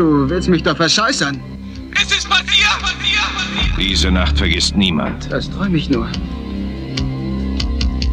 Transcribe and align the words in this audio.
Du 0.00 0.30
willst 0.30 0.48
mich 0.48 0.62
doch 0.62 0.78
verscheißern. 0.78 1.38
Es 1.94 2.10
ist 2.10 2.26
passiert, 2.26 2.70
passiert, 2.80 3.20
passiert. 3.36 3.78
Diese 3.78 4.10
Nacht 4.10 4.38
vergisst 4.38 4.74
niemand. 4.74 5.30
Das 5.30 5.50
träume 5.50 5.76
ich 5.76 5.90
nur. 5.90 6.08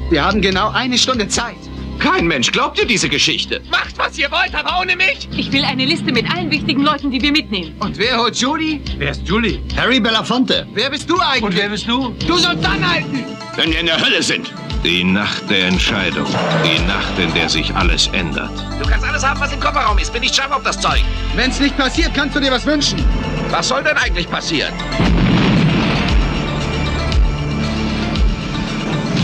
Wir 0.10 0.26
haben 0.26 0.42
genau 0.42 0.70
eine 0.72 0.98
Stunde 0.98 1.30
Zeit. 1.30 1.56
Kein 1.98 2.28
Mensch 2.28 2.52
glaubt 2.52 2.78
dir 2.78 2.86
diese 2.86 3.08
Geschichte. 3.08 3.62
Macht, 3.72 3.98
was 3.98 4.18
ihr 4.18 4.30
wollt, 4.32 4.54
aber 4.54 4.82
ohne 4.82 4.98
mich. 4.98 5.30
Ich 5.38 5.50
will 5.54 5.64
eine 5.64 5.86
Liste 5.86 6.12
mit 6.12 6.30
allen 6.30 6.52
wichtigen 6.52 6.84
Leuten, 6.84 7.10
die 7.10 7.22
wir 7.22 7.32
mitnehmen. 7.32 7.74
Und 7.80 7.98
wer 7.98 8.18
holt 8.18 8.36
Judy? 8.36 8.82
Wer 8.98 9.12
ist 9.12 9.26
Julie? 9.26 9.62
Harry 9.78 10.02
Belafonte. 10.02 10.68
Wer 10.74 10.90
bist 10.90 11.10
du 11.10 11.18
eigentlich? 11.18 11.44
Und 11.44 11.56
wer 11.56 11.70
bist 11.70 11.88
du? 11.88 12.14
Du 12.28 12.38
sollst 12.38 12.66
anhalten! 12.66 13.24
Wenn 13.56 13.72
wir 13.72 13.80
in 13.80 13.86
der 13.86 14.02
Hölle 14.04 14.22
sind. 14.22 14.52
Die 14.84 15.04
Nacht 15.04 15.50
der 15.50 15.68
Entscheidung. 15.68 16.28
Die 16.64 16.80
Nacht, 16.86 17.18
in 17.20 17.34
der 17.34 17.50
sich 17.50 17.74
alles 17.76 18.08
ändert. 18.08 18.52
Du 18.80 18.88
kannst 18.90 19.06
alles 19.06 19.26
haben, 19.26 19.40
was 19.40 19.52
im 19.52 19.60
Kofferraum 19.60 19.98
ist. 19.98 20.14
Bin 20.14 20.24
ich 20.24 20.34
scharf 20.34 20.52
auf 20.52 20.64
das 20.64 20.80
Zeug. 20.80 21.04
Wenn's 21.36 21.60
nicht 21.60 21.76
passiert, 21.78 22.14
kannst 22.14 22.36
du 22.36 22.40
dir 22.40 22.52
was 22.52 22.66
wünschen. 22.66 23.04
Was 23.50 23.68
soll 23.68 23.84
denn 23.84 23.98
eigentlich 23.98 24.30
passieren? 24.30 24.74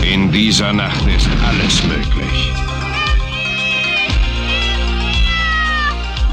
In 0.02 0.30
dieser 0.30 0.72
Nacht 0.72 1.06
ist 1.06 1.28
alles 1.46 1.82
möglich. 1.84 2.52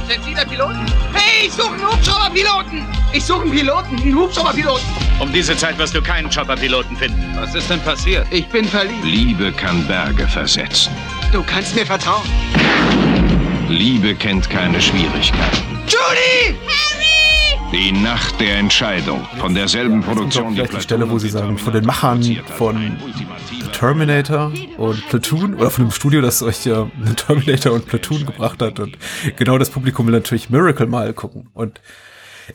Sind 0.08 0.24
Sie 0.26 0.34
der 0.34 0.46
Pilot? 0.46 0.76
Hey, 1.14 1.48
ich 1.48 1.54
suche 1.54 1.74
einen 1.74 1.88
Hubschrauberpiloten. 1.88 2.86
Ich 3.14 3.24
suche 3.24 3.44
einen 3.44 3.52
Piloten, 3.52 3.96
einen 3.98 4.16
Hubschrauberpiloten. 4.16 5.01
Um 5.22 5.32
diese 5.32 5.56
Zeit 5.56 5.78
wirst 5.78 5.94
du 5.94 6.02
keinen 6.02 6.32
Chopperpiloten 6.32 6.98
finden. 6.98 7.24
Was 7.36 7.54
ist 7.54 7.70
denn 7.70 7.80
passiert? 7.82 8.26
Ich 8.32 8.48
bin 8.50 8.66
verliebt. 8.66 9.04
Liebe 9.04 9.52
kann 9.52 9.86
Berge 9.86 10.28
versetzen. 10.28 10.92
Du 11.32 11.44
kannst 11.44 11.76
mir 11.76 11.86
vertrauen. 11.86 12.28
Liebe 13.70 14.16
kennt 14.16 14.50
keine 14.50 14.82
Schwierigkeiten. 14.82 15.80
Judy! 15.86 16.58
Die 17.72 17.92
Nacht 17.92 18.42
der 18.42 18.58
Entscheidung. 18.58 19.24
Von 19.38 19.54
derselben 19.54 20.02
Produktion 20.02 20.56
vielleicht 20.56 20.74
die 20.74 20.82
Stelle, 20.82 21.08
wo 21.08 21.20
sie 21.20 21.30
sagen, 21.30 21.60
von 21.60 21.74
den 21.74 21.86
Machern 21.86 22.24
von 22.58 22.98
Terminator 23.74 24.52
und 24.78 25.08
Platoon 25.08 25.54
oder 25.54 25.70
von 25.70 25.86
dem 25.86 25.92
Studio, 25.92 26.22
das 26.22 26.42
euch 26.42 26.66
ja 26.66 26.90
Terminator 27.28 27.74
und 27.74 27.86
Platoon 27.86 28.26
gebracht 28.26 28.60
hat. 28.60 28.80
Und 28.80 28.98
genau 29.38 29.60
das 29.60 29.70
Publikum 29.70 30.08
will 30.08 30.14
natürlich 30.14 30.50
Miracle 30.50 30.88
mal 30.88 31.14
gucken. 31.14 31.48
Und 31.54 31.80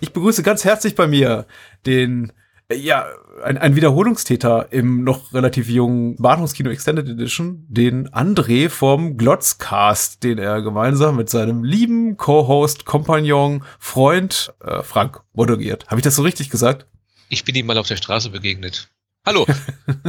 ich 0.00 0.12
begrüße 0.12 0.42
ganz 0.42 0.64
herzlich 0.64 0.96
bei 0.96 1.06
mir 1.06 1.46
den, 1.86 2.30
äh, 2.30 2.45
ja, 2.72 3.06
ein, 3.44 3.58
ein 3.58 3.76
Wiederholungstäter 3.76 4.68
im 4.72 5.04
noch 5.04 5.32
relativ 5.32 5.68
jungen 5.68 6.16
Bahnhofskino 6.16 6.70
Extended 6.70 7.08
Edition, 7.08 7.64
den 7.68 8.08
André 8.08 8.68
vom 8.68 9.16
Glotzcast, 9.16 10.22
den 10.24 10.38
er 10.38 10.62
gemeinsam 10.62 11.16
mit 11.16 11.30
seinem 11.30 11.62
lieben 11.62 12.16
Co-Host, 12.16 12.84
Kompagnon, 12.84 13.64
Freund 13.78 14.52
äh, 14.64 14.82
Frank 14.82 15.20
moderiert. 15.32 15.86
Habe 15.86 16.00
ich 16.00 16.04
das 16.04 16.16
so 16.16 16.22
richtig 16.22 16.50
gesagt? 16.50 16.86
Ich 17.28 17.44
bin 17.44 17.54
ihm 17.54 17.66
mal 17.66 17.78
auf 17.78 17.88
der 17.88 17.96
Straße 17.96 18.30
begegnet. 18.30 18.88
Hallo. 19.24 19.46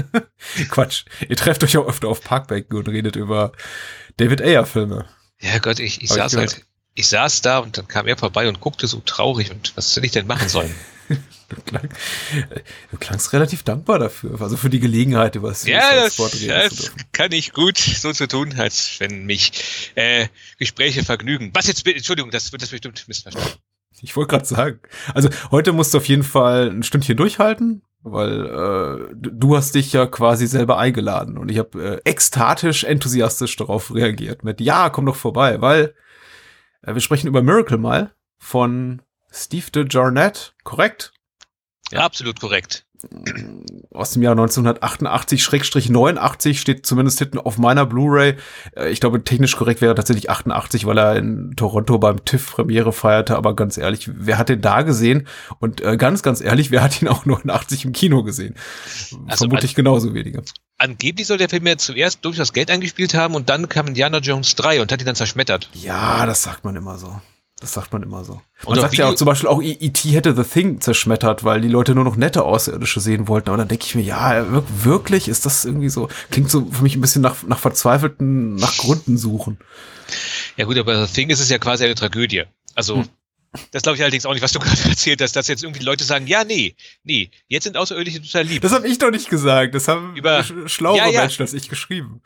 Quatsch. 0.70 1.06
Ihr 1.28 1.36
trefft 1.36 1.64
euch 1.64 1.78
auch 1.78 1.88
öfter 1.88 2.08
auf 2.08 2.22
Parkbänken 2.22 2.78
und 2.78 2.88
redet 2.88 3.16
über 3.16 3.52
David 4.18 4.42
Ayer 4.42 4.66
Filme. 4.66 5.06
Ja 5.40 5.58
Gott, 5.60 5.80
ich, 5.80 6.02
ich 6.02 6.10
Hab 6.12 6.18
ich 6.18 6.24
saß 6.24 6.32
gehört. 6.34 6.54
halt, 6.54 6.66
ich 6.94 7.08
saß 7.08 7.42
da 7.42 7.60
und 7.60 7.78
dann 7.78 7.88
kam 7.88 8.08
er 8.08 8.18
vorbei 8.18 8.48
und 8.48 8.60
guckte 8.60 8.88
so 8.88 9.02
traurig 9.06 9.52
und 9.52 9.76
was 9.76 9.94
soll 9.94 10.06
ich 10.06 10.12
denn 10.12 10.26
machen 10.26 10.50
sollen? 10.50 10.74
Du, 11.50 11.62
klang, 11.62 11.88
du 12.92 12.98
klangst 12.98 13.32
relativ 13.32 13.64
dankbar 13.64 14.00
dafür, 14.00 14.42
also 14.42 14.58
für 14.58 14.70
die 14.70 14.82
Gelegenheit, 14.82 15.36
über 15.38 15.48
das 15.48 15.66
ja, 15.66 15.96
das, 15.96 16.18
das 16.18 16.92
kann 17.14 17.32
ich 17.32 17.54
gut 17.54 17.78
so 17.78 18.12
zu 18.12 18.28
tun, 18.28 18.54
als 18.58 19.00
wenn 19.00 19.26
mich 19.26 19.92
äh, 19.96 20.28
Gespräche 20.60 21.06
vergnügen. 21.06 21.52
Was 21.54 21.68
jetzt, 21.68 21.88
Entschuldigung, 21.88 22.32
das 22.32 22.52
wird 22.52 22.62
das 22.64 22.70
bestimmt 22.72 23.02
missverstanden. 23.08 23.54
Ich 24.02 24.16
wollte 24.18 24.32
gerade 24.32 24.46
sagen. 24.46 24.80
Also 25.14 25.30
heute 25.50 25.72
musst 25.72 25.94
du 25.94 26.00
auf 26.00 26.08
jeden 26.10 26.24
Fall 26.24 26.70
ein 26.70 26.84
Stündchen 26.84 27.16
durchhalten, 27.16 27.82
weil 28.04 28.46
äh, 29.12 29.16
du- 29.16 29.56
hast 29.56 29.74
dich 29.74 29.94
ja 29.94 30.06
quasi 30.06 30.48
selber 30.48 30.78
eingeladen 30.78 31.38
und 31.38 31.50
ich 31.50 31.58
habe 31.60 32.02
äh, 32.06 32.10
ekstatisch, 32.10 32.84
enthusiastisch 32.84 33.56
darauf 33.56 33.96
reagiert 33.96 34.44
mit 34.44 34.60
Ja, 34.60 34.90
komm 34.90 35.06
doch 35.06 35.16
vorbei, 35.16 35.62
weil 35.62 35.96
äh, 36.84 36.94
wir 36.94 37.00
sprechen 37.02 37.28
über 37.28 37.42
Miracle 37.42 37.78
mal 37.78 38.14
von 38.38 39.02
Steve 39.32 39.70
de 39.72 39.86
Jarnett, 39.90 40.54
korrekt? 40.64 41.14
Ja, 41.92 42.02
absolut 42.02 42.40
korrekt. 42.40 42.84
aus 43.94 44.12
dem 44.12 44.24
Jahr 44.24 44.36
1988-89 44.36 46.56
steht 46.58 46.86
zumindest 46.86 47.20
hinten 47.20 47.38
auf 47.38 47.58
meiner 47.58 47.86
Blu-ray. 47.86 48.36
Äh, 48.76 48.90
Ich 48.90 49.00
glaube, 49.00 49.24
technisch 49.24 49.56
korrekt 49.56 49.80
wäre 49.82 49.96
tatsächlich 49.96 50.30
88, 50.30 50.86
weil 50.86 50.98
er 50.98 51.16
in 51.16 51.54
Toronto 51.56 51.98
beim 52.00 52.24
TIFF 52.26 52.56
Premiere 52.56 52.92
feierte. 52.92 53.38
Aber 53.38 53.56
ganz 53.56 53.78
ehrlich, 53.78 54.10
wer 54.14 54.38
hat 54.38 54.50
den 54.50 54.62
da 54.62 54.82
gesehen? 54.82 55.28
Und 55.60 55.80
äh, 55.82 55.96
ganz, 55.98 56.24
ganz 56.24 56.42
ehrlich, 56.42 56.72
wer 56.72 56.84
hat 56.84 57.02
ihn 57.02 57.08
auch 57.08 57.26
89 57.26 57.86
im 57.86 57.94
Kino 57.94 58.24
gesehen? 58.24 58.56
Also 59.28 59.46
Vermutlich 59.46 59.76
genauso 59.76 60.14
wenige. 60.14 60.44
Angeblich 60.78 61.28
soll 61.28 61.38
der 61.38 61.50
Film 61.50 61.66
ja 61.68 61.78
zuerst 61.78 62.24
durchaus 62.26 62.52
Geld 62.54 62.70
eingespielt 62.70 63.14
haben 63.14 63.36
und 63.36 63.50
dann 63.50 63.70
kam 63.70 63.88
Indiana 63.88 64.18
Jones 64.20 64.56
3 64.56 64.82
und 64.82 64.92
hat 64.92 65.00
ihn 65.02 65.06
dann 65.06 65.16
zerschmettert. 65.16 65.70
Ja, 65.74 66.26
das 66.26 66.44
sagt 66.44 66.66
man 66.66 66.76
immer 66.76 66.98
so. 66.98 67.20
Das 67.60 67.74
sagt 67.74 67.92
man 67.92 68.04
immer 68.04 68.24
so. 68.24 68.34
Man 68.66 68.74
Und 68.76 68.82
sagt 68.82 68.94
ja 68.98 69.10
auch 69.10 69.16
zum 69.16 69.26
Beispiel 69.26 69.50
auch, 69.50 69.62
E.T. 69.64 70.10
hätte 70.12 70.36
The 70.36 70.44
Thing 70.44 70.80
zerschmettert, 70.80 71.44
weil 71.44 71.60
die 71.60 71.68
Leute 71.68 71.96
nur 71.96 72.04
noch 72.04 72.16
nette 72.16 72.44
Außerirdische 72.44 73.00
sehen 73.00 73.28
wollten. 73.28 73.50
Aber 73.50 73.58
dann 73.58 73.68
denke 73.68 73.86
ich 73.86 73.96
mir, 73.96 74.04
ja, 74.04 74.52
wir- 74.52 74.64
wirklich, 74.84 75.28
ist 75.28 75.46
das 75.48 75.66
irgendwie 75.66 75.90
so, 75.90 76.08
klingt 76.30 76.52
so 76.52 76.68
für 76.72 76.84
mich 76.84 76.96
ein 76.96 77.02
bisschen 77.02 77.24
nach, 77.24 77.42
nach 77.48 77.58
verzweifelten, 77.58 78.56
nach 78.58 78.78
Gründen 78.78 79.18
suchen. 79.18 79.58
Ja 80.56 80.66
gut, 80.66 80.78
aber 80.78 81.06
The 81.08 81.12
Thing 81.12 81.30
ist 81.32 81.40
es 81.40 81.50
ja 81.50 81.58
quasi 81.58 81.84
eine 81.86 81.96
Tragödie. 81.96 82.44
Also, 82.76 82.98
Hm. 82.98 83.06
Das 83.72 83.84
glaube 83.84 83.96
ich 83.98 84.02
allerdings 84.02 84.26
auch 84.26 84.34
nicht, 84.34 84.42
was 84.44 84.52
du 84.52 84.60
gerade 84.62 84.90
erzählt 84.90 85.22
hast, 85.22 85.36
dass 85.36 85.48
jetzt 85.48 85.64
irgendwie 85.64 85.84
Leute 85.84 86.04
sagen, 86.04 86.28
ja, 86.28 86.44
nee, 86.44 86.76
nee, 87.04 87.30
jetzt 87.48 87.64
sind 87.66 87.78
Außerirdische 87.78 88.22
total 88.22 88.44
lieb. 88.44 88.62
Das 88.62 88.72
habe 88.72 88.88
ich 88.88 88.98
doch 89.00 89.12
nicht 89.12 89.30
gesagt. 89.30 89.74
Das 89.76 89.88
haben 89.88 90.16
Über- 90.16 90.44
sch 90.44 90.54
schlauere 90.68 90.98
Ja, 90.98 91.08
ja. 91.10 91.22
Menschen 91.22 91.42
als 91.42 91.54
ich 91.54 91.70
geschrieben. 91.70 92.22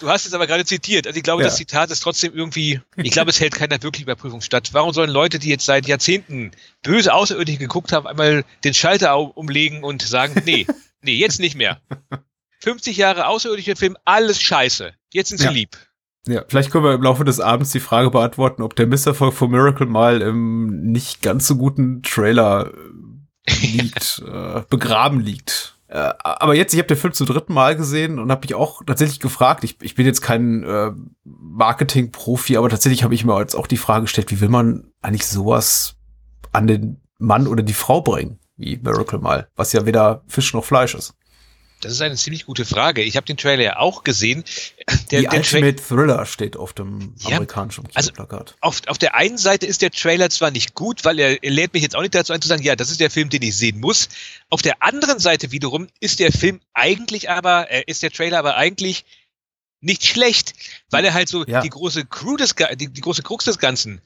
Du 0.00 0.08
hast 0.08 0.26
es 0.26 0.34
aber 0.34 0.46
gerade 0.46 0.64
zitiert. 0.64 1.06
Also 1.06 1.16
ich 1.16 1.22
glaube, 1.22 1.42
Ja. 1.42 1.48
das 1.48 1.56
Zitat 1.56 1.90
ist 1.90 2.00
trotzdem 2.00 2.34
irgendwie, 2.34 2.80
ich 2.96 3.10
glaube, 3.12 3.30
es 3.30 3.40
hält 3.40 3.54
keiner 3.54 3.82
wirklich 3.82 4.02
Überprüfung 4.02 4.40
statt. 4.40 4.70
Warum 4.72 4.92
sollen 4.92 5.10
Leute, 5.10 5.38
die 5.38 5.48
jetzt 5.48 5.64
seit 5.66 5.86
Jahrzehnten 5.86 6.50
böse 6.82 7.12
Außerirdische 7.14 7.58
geguckt 7.58 7.92
haben, 7.92 8.06
einmal 8.06 8.44
den 8.64 8.74
Schalter 8.74 9.16
umlegen 9.36 9.82
und 9.84 10.02
sagen, 10.02 10.42
nee, 10.44 10.66
nee, 11.02 11.14
jetzt 11.14 11.40
nicht 11.40 11.54
mehr. 11.56 11.80
50 12.60 12.96
Jahre 12.96 13.26
außerirdische 13.26 13.76
Film, 13.76 13.96
alles 14.04 14.40
scheiße. 14.40 14.92
Jetzt 15.12 15.28
sind 15.28 15.38
sie 15.38 15.48
lieb. 15.48 15.76
Ja, 16.28 16.42
vielleicht 16.48 16.70
können 16.70 16.84
wir 16.84 16.94
im 16.94 17.02
Laufe 17.02 17.24
des 17.24 17.38
Abends 17.38 17.70
die 17.70 17.80
Frage 17.80 18.10
beantworten, 18.10 18.62
ob 18.62 18.74
der 18.74 18.86
Misserfolg 18.86 19.32
von 19.32 19.50
Miracle 19.50 19.86
mal 19.86 20.20
im 20.20 20.90
nicht 20.90 21.22
ganz 21.22 21.46
so 21.46 21.56
guten 21.56 22.02
Trailer 22.02 22.72
äh, 23.46 23.66
liegt, 23.66 24.24
äh, 24.26 24.62
begraben 24.68 25.20
liegt. 25.20 25.76
Äh, 25.88 26.12
aber 26.18 26.54
jetzt, 26.54 26.72
ich 26.74 26.80
habe 26.80 26.88
den 26.88 26.96
Film 26.96 27.12
zum 27.12 27.28
dritten 27.28 27.54
Mal 27.54 27.76
gesehen 27.76 28.18
und 28.18 28.30
habe 28.30 28.40
mich 28.44 28.54
auch 28.54 28.82
tatsächlich 28.84 29.20
gefragt, 29.20 29.62
ich, 29.62 29.76
ich 29.82 29.94
bin 29.94 30.04
jetzt 30.04 30.20
kein 30.20 30.64
äh, 30.64 30.90
Marketing-Profi, 31.24 32.56
aber 32.56 32.68
tatsächlich 32.68 33.04
habe 33.04 33.14
ich 33.14 33.24
mir 33.24 33.38
jetzt 33.38 33.54
auch 33.54 33.68
die 33.68 33.76
Frage 33.76 34.02
gestellt, 34.02 34.32
wie 34.32 34.40
will 34.40 34.48
man 34.48 34.90
eigentlich 35.02 35.26
sowas 35.26 35.94
an 36.50 36.66
den 36.66 37.00
Mann 37.18 37.46
oder 37.46 37.62
die 37.62 37.72
Frau 37.72 38.00
bringen, 38.00 38.40
wie 38.56 38.78
Miracle 38.78 39.20
mal, 39.20 39.48
was 39.54 39.72
ja 39.72 39.86
weder 39.86 40.24
Fisch 40.26 40.52
noch 40.54 40.64
Fleisch 40.64 40.96
ist. 40.96 41.14
Das 41.82 41.92
ist 41.92 42.00
eine 42.00 42.16
ziemlich 42.16 42.46
gute 42.46 42.64
Frage. 42.64 43.02
Ich 43.02 43.16
habe 43.16 43.26
den 43.26 43.36
Trailer 43.36 43.62
ja 43.62 43.76
auch 43.78 44.02
gesehen. 44.02 44.44
Der, 45.10 45.20
die 45.20 45.26
der 45.26 45.30
Tra 45.30 45.36
Ultimate 45.58 45.76
Thriller 45.82 46.24
steht 46.26 46.56
auf 46.56 46.72
dem 46.72 47.14
Ja, 47.18 47.36
amerikanischen 47.36 47.86
also- 47.94 48.12
Kinoplakat. 48.12 48.56
auf, 48.60 48.80
auf 48.86 48.98
der 48.98 49.14
einen 49.14 49.36
Seite 49.36 49.66
ist 49.66 49.82
der 49.82 49.90
Trailer 49.90 50.30
zwar 50.30 50.50
nicht 50.50 50.74
gut, 50.74 51.04
weil 51.04 51.18
er, 51.18 51.42
er 51.44 51.50
lädt 51.50 51.74
mich 51.74 51.82
jetzt 51.82 51.94
auch 51.94 52.00
nicht 52.00 52.14
dazu 52.14 52.32
ein 52.32 52.40
zu 52.40 52.48
sagen, 52.48 52.62
ja, 52.62 52.76
das 52.76 52.90
ist 52.90 53.00
der 53.00 53.10
Film, 53.10 53.28
den 53.28 53.42
ich 53.42 53.56
sehen 53.56 53.78
muss. 53.80 54.08
Auf 54.48 54.62
der 54.62 54.82
anderen 54.82 55.18
Seite 55.18 55.52
wiederum 55.52 55.88
ist 56.00 56.18
der 56.18 56.32
Film 56.32 56.60
eigentlich 56.72 57.28
aber, 57.30 57.70
äh, 57.70 57.82
ist 57.86 58.02
der 58.02 58.10
Trailer 58.10 58.38
aber 58.38 58.56
eigentlich 58.56 59.04
nicht 59.80 60.06
schlecht, 60.06 60.54
weil 60.90 61.04
er 61.04 61.12
halt 61.14 61.28
so 61.28 61.44
Ja. 61.44 61.60
die 61.60 61.68
große 61.68 62.06
Crew 62.06 62.36
des, 62.36 62.54
die, 62.76 62.88
die 62.88 63.00
große 63.02 63.22
Krux 63.22 63.44
des 63.44 63.58
Ganzen 63.58 64.00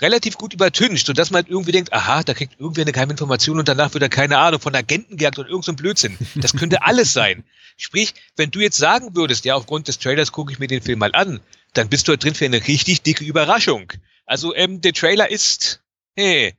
relativ 0.00 0.38
gut 0.38 0.54
übertüncht, 0.54 1.06
sodass 1.06 1.30
man 1.30 1.46
irgendwie 1.46 1.72
denkt, 1.72 1.92
aha, 1.92 2.22
da 2.22 2.34
kriegt 2.34 2.58
irgendwer 2.60 2.82
eine 2.82 2.92
geheime 2.92 3.12
Information 3.12 3.58
und 3.58 3.68
danach 3.68 3.92
wird 3.94 4.02
er, 4.02 4.08
keine 4.08 4.38
Ahnung, 4.38 4.60
von 4.60 4.74
Agenten 4.74 5.16
gejagt 5.16 5.38
und 5.38 5.48
irgend 5.48 5.64
so 5.64 5.72
Blödsinn. 5.72 6.16
Das 6.36 6.54
könnte 6.54 6.82
alles 6.86 7.12
sein. 7.12 7.44
Sprich, 7.76 8.14
wenn 8.36 8.50
du 8.50 8.60
jetzt 8.60 8.76
sagen 8.76 9.14
würdest, 9.14 9.44
ja, 9.44 9.54
aufgrund 9.54 9.88
des 9.88 9.98
Trailers 9.98 10.32
gucke 10.32 10.52
ich 10.52 10.58
mir 10.58 10.66
den 10.66 10.82
Film 10.82 10.98
mal 10.98 11.14
an, 11.14 11.40
dann 11.74 11.88
bist 11.88 12.08
du 12.08 12.12
halt 12.12 12.24
drin 12.24 12.34
für 12.34 12.44
eine 12.44 12.66
richtig 12.66 13.02
dicke 13.02 13.24
Überraschung. 13.24 13.92
Also 14.26 14.54
ähm, 14.54 14.80
der 14.80 14.92
Trailer 14.92 15.30
ist, 15.30 15.80
hey, 16.16 16.54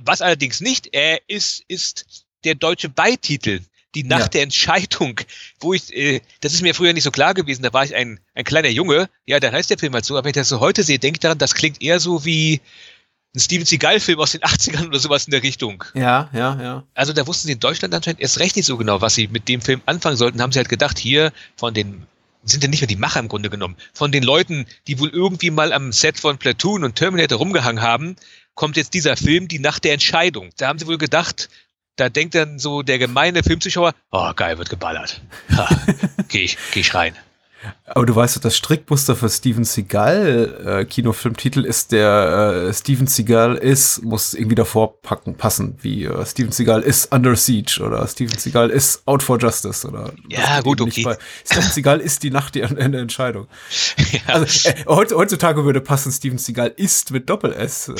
was 0.00 0.22
allerdings 0.22 0.60
nicht, 0.60 0.88
er 0.92 1.20
ist, 1.28 1.62
ist 1.68 2.26
der 2.44 2.54
deutsche 2.54 2.88
Beititel, 2.88 3.62
die 4.02 4.08
Nacht 4.08 4.20
Ja. 4.20 4.28
der 4.28 4.42
Entscheidung, 4.42 5.20
wo 5.60 5.74
ich, 5.74 5.94
äh, 5.96 6.20
das 6.40 6.54
ist 6.54 6.62
mir 6.62 6.74
früher 6.74 6.92
nicht 6.92 7.04
so 7.04 7.10
klar 7.10 7.34
gewesen, 7.34 7.62
da 7.62 7.72
war 7.72 7.84
ich 7.84 7.94
ein, 7.94 8.20
ein 8.34 8.44
kleiner 8.44 8.68
Junge, 8.68 9.08
ja, 9.26 9.40
da 9.40 9.50
heißt 9.52 9.70
der 9.70 9.78
Film 9.78 9.92
halt 9.94 10.04
so, 10.04 10.14
aber 10.16 10.24
wenn 10.24 10.30
ich 10.30 10.34
das 10.36 10.48
so 10.48 10.60
heute 10.60 10.82
sehe, 10.82 10.98
denke 10.98 11.16
ich 11.16 11.20
daran, 11.20 11.38
das 11.38 11.54
klingt 11.54 11.82
eher 11.82 12.00
so 12.00 12.24
wie 12.24 12.60
ein 13.34 13.40
Steven 13.40 13.66
Seagal-Film 13.66 14.18
aus 14.20 14.32
den 14.32 14.40
80ern 14.42 14.86
oder 14.86 14.98
sowas 14.98 15.26
in 15.26 15.32
der 15.32 15.42
Richtung. 15.42 15.84
Ja, 15.94 16.30
ja, 16.32 16.60
ja. 16.62 16.84
Also 16.94 17.12
da 17.12 17.26
wussten 17.26 17.46
sie 17.48 17.52
in 17.52 17.60
Deutschland 17.60 17.92
anscheinend 17.94 18.20
erst 18.20 18.38
recht 18.38 18.56
nicht 18.56 18.66
so 18.66 18.76
genau, 18.76 19.00
was 19.00 19.14
sie 19.14 19.28
mit 19.28 19.48
dem 19.48 19.60
Film 19.60 19.82
anfangen 19.86 20.16
sollten. 20.16 20.40
Haben 20.40 20.52
sie 20.52 20.58
halt 20.58 20.68
gedacht, 20.68 20.98
hier 20.98 21.32
von 21.56 21.74
den, 21.74 22.06
sind 22.44 22.62
ja 22.62 22.70
nicht 22.70 22.80
mehr 22.80 22.88
die 22.88 22.96
Macher 22.96 23.20
im 23.20 23.28
Grunde 23.28 23.50
genommen, 23.50 23.76
von 23.92 24.12
den 24.12 24.22
Leuten, 24.22 24.66
die 24.86 24.98
wohl 24.98 25.10
irgendwie 25.10 25.50
mal 25.50 25.72
am 25.74 25.92
Set 25.92 26.18
von 26.18 26.38
Platoon 26.38 26.84
und 26.84 26.94
Terminator 26.96 27.38
rumgehangen 27.38 27.82
haben, 27.82 28.16
kommt 28.54 28.76
jetzt 28.76 28.94
dieser 28.94 29.16
Film, 29.16 29.46
Die 29.46 29.58
Nacht 29.60 29.84
der 29.84 29.92
Entscheidung. 29.92 30.50
Da 30.56 30.68
haben 30.68 30.78
sie 30.78 30.86
wohl 30.86 30.98
gedacht, 30.98 31.48
da 31.98 32.08
denkt 32.08 32.34
dann 32.34 32.58
so 32.58 32.82
der 32.82 32.98
gemeine 32.98 33.42
Filmzuschauer, 33.42 33.92
oh 34.12 34.32
geil, 34.34 34.58
wird 34.58 34.70
geballert. 34.70 35.20
Ha, 35.56 35.68
geh 36.28 36.42
ich, 36.44 36.56
geh 36.72 36.80
ich 36.80 36.94
rein. 36.94 37.14
Aber 37.86 38.06
du 38.06 38.14
weißt 38.14 38.36
doch, 38.36 38.40
das 38.42 38.56
Strickmuster 38.56 39.16
für 39.16 39.28
Steven 39.28 39.64
Seagal 39.64 40.80
äh, 40.80 40.84
Kinofilmtitel 40.84 41.64
ist 41.64 41.90
der 41.92 42.66
äh, 42.68 42.72
Steven 42.74 43.06
Seagal 43.06 43.56
ist, 43.56 44.02
muss 44.04 44.34
irgendwie 44.34 44.54
davor 44.54 45.00
packen, 45.02 45.36
passen, 45.36 45.76
wie 45.82 46.04
äh, 46.04 46.24
Steven 46.26 46.52
Seagal 46.52 46.82
ist 46.82 47.12
Under 47.12 47.34
Siege 47.34 47.80
oder 47.82 48.06
Steven 48.06 48.38
Seagal 48.38 48.70
ist 48.70 49.02
Out 49.06 49.22
for 49.22 49.38
Justice 49.40 49.86
oder 49.88 50.12
Ja, 50.28 50.60
gut, 50.60 50.80
okay. 50.80 51.16
Steven 51.44 51.62
Seagal 51.70 52.00
ist 52.00 52.22
die 52.22 52.30
Nacht 52.30 52.54
die 52.54 52.60
Ende 52.60 52.98
Entscheidung. 53.00 53.48
Ja. 54.12 54.20
Also 54.34 54.68
äh, 54.68 54.84
heut- 54.86 55.12
heutzutage 55.12 55.64
würde 55.64 55.80
passen 55.80 56.12
Steven 56.12 56.38
Seagal 56.38 56.72
ist 56.76 57.10
mit 57.10 57.28
Doppel 57.28 57.52
S 57.54 57.88
äh, 57.88 57.94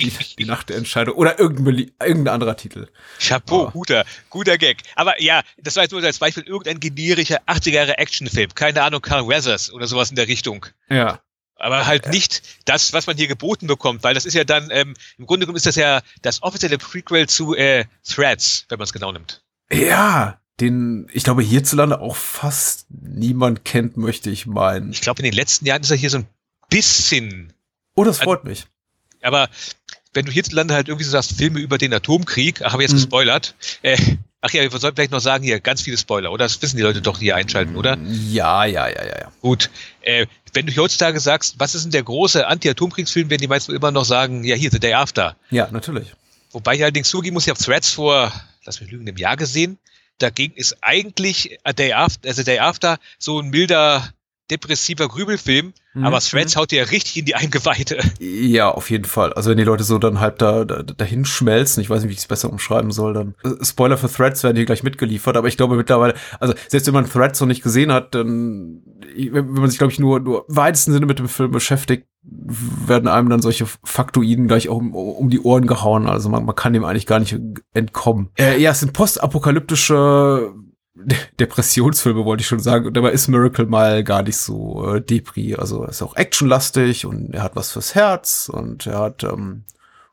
die, 0.00 0.12
die 0.38 0.44
Nacht 0.44 0.70
der 0.70 0.76
Entscheidung 0.78 1.14
oder 1.14 1.38
irgendein, 1.38 1.90
irgendein 2.04 2.34
anderer 2.34 2.56
Titel. 2.56 2.88
Chapeau, 3.20 3.64
Ja. 3.66 3.70
guter, 3.70 4.04
guter 4.30 4.58
Gag. 4.58 4.78
Aber 4.96 5.20
ja, 5.22 5.42
das 5.58 5.76
war 5.76 5.84
jetzt 5.84 5.92
nur 5.92 6.02
als 6.02 6.18
Beispiel 6.18 6.42
irgendein 6.44 6.80
generischer 6.80 7.40
80er 7.46 7.70
Jahre 7.70 7.98
Actionfilm. 7.98 8.50
Keine 8.74 8.86
Ahnung, 8.86 9.00
Carl 9.02 9.26
Weathers 9.28 9.72
oder 9.72 9.86
sowas 9.86 10.10
in 10.10 10.16
der 10.16 10.28
Richtung. 10.28 10.66
Ja. 10.88 11.20
Aber 11.56 11.86
halt 11.86 12.08
nicht 12.08 12.42
das, 12.64 12.92
was 12.92 13.06
man 13.06 13.16
hier 13.16 13.28
geboten 13.28 13.66
bekommt, 13.66 14.02
weil 14.02 14.14
das 14.14 14.24
ist 14.24 14.34
ja 14.34 14.42
dann, 14.44 14.68
ähm, 14.72 14.94
im 15.18 15.26
Grunde 15.26 15.46
genommen 15.46 15.56
ist 15.58 15.66
das 15.66 15.76
ja 15.76 16.00
das 16.22 16.42
offizielle 16.42 16.78
Prequel 16.78 17.28
zu 17.28 17.54
äh, 17.54 17.84
Threads, 18.04 18.64
wenn 18.68 18.78
man 18.78 18.84
es 18.84 18.92
genau 18.92 19.12
nimmt. 19.12 19.42
Ja, 19.70 20.40
den 20.60 21.06
ich 21.12 21.22
glaube 21.24 21.42
hierzulande 21.42 22.00
auch 22.00 22.16
fast 22.16 22.86
niemand 22.90 23.64
kennt, 23.64 23.96
möchte 23.96 24.28
ich 24.30 24.46
meinen. 24.46 24.90
Ich 24.90 25.00
glaube, 25.02 25.20
in 25.20 25.24
den 25.24 25.34
letzten 25.34 25.66
Jahren 25.66 25.82
ist 25.82 25.90
er 25.90 25.96
hier 25.96 26.10
so 26.10 26.18
ein 26.18 26.26
bisschen, 26.68 27.52
Oh, 27.94 28.04
das 28.04 28.18
freut 28.20 28.44
mich. 28.44 28.66
aber 29.22 29.48
wenn 30.14 30.26
du 30.26 30.32
hierzulande 30.32 30.74
halt 30.74 30.88
irgendwie 30.88 31.04
so 31.04 31.10
sagst, 31.12 31.32
Filme 31.38 31.60
über 31.60 31.78
den 31.78 31.94
Atomkrieg, 31.94 32.60
ach, 32.62 32.72
habe 32.72 32.82
ich 32.82 32.88
jetzt 32.90 32.94
Mhm. 32.98 33.02
gespoilert. 33.04 33.54
Äh, 33.82 33.98
ach 34.42 34.50
ja, 34.50 34.70
wir 34.70 34.78
sollten 34.78 34.96
vielleicht 34.96 35.12
noch 35.12 35.20
sagen 35.20 35.44
hier, 35.44 35.60
ganz 35.60 35.80
viele 35.80 35.96
Spoiler, 35.96 36.30
oder? 36.30 36.44
Das 36.44 36.60
wissen 36.60 36.76
die 36.76 36.82
Leute 36.82 37.00
doch, 37.00 37.18
die 37.18 37.26
hier 37.26 37.36
einschalten, 37.36 37.76
oder? 37.76 37.96
Ja, 38.28 38.64
ja, 38.64 38.88
ja, 38.88 39.04
ja, 39.04 39.18
ja. 39.20 39.32
Gut, 39.40 39.70
äh, 40.02 40.26
wenn 40.52 40.66
du 40.66 40.76
heutzutage 40.76 41.20
sagst, 41.20 41.54
was 41.58 41.74
ist 41.74 41.84
denn 41.84 41.92
der 41.92 42.02
große 42.02 42.46
Anti-Atomkriegsfilm, 42.46 43.30
werden 43.30 43.40
die 43.40 43.48
meisten 43.48 43.74
immer 43.74 43.90
noch 43.90 44.04
sagen, 44.04 44.44
ja 44.44 44.56
hier, 44.56 44.70
The 44.70 44.80
Day 44.80 44.94
After. 44.94 45.36
Ja, 45.50 45.68
natürlich. 45.70 46.12
Wobei 46.50 46.74
ich 46.74 46.82
allerdings 46.82 47.08
zugeben 47.08 47.34
muss, 47.34 47.44
ich 47.46 47.50
habe 47.50 47.62
Threads 47.62 47.90
vor, 47.90 48.32
lass 48.64 48.80
mich 48.80 48.90
lügen, 48.90 49.08
einem 49.08 49.16
Jahr 49.16 49.36
gesehen. 49.36 49.78
Dagegen 50.18 50.54
ist 50.54 50.76
eigentlich 50.82 51.58
A 51.64 51.72
Day 51.72 51.92
After, 51.92 52.28
also 52.28 52.42
Day 52.42 52.58
After 52.58 52.98
so 53.18 53.40
ein 53.40 53.48
milder, 53.48 54.12
depressiver 54.52 55.08
Grübelfilm, 55.08 55.72
Mhm. 55.94 56.04
aber 56.06 56.20
Threads 56.20 56.56
haut 56.56 56.70
dir 56.70 56.78
ja 56.78 56.84
richtig 56.84 57.18
in 57.18 57.24
die 57.26 57.34
Eingeweide. 57.34 57.98
Ja, 58.18 58.70
auf 58.70 58.88
jeden 58.90 59.04
Fall. 59.04 59.32
Also 59.34 59.50
wenn 59.50 59.58
die 59.58 59.64
Leute 59.64 59.84
so 59.84 59.98
dann 59.98 60.20
halb 60.20 60.38
da, 60.38 60.64
da 60.64 60.82
dahin 60.82 61.24
schmelzen, 61.26 61.82
ich 61.82 61.90
weiß 61.90 62.00
nicht, 62.02 62.08
wie 62.08 62.14
ich 62.14 62.20
es 62.20 62.26
besser 62.26 62.50
umschreiben 62.50 62.90
soll, 62.92 63.12
dann 63.12 63.34
äh, 63.44 63.62
Spoiler 63.64 63.98
für 63.98 64.10
Threads 64.10 64.42
werden 64.42 64.56
hier 64.56 64.64
gleich 64.64 64.82
mitgeliefert, 64.82 65.36
aber 65.36 65.48
ich 65.48 65.56
glaube 65.56 65.76
mittlerweile, 65.76 66.14
also 66.40 66.54
selbst 66.68 66.86
wenn 66.86 66.94
man 66.94 67.10
Threads 67.10 67.40
noch 67.40 67.46
nicht 67.48 67.62
gesehen 67.62 67.92
hat, 67.92 68.14
dann 68.14 68.80
wenn 69.14 69.52
man 69.52 69.68
sich 69.68 69.78
glaube 69.78 69.92
ich 69.92 69.98
nur 69.98 70.20
nur 70.20 70.46
im 70.48 70.56
weitesten 70.56 70.92
Sinne 70.92 71.04
mit 71.06 71.18
dem 71.18 71.28
Film 71.28 71.50
beschäftigt, 71.50 72.06
werden 72.24 73.08
einem 73.08 73.28
dann 73.28 73.42
solche 73.42 73.66
Faktoiden 73.84 74.46
gleich 74.48 74.68
auch 74.68 74.76
um, 74.76 74.94
um 74.94 75.28
die 75.28 75.40
Ohren 75.40 75.66
gehauen. 75.66 76.06
Also 76.06 76.28
man, 76.28 76.44
man 76.44 76.54
kann 76.54 76.72
dem 76.72 76.84
eigentlich 76.84 77.06
gar 77.06 77.18
nicht 77.18 77.36
entkommen. 77.74 78.30
Äh, 78.38 78.60
ja, 78.60 78.70
es 78.70 78.80
sind 78.80 78.92
postapokalyptische 78.92 80.52
Depressionsfilme, 81.40 82.24
wollte 82.24 82.42
ich 82.42 82.46
schon 82.46 82.60
sagen. 82.60 82.86
Und 82.86 82.94
dabei 82.94 83.10
ist 83.12 83.28
Miracle 83.28 83.66
mal 83.66 84.04
gar 84.04 84.22
nicht 84.22 84.36
so 84.36 84.94
äh, 84.94 85.00
Depri. 85.00 85.54
Also 85.54 85.82
er 85.82 85.90
ist 85.90 86.02
auch 86.02 86.16
actionlastig 86.16 87.06
und 87.06 87.34
er 87.34 87.42
hat 87.42 87.56
was 87.56 87.72
fürs 87.72 87.94
Herz 87.94 88.50
und 88.52 88.86
er 88.86 88.98
hat 88.98 89.24
ähm, 89.24 89.64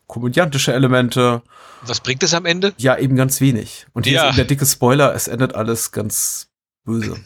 komödiantische 0.07 0.74
Elemente. 0.74 1.41
Was 1.83 2.00
bringt 2.01 2.24
es 2.24 2.33
am 2.33 2.45
Ende? 2.45 2.74
Ja, 2.77 2.97
eben 2.97 3.15
ganz 3.15 3.41
wenig. 3.41 3.86
Und 3.94 4.06
hier 4.06 4.15
Ja. 4.15 4.21
ist 4.24 4.27
eben 4.30 4.36
der 4.38 4.45
dicke 4.45 4.65
Spoiler, 4.65 5.13
es 5.13 5.27
endet 5.27 5.56
alles 5.56 5.91
ganz 5.91 6.50
böse 6.83 7.18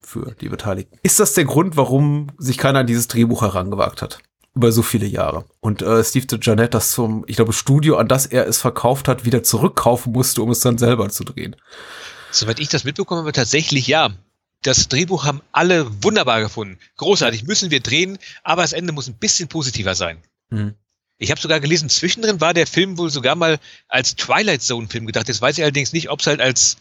für 0.00 0.34
die 0.40 0.48
Beteiligten. 0.48 0.98
Ist 1.02 1.20
das 1.20 1.34
der 1.34 1.44
Grund, 1.44 1.76
warum 1.76 2.28
sich 2.38 2.58
keiner 2.58 2.80
an 2.80 2.86
dieses 2.86 3.08
Drehbuch 3.08 3.42
herangewagt 3.42 4.02
hat? 4.02 4.18
Über 4.54 4.70
so 4.70 4.82
viele 4.82 5.06
Jahre. 5.06 5.46
Und 5.60 5.80
äh, 5.80 6.04
Steve 6.04 6.26
DeJohnette 6.26 6.70
das 6.70 6.90
zum, 6.90 7.24
ich 7.26 7.36
glaube, 7.36 7.54
Studio, 7.54 7.96
an 7.96 8.08
das 8.08 8.26
er 8.26 8.46
es 8.46 8.58
verkauft 8.58 9.08
hat, 9.08 9.24
wieder 9.24 9.42
zurückkaufen 9.42 10.12
musste, 10.12 10.42
um 10.42 10.50
es 10.50 10.60
dann 10.60 10.76
selber 10.76 11.08
zu 11.08 11.24
drehen. 11.24 11.56
Soweit 12.32 12.58
ich 12.60 12.68
das 12.68 12.84
mitbekommen 12.84 13.20
habe, 13.20 13.32
tatsächlich 13.32 13.86
ja. 13.86 14.10
Das 14.62 14.88
Drehbuch 14.88 15.24
haben 15.24 15.42
alle 15.50 16.02
wunderbar 16.04 16.40
gefunden. 16.40 16.78
Großartig, 16.96 17.44
müssen 17.44 17.70
wir 17.70 17.80
drehen, 17.80 18.18
aber 18.44 18.62
das 18.62 18.72
Ende 18.72 18.92
muss 18.92 19.08
ein 19.08 19.14
bisschen 19.14 19.48
positiver 19.48 19.94
sein. 19.94 20.22
Mhm. 20.50 20.74
Ich 21.18 21.30
habe 21.30 21.40
sogar 21.40 21.60
gelesen, 21.60 21.88
zwischendrin 21.88 22.40
war 22.40 22.54
der 22.54 22.66
Film 22.66 22.96
wohl 22.98 23.10
sogar 23.10 23.34
mal 23.34 23.58
als 23.88 24.16
Twilight 24.16 24.62
Zone-Film 24.62 25.06
gedacht. 25.06 25.28
Jetzt 25.28 25.40
weiß 25.42 25.58
ich 25.58 25.64
allerdings 25.64 25.92
nicht, 25.92 26.10
ob 26.10 26.20
es 26.20 26.26
halt 26.26 26.40
als 26.40 26.76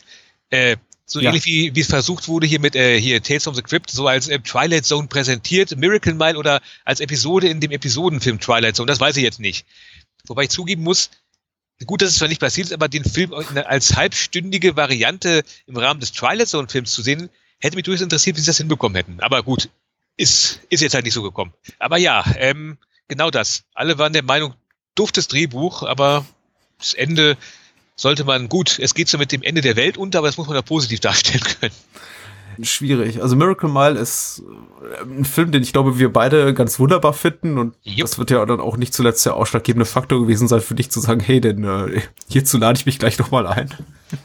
äh, 0.51 0.77
so 1.06 1.19
Ja. 1.19 1.30
ähnlich 1.30 1.45
wie, 1.45 1.75
wie 1.75 1.80
es 1.80 1.88
versucht 1.88 2.27
wurde 2.27 2.48
hier 2.48 2.59
mit 2.59 2.75
äh, 2.75 3.00
hier 3.00 3.21
Tales 3.21 3.44
from 3.44 3.56
the 3.56 3.62
Crypt, 3.62 3.92
so 3.92 4.07
als 4.07 4.27
äh, 4.27 4.39
Twilight 4.39 4.86
Zone 4.86 5.07
präsentiert, 5.07 5.75
Miracle 5.75 6.13
Mile 6.13 6.38
oder 6.38 6.62
als 6.86 7.00
Episode 7.01 7.50
in 7.50 7.59
dem 7.59 7.71
Episodenfilm 7.71 8.39
Twilight 8.39 8.75
Zone. 8.75 8.88
Das 8.88 9.00
weiß 9.00 9.18
ich 9.18 9.24
jetzt 9.24 9.39
nicht. 9.39 9.65
Wobei 10.27 10.44
ich 10.44 10.50
zugeben 10.50 10.83
muss, 10.83 11.09
gut, 11.86 12.01
dass 12.01 12.10
es 12.10 12.18
zwar 12.18 12.28
nicht 12.28 12.42
passiert 12.42 12.68
ist, 12.68 12.74
aber 12.74 12.88
den 12.88 13.04
Film 13.04 13.33
als 13.33 13.95
halbstündige 13.95 14.75
Variante 14.75 15.44
im 15.68 15.78
Rahmen 15.78 16.00
des 16.00 16.12
Twilight 16.12 16.48
Zone 16.48 16.68
Films 16.69 16.92
zu 16.92 17.01
sehen, 17.01 17.30
hätte 17.60 17.75
mich 17.75 17.86
durchaus 17.86 18.01
interessiert, 18.01 18.38
wie 18.38 18.42
sie 18.42 18.48
das 18.48 18.57
hinbekommen 18.57 18.95
hätten. 18.95 19.19
Aber 19.19 19.44
gut, 19.44 19.69
ist, 20.18 20.62
ist 20.69 20.81
jetzt 20.81 20.94
halt 20.94 21.06
nicht 21.06 21.13
so 21.13 21.22
gekommen. 21.22 21.54
Aber 21.80 21.98
ja, 21.98 22.24
ähm, 22.38 22.78
genau 23.07 23.31
das. 23.31 23.63
Alle 23.74 23.98
waren 23.98 24.13
der 24.13 24.24
Meinung, 24.24 24.54
duftes 24.95 25.28
Drehbuch, 25.28 25.83
aber 25.83 26.25
das 26.78 26.94
Ende 26.94 27.38
sollte 27.95 28.24
man, 28.24 28.50
gut, 28.50 28.80
es 28.80 28.94
geht 28.94 29.10
so 29.10 29.18
mit 29.18 29.31
dem 29.31 29.44
Ende 29.44 29.62
der 29.62 29.75
Welt 29.75 29.98
unter, 29.98 30.19
aber 30.19 30.27
das 30.27 30.38
muss 30.38 30.48
man 30.48 30.56
ja 30.56 30.62
positiv 30.62 31.00
darstellen 31.00 31.44
können. 31.44 31.74
Schwierig. 32.63 33.22
Also 33.22 33.36
Miracle 33.36 33.69
Mile 33.69 34.00
ist 34.00 34.44
äh, 34.81 35.04
ein 35.04 35.25
Film, 35.25 35.52
den 35.52 35.63
ich 35.63 35.74
glaube, 35.74 36.00
wir 36.00 36.12
beide 36.12 36.54
ganz 36.54 36.80
wunderbar 36.80 37.13
finden. 37.13 37.58
Und 37.58 37.75
Jupp. 37.84 38.02
das 38.02 38.18
wird 38.18 38.31
ja 38.31 38.46
dann 38.46 38.60
auch 38.60 38.78
nicht 38.78 38.94
zuletzt 38.94 39.25
der 39.25 39.36
ausschlaggebende 39.36 39.86
Faktor 39.86 40.22
gewesen 40.22 40.48
sein 40.48 40.62
für 40.62 40.75
dich 40.75 40.92
zu 40.92 41.00
sagen, 41.00 41.19
hey, 41.19 41.42
denn 41.42 41.63
äh, 41.63 42.02
hierzu 42.28 42.58
lade 42.58 42.78
ich 42.78 42.86
mich 42.86 43.00
gleich 43.00 43.18
noch 43.18 43.31
mal 43.31 43.48
ein. 43.48 43.74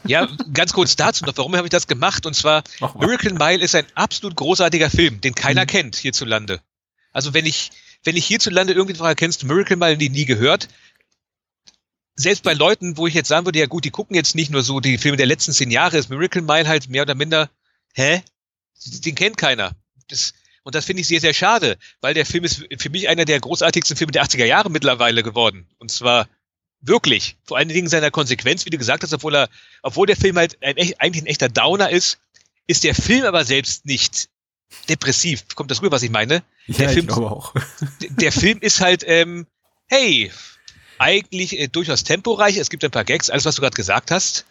Ja, 0.05 0.27
ganz 0.53 0.73
kurz 0.73 0.95
dazu 0.95 1.25
noch, 1.25 1.37
warum 1.37 1.55
habe 1.55 1.67
ich 1.67 1.71
das 1.71 1.87
gemacht? 1.87 2.25
Und 2.25 2.33
zwar. 2.33 2.63
Miracle 2.99 3.33
Mile 3.33 3.63
ist 3.63 3.75
ein 3.75 3.85
absolut 3.95 4.35
großartiger 4.35 4.89
Film, 4.89 5.21
den 5.21 5.35
keiner 5.35 5.65
kennt 5.65 5.95
hierzulande. 5.95 6.59
Also 7.13 7.33
wenn 7.33 7.45
ich, 7.45 7.71
wenn 8.03 8.15
ich 8.15 8.25
hierzulande 8.25 8.73
irgendwie 8.73 8.93
die 8.93 8.99
Frage 8.99 9.15
kennst, 9.15 9.43
Miracle 9.45 9.77
Mile 9.77 9.97
nie, 9.97 10.09
nie 10.09 10.25
gehört, 10.25 10.67
selbst 12.17 12.43
bei 12.43 12.53
Leuten, 12.53 12.97
wo 12.97 13.07
ich 13.07 13.13
jetzt 13.13 13.27
sagen 13.27 13.45
würde, 13.45 13.59
ja 13.59 13.67
gut, 13.67 13.85
die 13.85 13.91
gucken 13.91 14.15
jetzt 14.15 14.35
nicht 14.35 14.51
nur 14.51 14.63
so 14.63 14.79
die 14.79 14.97
Filme 14.97 15.17
der 15.17 15.27
letzten 15.27 15.53
zehn 15.53 15.71
Jahre, 15.71 15.97
ist 15.97 16.09
Miracle 16.09 16.41
Mile 16.41 16.67
halt 16.67 16.89
mehr 16.89 17.03
oder 17.03 17.15
minder, 17.15 17.49
hä? 17.97 18.23
Den 19.05 19.15
kennt 19.15 19.37
keiner. 19.37 19.71
Das, 20.07 20.33
und 20.63 20.75
das 20.75 20.85
finde 20.85 21.01
ich 21.01 21.07
sehr, 21.07 21.19
sehr 21.19 21.33
schade, 21.33 21.77
weil 22.01 22.13
der 22.13 22.25
Film 22.25 22.43
ist 22.43 22.63
für 22.77 22.89
mich 22.89 23.09
einer 23.09 23.25
der 23.25 23.39
großartigsten 23.39 23.97
Filme 23.97 24.11
der 24.11 24.23
80er 24.23 24.45
Jahre 24.45 24.69
mittlerweile 24.69 25.23
geworden. 25.23 25.67
Und 25.79 25.91
zwar 25.91 26.27
wirklich. 26.81 27.37
Vor 27.43 27.57
allen 27.57 27.69
Dingen 27.69 27.89
seiner 27.89 28.11
Konsequenz, 28.11 28.65
wie 28.65 28.69
du 28.69 28.77
gesagt 28.77 29.03
hast, 29.03 29.13
obwohl 29.13 29.35
er, 29.35 29.49
obwohl 29.81 30.07
der 30.07 30.15
Film 30.15 30.37
halt 30.37 30.57
ein, 30.61 30.75
eigentlich 30.99 31.23
ein 31.23 31.27
echter 31.27 31.49
Downer 31.49 31.89
ist, 31.89 32.19
ist 32.67 32.83
der 32.83 32.95
Film 32.95 33.25
aber 33.25 33.43
selbst 33.45 33.85
nicht 33.85 34.29
depressiv. 34.89 35.45
Kommt 35.55 35.71
das 35.71 35.81
rüber, 35.81 35.95
was 35.95 36.03
ich 36.03 36.11
meine? 36.11 36.43
Der 36.67 36.87
ich 36.87 36.93
Film- 36.93 37.07
glaube 37.07 37.31
auch. 37.31 37.53
Der 38.01 38.31
Film 38.31 38.59
ist 38.59 38.81
halt, 38.81 39.03
ähm, 39.07 39.47
hey, 39.87 40.31
eigentlich 40.99 41.57
äh, 41.59 41.67
durchaus 41.67 42.03
temporeich. 42.03 42.57
Es 42.57 42.69
gibt 42.69 42.83
ein 42.83 42.91
paar 42.91 43.05
Gags, 43.05 43.29
alles, 43.29 43.45
was 43.45 43.55
du 43.55 43.61
gerade 43.61 43.75
gesagt 43.75 44.11
hast. 44.11 44.45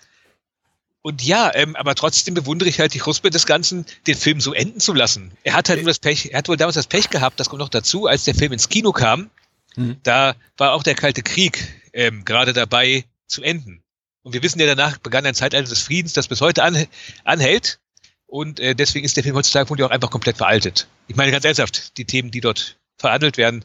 Und 1.06 1.22
ja, 1.22 1.54
ähm, 1.54 1.76
aber 1.76 1.94
trotzdem 1.94 2.34
bewundere 2.34 2.68
ich 2.68 2.80
halt 2.80 2.92
die 2.92 2.98
Chuspe 2.98 3.30
des 3.30 3.46
Ganzen, 3.46 3.86
den 4.08 4.16
Film 4.16 4.40
so 4.40 4.52
enden 4.52 4.80
zu 4.80 4.92
lassen. 4.92 5.30
Er 5.44 5.54
hat 5.54 5.68
halt 5.68 5.78
nur 5.78 5.86
das 5.86 6.00
Pech, 6.00 6.32
er 6.32 6.38
hat 6.38 6.48
wohl 6.48 6.56
damals 6.56 6.74
das 6.74 6.88
Pech 6.88 7.10
gehabt, 7.10 7.38
das 7.38 7.48
kommt 7.48 7.60
noch 7.60 7.68
dazu, 7.68 8.06
als 8.06 8.24
der 8.24 8.34
Film 8.34 8.50
ins 8.52 8.68
Kino 8.68 8.90
kam, 8.90 9.30
Mhm. 9.76 9.98
da 10.02 10.34
war 10.56 10.72
auch 10.72 10.82
der 10.82 10.96
Kalte 10.96 11.22
Krieg 11.22 11.62
ähm, 11.92 12.24
gerade 12.24 12.52
dabei 12.52 13.04
zu 13.28 13.44
enden. 13.44 13.84
Und 14.22 14.32
wir 14.32 14.42
wissen 14.42 14.58
ja, 14.58 14.66
danach 14.66 14.98
begann 14.98 15.24
ein 15.26 15.36
Zeitalter 15.36 15.68
des 15.68 15.82
Friedens, 15.82 16.12
das 16.12 16.26
bis 16.26 16.40
heute 16.40 16.64
an, 16.64 16.88
anhält. 17.22 17.78
Und 18.26 18.58
äh, 18.58 18.74
deswegen 18.74 19.04
ist 19.04 19.16
der 19.16 19.22
Film 19.22 19.36
heutzutage 19.36 19.70
wohl 19.70 19.80
auch 19.84 19.90
einfach 19.90 20.10
komplett 20.10 20.38
veraltet. 20.38 20.88
Ich 21.06 21.14
meine 21.14 21.30
ganz 21.30 21.44
ernsthaft, 21.44 21.96
die 21.98 22.04
Themen, 22.04 22.32
die 22.32 22.40
dort 22.40 22.78
verhandelt 22.98 23.36
werden, 23.36 23.64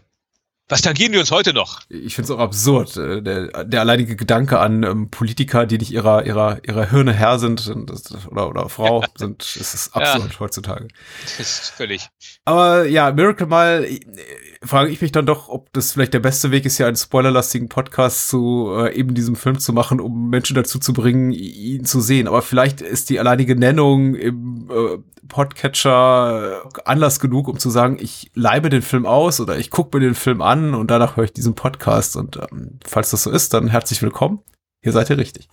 was 0.72 0.82
tangieren 0.82 1.12
wir 1.12 1.20
uns 1.20 1.32
heute 1.32 1.54
noch? 1.54 1.82
Ich 1.90 2.16
finde 2.16 2.32
es 2.32 2.38
auch 2.38 2.40
absurd, 2.40 2.96
äh, 2.96 3.22
der, 3.22 3.66
der 3.66 3.82
alleinige 3.82 4.16
Gedanke 4.16 4.60
an 4.60 4.84
ähm, 4.84 5.10
Politiker, 5.10 5.66
die 5.66 5.78
nicht 5.78 5.92
ihrer, 5.92 6.26
ihrer, 6.26 6.60
ihrer 6.66 6.90
Hirne 6.90 7.14
Herr 7.14 7.40
sind 7.40 7.70
oder, 8.30 8.50
oder 8.50 8.70
Frau 8.70 9.04
sind, 9.16 9.44
es 9.44 9.74
ist 9.74 9.94
absurd 9.94 10.40
heutzutage. 10.40 10.88
Das 11.24 11.40
ist 11.40 11.70
völlig. 11.70 12.08
Aber 12.46 12.88
ja, 12.88 13.12
Miracle 13.12 13.48
Mile, 13.48 13.86
äh, 13.86 14.00
frage 14.64 14.92
ich 14.92 15.02
mich 15.02 15.12
dann 15.12 15.26
doch, 15.26 15.50
ob 15.50 15.74
das 15.74 15.92
vielleicht 15.92 16.14
der 16.14 16.20
beste 16.20 16.52
Weg 16.52 16.66
ist, 16.66 16.78
hier 16.78 16.88
einen 16.88 16.96
spoilerlastigen 16.96 17.68
Podcast 17.68 18.30
zu 18.30 18.72
äh, 18.78 18.96
eben 18.96 19.14
diesem 19.14 19.36
Film 19.36 19.60
zu 19.60 19.74
machen, 19.74 20.00
um 20.00 20.30
Menschen 20.30 20.56
dazu 20.56 20.80
zu 20.80 20.94
bringen, 20.94 21.34
ihn 21.34 21.84
zu 21.84 22.00
sehen. 22.00 22.30
Aber 22.30 22.42
vielleicht 22.42 22.80
ist 22.80 23.10
die 23.10 23.20
alleinige 23.20 23.58
Nennung 23.58 24.16
im 24.16 24.70
äh, 24.70 24.98
Podcatcher 25.28 26.62
äh, 26.64 26.82
Anlass 26.86 27.20
genug, 27.20 27.48
um 27.48 27.58
zu 27.58 27.70
sagen, 27.70 27.98
ich 28.00 28.32
leibe 28.36 28.70
den 28.70 28.82
Film 28.82 29.06
aus 29.06 29.40
oder 29.40 29.58
ich 29.58 29.70
gucke 29.70 29.98
mir 29.98 30.06
den 30.06 30.16
Film 30.16 30.42
an 30.42 30.61
an 30.62 30.74
und 30.76 30.90
danach 30.92 31.18
höre 31.18 31.26
ich 31.26 31.34
diesen 31.34 31.56
Podcast. 31.56 32.16
Und 32.16 32.38
ähm, 32.38 32.80
falls 32.86 33.10
das 33.12 33.24
so 33.24 33.32
ist, 33.32 33.54
dann 33.54 33.68
herzlich 33.68 34.02
willkommen. 34.02 34.40
Hier 34.82 34.92
seid 34.92 35.10
ihr 35.10 35.18
richtig. 35.18 35.48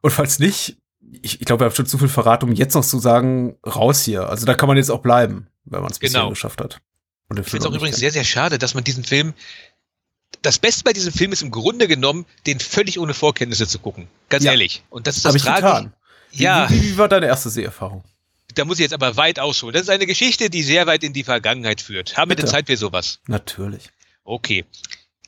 Und 0.00 0.10
falls 0.10 0.38
nicht, 0.38 0.76
ich, 1.22 1.40
ich 1.40 1.46
glaube, 1.46 1.64
ihr 1.64 1.66
habt 1.66 1.76
schon 1.76 1.86
zu 1.86 1.98
viel 1.98 2.08
verraten, 2.08 2.48
um 2.48 2.54
jetzt 2.54 2.74
noch 2.74 2.84
zu 2.84 2.98
sagen, 2.98 3.56
raus 3.66 4.02
hier. 4.02 4.28
Also 4.28 4.46
da 4.46 4.54
kann 4.54 4.66
man 4.68 4.76
jetzt 4.76 4.90
auch 4.90 5.00
bleiben, 5.02 5.48
wenn 5.64 5.80
man 5.82 5.90
es 5.90 5.98
bisher 5.98 6.20
Genau. 6.20 6.30
geschafft 6.30 6.60
hat. 6.60 6.80
Und 7.28 7.38
Ich 7.38 7.46
finde 7.46 7.66
es 7.66 7.70
auch 7.72 7.76
übrigens 7.76 7.96
nicht 7.96 8.00
sehr, 8.00 8.10
sehr 8.12 8.24
schade, 8.24 8.58
dass 8.58 8.74
man 8.74 8.84
diesen 8.84 9.04
Film. 9.04 9.34
Das 10.42 10.58
Beste 10.58 10.84
bei 10.84 10.92
diesem 10.92 11.12
Film 11.12 11.32
ist 11.32 11.42
im 11.42 11.50
Grunde 11.50 11.86
genommen, 11.88 12.24
den 12.46 12.60
völlig 12.60 12.98
ohne 12.98 13.14
Vorkenntnisse 13.14 13.66
zu 13.66 13.78
gucken. 13.78 14.08
Ganz 14.28 14.44
Ja. 14.44 14.52
ehrlich. 14.52 14.82
Und 14.90 15.06
das 15.06 15.16
ist 15.16 15.22
kennt. 15.24 15.34
das 15.36 15.44
Hab 15.46 15.56
ich 15.58 15.62
Tragische. 15.62 15.92
Ja, 16.32 16.70
Wie, 16.70 16.74
wie, 16.74 16.82
wie 16.90 16.98
war 16.98 17.08
deine 17.08 17.26
erste 17.26 17.50
Seherfahrung? 17.50 18.04
Da 18.54 18.64
muss 18.64 18.78
ich 18.78 18.82
jetzt 18.82 18.94
aber 18.94 19.16
weit 19.16 19.38
ausholen. 19.38 19.72
Das 19.72 19.82
ist 19.82 19.90
eine 19.90 20.06
Geschichte, 20.06 20.50
die 20.50 20.62
sehr 20.62 20.86
weit 20.86 21.04
in 21.04 21.12
die 21.12 21.24
Vergangenheit 21.24 21.80
führt. 21.80 22.16
Haben 22.16 22.30
wir 22.30 22.36
denn 22.36 22.44
Bitte. 22.44 22.52
Zeit 22.52 22.66
für 22.66 22.76
sowas? 22.76 23.20
Natürlich. 23.26 23.90
Okay. 24.24 24.64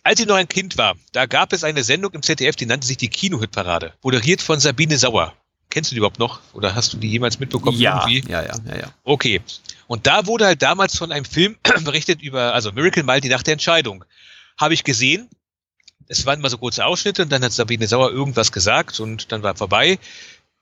Als 0.03 0.19
ich 0.21 0.27
noch 0.27 0.37
ein 0.37 0.49
Kind 0.49 0.79
war, 0.79 0.97
da 1.13 1.27
gab 1.27 1.53
es 1.53 1.63
eine 1.63 1.85
Sendung 1.85 2.13
im 2.13 2.23
ZDF, 2.23 2.57
die 2.57 2.67
nannte 2.67 2.87
sich 2.87 2.97
die 2.97 3.09
Kinohitparade. 3.09 3.93
Moderiert 4.03 4.43
von 4.43 4.59
Sabine 4.59 4.99
Sauer. 4.99 5.33
Kennst 5.71 5.91
du 5.91 5.95
die 5.95 5.99
überhaupt 5.99 6.19
noch? 6.19 6.41
Oder 6.53 6.75
hast 6.75 6.93
du 6.93 6.99
die 6.99 7.09
jemals 7.09 7.39
mitbekommen? 7.39 7.79
ja, 7.79 8.07
Irgendwie? 8.07 8.31
ja, 8.31 8.43
ja, 8.43 8.55
ja, 8.67 8.77
ja. 8.77 8.95
Okay. 9.05 9.41
Und 9.87 10.07
da 10.07 10.27
wurde 10.27 10.45
halt 10.45 10.61
damals 10.61 10.99
von 10.99 11.13
einem 11.13 11.25
Film 11.25 11.57
berichtet 11.85 12.21
über, 12.21 12.53
also 12.53 12.73
Miracle 12.73 13.05
Mile, 13.05 13.21
die 13.21 13.29
Nacht 13.29 13.47
der 13.47 13.53
Entscheidung. 13.53 14.05
Habe 14.59 14.75
ich 14.75 14.85
gesehen. 14.85 15.29
Es 16.09 16.27
waren 16.27 16.41
mal 16.41 16.51
so 16.51 16.59
kurze 16.59 16.85
Ausschnitte 16.85 17.23
und 17.23 17.31
dann 17.31 17.43
hat 17.43 17.53
Sabine 17.53 17.87
Sauer 17.87 18.11
irgendwas 18.11 18.53
gesagt 18.53 19.01
und 19.01 19.33
dann 19.33 19.43
war 19.43 19.57
vorbei. 19.57 19.99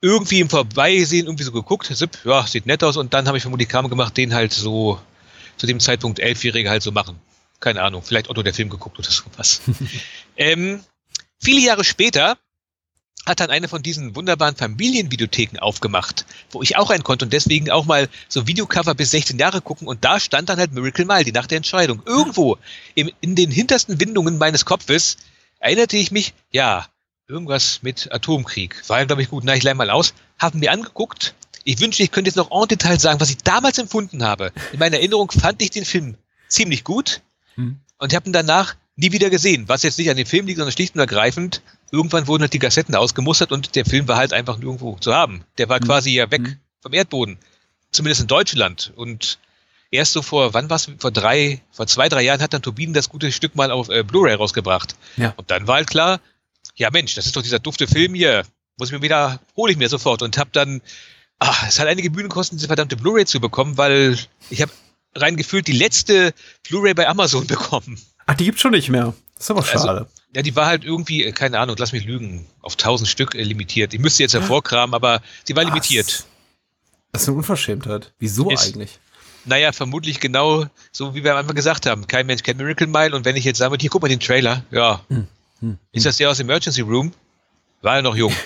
Irgendwie 0.01 0.39
im 0.39 0.49
Vorbeisehen 0.49 1.27
irgendwie 1.27 1.43
so 1.43 1.51
geguckt, 1.51 1.85
sipp, 1.85 2.17
ja, 2.25 2.45
sieht 2.47 2.65
nett 2.65 2.83
aus 2.83 2.97
und 2.97 3.13
dann 3.13 3.27
habe 3.27 3.37
ich 3.37 3.43
vermutlich 3.43 3.69
Kram 3.69 3.89
gemacht, 3.89 4.17
den 4.17 4.33
halt 4.33 4.51
so 4.51 4.99
zu 5.57 5.67
dem 5.67 5.79
Zeitpunkt 5.79 6.19
Elfjährige 6.19 6.69
halt 6.69 6.81
so 6.81 6.91
machen. 6.91 7.19
Keine 7.59 7.83
Ahnung, 7.83 8.01
vielleicht 8.01 8.29
Otto 8.29 8.41
der 8.41 8.53
Film 8.53 8.69
geguckt 8.69 8.97
oder 8.97 9.11
sowas. 9.11 9.61
ähm, 10.37 10.83
viele 11.39 11.61
Jahre 11.61 11.83
später 11.83 12.37
hat 13.25 13.39
dann 13.39 13.51
eine 13.51 13.67
von 13.67 13.83
diesen 13.83 14.15
wunderbaren 14.15 14.55
Familienvideotheken 14.55 15.59
aufgemacht, 15.59 16.25
wo 16.49 16.63
ich 16.63 16.77
auch 16.77 16.89
rein 16.89 17.03
konnte 17.03 17.25
und 17.25 17.33
deswegen 17.33 17.69
auch 17.69 17.85
mal 17.85 18.09
so 18.27 18.47
Videocover 18.47 18.95
bis 18.95 19.11
16 19.11 19.37
Jahre 19.37 19.61
gucken 19.61 19.87
und 19.87 20.03
da 20.03 20.19
stand 20.19 20.49
dann 20.49 20.57
halt 20.57 20.71
Miracle 20.71 21.05
Mile, 21.05 21.23
die 21.23 21.31
Nacht 21.31 21.51
der 21.51 21.57
Entscheidung. 21.57 22.01
Irgendwo 22.05 22.57
im, 22.95 23.11
in 23.21 23.35
den 23.35 23.51
hintersten 23.51 23.99
Windungen 23.99 24.39
meines 24.39 24.65
Kopfes 24.65 25.17
erinnerte 25.59 25.97
ich 25.97 26.11
mich, 26.11 26.33
ja, 26.51 26.87
irgendwas 27.31 27.79
mit 27.81 28.11
Atomkrieg. 28.11 28.81
War 28.87 28.99
ja, 28.99 29.05
glaube 29.05 29.21
ich, 29.21 29.29
gut, 29.29 29.43
na, 29.43 29.55
ich 29.55 29.63
leih 29.63 29.73
mal 29.73 29.89
aus, 29.89 30.13
haben 30.37 30.59
mir 30.59 30.71
angeguckt. 30.71 31.33
Ich 31.63 31.79
wünschte, 31.79 32.03
ich 32.03 32.11
könnte 32.11 32.27
jetzt 32.29 32.35
noch 32.37 32.51
en 32.51 32.67
Detail 32.67 32.99
sagen, 32.99 33.19
was 33.19 33.29
ich 33.29 33.37
damals 33.37 33.77
empfunden 33.77 34.23
habe. 34.23 34.51
In 34.73 34.79
meiner 34.79 34.97
Erinnerung 34.97 35.31
fand 35.31 35.61
ich 35.61 35.69
den 35.71 35.85
Film 35.85 36.15
ziemlich 36.47 36.83
gut 36.83 37.21
Hm. 37.55 37.79
und 37.97 38.13
habe 38.15 38.29
ihn 38.29 38.33
danach 38.33 38.75
nie 38.95 39.11
wieder 39.11 39.29
gesehen, 39.29 39.67
was 39.67 39.83
jetzt 39.83 39.97
nicht 39.97 40.09
an 40.09 40.15
dem 40.17 40.25
Film 40.25 40.45
liegt, 40.47 40.57
sondern 40.57 40.71
schlicht 40.71 40.93
und 40.95 41.01
ergreifend, 41.01 41.61
irgendwann 41.91 42.27
wurden 42.27 42.43
halt 42.43 42.53
die 42.53 42.59
Kassetten 42.59 42.95
ausgemustert 42.95 43.51
und 43.51 43.75
der 43.75 43.85
Film 43.85 44.07
war 44.07 44.17
halt 44.17 44.31
einfach 44.33 44.57
nirgendwo 44.57 44.95
zu 44.99 45.13
haben. 45.13 45.43
Der 45.57 45.67
war 45.69 45.79
Hm. 45.79 45.85
quasi 45.85 46.11
ja 46.11 46.29
weg 46.31 46.41
Hm. 46.45 46.57
vom 46.81 46.93
Erdboden. 46.93 47.37
Zumindest 47.91 48.21
in 48.21 48.27
Deutschland. 48.27 48.93
Und 48.95 49.37
erst 49.91 50.13
so 50.13 50.21
vor, 50.21 50.53
wann 50.53 50.69
war's? 50.69 50.89
Vor 50.97 51.11
drei, 51.11 51.61
vor 51.71 51.87
zwei, 51.87 52.07
drei 52.09 52.21
Jahren 52.21 52.41
hat 52.41 52.53
dann 52.53 52.61
Turbinen 52.61 52.93
das 52.93 53.09
gute 53.09 53.31
Stück 53.33 53.55
mal 53.55 53.69
auf 53.69 53.89
äh, 53.89 54.01
Blu-ray 54.03 54.35
rausgebracht. 54.35 54.95
Ja. 55.17 55.33
Und 55.35 55.51
dann 55.51 55.67
war 55.67 55.75
halt 55.75 55.89
klar, 55.89 56.21
ja 56.81 56.89
Mensch, 56.91 57.15
das 57.15 57.25
ist 57.25 57.35
doch 57.35 57.41
dieser 57.43 57.59
dufte 57.59 57.87
Film 57.87 58.13
hier. 58.13 58.43
Muss 58.77 58.89
ich 58.89 58.93
mir 58.93 59.01
wieder, 59.01 59.39
hole 59.55 59.71
ich 59.71 59.77
mir 59.77 59.89
sofort 59.89 60.21
und 60.21 60.37
hab 60.37 60.51
dann, 60.53 60.81
ah, 61.39 61.55
es 61.67 61.79
hat 61.79 61.87
einige 61.87 62.09
Bühnen 62.09 62.29
gekostet, 62.29 62.57
diese 62.59 62.67
verdammte 62.67 62.95
Blu-ray 62.97 63.25
zu 63.25 63.39
bekommen, 63.39 63.77
weil 63.77 64.17
ich 64.49 64.61
habe 64.61 64.71
rein 65.15 65.35
gefühlt 65.37 65.67
die 65.67 65.73
letzte 65.73 66.33
Blu-ray 66.67 66.93
bei 66.93 67.07
Amazon 67.07 67.45
bekommen. 67.47 67.99
Ach, 68.25 68.33
die 68.35 68.45
gibt's 68.45 68.61
schon 68.61 68.71
nicht 68.71 68.89
mehr. 68.89 69.13
Das 69.35 69.45
ist 69.45 69.51
aber 69.51 69.59
Also- 69.61 69.71
schade. 69.87 70.07
Ja, 70.33 70.41
die 70.41 70.55
war 70.55 70.65
halt 70.67 70.85
irgendwie, 70.85 71.25
äh, 71.25 71.33
keine 71.33 71.59
Ahnung, 71.59 71.75
lass 71.77 71.91
mich 71.91 72.05
lügen, 72.05 72.45
auf 72.61 72.73
1000 72.77 73.09
Stück 73.09 73.35
äh, 73.35 73.43
limitiert. 73.43 73.93
Ich 73.93 73.99
müsste 73.99 74.23
jetzt 74.23 74.33
hervorkramen, 74.33 74.93
aber 74.93 75.21
sie 75.43 75.55
war 75.57 75.65
limitiert. 75.65 76.25
Das 77.11 77.23
ist 77.23 77.27
eine 77.27 77.37
Unverschämtheit. 77.37 78.13
Wieso 78.17 78.49
Ist- 78.49 78.65
eigentlich? 78.73 78.99
Naja, 79.43 79.73
vermutlich 79.73 80.19
genau 80.21 80.67
so, 80.93 81.15
wie 81.15 81.23
wir 81.25 81.31
am 81.33 81.39
Anfang 81.39 81.55
gesagt 81.55 81.85
haben. 81.85 82.07
Kein 82.07 82.27
Mensch 82.27 82.43
kennt 82.43 82.59
Miracle 82.59 82.87
Mile 82.87 83.13
und 83.15 83.25
wenn 83.25 83.35
ich 83.35 83.43
jetzt 83.43 83.57
sage, 83.57 83.75
hier, 83.81 83.89
guck 83.89 84.01
mal 84.03 84.07
den 84.07 84.19
Trailer, 84.21 84.63
ja. 84.71 85.01
Hm, 85.09 85.27
hm, 85.61 85.77
Ist 85.91 86.05
das 86.05 86.17
der 86.17 86.29
aus 86.29 86.39
Emergency 86.39 86.81
Room? 86.81 87.11
War 87.81 87.95
er 87.95 88.01
noch 88.01 88.15
jung. 88.15 88.33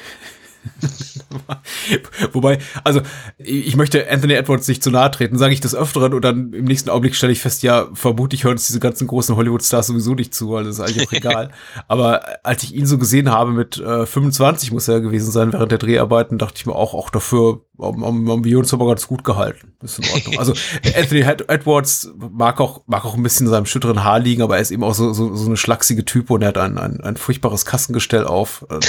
Wobei, 2.32 2.60
also 2.84 3.02
ich 3.38 3.68
ich 3.68 3.76
möchte 3.76 4.10
Anthony 4.10 4.34
Edwards 4.34 4.68
nicht 4.68 4.84
zu 4.84 4.90
nahe 4.90 5.12
treten, 5.12 5.38
sage 5.38 5.54
ich 5.54 5.60
das 5.60 5.76
öfteren 5.76 6.14
und 6.14 6.24
dann 6.24 6.54
im 6.54 6.66
nächsten 6.66 6.90
Augenblick 6.90 7.16
stelle 7.16 7.34
ich 7.34 7.42
fest, 7.42 7.64
ja, 7.64 7.88
vermutlich 7.94 8.44
hören 8.44 8.54
uns 8.54 8.68
diese 8.68 8.80
ganzen 8.80 9.08
großen 9.08 9.36
Hollywood-Stars 9.36 9.88
sowieso 9.88 10.16
nicht 10.16 10.34
zu, 10.34 10.52
weil 10.52 10.64
das 10.64 10.76
ist 10.76 10.82
eigentlich 10.82 11.08
auch 11.08 11.12
egal. 11.14 11.52
Aber 11.88 12.26
als 12.44 12.64
ich 12.64 12.74
ihn 12.74 12.86
so 12.86 12.98
gesehen 12.98 13.30
habe 13.30 13.52
mit 13.52 13.78
äh, 13.78 14.06
25 14.06 14.72
muss 14.72 14.88
er 14.88 15.02
gewesen 15.02 15.32
sein 15.32 15.54
während 15.54 15.72
der 15.72 15.78
Dreharbeiten, 15.78 16.38
dachte 16.38 16.56
ich 16.58 16.66
mir 16.66 16.76
auch, 16.76 16.94
auch 16.94 17.10
dafür 17.10 17.62
haben, 17.80 18.04
haben, 18.30 18.44
wir 18.44 18.58
uns 18.60 18.74
aber 18.74 18.88
ganz 18.88 19.08
gut 19.08 19.24
gehalten. 19.24 19.74
Das 19.80 19.98
ist 20.00 20.08
in 20.08 20.14
Ordnung. 20.14 20.40
Also 20.40 20.54
Anthony 20.98 21.22
Ed- 21.22 21.50
Edwards 21.50 22.10
mag 22.16 22.60
auch, 22.62 22.82
mag 22.88 23.06
auch 23.06 23.16
ein 23.16 23.24
bisschen 23.24 23.48
in 23.48 23.52
seinem 23.52 23.66
schütteren 23.66 24.04
Haar 24.04 24.20
liegen, 24.20 24.42
aber 24.42 24.56
er 24.56 24.62
ist 24.62 24.72
eben 24.72 24.84
auch 24.84 24.94
so, 24.96 25.14
so, 25.14 25.36
so 25.36 25.46
eine 25.48 25.58
schlachsige 25.58 26.06
Type 26.06 26.34
und 26.34 26.42
er 26.42 26.50
hat 26.50 26.58
ein, 26.58 26.78
ein, 26.78 27.02
ein 27.02 27.18
furchtbares 27.18 27.66
Kassengestell 27.66 28.26
auf. 28.26 28.66
Ab, 28.70 28.84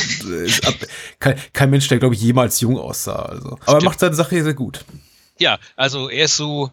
kein, 1.18 1.38
kein 1.52 1.70
Mensch, 1.70 1.88
der, 1.88 1.98
glaube 1.98 2.14
ich, 2.14 2.20
jemals 2.20 2.60
jung 2.60 2.78
aussah. 2.78 3.16
Also. 3.26 3.48
Aber 3.52 3.58
er 3.60 3.66
Stimmt. 3.70 3.84
macht 3.84 4.00
seine 4.00 4.14
Sache 4.14 4.42
sehr 4.42 4.54
gut. 4.54 4.84
Ja, 5.38 5.58
also 5.76 6.08
er 6.08 6.24
ist 6.26 6.36
so, 6.36 6.70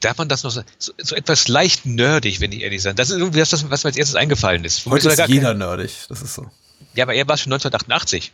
darf 0.00 0.16
man 0.18 0.28
das 0.28 0.42
noch 0.44 0.50
sagen, 0.50 0.66
so, 0.78 0.92
so 0.96 1.14
etwas 1.14 1.48
leicht 1.48 1.84
nerdig, 1.86 2.40
wenn 2.40 2.52
ich 2.52 2.62
ehrlich 2.62 2.82
sein. 2.82 2.96
Das 2.96 3.10
ist 3.10 3.18
irgendwie 3.18 3.40
das, 3.40 3.52
was 3.52 3.84
mir 3.84 3.88
als 3.88 3.96
erstes 3.96 4.14
eingefallen 4.16 4.64
ist. 4.64 4.86
Heute 4.86 5.08
ist 5.08 5.28
jeder 5.28 5.48
kein- 5.50 5.58
nerdig. 5.58 6.06
Das 6.08 6.22
ist 6.22 6.34
so. 6.34 6.46
Ja, 6.94 7.04
aber 7.04 7.14
er 7.14 7.28
war 7.28 7.36
schon 7.36 7.52
1988. 7.52 8.32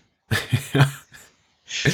Ja. 0.75 0.93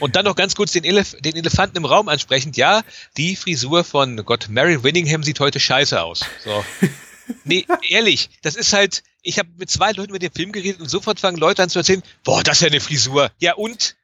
Und 0.00 0.16
dann 0.16 0.24
noch 0.24 0.36
ganz 0.36 0.54
kurz 0.54 0.72
den, 0.72 0.84
Elef 0.84 1.16
den 1.20 1.36
Elefanten 1.36 1.76
im 1.76 1.84
Raum 1.84 2.08
ansprechend. 2.08 2.56
Ja, 2.56 2.82
die 3.16 3.36
Frisur 3.36 3.84
von 3.84 4.24
Gott 4.24 4.48
Mary 4.48 4.82
Winningham 4.82 5.22
sieht 5.22 5.40
heute 5.40 5.60
scheiße 5.60 6.02
aus. 6.02 6.24
So. 6.44 6.64
Nee, 7.44 7.66
ehrlich, 7.88 8.28
das 8.42 8.54
ist 8.54 8.74
halt, 8.74 9.02
ich 9.22 9.38
habe 9.38 9.48
mit 9.56 9.70
zwei 9.70 9.92
Leuten 9.92 10.10
über 10.10 10.18
den 10.18 10.30
Film 10.30 10.52
geredet 10.52 10.82
und 10.82 10.90
sofort 10.90 11.20
fangen 11.20 11.38
Leute 11.38 11.62
an 11.62 11.70
zu 11.70 11.78
erzählen, 11.78 12.02
boah, 12.22 12.42
das 12.42 12.58
ist 12.58 12.60
ja 12.60 12.68
eine 12.68 12.80
Frisur. 12.80 13.30
Ja 13.38 13.54
und? 13.54 13.96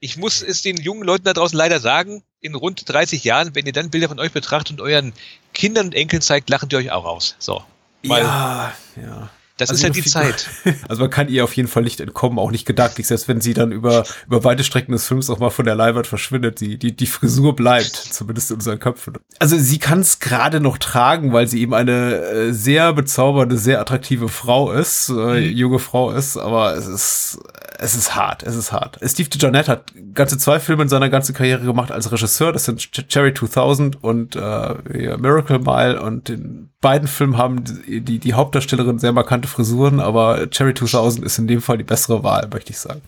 Ich 0.00 0.16
muss 0.16 0.42
es 0.42 0.62
den 0.62 0.76
jungen 0.76 1.04
Leuten 1.04 1.24
da 1.24 1.32
draußen 1.32 1.56
leider 1.56 1.78
sagen, 1.78 2.24
in 2.40 2.54
rund 2.54 2.88
30 2.88 3.22
Jahren, 3.22 3.54
wenn 3.54 3.66
ihr 3.66 3.72
dann 3.72 3.90
Bilder 3.90 4.08
von 4.08 4.18
euch 4.18 4.32
betrachtet 4.32 4.72
und 4.72 4.80
euren 4.80 5.12
Kindern 5.52 5.86
und 5.86 5.94
Enkeln 5.94 6.22
zeigt, 6.22 6.48
lachen 6.48 6.70
die 6.70 6.76
euch 6.76 6.90
auch 6.90 7.04
aus. 7.04 7.36
So. 7.38 7.62
Weil 8.02 8.24
ja, 8.24 8.74
ja. 8.96 9.30
Das 9.60 9.70
Also 9.70 9.80
ist 9.80 9.84
halt 9.84 9.96
die 9.96 10.08
Zeit. 10.08 10.48
Also 10.88 11.02
man 11.02 11.10
kann 11.10 11.28
ihr 11.28 11.44
auf 11.44 11.52
jeden 11.54 11.68
Fall 11.68 11.82
nicht 11.82 12.00
entkommen, 12.00 12.38
auch 12.38 12.50
nicht 12.50 12.66
gedanklich, 12.66 13.06
selbst 13.06 13.28
wenn 13.28 13.40
sie 13.40 13.54
dann 13.54 13.72
über, 13.72 14.04
über 14.26 14.42
weite 14.44 14.64
Strecken 14.64 14.92
des 14.92 15.06
Films 15.06 15.30
auch 15.30 15.38
mal 15.38 15.50
von 15.50 15.64
der 15.64 15.74
Leinwand 15.74 16.06
verschwindet. 16.06 16.60
Die, 16.60 16.78
die, 16.78 16.94
die 16.96 17.06
Frisur 17.06 17.54
bleibt, 17.54 17.94
zumindest 17.94 18.50
in 18.50 18.56
unseren 18.56 18.78
Köpfen. 18.78 19.14
Also 19.38 19.56
sie 19.58 19.78
kann 19.78 20.00
es 20.00 20.18
gerade 20.18 20.60
noch 20.60 20.78
tragen, 20.78 21.32
weil 21.32 21.46
sie 21.46 21.60
eben 21.60 21.74
eine 21.74 22.16
äh, 22.16 22.52
sehr 22.52 22.92
bezaubernde, 22.92 23.56
sehr 23.58 23.80
attraktive 23.80 24.28
Frau 24.28 24.72
ist, 24.72 25.08
äh, 25.10 25.38
junge 25.38 25.78
Frau 25.78 26.10
ist, 26.10 26.36
aber 26.36 26.74
es 26.74 26.86
ist, 26.86 27.38
es 27.78 27.94
ist 27.94 28.14
hart, 28.14 28.42
es 28.42 28.56
ist 28.56 28.72
hart. 28.72 28.98
Steve 29.04 29.28
DeJohnette 29.28 29.70
hat 29.70 29.92
ganze 30.14 30.38
zwei 30.38 30.60
Filme 30.60 30.82
in 30.82 30.88
seiner 30.88 31.08
ganzen 31.08 31.34
Karriere 31.34 31.64
gemacht 31.64 31.90
als 31.92 32.10
Regisseur, 32.12 32.52
das 32.52 32.64
sind 32.64 32.80
Ch- 32.80 33.06
Cherry 33.08 33.32
2000 33.34 34.02
und 34.02 34.36
äh, 34.36 34.40
ja, 34.40 35.16
Miracle 35.16 35.58
Mile 35.60 36.00
und 36.02 36.28
in 36.30 36.68
beiden 36.80 37.08
Filmen 37.08 37.36
haben 37.36 37.62
die, 37.64 38.00
die, 38.00 38.18
die 38.18 38.32
Hauptdarstellerin 38.34 38.98
sehr 38.98 39.12
markante 39.12 39.48
Frisuren, 39.50 40.00
aber 40.00 40.48
Cherry 40.50 40.74
2000 40.74 41.24
ist 41.24 41.38
in 41.38 41.46
dem 41.46 41.62
Fall 41.62 41.78
die 41.78 41.84
bessere 41.84 42.22
Wahl, 42.22 42.48
möchte 42.52 42.70
ich 42.70 42.78
sagen. 42.78 43.02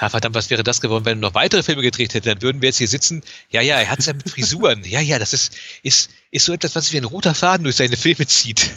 Ja, 0.00 0.08
verdammt, 0.08 0.36
was 0.36 0.48
wäre 0.48 0.62
das 0.62 0.80
geworden, 0.80 1.04
wenn 1.04 1.18
er 1.18 1.22
noch 1.22 1.34
weitere 1.34 1.62
Filme 1.62 1.82
gedreht 1.82 2.14
hätte? 2.14 2.28
Dann 2.28 2.42
würden 2.42 2.62
wir 2.62 2.68
jetzt 2.68 2.78
hier 2.78 2.86
sitzen. 2.86 3.22
Ja, 3.50 3.60
ja, 3.60 3.80
er 3.80 3.90
hat 3.90 3.98
es 3.98 4.06
ja 4.06 4.12
mit 4.12 4.30
Frisuren. 4.30 4.84
Ja, 4.84 5.00
ja, 5.00 5.18
das 5.18 5.32
ist, 5.32 5.56
ist, 5.82 6.10
ist 6.30 6.44
so 6.44 6.52
etwas, 6.52 6.76
was 6.76 6.84
sich 6.84 6.92
wie 6.92 6.98
ein 6.98 7.04
roter 7.04 7.34
Faden 7.34 7.64
durch 7.64 7.76
seine 7.76 7.96
Filme 7.96 8.26
zieht. 8.26 8.70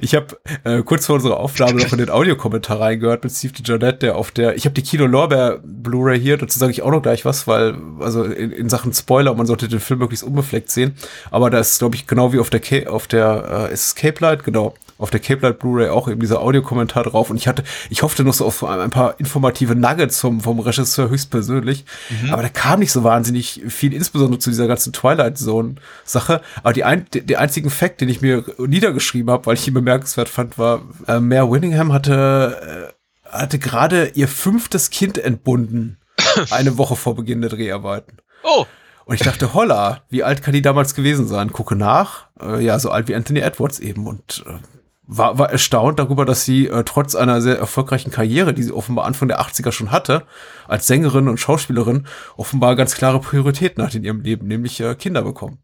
Ich 0.00 0.14
habe 0.14 0.38
äh, 0.64 0.82
kurz 0.82 1.04
vor 1.04 1.16
unserer 1.16 1.38
Aufnahme 1.38 1.74
noch 1.74 1.92
in 1.92 1.98
den 1.98 2.08
Audiokommentar 2.08 2.80
reingehört 2.80 3.22
mit 3.22 3.32
Steve 3.34 3.52
DeJohnette, 3.52 3.98
der 3.98 4.16
auf 4.16 4.30
der, 4.30 4.56
ich 4.56 4.64
habe 4.64 4.72
die 4.72 4.82
Kino 4.82 5.04
Lorbeer 5.04 5.60
Blu-ray 5.62 6.18
hier, 6.18 6.38
dazu 6.38 6.58
sage 6.58 6.72
ich 6.72 6.80
auch 6.80 6.90
noch 6.90 7.02
gleich 7.02 7.26
was, 7.26 7.46
weil, 7.46 7.76
also 8.00 8.24
in, 8.24 8.50
in 8.50 8.70
Sachen 8.70 8.94
Spoiler, 8.94 9.34
man 9.34 9.46
sollte 9.46 9.68
den 9.68 9.80
Film 9.80 10.00
möglichst 10.00 10.24
unbefleckt 10.24 10.70
sehen, 10.70 10.96
aber 11.30 11.50
da 11.50 11.58
ist, 11.58 11.78
glaube 11.78 11.96
ich, 11.96 12.06
genau 12.06 12.32
wie 12.32 12.38
auf 12.38 12.48
der, 12.48 12.60
Ca 12.60 12.88
auf 12.88 13.08
der, 13.08 13.68
äh, 13.70 13.74
ist 13.74 13.86
es 13.88 13.94
Cape 13.94 14.22
Light, 14.24 14.42
genau, 14.42 14.74
auf 14.98 15.10
der 15.10 15.20
Cape 15.20 15.42
Light 15.42 15.58
Blu-ray 15.58 15.88
auch 15.88 16.08
eben 16.08 16.20
dieser 16.20 16.40
Audiokommentar 16.40 17.04
drauf. 17.04 17.30
Und 17.30 17.36
ich 17.36 17.48
hatte, 17.48 17.64
ich 17.90 18.02
hoffte 18.02 18.24
noch 18.24 18.34
so 18.34 18.46
auf 18.46 18.64
ein, 18.64 18.90
paar 18.90 19.18
informative 19.18 19.74
Nuggets 19.74 20.20
vom, 20.20 20.40
vom 20.40 20.60
Regisseur 20.60 21.08
höchstpersönlich, 21.10 21.84
aber 22.30 22.42
da 22.42 22.48
kam 22.48 22.80
nicht 22.80 22.92
so 22.92 23.04
wahnsinnig 23.04 23.62
viel, 23.68 23.92
insbesondere 23.92 24.38
zu 24.38 24.50
dieser 24.50 24.66
ganzen 24.66 24.92
Twilight 24.92 25.38
Zone 25.38 25.76
Sache, 26.04 26.40
aber 26.62 26.72
die 26.72 26.84
ein, 26.84 27.06
die, 27.12 27.22
die 27.22 27.36
einzigen 27.36 27.70
Fact, 27.70 28.00
den 28.00 28.08
ich 28.08 28.20
mir 28.22 28.44
niedergeschrieben 28.58 29.30
habe, 29.30 29.46
weil 29.46 29.54
ich 29.54 29.66
ihn 29.66 29.74
bemerkenswert 29.74 30.28
fand, 30.28 30.58
war, 30.58 30.82
äh, 31.06 31.20
Mare 31.20 31.50
Winningham 31.50 31.92
hatte, 31.92 32.92
äh, 32.92 33.30
hatte 33.30 33.58
gerade 33.58 34.12
ihr 34.14 34.28
fünftes 34.28 34.90
Kind 34.90 35.18
entbunden, 35.18 35.98
eine 36.50 36.78
Woche 36.78 36.96
vor 36.96 37.14
Beginn 37.14 37.40
der 37.40 37.50
Dreharbeiten. 37.50 38.18
Oh, 38.42 38.64
Und 39.04 39.14
ich 39.14 39.22
dachte, 39.22 39.54
holla, 39.54 40.02
wie 40.08 40.22
alt 40.22 40.42
kann 40.42 40.54
die 40.54 40.62
damals 40.62 40.94
gewesen 40.94 41.26
sein? 41.26 41.52
Gucke 41.52 41.76
nach, 41.76 42.26
äh, 42.40 42.64
ja, 42.64 42.78
so 42.78 42.90
alt 42.90 43.08
wie 43.08 43.14
Anthony 43.14 43.40
Edwards 43.40 43.78
eben. 43.78 44.06
Und 44.06 44.44
äh, 44.46 44.58
war, 45.06 45.38
war 45.38 45.50
erstaunt 45.50 45.98
darüber, 45.98 46.24
dass 46.24 46.44
sie 46.44 46.66
äh, 46.66 46.84
trotz 46.84 47.14
einer 47.14 47.40
sehr 47.40 47.58
erfolgreichen 47.58 48.10
Karriere, 48.10 48.54
die 48.54 48.62
sie 48.62 48.72
offenbar 48.72 49.04
Anfang 49.04 49.28
der 49.28 49.40
80er 49.40 49.72
schon 49.72 49.90
hatte, 49.90 50.24
als 50.66 50.86
Sängerin 50.86 51.28
und 51.28 51.38
Schauspielerin, 51.38 52.06
offenbar 52.36 52.76
ganz 52.76 52.94
klare 52.94 53.20
Prioritäten 53.20 53.82
hat 53.82 53.94
in 53.94 54.04
ihrem 54.04 54.20
Leben, 54.20 54.46
nämlich 54.46 54.80
äh, 54.80 54.94
Kinder 54.94 55.22
bekommen. 55.22 55.58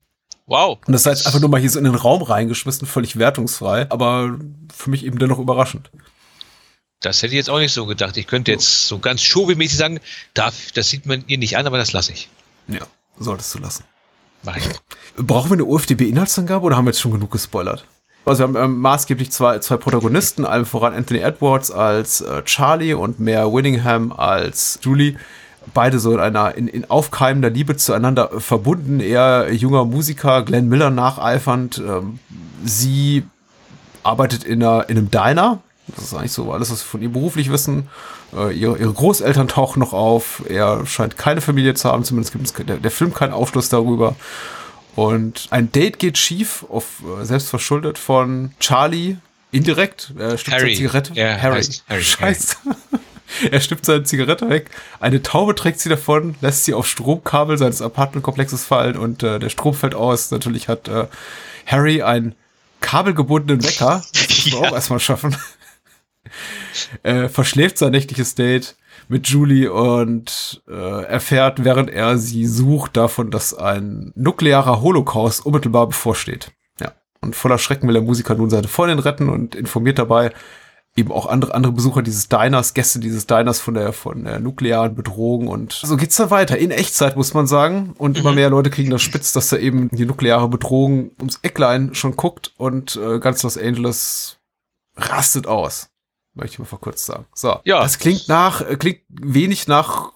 Wow. 0.46 0.78
Und 0.86 0.92
das 0.92 1.06
heißt 1.06 1.26
einfach 1.26 1.40
nur 1.40 1.48
mal 1.48 1.60
hier 1.60 1.70
so 1.70 1.78
in 1.78 1.84
den 1.84 1.94
Raum 1.94 2.22
reingeschmissen, 2.22 2.86
völlig 2.86 3.18
wertungsfrei, 3.18 3.90
aber 3.90 4.38
für 4.74 4.90
mich 4.90 5.04
eben 5.04 5.18
dennoch 5.18 5.38
überraschend. 5.38 5.90
Das 7.00 7.22
hätte 7.22 7.32
ich 7.32 7.38
jetzt 7.38 7.50
auch 7.50 7.58
nicht 7.58 7.72
so 7.72 7.86
gedacht. 7.86 8.16
Ich 8.16 8.28
könnte 8.28 8.52
jetzt 8.52 8.86
so 8.86 8.98
ganz 8.98 9.22
showmäßig 9.22 9.76
sagen, 9.76 10.00
darf, 10.34 10.70
das 10.72 10.88
sieht 10.88 11.06
man 11.06 11.24
ihr 11.26 11.38
nicht 11.38 11.56
an, 11.56 11.66
aber 11.66 11.78
das 11.78 11.92
lasse 11.92 12.12
ich. 12.12 12.28
Ja, 12.68 12.86
solltest 13.18 13.54
du 13.54 13.58
lassen. 13.58 13.84
Mach 14.44 14.56
ich. 14.56 14.64
Brauchen 15.16 15.50
wir 15.50 15.54
eine 15.54 15.64
UFDB-Inhaltsangabe 15.64 16.64
oder 16.64 16.76
haben 16.76 16.84
wir 16.84 16.90
jetzt 16.90 17.00
schon 17.00 17.12
genug 17.12 17.30
gespoilert? 17.30 17.84
Also 18.24 18.40
wir 18.40 18.46
haben 18.46 18.56
ähm, 18.56 18.80
maßgeblich 18.80 19.32
zwei, 19.32 19.58
zwei 19.58 19.76
Protagonisten, 19.76 20.44
allem 20.44 20.64
voran 20.64 20.94
Anthony 20.94 21.20
Edwards 21.20 21.70
als 21.70 22.20
äh, 22.20 22.42
Charlie 22.44 22.94
und 22.94 23.18
Mare 23.18 23.52
Winningham 23.52 24.12
als 24.12 24.78
Julie. 24.82 25.16
Beide 25.74 25.98
so 25.98 26.12
in 26.12 26.20
einer 26.20 26.54
in, 26.54 26.68
in 26.68 26.88
aufkeimender 26.88 27.50
Liebe 27.50 27.76
zueinander 27.76 28.30
verbunden. 28.40 29.00
Er 29.00 29.52
junger 29.52 29.84
Musiker, 29.84 30.42
Glenn 30.42 30.68
Miller 30.68 30.90
nacheifernd. 30.90 31.78
Ähm, 31.78 32.18
sie 32.64 33.24
arbeitet 34.02 34.44
in, 34.44 34.62
einer, 34.62 34.88
in 34.88 34.98
einem 34.98 35.10
Diner. 35.10 35.58
Das 35.88 36.04
ist 36.04 36.14
eigentlich 36.14 36.32
so 36.32 36.52
alles, 36.52 36.70
was 36.70 36.80
wir 36.80 36.88
von 36.88 37.02
ihr 37.02 37.12
beruflich 37.12 37.50
wissen. 37.50 37.88
Äh, 38.36 38.56
ihre, 38.56 38.78
ihre 38.78 38.92
Großeltern 38.92 39.48
tauchen 39.48 39.80
noch 39.80 39.92
auf. 39.92 40.42
Er 40.48 40.86
scheint 40.86 41.16
keine 41.16 41.40
Familie 41.40 41.74
zu 41.74 41.88
haben. 41.88 42.04
Zumindest 42.04 42.32
gibt 42.32 42.46
es 42.46 42.52
der, 42.52 42.76
der 42.76 42.90
Film 42.90 43.12
keinen 43.12 43.32
Aufschluss 43.32 43.68
darüber. 43.68 44.14
Und 44.94 45.48
ein 45.50 45.72
Date 45.72 45.98
geht 45.98 46.18
schief, 46.18 46.64
auf 46.68 47.02
äh, 47.20 47.24
selbst 47.24 47.48
verschuldet 47.48 47.98
von 47.98 48.52
Charlie. 48.60 49.16
Indirekt. 49.50 50.12
Er 50.18 50.36
stimmt 50.38 50.56
Harry. 50.56 50.64
seine 50.66 50.76
Zigarette. 50.76 51.12
Er 51.16 51.40
Harry. 51.42 51.62
Harry, 51.88 52.02
Scheiße. 52.02 52.56
er 53.50 53.60
stimmt 53.60 53.84
seine 53.84 54.02
Zigarette 54.04 54.48
weg. 54.48 54.70
Eine 55.00 55.22
Taube 55.22 55.54
trägt 55.54 55.80
sie 55.80 55.88
davon, 55.88 56.34
lässt 56.40 56.64
sie 56.64 56.74
auf 56.74 56.86
Stromkabel 56.86 57.58
seines 57.58 57.80
Apartmentkomplexes 57.82 58.64
fallen 58.64 58.96
und 58.96 59.22
äh, 59.22 59.38
der 59.38 59.48
Strom 59.50 59.74
fällt 59.74 59.94
aus. 59.94 60.30
Natürlich 60.30 60.68
hat 60.68 60.88
äh, 60.88 61.06
Harry 61.66 62.02
einen 62.02 62.34
kabelgebundenen 62.80 63.62
Wecker. 63.64 64.02
Das 64.12 64.28
muss 64.28 64.52
man 64.52 64.52
Ja. 64.62 64.68
auch 64.68 64.74
erstmal 64.74 65.00
schaffen. 65.00 65.36
äh, 67.02 67.28
verschläft 67.28 67.78
sein 67.78 67.92
nächtliches 67.92 68.34
Date 68.34 68.76
mit 69.12 69.28
Julie 69.28 69.72
und 69.72 70.62
äh, 70.68 71.04
erfährt, 71.04 71.64
während 71.64 71.90
er 71.90 72.18
sie 72.18 72.46
sucht, 72.46 72.96
davon, 72.96 73.30
dass 73.30 73.54
ein 73.54 74.12
nuklearer 74.16 74.80
Holocaust 74.80 75.44
unmittelbar 75.46 75.86
bevorsteht. 75.86 76.50
Ja. 76.80 76.92
Und 77.20 77.36
voller 77.36 77.58
Schrecken 77.58 77.86
will 77.86 77.94
der 77.94 78.02
Musiker 78.02 78.34
nun 78.34 78.50
seine 78.50 78.68
Freundin 78.68 78.98
retten 78.98 79.28
und 79.28 79.54
informiert 79.54 79.98
dabei 79.98 80.32
eben 80.96 81.10
auch 81.10 81.26
andere, 81.26 81.54
andere 81.54 81.72
Besucher 81.72 82.02
dieses 82.02 82.28
Diners, 82.28 82.74
Gäste 82.74 83.00
dieses 83.00 83.26
Diners 83.26 83.60
von 83.60 83.74
der, 83.74 83.92
von 83.92 84.24
der 84.24 84.40
nuklearen 84.40 84.94
Bedrohung 84.94 85.48
und 85.48 85.72
so 85.72 85.96
geht's 85.96 86.16
dann 86.16 86.30
weiter. 86.30 86.58
In 86.58 86.70
Echtzeit, 86.70 87.16
muss 87.16 87.34
man 87.34 87.46
sagen. 87.46 87.94
Und 87.96 88.18
immer 88.18 88.32
mehr 88.32 88.50
Leute 88.50 88.70
kriegen 88.70 88.90
das 88.90 89.02
spitz, 89.02 89.32
dass 89.32 89.48
da 89.48 89.56
eben 89.56 89.88
die 89.90 90.04
nukleare 90.04 90.48
Bedrohung 90.48 91.12
ums 91.18 91.38
Ecklein 91.42 91.94
schon 91.94 92.16
guckt 92.16 92.52
und 92.58 92.96
äh, 92.96 93.18
ganz 93.20 93.42
Los 93.42 93.56
Angeles 93.56 94.38
rastet 94.96 95.46
aus. 95.46 95.91
Möchte 96.34 96.54
ich 96.54 96.58
mal 96.58 96.64
vor 96.64 96.80
kurz 96.80 97.04
sagen. 97.04 97.26
So. 97.34 97.60
Ja. 97.64 97.80
Das 97.82 97.98
klingt 97.98 98.28
nach, 98.28 98.62
äh, 98.62 98.76
klingt 98.76 99.00
wenig 99.08 99.68
nach 99.68 100.12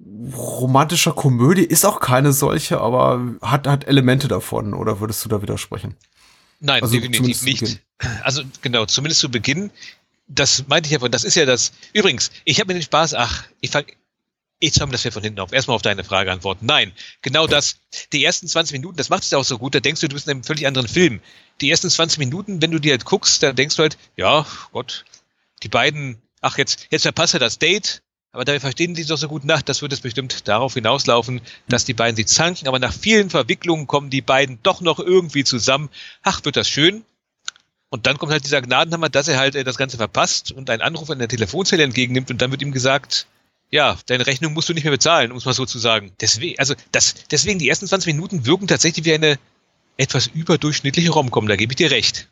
romantischer 0.00 1.12
Komödie, 1.12 1.64
ist 1.64 1.84
auch 1.84 2.00
keine 2.00 2.32
solche, 2.32 2.80
aber 2.80 3.36
hat, 3.42 3.66
hat 3.66 3.86
Elemente 3.86 4.28
davon, 4.28 4.74
oder 4.74 5.00
würdest 5.00 5.24
du 5.24 5.28
da 5.28 5.42
widersprechen? 5.42 5.96
Nein, 6.60 6.82
Also 6.82 6.94
definitiv 6.94 7.42
nicht. 7.42 7.80
Also 8.22 8.42
genau, 8.62 8.86
zumindest 8.86 9.20
zu 9.20 9.30
Beginn. 9.30 9.70
Das 10.28 10.66
meinte 10.68 10.86
ich 10.88 10.92
ja 10.92 10.98
von, 10.98 11.10
das 11.10 11.24
ist 11.24 11.34
ja 11.34 11.46
das. 11.46 11.72
Übrigens, 11.92 12.30
ich 12.44 12.60
habe 12.60 12.68
mir 12.68 12.78
den 12.78 12.82
Spaß, 12.82 13.14
ach, 13.14 13.44
ich 13.60 13.70
fang, 13.70 13.86
ich 14.60 14.74
schau 14.74 14.86
mir 14.86 14.92
das 14.92 15.02
hier 15.02 15.12
von 15.12 15.22
hinten 15.22 15.40
auf. 15.40 15.52
Erstmal 15.52 15.76
auf 15.76 15.82
deine 15.82 16.04
Frage 16.04 16.30
antworten. 16.30 16.66
Nein, 16.66 16.92
genau 17.22 17.46
das. 17.46 17.76
Die 18.12 18.24
ersten 18.24 18.46
20 18.46 18.74
Minuten, 18.74 18.96
das 18.96 19.08
macht 19.08 19.22
es 19.22 19.30
ja 19.30 19.38
auch 19.38 19.44
so 19.44 19.58
gut, 19.58 19.74
da 19.74 19.80
denkst 19.80 20.00
du, 20.00 20.08
du 20.08 20.14
bist 20.14 20.26
in 20.26 20.32
einem 20.32 20.44
völlig 20.44 20.66
anderen 20.66 20.88
Film. 20.88 21.20
Die 21.60 21.70
ersten 21.70 21.88
20 21.88 22.18
Minuten, 22.18 22.60
wenn 22.60 22.70
du 22.70 22.78
dir 22.78 22.92
halt 22.92 23.04
guckst, 23.04 23.42
da 23.42 23.52
denkst 23.52 23.76
du 23.76 23.82
halt, 23.82 23.98
ja, 24.16 24.46
Gott, 24.72 25.04
die 25.62 25.68
beiden, 25.68 26.20
ach, 26.40 26.58
jetzt, 26.58 26.86
jetzt 26.90 27.02
verpasst 27.02 27.34
er 27.34 27.40
das 27.40 27.58
Date, 27.58 28.02
aber 28.32 28.44
dabei 28.44 28.60
verstehen 28.60 28.94
die 28.94 29.04
doch 29.04 29.16
so 29.16 29.28
gut 29.28 29.44
nach, 29.44 29.62
das 29.62 29.82
wird 29.82 29.92
es 29.92 30.00
bestimmt 30.00 30.46
darauf 30.48 30.74
hinauslaufen, 30.74 31.40
dass 31.68 31.84
die 31.84 31.94
beiden 31.94 32.16
sich 32.16 32.26
zanken, 32.26 32.68
aber 32.68 32.78
nach 32.78 32.92
vielen 32.92 33.30
Verwicklungen 33.30 33.86
kommen 33.86 34.10
die 34.10 34.20
beiden 34.20 34.58
doch 34.62 34.80
noch 34.80 34.98
irgendwie 34.98 35.44
zusammen. 35.44 35.88
Ach, 36.22 36.44
wird 36.44 36.56
das 36.56 36.68
schön. 36.68 37.04
Und 37.90 38.06
dann 38.06 38.18
kommt 38.18 38.32
halt 38.32 38.44
dieser 38.44 38.60
Gnadenhammer, 38.60 39.08
dass 39.08 39.28
er 39.28 39.38
halt 39.38 39.54
äh, 39.54 39.64
das 39.64 39.78
Ganze 39.78 39.96
verpasst 39.96 40.52
und 40.52 40.68
einen 40.68 40.82
Anruf 40.82 41.08
an 41.08 41.18
der 41.18 41.28
Telefonzelle 41.28 41.82
entgegennimmt 41.82 42.30
und 42.30 42.42
dann 42.42 42.50
wird 42.50 42.60
ihm 42.60 42.72
gesagt, 42.72 43.26
ja, 43.70 43.98
deine 44.06 44.26
Rechnung 44.26 44.52
musst 44.52 44.68
du 44.68 44.74
nicht 44.74 44.84
mehr 44.84 44.92
bezahlen, 44.92 45.32
um 45.32 45.38
es 45.38 45.44
mal 45.44 45.54
so 45.54 45.64
zu 45.66 45.78
sagen. 45.78 46.12
Deswegen, 46.20 46.58
also 46.58 46.74
das, 46.92 47.14
deswegen 47.30 47.58
die 47.58 47.68
ersten 47.68 47.86
20 47.86 48.14
Minuten 48.14 48.46
wirken 48.46 48.66
tatsächlich 48.66 49.04
wie 49.06 49.14
eine 49.14 49.38
etwas 49.96 50.26
überdurchschnittliche 50.26 51.10
Romcom, 51.10 51.48
da 51.48 51.56
gebe 51.56 51.72
ich 51.72 51.76
dir 51.76 51.90
recht. 51.90 52.28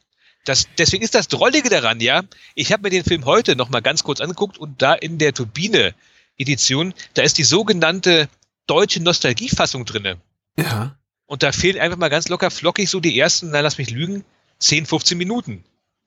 Das, 0.47 0.67
deswegen 0.79 1.03
ist 1.05 1.15
das 1.15 1.29
Drollige 1.29 1.69
daran, 1.69 2.01
ja. 2.01 2.23
Ich 2.55 2.73
habe 2.73 2.85
mir 2.85 2.91
den 2.91 3.05
Film 3.05 3.25
heute 3.27 3.55
noch 3.57 3.69
mal 3.69 3.81
ganz 3.83 4.03
kurz 4.05 4.21
angeguckt 4.21 4.57
und 4.59 4.81
da 4.81 4.95
in 4.95 5.19
der 5.19 5.35
Turbine-Edition, 5.35 6.95
da 7.15 7.23
ist 7.23 7.39
die 7.39 7.45
sogenannte 7.45 8.29
deutsche 8.67 9.03
Nostalgiefassung 9.03 9.85
drinne. 9.85 10.17
Ja. 10.59 10.97
Und 11.27 11.43
da 11.43 11.53
fehlen 11.53 11.79
einfach 11.81 11.99
mal 11.99 12.09
ganz 12.09 12.29
locker 12.29 12.51
flockig 12.51 12.89
so 12.89 13.01
die 13.01 13.19
ersten, 13.19 13.51
na 13.51 13.61
lass 13.61 13.79
mich 13.79 13.91
lügen, 13.91 14.25
10, 14.61 14.87
15 14.87 15.19
Minuten. 15.19 15.65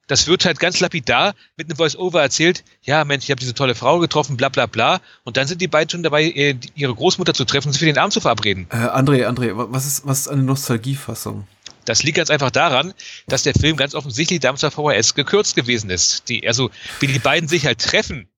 Das 0.08 0.26
wird 0.26 0.44
halt 0.46 0.60
ganz 0.60 0.80
lapidar 0.80 1.36
mit 1.56 1.68
einem 1.68 1.76
Voice-Over 1.78 2.20
erzählt, 2.22 2.64
ja 2.82 3.06
Mensch, 3.06 3.26
ich 3.26 3.32
habe 3.32 3.40
diese 3.40 3.54
tolle 3.54 3.76
Frau 3.76 4.00
getroffen, 4.00 4.38
bla 4.38 4.50
bla 4.50 4.66
bla. 4.66 5.02
Und 5.24 5.38
dann 5.38 5.46
sind 5.46 5.62
die 5.62 5.68
beiden 5.68 5.90
schon 5.90 6.02
dabei, 6.02 6.24
äh, 6.24 6.56
ihre 6.74 6.96
Großmutter 6.96 7.36
zu 7.36 7.46
treffen 7.46 7.68
und 7.68 7.74
sie 7.74 7.80
für 7.80 7.86
den 7.86 7.98
Abend 8.00 8.14
zu 8.14 8.20
verabreden. 8.22 8.66
Äh, 8.72 8.78
André, 8.78 9.28
André, 9.28 9.56
wa- 9.56 9.68
was 9.70 9.86
ist, 9.86 10.08
was 10.08 10.22
ist 10.22 10.28
eine 10.30 10.42
Nostalgiefassung? 10.42 11.46
Das 11.90 12.04
liegt 12.04 12.18
ganz 12.18 12.30
einfach 12.30 12.52
daran, 12.52 12.94
dass 13.28 13.44
der 13.44 13.54
Film 13.54 13.76
ganz 13.78 13.96
offensichtlich 13.96 14.40
damals 14.40 14.64
auf 14.64 14.74
VHS 14.76 15.16
gekürzt 15.16 15.56
gewesen 15.56 15.90
ist. 15.90 16.30
Die, 16.30 16.48
also, 16.48 16.70
wie 17.00 17.08
die 17.08 17.20
beiden 17.20 17.50
sich 17.50 17.66
halt 17.66 17.80
treffen, 17.80 18.30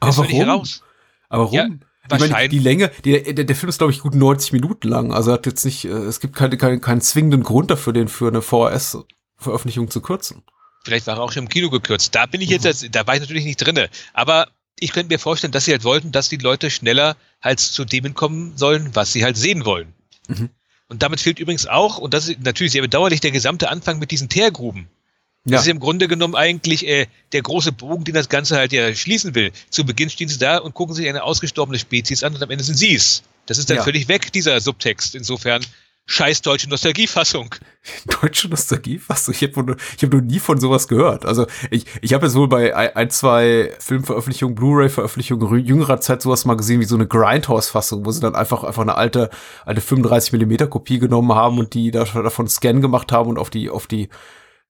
Aber 0.00 0.16
warum? 0.16 0.30
heraus. 0.32 0.82
Aber 1.28 1.44
warum? 1.44 1.54
Ja, 1.56 1.64
ich 1.64 1.70
meine, 2.10 2.20
wahrscheinlich- 2.22 2.50
die 2.50 2.58
Länge, 2.58 2.90
die, 3.04 3.22
der, 3.34 3.44
der 3.44 3.56
Film 3.56 3.68
ist, 3.68 3.78
glaube 3.78 3.92
ich, 3.92 4.00
gut 4.00 4.14
90 4.14 4.52
Minuten 4.52 4.88
lang. 4.88 5.12
Also 5.12 5.32
hat 5.32 5.46
jetzt 5.46 5.64
nicht, 5.64 5.84
äh, 5.84 5.88
es 5.90 6.18
gibt 6.20 6.34
keine, 6.34 6.56
keine, 6.56 6.80
keinen 6.80 7.00
zwingenden 7.00 7.42
Grund 7.42 7.70
dafür, 7.70 7.92
den 7.92 8.08
für 8.08 8.28
eine 8.28 8.40
VHS-Veröffentlichung 8.42 9.90
zu 9.90 10.00
kürzen. 10.00 10.42
Vielleicht 10.84 11.06
war 11.06 11.16
er 11.16 11.22
auch 11.22 11.30
schon 11.32 11.44
im 11.44 11.48
Kino 11.48 11.70
gekürzt. 11.70 12.14
Da 12.14 12.26
bin 12.26 12.40
ich 12.40 12.48
jetzt, 12.50 12.66
als- 12.66 12.84
da 12.90 13.06
war 13.06 13.14
ich 13.14 13.20
natürlich 13.20 13.44
nicht 13.44 13.58
drinne. 13.58 13.88
Aber 14.14 14.48
ich 14.80 14.92
könnte 14.92 15.12
mir 15.14 15.18
vorstellen, 15.18 15.52
dass 15.52 15.66
sie 15.66 15.72
halt 15.72 15.84
wollten, 15.84 16.10
dass 16.10 16.28
die 16.28 16.38
Leute 16.38 16.70
schneller 16.70 17.16
halt 17.40 17.60
zu 17.60 17.84
dem 17.84 18.04
hinkommen 18.04 18.56
sollen, 18.56 18.90
was 18.94 19.12
sie 19.12 19.22
halt 19.24 19.36
sehen 19.36 19.64
wollen. 19.64 19.92
Mhm. 20.28 20.48
Und 20.92 21.02
damit 21.02 21.22
fehlt 21.22 21.38
übrigens 21.38 21.66
auch, 21.66 21.96
und 21.96 22.12
das 22.12 22.28
ist 22.28 22.42
natürlich 22.44 22.72
sehr 22.72 22.82
bedauerlich, 22.82 23.20
der 23.20 23.30
gesamte 23.30 23.70
Anfang 23.70 23.98
mit 23.98 24.10
diesen 24.10 24.28
Teergruben. 24.28 24.88
Ja. 25.46 25.52
Das 25.52 25.62
ist 25.62 25.68
im 25.68 25.80
Grunde 25.80 26.06
genommen 26.06 26.34
eigentlich 26.34 26.86
äh, 26.86 27.06
der 27.32 27.40
große 27.40 27.72
Bogen, 27.72 28.04
den 28.04 28.12
das 28.14 28.28
Ganze 28.28 28.56
halt 28.58 28.74
ja 28.74 28.94
schließen 28.94 29.34
will. 29.34 29.52
Zu 29.70 29.86
Beginn 29.86 30.10
stehen 30.10 30.28
sie 30.28 30.36
da 30.36 30.58
und 30.58 30.74
gucken 30.74 30.94
sich 30.94 31.08
eine 31.08 31.22
ausgestorbene 31.22 31.78
Spezies 31.78 32.22
an 32.22 32.34
und 32.34 32.42
am 32.42 32.50
Ende 32.50 32.62
sind 32.62 32.74
sie 32.76 32.94
es. 32.94 33.22
Das 33.46 33.56
ist 33.56 33.70
dann 33.70 33.78
Ja. 33.78 33.84
völlig 33.84 34.06
weg, 34.08 34.32
dieser 34.34 34.60
Subtext. 34.60 35.14
Insofern, 35.14 35.64
scheiß 36.06 36.42
deutsche 36.42 36.68
Nostalgiefassung. 36.68 37.54
Deutsche 38.20 38.48
Nostalgie? 38.48 39.00
Was? 39.08 39.28
Ich 39.28 39.42
habe 39.42 39.76
hab 39.76 40.12
noch 40.12 40.20
nie 40.20 40.38
von 40.38 40.60
sowas 40.60 40.86
gehört. 40.86 41.24
Also 41.24 41.46
ich, 41.70 41.86
ich 42.00 42.14
habe 42.14 42.26
jetzt 42.26 42.36
wohl 42.36 42.48
bei 42.48 42.76
ein, 42.76 43.10
zwei 43.10 43.72
Filmveröffentlichungen, 43.80 44.54
Blu-ray-Veröffentlichungen 44.54 45.64
jüngerer 45.64 46.00
Zeit 46.00 46.22
sowas 46.22 46.44
mal 46.44 46.56
gesehen 46.56 46.80
wie 46.80 46.84
so 46.84 46.94
eine 46.94 47.06
Grindhouse-Fassung, 47.06 48.04
wo 48.06 48.10
sie 48.10 48.20
dann 48.20 48.36
einfach 48.36 48.62
einfach 48.62 48.82
eine 48.82 48.94
alte 48.94 49.30
alte 49.64 49.80
35 49.80 50.32
Millimeter 50.32 50.66
Kopie 50.68 50.98
genommen 50.98 51.34
haben 51.34 51.58
und 51.58 51.74
die 51.74 51.90
da, 51.90 52.04
davon 52.04 52.46
Scan 52.46 52.80
gemacht 52.80 53.10
haben 53.10 53.30
und 53.30 53.38
auf 53.38 53.50
die 53.50 53.70
auf 53.70 53.86
die 53.86 54.08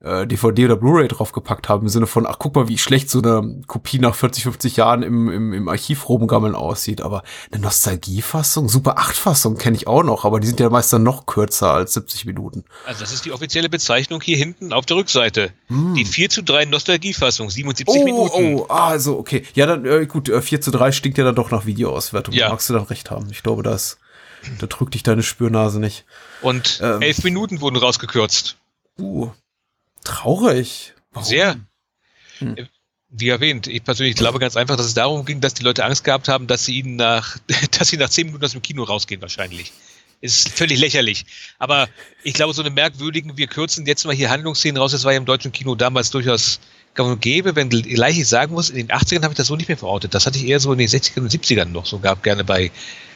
äh, 0.03 0.27
DVD 0.27 0.65
oder 0.65 0.77
Blu-ray 0.77 1.09
draufgepackt 1.09 1.69
haben, 1.69 1.83
im 1.83 1.88
Sinne 1.88 2.07
von, 2.07 2.27
ach 2.27 2.37
guck 2.38 2.55
mal, 2.57 2.69
wie 2.69 2.79
schlecht 2.79 3.09
so 3.09 3.21
eine 3.23 3.61
Kopie 3.67 3.99
nach 3.99 4.15
40, 4.15 4.43
50 4.45 4.77
Jahren 4.77 5.03
im, 5.03 5.29
im, 5.31 5.53
im 5.53 5.69
Archiv 5.69 6.09
rumgammeln 6.09 6.55
aussieht. 6.55 7.01
Aber 7.01 7.23
eine 7.53 7.62
Nostalgiefassung, 7.62 8.69
Super 8.69 8.99
8-Fassung 8.99 9.57
kenne 9.59 9.77
ich 9.77 9.87
auch 9.87 10.03
noch, 10.03 10.25
aber 10.25 10.41
die 10.41 10.47
sind 10.47 10.59
ja 10.61 10.71
meist 10.71 10.93
dann 10.93 11.03
noch 11.03 11.27
kürzer 11.27 11.73
als 11.73 11.93
70 11.95 12.25
Minuten. 12.25 12.65
Also 12.87 13.01
das 13.01 13.12
ist 13.12 13.25
die 13.25 13.33
offizielle 13.33 13.69
Bezeichnung 13.69 14.21
hier 14.21 14.37
hinten 14.37 14.73
auf 14.73 14.87
der 14.87 14.97
Rückseite. 14.97 15.53
Die 15.69 16.05
4 16.05 16.31
zu 16.31 16.43
3 16.43 16.65
Nostalgiefassung, 16.67 17.49
77 17.51 18.01
Oh, 18.01 18.05
Minuten. 18.05 18.55
oh, 18.57 18.67
ah, 18.69 18.99
so, 18.99 19.19
okay. 19.19 19.45
Ja, 19.55 19.67
dann, 19.67 19.85
äh, 19.87 20.07
gut, 20.07 20.29
äh, 20.29 20.43
4 20.43 20.61
zu 20.61 20.71
3 20.73 20.93
stinkt 20.93 21.19
ja 21.19 21.25
dann 21.25 21.35
doch 21.35 21.51
nach 21.51 21.67
Videoauswertung. 21.67 22.35
Ja. 22.35 22.47
Da 22.47 22.53
magst 22.53 22.69
du 22.69 22.75
dann 22.75 22.85
recht 22.85 23.11
haben. 23.11 23.29
Ich 23.31 23.43
glaube, 23.43 23.62
das, 23.62 23.99
da 24.59 24.67
drückt 24.67 24.95
dich 24.95 25.03
deine 25.03 25.23
Spürnase 25.23 25.79
nicht. 25.81 26.05
Und 26.41 26.81
Ähm. 26.83 27.03
elf 27.03 27.23
Minuten 27.25 27.61
wurden 27.61 27.77
rausgekürzt. 27.77 28.57
Uh, 28.99 29.31
traurig. 30.05 30.95
Warum? 31.12 31.29
Sehr. 31.29 31.61
Hm. 32.38 32.57
Äh, 32.57 32.67
Wie 33.11 33.29
erwähnt, 33.29 33.67
ich 33.67 33.85
persönlich 33.85 34.17
glaube 34.17 34.38
ganz 34.38 34.57
einfach, 34.57 34.77
dass 34.77 34.87
es 34.87 34.95
darum 34.95 35.25
ging, 35.25 35.41
dass 35.41 35.55
die 35.55 35.62
Leute 35.62 35.85
Angst 35.85 36.05
gehabt 36.05 36.29
haben, 36.29 36.47
dass 36.47 36.65
sie 36.65 36.79
ihnen 36.79 36.97
nach, 36.97 37.38
dass 37.79 37.88
sie 37.88 37.97
nach 37.97 38.09
zehn 38.09 38.27
Minuten 38.27 38.45
aus 38.45 38.53
dem 38.53 38.62
Kino 38.62 38.83
rausgehen 38.85 39.21
wahrscheinlich. 39.21 39.73
Ist 40.21 40.51
völlig 40.51 40.79
lächerlich. 40.79 41.27
Aber 41.59 41.88
ich 42.23 42.35
glaube, 42.35 42.55
so 42.55 42.62
eine 42.62 42.71
merkwürdigen, 42.71 43.37
wir 43.37 43.49
kürzen 43.49 43.87
jetzt 43.87 44.05
mal 44.05 44.15
hier 44.15 44.31
Handlungsszenen 44.31 44.81
raus, 44.81 44.93
das 44.93 45.03
war 45.03 45.12
ja 45.12 45.19
im 45.19 45.25
deutschen 45.25 45.51
Kino 45.51 45.75
damals 45.75 46.11
durchaus 46.11 46.61
gang 46.95 47.11
und 47.11 47.21
gäbe, 47.21 47.57
wenn 47.57 47.71
gleich 47.71 48.19
ich 48.19 48.29
sagen 48.29 48.55
muss, 48.55 48.71
in 48.71 48.77
den 48.77 48.88
80ern 48.88 49.23
habe 49.23 49.33
ich 49.33 49.37
das 49.37 49.49
so 49.49 49.57
nicht 49.57 49.69
mehr 49.69 49.77
verortet. 49.77 50.15
Das 50.15 50.27
hatte 50.27 50.38
ich 50.38 50.47
eher 50.47 50.61
so 50.61 50.73
in 50.73 50.79
den 50.79 50.88
60ern 50.88 51.23
und 51.23 51.33
70ern 51.33 51.67
noch 51.67 51.87
so 51.87 51.99
gab, 51.99 52.23
gerne 52.23 52.45
bei 52.45 52.71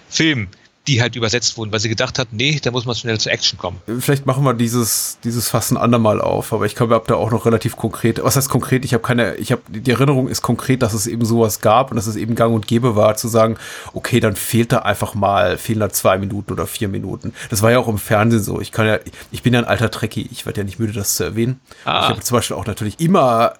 Filmen 0.08 0.48
die 0.88 1.00
halt 1.00 1.16
übersetzt 1.16 1.56
wurden, 1.56 1.72
weil 1.72 1.80
sie 1.80 1.88
gedacht 1.88 2.18
hat, 2.18 2.28
nee, 2.32 2.60
da 2.62 2.70
muss 2.70 2.84
man 2.84 2.94
schnell 2.94 3.18
zur 3.18 3.32
Action 3.32 3.58
kommen. 3.58 3.80
Vielleicht 3.98 4.26
machen 4.26 4.44
wir 4.44 4.54
dieses, 4.54 5.18
dieses 5.24 5.48
Fass 5.48 5.70
ein 5.70 5.76
andermal 5.76 6.20
auf, 6.20 6.52
aber 6.52 6.66
ich 6.66 6.74
glaube, 6.74 6.94
ihr 6.94 6.96
habt 6.96 7.10
da 7.10 7.14
auch 7.14 7.30
noch 7.30 7.46
relativ 7.46 7.76
konkret, 7.76 8.22
was 8.22 8.36
heißt 8.36 8.48
konkret? 8.48 8.84
Ich 8.84 8.94
habe 8.94 9.02
keine, 9.02 9.34
ich 9.36 9.52
habe, 9.52 9.62
die 9.68 9.90
Erinnerung 9.90 10.28
ist 10.28 10.42
konkret, 10.42 10.82
dass 10.82 10.92
es 10.92 11.06
eben 11.06 11.24
sowas 11.24 11.60
gab 11.60 11.90
und 11.90 11.96
dass 11.96 12.06
es 12.06 12.16
eben 12.16 12.34
gang 12.34 12.54
und 12.54 12.66
gäbe 12.66 12.96
war, 12.96 13.16
zu 13.16 13.28
sagen, 13.28 13.56
okay, 13.92 14.20
dann 14.20 14.36
fehlt 14.36 14.72
da 14.72 14.78
einfach 14.78 15.14
mal, 15.14 15.58
fehlen 15.58 15.80
da 15.80 15.90
zwei 15.90 16.18
Minuten 16.18 16.52
oder 16.52 16.66
vier 16.66 16.88
Minuten. 16.88 17.34
Das 17.50 17.62
war 17.62 17.70
ja 17.70 17.78
auch 17.78 17.88
im 17.88 17.98
Fernsehen 17.98 18.42
so. 18.42 18.60
Ich 18.60 18.72
kann 18.72 18.86
ja, 18.86 18.98
ich 19.30 19.42
bin 19.42 19.54
ja 19.54 19.60
ein 19.60 19.66
alter 19.66 19.90
Trekkie, 19.90 20.28
ich 20.30 20.46
werde 20.46 20.60
ja 20.60 20.64
nicht 20.64 20.78
müde, 20.78 20.92
das 20.92 21.16
zu 21.16 21.24
erwähnen. 21.24 21.60
Ah. 21.84 22.02
Ich 22.02 22.08
habe 22.10 22.20
zum 22.20 22.36
Beispiel 22.36 22.56
auch 22.56 22.66
natürlich 22.66 23.00
immer 23.00 23.54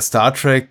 Star 0.00 0.34
Trek 0.34 0.68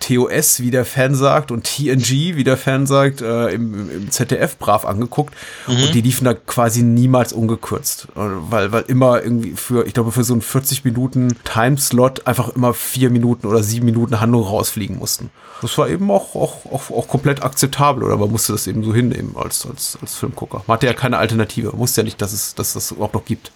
TOS, 0.00 0.60
wie 0.60 0.70
der 0.70 0.84
Fan 0.84 1.14
sagt, 1.14 1.50
und 1.50 1.64
TNG, 1.64 2.36
wie 2.36 2.44
der 2.44 2.56
Fan 2.56 2.86
sagt, 2.86 3.20
äh, 3.20 3.48
im, 3.48 3.90
im, 3.90 4.10
ZDF 4.10 4.56
brav 4.58 4.84
angeguckt. 4.84 5.34
Mhm. 5.66 5.74
Und 5.74 5.94
die 5.94 6.00
liefen 6.00 6.24
da 6.24 6.34
quasi 6.34 6.82
niemals 6.82 7.32
ungekürzt. 7.32 8.08
Äh, 8.16 8.20
weil, 8.50 8.72
weil 8.72 8.82
immer 8.82 9.22
irgendwie 9.22 9.52
für, 9.52 9.86
ich 9.86 9.94
glaube, 9.94 10.12
für 10.12 10.24
so 10.24 10.34
einen 10.34 10.42
40 10.42 10.84
Minuten 10.84 11.36
Timeslot 11.44 12.26
einfach 12.26 12.50
immer 12.50 12.74
vier 12.74 13.10
Minuten 13.10 13.46
oder 13.46 13.62
sieben 13.62 13.86
Minuten 13.86 14.20
Handlung 14.20 14.42
rausfliegen 14.42 14.98
mussten. 14.98 15.30
Das 15.60 15.78
war 15.78 15.88
eben 15.88 16.10
auch, 16.10 16.34
auch, 16.34 16.66
auch, 16.66 16.90
auch 16.90 17.08
komplett 17.08 17.42
akzeptabel, 17.42 18.02
oder 18.02 18.16
man 18.16 18.30
musste 18.30 18.52
das 18.52 18.66
eben 18.66 18.82
so 18.82 18.92
hinnehmen 18.92 19.36
als, 19.36 19.66
als, 19.66 19.96
als 20.00 20.16
Filmgucker. 20.16 20.64
Man 20.66 20.74
hatte 20.74 20.86
ja 20.86 20.94
keine 20.94 21.18
Alternative. 21.18 21.68
Man 21.68 21.78
wusste 21.78 22.00
ja 22.00 22.04
nicht, 22.04 22.20
dass 22.20 22.32
es, 22.32 22.54
dass 22.54 22.72
das 22.72 22.90
überhaupt 22.90 23.14
noch 23.14 23.24
gibt. 23.24 23.52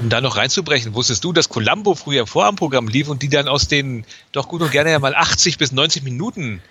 Um 0.00 0.08
da 0.08 0.20
noch 0.20 0.36
reinzubrechen, 0.36 0.94
wusstest 0.94 1.24
du, 1.24 1.32
dass 1.32 1.48
Columbo 1.48 1.94
früher 1.94 2.20
im 2.20 2.26
Vorabendprogramm 2.26 2.88
lief 2.88 3.08
und 3.08 3.22
die 3.22 3.28
dann 3.28 3.48
aus 3.48 3.68
den 3.68 4.04
doch 4.32 4.48
gut 4.48 4.62
und 4.62 4.70
gerne 4.70 4.90
ja 4.90 4.98
mal 4.98 5.14
80 5.14 5.58
bis 5.58 5.72
90 5.72 6.04
Minuten 6.04 6.62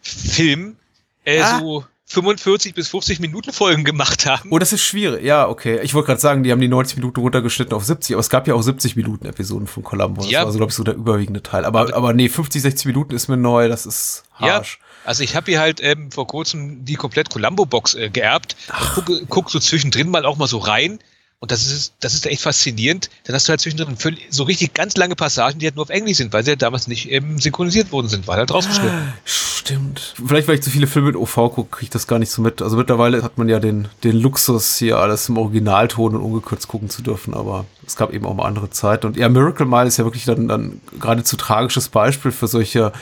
Film 0.00 0.76
äh, 1.24 1.40
ah. 1.40 1.60
so 1.60 1.84
45 2.06 2.74
bis 2.74 2.88
50 2.88 3.20
Minuten 3.20 3.52
Folgen 3.52 3.84
gemacht 3.84 4.26
haben. 4.26 4.50
Oh, 4.52 4.58
das 4.58 4.72
ist 4.72 4.82
schwierig. 4.82 5.24
Ja, 5.24 5.48
okay. 5.48 5.80
Ich 5.82 5.94
wollte 5.94 6.08
gerade 6.08 6.20
sagen, 6.20 6.42
die 6.42 6.52
haben 6.52 6.60
die 6.60 6.68
90 6.68 6.98
Minuten 6.98 7.20
runtergeschnitten 7.20 7.72
auf 7.72 7.84
70, 7.84 8.14
aber 8.14 8.20
es 8.20 8.28
gab 8.28 8.46
ja 8.46 8.54
auch 8.54 8.62
70 8.62 8.96
Minuten 8.96 9.26
Episoden 9.26 9.66
von 9.66 9.82
Columbo. 9.82 10.22
Das 10.22 10.30
ja. 10.30 10.44
war 10.44 10.52
so, 10.52 10.58
glaube 10.58 10.70
ich, 10.70 10.76
so 10.76 10.84
der 10.84 10.94
überwiegende 10.94 11.42
Teil. 11.42 11.64
Aber, 11.64 11.80
aber, 11.80 11.94
aber 11.94 12.12
nee, 12.12 12.28
50, 12.28 12.60
60 12.60 12.86
Minuten 12.86 13.14
ist 13.14 13.28
mir 13.28 13.38
neu, 13.38 13.68
das 13.68 13.86
ist 13.86 14.24
harsch. 14.34 14.78
Ja. 14.80 14.86
Also 15.04 15.22
ich 15.22 15.34
habe 15.34 15.50
hier 15.50 15.60
halt 15.60 15.80
ähm, 15.82 16.12
vor 16.12 16.26
kurzem 16.26 16.84
die 16.84 16.94
komplett 16.94 17.30
Columbo-Box 17.30 17.94
äh, 17.94 18.10
geerbt. 18.10 18.56
Guck, 18.94 19.28
guck 19.28 19.50
so 19.50 19.58
zwischendrin 19.58 20.10
mal 20.10 20.26
auch 20.26 20.36
mal 20.36 20.46
so 20.46 20.58
rein. 20.58 20.98
Und 21.42 21.50
das 21.50 21.66
ist, 21.66 21.94
das 21.98 22.14
ist 22.14 22.24
echt 22.26 22.40
faszinierend. 22.40 23.10
Dann 23.24 23.34
hast 23.34 23.48
du 23.48 23.50
halt 23.50 23.60
zwischendrin 23.60 23.96
so 24.30 24.44
richtig 24.44 24.74
ganz 24.74 24.96
lange 24.96 25.16
Passagen, 25.16 25.58
die 25.58 25.66
halt 25.66 25.74
nur 25.74 25.82
auf 25.82 25.90
Englisch 25.90 26.18
sind, 26.18 26.32
weil 26.32 26.44
sie 26.44 26.50
ja 26.50 26.52
halt 26.52 26.62
damals 26.62 26.86
nicht 26.86 27.10
ähm, 27.10 27.40
synchronisiert 27.40 27.90
worden 27.90 28.06
sind, 28.06 28.28
weil 28.28 28.36
halt 28.36 28.54
rausgeschnitten. 28.54 29.12
Stimmt. 29.24 30.14
Vielleicht, 30.24 30.46
weil 30.46 30.54
ich 30.54 30.62
zu 30.62 30.70
viele 30.70 30.86
Filme 30.86 31.08
mit 31.08 31.16
OV 31.16 31.34
gucke, 31.34 31.64
kriege 31.64 31.86
ich 31.86 31.90
das 31.90 32.06
gar 32.06 32.20
nicht 32.20 32.30
so 32.30 32.42
mit. 32.42 32.62
Also 32.62 32.76
mittlerweile 32.76 33.24
hat 33.24 33.38
man 33.38 33.48
ja 33.48 33.58
den, 33.58 33.88
den 34.04 34.20
Luxus, 34.20 34.76
hier 34.76 34.98
alles 34.98 35.28
im 35.28 35.36
Originalton 35.36 36.14
und 36.14 36.22
ungekürzt 36.22 36.68
gucken 36.68 36.88
zu 36.88 37.02
dürfen, 37.02 37.34
aber 37.34 37.64
es 37.84 37.96
gab 37.96 38.12
eben 38.12 38.24
auch 38.24 38.34
mal 38.34 38.46
andere 38.46 38.70
Zeiten. 38.70 39.08
Und 39.08 39.16
ja, 39.16 39.28
Miracle 39.28 39.66
Mile 39.66 39.88
ist 39.88 39.96
ja 39.96 40.04
wirklich 40.04 40.24
dann, 40.24 40.46
dann 40.46 40.80
geradezu 41.00 41.36
tragisches 41.36 41.88
Beispiel 41.88 42.30
für 42.30 42.46
solche 42.46 42.92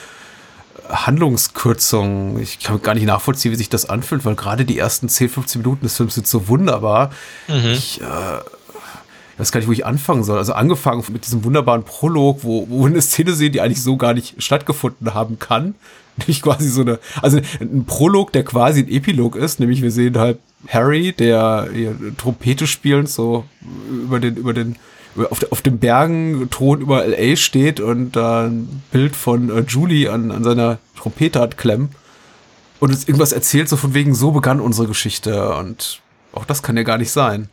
Handlungskürzung. 0.90 2.38
Ich 2.38 2.58
kann 2.60 2.82
gar 2.82 2.94
nicht 2.94 3.06
nachvollziehen, 3.06 3.52
wie 3.52 3.56
sich 3.56 3.68
das 3.68 3.88
anfühlt, 3.88 4.24
weil 4.24 4.34
gerade 4.34 4.64
die 4.64 4.78
ersten 4.78 5.08
10, 5.08 5.28
15 5.28 5.62
Minuten 5.62 5.82
des 5.82 5.96
Films 5.96 6.14
sind 6.14 6.26
so 6.26 6.48
wunderbar. 6.48 7.10
Mhm. 7.48 7.72
Ich 7.72 8.00
äh, 8.00 8.04
weiß 9.38 9.52
gar 9.52 9.60
nicht, 9.60 9.68
wo 9.68 9.72
ich 9.72 9.86
anfangen 9.86 10.22
soll. 10.22 10.38
Also 10.38 10.52
angefangen 10.52 11.02
mit 11.12 11.24
diesem 11.24 11.44
wunderbaren 11.44 11.84
Prolog, 11.84 12.40
wo, 12.42 12.68
wo 12.68 12.80
wir 12.80 12.90
eine 12.90 13.02
Szene 13.02 13.32
sehen, 13.32 13.52
die 13.52 13.60
eigentlich 13.60 13.82
so 13.82 13.96
gar 13.96 14.14
nicht 14.14 14.42
stattgefunden 14.42 15.14
haben 15.14 15.38
kann. 15.38 15.74
Nämlich 16.16 16.42
quasi 16.42 16.68
so 16.68 16.82
eine, 16.82 16.98
also 17.22 17.40
ein 17.60 17.84
Prolog, 17.86 18.32
der 18.32 18.44
quasi 18.44 18.80
ein 18.80 18.88
Epilog 18.88 19.36
ist, 19.36 19.58
nämlich 19.58 19.80
wir 19.80 19.90
sehen 19.90 20.18
halt 20.18 20.38
Harry, 20.68 21.12
der 21.12 21.68
hier 21.72 21.96
Trompete 22.18 22.66
spielend 22.66 23.08
so 23.08 23.46
über 23.90 24.20
den, 24.20 24.36
über 24.36 24.52
den 24.52 24.76
auf, 25.16 25.50
auf 25.50 25.62
dem 25.62 25.78
Bergen 25.78 26.48
Thron 26.50 26.80
über 26.80 27.06
LA 27.06 27.36
steht 27.36 27.80
und 27.80 28.12
da 28.12 28.46
ein 28.46 28.82
Bild 28.90 29.16
von 29.16 29.50
äh, 29.50 29.60
Julie 29.60 30.10
an, 30.10 30.30
an 30.30 30.44
seiner 30.44 30.78
Trompete 30.96 31.40
hat 31.40 31.56
klemmen 31.58 31.90
und 32.78 32.90
uns 32.90 33.04
irgendwas 33.04 33.32
erzählt, 33.32 33.68
so 33.68 33.76
von 33.76 33.94
wegen, 33.94 34.14
so 34.14 34.30
begann 34.30 34.60
unsere 34.60 34.88
Geschichte 34.88 35.54
und 35.56 36.00
auch 36.32 36.44
das 36.44 36.62
kann 36.62 36.76
ja 36.76 36.82
gar 36.82 36.98
nicht 36.98 37.10
sein. 37.10 37.48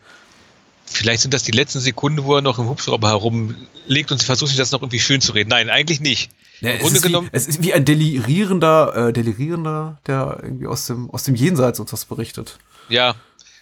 Vielleicht 0.85 1.21
sind 1.21 1.33
das 1.33 1.43
die 1.43 1.51
letzten 1.51 1.79
Sekunden, 1.79 2.23
wo 2.23 2.35
er 2.35 2.41
noch 2.41 2.59
im 2.59 2.69
Hubschrauber 2.69 3.09
herumlegt 3.09 4.11
und 4.11 4.23
versucht 4.23 4.49
sich 4.49 4.57
das 4.57 4.71
noch 4.71 4.81
irgendwie 4.81 5.01
schön 5.01 5.19
zu 5.19 5.33
reden. 5.33 5.49
Nein, 5.49 5.69
eigentlich 5.69 5.99
nicht. 5.99 6.31
Ja, 6.61 6.71
es, 6.71 6.91
ist 6.91 7.07
wie, 7.07 7.29
es, 7.33 7.47
ist 7.47 7.61
wie, 7.61 7.73
ein 7.73 7.83
delirierender, 7.83 9.09
äh, 9.09 9.13
delirierender, 9.13 9.99
der 10.07 10.39
irgendwie 10.41 10.67
aus 10.67 10.87
dem, 10.87 11.09
aus 11.09 11.23
dem 11.23 11.35
Jenseits 11.35 11.79
uns 11.79 11.91
was 11.91 12.05
berichtet. 12.05 12.57
Ja, 12.89 13.15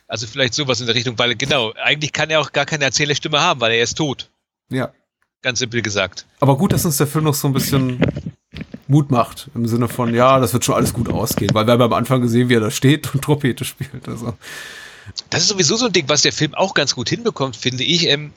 also 0.08 0.28
vielleicht 0.28 0.54
sowas 0.54 0.80
in 0.80 0.86
der 0.86 0.96
Richtung, 0.96 1.18
weil 1.18 1.36
genau, 1.36 1.74
eigentlich 1.74 2.14
kann 2.14 2.30
er 2.30 2.40
auch 2.40 2.52
gar 2.52 2.66
keine 2.66 2.86
Erzählerstimme 2.86 3.40
haben, 3.42 3.60
weil 3.62 3.74
er 3.74 3.84
ist 3.84 3.96
tot. 3.96 4.30
Ja. 4.70 4.92
Ganz 5.42 5.60
simpel 5.60 5.82
gesagt. 5.82 6.26
Aber 6.40 6.58
gut, 6.58 6.74
dass 6.74 6.86
uns 6.86 6.98
der 6.98 7.08
Film 7.08 7.26
noch 7.26 7.34
so 7.34 7.48
ein 7.48 7.54
bisschen 7.54 8.00
Mut 8.88 9.12
macht. 9.12 9.50
Im 9.56 9.68
Sinne 9.68 9.88
von, 9.88 10.14
ja, 10.14 10.40
das 10.40 10.54
wird 10.54 10.66
schon 10.66 10.76
alles 10.76 10.94
gut 10.94 11.10
ausgehen. 11.10 11.54
Weil 11.54 11.68
wir 11.68 11.74
haben 11.74 11.82
am 11.82 11.94
Anfang 11.94 12.22
gesehen, 12.22 12.50
wie 12.50 12.56
er 12.56 12.62
da 12.62 12.72
steht 12.72 13.14
und 13.14 13.24
Trompete 13.24 13.66
spielt. 13.66 14.08
Also. 14.08 14.36
Das 15.30 15.44
ist 15.44 15.50
sowieso 15.50 15.76
so 15.76 15.86
ein 15.86 15.94
Ding, 15.94 16.10
was 16.10 16.24
der 16.24 16.34
Film 16.34 16.56
auch 16.56 16.74
ganz 16.74 16.96
gut 16.96 17.10
hinbekommt, 17.10 17.56
finde 17.56 17.84
ich. 17.84 18.08
Ähm, 18.08 18.34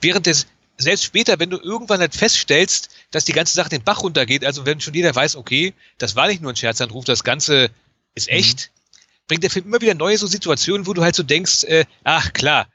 während 0.00 0.26
des, 0.26 0.46
selbst 0.76 1.04
später, 1.04 1.38
wenn 1.38 1.50
du 1.50 1.58
irgendwann 1.58 2.00
halt 2.00 2.14
feststellst, 2.14 2.90
dass 3.10 3.24
die 3.24 3.32
ganze 3.32 3.54
Sache 3.54 3.68
den 3.68 3.82
Bach 3.82 4.02
runtergeht, 4.02 4.44
also 4.44 4.66
wenn 4.66 4.80
schon 4.80 4.94
jeder 4.94 5.14
weiß, 5.14 5.36
okay, 5.36 5.74
das 5.98 6.16
war 6.16 6.28
nicht 6.28 6.42
nur 6.42 6.52
ein 6.52 6.56
Scherzanruf, 6.56 7.04
das 7.04 7.22
Ganze 7.22 7.70
ist 8.14 8.28
mhm. 8.28 8.34
Bringt 9.30 9.44
der 9.44 9.50
Film 9.50 9.66
immer 9.66 9.80
wieder 9.80 9.94
neue 9.94 10.18
so 10.18 10.26
Situationen, 10.26 10.88
wo 10.88 10.92
du 10.92 11.02
halt 11.04 11.14
so 11.14 11.22
denkst, 11.22 11.62
äh, 11.62 11.84
ach 12.02 12.32
klar, 12.32 12.66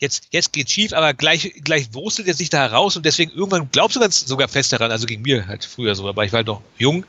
jetzt, 0.00 0.26
jetzt 0.32 0.52
geht 0.52 0.68
schief, 0.68 0.92
aber 0.92 1.14
gleich, 1.14 1.52
gleich 1.62 1.94
wurstelt 1.94 2.26
er 2.26 2.34
sich 2.34 2.50
da 2.50 2.58
heraus 2.58 2.96
und 2.96 3.06
deswegen 3.06 3.30
irgendwann 3.30 3.70
glaubst 3.70 3.94
du 3.94 4.00
ganz 4.00 4.18
sogar 4.18 4.48
fest 4.48 4.72
daran, 4.72 4.90
also 4.90 5.06
ging 5.06 5.22
mir 5.22 5.46
halt 5.46 5.64
früher 5.64 5.94
so, 5.94 6.08
aber 6.08 6.24
ich 6.24 6.32
war 6.32 6.38
halt 6.38 6.48
noch 6.48 6.60
jung, 6.76 7.06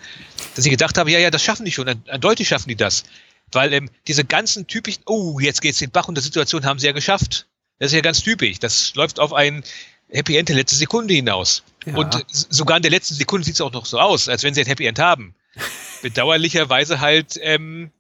dass 0.56 0.64
ich 0.64 0.70
gedacht 0.70 1.00
habe, 1.00 1.10
ja, 1.10 1.18
ja, 1.18 1.32
das 1.32 1.42
schaffen 1.42 1.66
die 1.66 1.72
schon, 1.72 1.88
eindeutig 2.08 2.48
schaffen 2.48 2.70
die 2.70 2.76
das. 2.76 3.04
Weil 3.52 3.74
ähm, 3.74 3.90
diese 4.08 4.26
ganzen 4.26 4.68
typischen, 4.68 5.02
oh, 5.08 5.40
jetzt 5.40 5.62
geht's 5.64 5.80
den 5.80 5.90
Bach 5.90 6.08
und 6.08 6.14
der 6.14 6.24
Situation 6.24 6.64
haben 6.66 6.78
sie 6.78 6.86
ja 6.86 6.92
geschafft. 6.92 7.48
Das 7.80 7.88
ist 7.88 7.96
ja 7.96 8.02
ganz 8.02 8.22
typisch. 8.22 8.60
Das 8.60 8.94
läuft 8.94 9.20
auf 9.20 9.34
ein 9.34 9.64
Happy 10.10 10.38
End 10.38 10.50
der 10.50 10.56
letzten 10.56 10.78
Sekunde 10.78 11.16
hinaus. 11.16 11.64
Ja. 11.86 11.96
Und 11.96 12.26
sogar 12.30 12.78
in 12.78 12.84
der 12.84 12.92
letzten 12.92 13.16
Sekunde 13.16 13.46
sieht 13.46 13.56
es 13.56 13.62
auch 13.62 13.72
noch 13.72 13.88
so 13.88 14.00
aus, 14.00 14.30
als 14.30 14.44
wenn 14.44 14.54
sie 14.54 14.62
ein 14.62 14.68
Happy 14.68 14.86
End 14.86 15.00
haben. 15.00 15.34
Bedauerlicherweise 16.04 17.00
halt 17.00 17.40
ähm, 17.42 17.92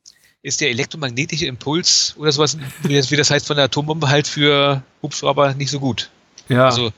ist 0.43 0.61
der 0.61 0.69
elektromagnetische 0.69 1.45
Impuls 1.47 2.13
oder 2.17 2.31
sowas, 2.31 2.57
wie 2.83 2.93
das, 2.93 3.09
wie 3.09 3.15
das 3.15 3.31
heißt, 3.31 3.47
von 3.47 3.55
der 3.55 3.65
Atombombe 3.65 4.09
halt 4.09 4.27
für 4.27 4.83
Hubschrauber 5.01 5.55
nicht 5.55 5.71
so 5.71 5.79
gut. 5.79 6.09
Ja. 6.49 6.65
Also, 6.65 6.91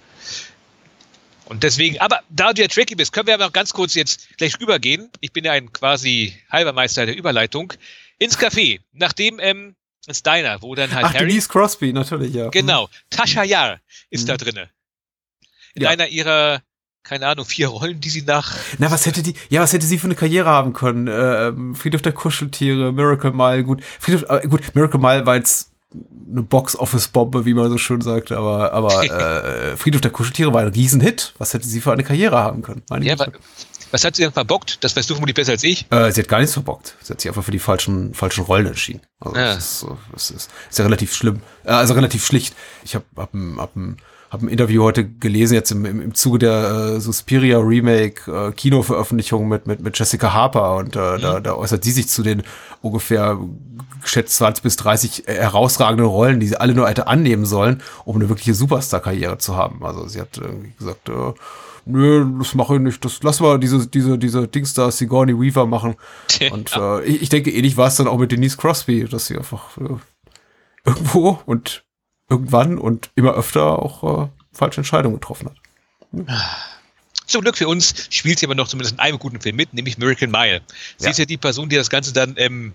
und 1.46 1.62
deswegen, 1.62 2.00
aber 2.00 2.22
da 2.30 2.54
du 2.54 2.64
ja 2.64 2.68
tricky 2.68 2.96
bist, 2.96 3.14
können 3.14 3.28
wir 3.28 3.36
aber 3.36 3.46
noch 3.46 3.54
ganz 3.54 3.72
kurz 3.72 3.94
jetzt 3.94 4.36
gleich 4.38 4.60
rübergehen. 4.60 5.10
Ich 5.22 5.32
bin 5.32 5.46
ja 5.46 5.52
ein 5.52 5.72
quasi 5.72 6.36
halber 6.50 6.74
Meister 6.74 7.06
der 7.06 7.16
Überleitung. 7.16 7.72
Ins 8.18 8.40
Café, 8.40 8.80
nachdem, 8.94 9.40
ähm, 9.40 9.76
ins 10.08 10.24
Diner, 10.24 10.62
wo 10.64 10.74
dann 10.74 10.92
halt 10.94 11.06
Ach, 11.06 11.14
Harry. 11.14 11.28
Denise 11.28 11.48
Crosby, 11.48 11.94
natürlich, 11.94 12.34
ja. 12.34 12.50
Genau. 12.50 12.90
Tascha 13.12 13.44
Yar 13.44 13.80
ist 14.10 14.24
mhm. 14.24 14.28
da 14.28 14.38
drinne. 14.38 14.70
In 15.76 15.84
ja. 15.84 15.90
einer 15.90 16.08
ihrer 16.08 16.64
keine 17.06 17.28
Ahnung, 17.28 17.46
vier 17.46 17.68
Rollen, 17.68 18.02
die 18.02 18.10
sie 18.10 18.24
nach. 18.24 18.56
Na, 18.80 18.90
was 18.90 19.06
hätte 19.06 19.22
die, 19.22 19.36
ja, 19.50 19.62
was 19.62 19.72
hätte 19.72 19.86
sie 19.86 20.00
für 20.00 20.08
eine 20.08 20.16
Karriere 20.16 20.50
haben 20.50 20.74
können? 20.74 21.08
Äh, 21.08 21.76
Friedhof 21.76 22.02
der 22.02 22.14
Kuscheltiere, 22.14 22.92
Miracle 22.92 23.32
Mile, 23.32 23.64
gut. 23.64 23.84
Friedhof, 24.00 24.30
äh, 24.30 24.48
gut, 24.48 24.62
Miracle 24.74 25.00
Mile 25.00 25.26
war 25.26 25.36
jetzt 25.36 25.72
eine 25.94 26.42
Box-Office-Bombe, 26.42 27.46
wie 27.46 27.54
man 27.54 27.70
so 27.70 27.78
schön 27.78 28.02
sagt, 28.02 28.32
aber, 28.32 28.74
aber 28.74 29.04
äh, 29.72 29.78
Friedhof 29.78 30.02
der 30.02 30.12
Kuscheltiere 30.12 30.52
war 30.52 30.62
ein 30.62 30.70
Riesenhit. 30.70 31.34
Was 31.38 31.54
hätte 31.54 31.68
sie 31.68 31.80
für 31.80 31.94
eine 31.94 32.04
Karriere 32.04 32.38
haben 32.38 32.64
können? 32.64 32.82
Meine 32.90 33.06
ja, 33.06 33.16
was 33.92 34.04
hat 34.04 34.16
sie 34.16 34.24
denn 34.24 34.34
verbockt? 34.34 34.84
Das 34.84 34.96
weißt 34.96 35.08
du 35.08 35.14
vermutlich 35.14 35.36
besser 35.36 35.52
als 35.52 35.64
ich. 35.64 35.86
Äh, 35.92 36.12
sie 36.12 36.22
hat 36.22 36.28
gar 36.28 36.40
nichts 36.40 36.54
verbockt. 36.54 36.96
Sie 37.02 37.14
hat 37.14 37.22
sich 37.22 37.30
einfach 37.30 37.44
für 37.44 37.52
die 37.52 37.60
falschen, 37.60 38.16
falschen 38.16 38.44
Rollen 38.44 38.66
entschieden. 38.66 39.02
Also 39.20 39.38
ja. 39.38 39.54
das, 39.54 39.84
ist, 39.84 39.86
das, 40.12 40.32
ist, 40.32 40.50
das 40.50 40.72
ist 40.72 40.80
ja 40.80 40.86
relativ 40.86 41.14
schlimm. 41.14 41.42
Äh, 41.64 41.70
also 41.70 41.94
relativ 41.94 42.26
schlicht. 42.26 42.56
Ich 42.84 42.96
habe 42.96 43.06
hab, 43.16 43.32
hab, 43.32 43.76
hab 43.76 43.76
habe 44.30 44.46
ein 44.46 44.50
Interview 44.50 44.84
heute 44.84 45.08
gelesen, 45.08 45.54
jetzt 45.54 45.72
im, 45.72 45.86
im, 45.86 46.02
im 46.02 46.14
Zuge 46.14 46.40
der 46.40 46.96
äh, 46.96 47.00
Suspiria 47.00 47.60
Remake 47.60 48.32
äh, 48.32 48.52
Kinoveröffentlichung 48.52 49.48
mit, 49.48 49.68
mit, 49.68 49.82
mit 49.82 49.98
Jessica 49.98 50.34
Harper 50.34 50.76
und 50.78 50.96
äh, 50.96 51.18
mhm. 51.18 51.22
da, 51.22 51.40
da 51.40 51.54
äußert 51.54 51.84
sie 51.84 51.92
sich 51.92 52.08
zu 52.08 52.24
den 52.24 52.44
ungefähr 52.82 53.40
geschätzt 54.02 54.38
20 54.38 54.64
bis 54.64 54.76
30 54.78 55.24
herausragenden 55.28 56.06
Rollen, 56.06 56.40
die 56.40 56.48
sie 56.48 56.60
alle 56.60 56.74
nur 56.74 56.88
hätte 56.88 57.08
annehmen 57.08 57.46
sollen, 57.46 57.82
um 58.04 58.16
eine 58.16 58.30
wirkliche 58.30 58.54
Superstar-Karriere 58.54 59.38
zu 59.38 59.56
haben. 59.56 59.84
Also 59.86 60.08
sie 60.08 60.22
hat 60.22 60.38
irgendwie 60.38 60.74
gesagt, 60.78 61.10
äh, 61.10 61.34
nö, 61.86 62.26
das 62.40 62.54
mache 62.54 62.76
ich 62.76 62.82
nicht, 62.82 63.04
das 63.06 63.22
lass 63.24 63.40
mal 63.40 63.60
diese, 63.60 63.88
diese, 63.88 64.18
diese 64.18 64.48
Dings 64.48 64.74
da 64.74 64.92
Sigourney 64.92 65.40
Weaver 65.40 65.66
machen. 65.66 65.96
Und 66.52 66.76
äh, 66.76 67.04
ich, 67.04 67.24
ich 67.24 67.30
denke, 67.30 67.52
ähnlich 67.52 67.78
war 67.78 67.88
es 67.88 67.96
dann 67.96 68.08
auch 68.08 68.18
mit 68.18 68.32
Denise 68.32 68.58
Crosby, 68.58 69.06
dass 69.06 69.28
sie 69.28 69.38
einfach 69.38 69.78
äh, 69.78 69.96
irgendwo 70.86 71.40
und 71.46 71.85
irgendwann 72.30 72.78
und 72.78 73.10
immer 73.16 73.34
öfter 73.34 73.80
auch 73.80 74.26
äh, 74.26 74.30
falsche 74.52 74.78
Entscheidungen 74.82 75.16
getroffen 75.20 75.50
hat. 75.50 76.28
Zum 77.28 77.42
Glück 77.42 77.58
für 77.58 77.68
uns 77.68 78.08
spielt 78.10 78.40
sie 78.40 78.46
aber 78.46 78.56
noch 78.56 78.68
zumindest 78.68 78.94
in 78.96 79.00
einem 79.00 79.20
guten 79.20 79.42
Film 79.42 79.56
mit, 79.56 79.74
nämlich 79.74 79.98
Miracle 79.98 80.28
Mile. 80.28 80.62
Sie 80.98 81.06
Ja. 81.06 81.12
ist 81.12 81.20
ja 81.20 81.26
die 81.26 81.38
Person, 81.38 81.70
die 81.70 81.76
das 81.76 81.90
Ganze 81.90 82.14
dann, 82.14 82.36
ähm, 82.38 82.74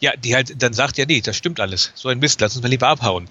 ja, 0.00 0.14
die 0.16 0.34
halt 0.34 0.60
dann 0.62 0.72
sagt, 0.72 0.98
ja, 0.98 1.06
nee, 1.06 1.20
das 1.20 1.36
stimmt 1.36 1.58
alles. 1.60 1.92
So 1.94 2.08
ein 2.08 2.18
Mist, 2.18 2.40
lass 2.40 2.54
uns 2.54 2.62
mal 2.62 2.68
lieber 2.68 2.88
abhauen. 2.88 3.28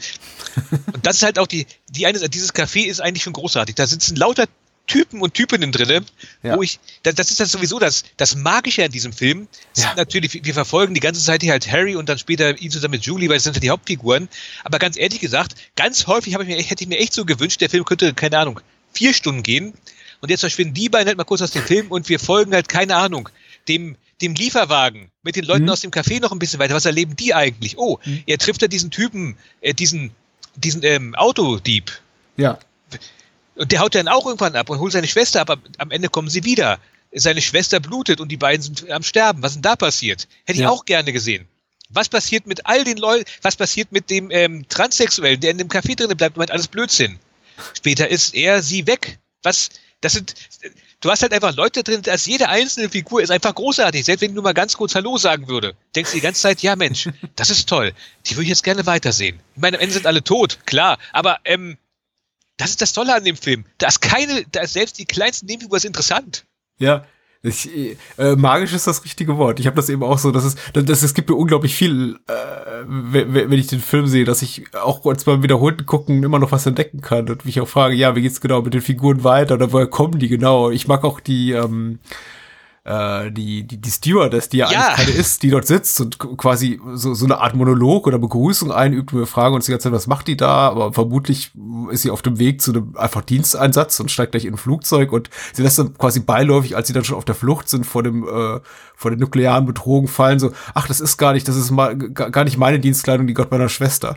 und 0.94 1.06
das 1.06 1.18
ist 1.18 1.24
halt 1.24 1.38
auch 1.38 1.48
die, 1.48 1.68
die 1.90 2.06
eine, 2.08 2.18
dieses 2.30 2.54
Café 2.56 2.86
ist 2.86 3.02
eigentlich 3.02 3.24
schon 3.24 3.34
großartig. 3.34 3.76
Da 3.76 3.86
sitzen 3.86 4.16
lauter 4.16 4.46
Typen 4.88 5.22
und 5.22 5.34
Typinnen 5.34 5.72
drinne, 5.72 6.04
Ja. 6.44 6.56
wo 6.58 6.62
ich, 6.64 6.80
das, 7.04 7.16
das 7.16 7.32
ist 7.32 7.40
das 7.40 7.52
sowieso 7.52 7.80
das, 7.80 8.04
das 8.18 8.36
Magische 8.36 8.84
an 8.86 8.92
diesem 8.92 9.14
Film. 9.14 9.48
Ja. 9.76 9.94
Natürlich, 9.96 10.44
wir 10.46 10.54
verfolgen 10.54 10.94
die 10.94 11.00
ganze 11.00 11.24
Zeit 11.24 11.42
hier 11.42 11.52
halt 11.52 11.72
Harry 11.72 11.96
und 11.96 12.08
dann 12.10 12.18
später 12.20 12.58
ihn 12.60 12.72
zusammen 12.72 12.92
mit 12.92 13.06
Julie, 13.06 13.28
weil 13.30 13.38
das 13.38 13.44
sind 13.46 13.56
ja 13.56 13.60
die 13.62 13.70
Hauptfiguren. 13.72 14.30
Aber 14.64 14.80
ganz 14.80 14.98
ehrlich 14.98 15.20
gesagt, 15.20 15.56
ganz 15.76 16.08
häufig 16.08 16.34
habe 16.34 16.44
ich 16.44 16.50
mir, 16.50 16.62
hätte 16.62 16.84
ich 16.84 16.88
mir 16.90 17.00
echt 17.00 17.14
so 17.14 17.26
gewünscht, 17.26 17.62
der 17.62 17.70
Film 17.70 17.86
könnte, 17.86 18.14
keine 18.14 18.38
Ahnung, 18.38 18.60
vier 18.94 19.14
Stunden 19.14 19.44
gehen. 19.44 19.74
Und 20.22 20.30
jetzt 20.30 20.40
verschwinden 20.42 20.74
die 20.74 20.90
beiden 20.90 21.08
halt 21.08 21.18
mal 21.18 21.24
kurz 21.26 21.42
aus 21.42 21.52
dem 21.52 21.64
Film 21.64 21.92
und 21.92 22.08
wir 22.10 22.20
folgen 22.20 22.54
halt, 22.54 22.70
keine 22.70 22.96
Ahnung, 22.96 23.30
dem, 23.68 23.96
dem 24.22 24.34
Lieferwagen 24.34 25.10
mit 25.24 25.36
den 25.36 25.44
Leuten 25.46 25.64
Mhm. 25.66 25.70
aus 25.70 25.82
dem 25.82 25.92
Café 25.92 26.22
noch 26.22 26.32
ein 26.32 26.40
bisschen 26.40 26.60
weiter. 26.60 26.74
Was 26.74 26.86
erleben 26.86 27.16
die 27.16 27.34
eigentlich? 27.34 27.78
Oh, 27.78 28.00
er 28.26 28.38
trifft 28.38 28.62
da 28.62 28.68
diesen 28.68 28.92
Typen, 28.92 29.38
äh, 29.62 29.74
diesen, 29.74 30.12
diesen 30.56 30.84
ähm, 30.84 31.16
Autodieb. 31.16 31.92
Ja. 32.38 32.58
Und 33.56 33.72
der 33.72 33.80
haut 33.80 33.96
dann 33.96 34.08
auch 34.08 34.26
irgendwann 34.26 34.56
ab 34.56 34.70
und 34.70 34.80
holt 34.80 34.92
seine 34.94 35.08
Schwester 35.08 35.42
ab. 35.42 35.50
Am- 35.50 35.62
Am 35.78 35.92
Ende 35.92 36.10
kommen 36.10 36.30
sie 36.30 36.44
wieder. 36.44 36.80
Seine 37.14 37.42
Schwester 37.42 37.80
blutet 37.80 38.20
und 38.20 38.30
die 38.30 38.38
beiden 38.38 38.62
sind 38.62 38.90
am 38.92 39.04
Sterben. 39.04 39.42
Was 39.42 39.52
ist 39.52 39.56
denn 39.56 39.62
da 39.62 39.76
passiert? 39.78 40.28
Hätte 40.46 40.58
ich 40.60 40.64
Ja. 40.64 40.70
auch 40.70 40.84
gerne 40.86 41.14
gesehen. 41.14 41.48
Was 41.90 42.10
passiert 42.10 42.48
mit 42.48 42.66
all 42.66 42.84
den 42.84 42.98
Leuten, 42.98 43.24
was 43.42 43.56
passiert 43.56 43.92
mit 43.92 44.10
dem 44.10 44.30
ähm, 44.32 44.68
Transsexuellen, 44.68 45.40
der 45.40 45.52
in 45.52 45.58
dem 45.58 45.70
Café 45.70 45.96
drin 45.96 46.16
bleibt 46.18 46.36
und 46.36 46.40
meint, 46.40 46.52
alles 46.52 46.68
Blödsinn? 46.68 47.20
Später 47.78 48.10
ist 48.10 48.34
er, 48.34 48.62
sie 48.62 48.86
weg. 48.88 49.20
Was, 49.44 49.70
das 50.02 50.14
sind, 50.14 50.34
du 51.00 51.10
hast 51.12 51.22
halt 51.22 51.32
einfach 51.32 51.56
Leute 51.56 51.84
drin, 51.84 52.02
dass 52.02 52.26
jede 52.26 52.50
einzelne 52.50 52.90
Figur 52.90 53.22
ist 53.22 53.30
einfach 53.30 53.56
großartig. 53.56 54.04
Selbst 54.04 54.22
wenn 54.22 54.32
ich 54.32 54.36
nur 54.36 54.44
mal 54.44 54.54
ganz 54.54 54.76
kurz 54.76 54.96
Hallo 54.96 55.18
sagen 55.18 55.48
würde, 55.48 55.76
denkst 55.96 56.12
du 56.12 56.18
die 56.18 56.22
ganze 56.22 56.42
Zeit, 56.42 56.62
ja 56.64 56.76
Mensch, 56.76 57.08
das 57.38 57.50
ist 57.52 57.70
toll. 57.70 57.94
Die 58.26 58.32
würde 58.36 58.44
ich 58.44 58.50
jetzt 58.50 58.64
gerne 58.64 58.86
weitersehen. 58.86 59.40
Ich 59.56 59.62
meine, 59.62 59.78
am 59.78 59.82
Ende 59.82 59.94
sind 59.94 60.08
alle 60.08 60.24
tot, 60.24 60.60
klar, 60.66 60.98
aber 61.14 61.40
ähm, 61.46 61.78
das 62.58 62.72
ist 62.72 62.82
das 62.82 62.94
Tolle 62.94 63.14
an 63.14 63.24
dem 63.24 63.36
Film. 63.36 63.66
Da 63.78 63.88
ist 63.88 64.02
keine, 64.02 64.46
da 64.52 64.62
ist 64.62 64.74
selbst 64.74 64.98
die 65.00 65.06
kleinste 65.06 65.46
Nebenfigur 65.46 65.78
ist 65.78 65.86
interessant. 65.86 66.46
Ja. 66.78 67.06
Ich, 67.44 67.70
äh, 68.18 68.36
magisch 68.36 68.74
ist 68.74 68.88
das 68.88 69.06
richtige 69.06 69.38
Wort. 69.38 69.60
Ich 69.60 69.68
habe 69.68 69.76
das 69.76 69.90
eben 69.90 70.02
auch 70.02 70.18
so, 70.18 70.32
dass 70.32 70.44
es, 70.44 70.56
dass 70.74 71.04
es 71.04 71.14
gibt 71.14 71.30
mir 71.30 71.36
unglaublich 71.36 71.76
viel, 71.76 72.18
äh, 72.28 72.84
wenn, 72.88 73.36
wenn 73.36 73.60
ich 73.60 73.68
den 73.68 73.82
Film 73.82 74.08
sehe, 74.08 74.26
dass 74.26 74.42
ich 74.42 74.64
auch 74.74 75.06
als 75.06 75.26
beim 75.26 75.44
wiederholten 75.44 75.86
Gucken 75.86 76.24
immer 76.24 76.40
noch 76.40 76.52
was 76.52 76.66
entdecken 76.66 77.02
kann 77.02 77.30
und 77.30 77.46
mich 77.46 77.62
auch 77.62 77.68
frage, 77.68 77.94
ja, 77.94 78.16
wie 78.16 78.24
geht's 78.24 78.42
genau 78.42 78.64
mit 78.64 78.74
den 78.74 78.82
Figuren 78.82 79.24
weiter 79.24 79.56
oder 79.56 79.72
woher 79.72 79.86
kommen 79.86 80.18
die 80.18 80.28
genau? 80.28 80.72
Ich 80.72 80.88
mag 80.88 81.04
auch 81.04 81.20
die, 81.20 81.52
ähm, 81.52 82.00
äh, 82.86 83.32
die, 83.32 83.64
die, 83.64 83.78
die 83.78 83.90
Stewardess, 83.92 84.48
die 84.50 84.58
ja, 84.58 84.72
Ja. 84.72 84.80
eigentlich 84.90 85.08
keine 85.08 85.18
ist, 85.18 85.42
die 85.42 85.50
dort 85.50 85.66
sitzt 85.66 86.00
und 86.02 86.20
quasi 86.20 86.80
so, 86.94 87.16
so 87.16 87.26
eine 87.26 87.40
Art 87.40 87.56
Monolog 87.56 88.06
oder 88.06 88.20
Begrüßung 88.20 88.72
einübt 88.72 89.12
und 89.12 89.20
wir 89.20 89.28
fragen 89.28 89.56
uns 89.56 89.66
die 89.66 89.72
ganze 89.72 89.86
Zeit, 89.86 89.94
was 89.94 90.06
macht 90.06 90.28
die 90.28 90.38
da? 90.38 90.70
Aber 90.70 90.94
vermutlich 90.94 91.52
ist 91.90 92.04
sie 92.04 92.12
auf 92.12 92.22
dem 92.22 92.38
Weg 92.38 92.62
zu 92.62 92.72
einem 92.72 92.96
einfach 92.96 93.22
Diensteinsatz 93.24 94.00
und 94.00 94.12
steigt 94.12 94.34
gleich 94.34 94.46
in 94.46 94.54
ein 94.54 94.58
Flugzeug 94.58 95.12
und 95.14 95.32
sie 95.54 95.64
lässt 95.64 95.80
dann 95.80 95.98
quasi 95.98 96.20
beiläufig, 96.20 96.76
als 96.76 96.88
sie 96.88 96.94
dann 96.94 97.04
schon 97.04 97.18
auf 97.18 97.26
der 97.26 97.34
Flucht 97.34 97.70
sind 97.70 97.86
vor 97.88 98.04
dem, 98.04 98.24
äh, 98.24 98.60
vor 98.96 99.10
den 99.10 99.20
nuklearen 99.20 99.66
Bedrohungen 99.66 100.08
fallen, 100.08 100.38
so, 100.40 100.52
ach, 100.76 100.88
das 100.88 101.00
ist 101.00 101.18
gar 101.18 101.34
nicht, 101.34 101.48
das 101.48 101.56
ist 101.56 101.72
mal 101.72 101.98
gar 101.98 102.44
nicht 102.44 102.58
meine 102.58 102.80
Dienstkleidung, 102.80 103.26
die 103.26 103.34
Gott 103.34 103.50
meiner 103.50 103.68
Schwester. 103.68 104.16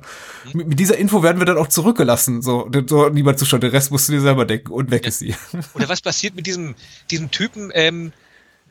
Mit, 0.53 0.69
mit 0.69 0.79
dieser 0.79 0.99
Info 0.99 1.23
werden 1.23 1.39
wir 1.39 1.47
dann 1.47 1.57
auch 1.57 1.69
zurückgelassen, 1.69 2.43
so, 2.43 2.71
so 2.87 3.09
niemand 3.09 3.39
zuschaut, 3.39 3.63
der 3.63 3.73
Rest 3.73 3.91
musst 3.91 4.09
du 4.09 4.13
dir 4.13 4.21
selber 4.21 4.45
denken 4.45 4.73
und 4.73 4.91
weg 4.91 5.07
ist 5.07 5.21
sie. 5.21 5.35
Oder 5.75 5.89
was 5.89 6.03
passiert 6.03 6.37
mit 6.37 6.47
diesem, 6.47 6.75
diesem 7.11 7.31
Typen, 7.31 7.71
ähm, 7.73 8.13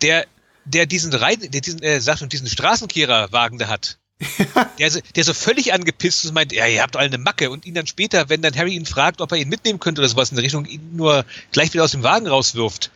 der, 0.01 0.25
der 0.65 0.86
diesen 0.86 1.13
Rein, 1.13 1.39
der 1.41 1.62
diesen, 1.62 1.81
äh, 1.83 1.99
sagt 2.01 2.21
und 2.21 2.33
diesen 2.33 2.47
Straßenkehrerwagen 2.47 3.57
da 3.57 3.67
hat? 3.67 3.97
Der, 4.79 4.89
so- 4.89 4.99
der 5.15 5.23
so 5.23 5.33
völlig 5.36 5.73
angepisst 5.73 6.23
ist 6.23 6.29
und 6.31 6.33
meint, 6.33 6.51
ja, 6.51 6.65
ihr 6.65 6.81
habt 6.81 6.95
alle 6.95 7.05
eine 7.07 7.19
Macke 7.19 7.51
und 7.51 7.67
ihn 7.67 7.75
dann 7.75 7.86
später, 7.86 8.29
wenn 8.29 8.41
dann 8.41 8.55
Harry 8.55 8.73
ihn 8.73 8.88
fragt, 8.88 9.21
ob 9.21 9.31
er 9.31 9.38
ihn 9.38 9.47
mitnehmen 9.49 9.79
könnte 9.79 10.01
oder 10.01 10.10
sowas 10.10 10.31
in 10.31 10.38
der 10.38 10.43
Richtung, 10.43 10.65
ihn 10.65 10.95
nur 10.95 11.23
gleich 11.51 11.71
wieder 11.73 11.83
aus 11.83 11.91
dem 11.91 12.01
Wagen 12.01 12.25
rauswirft. 12.27 12.89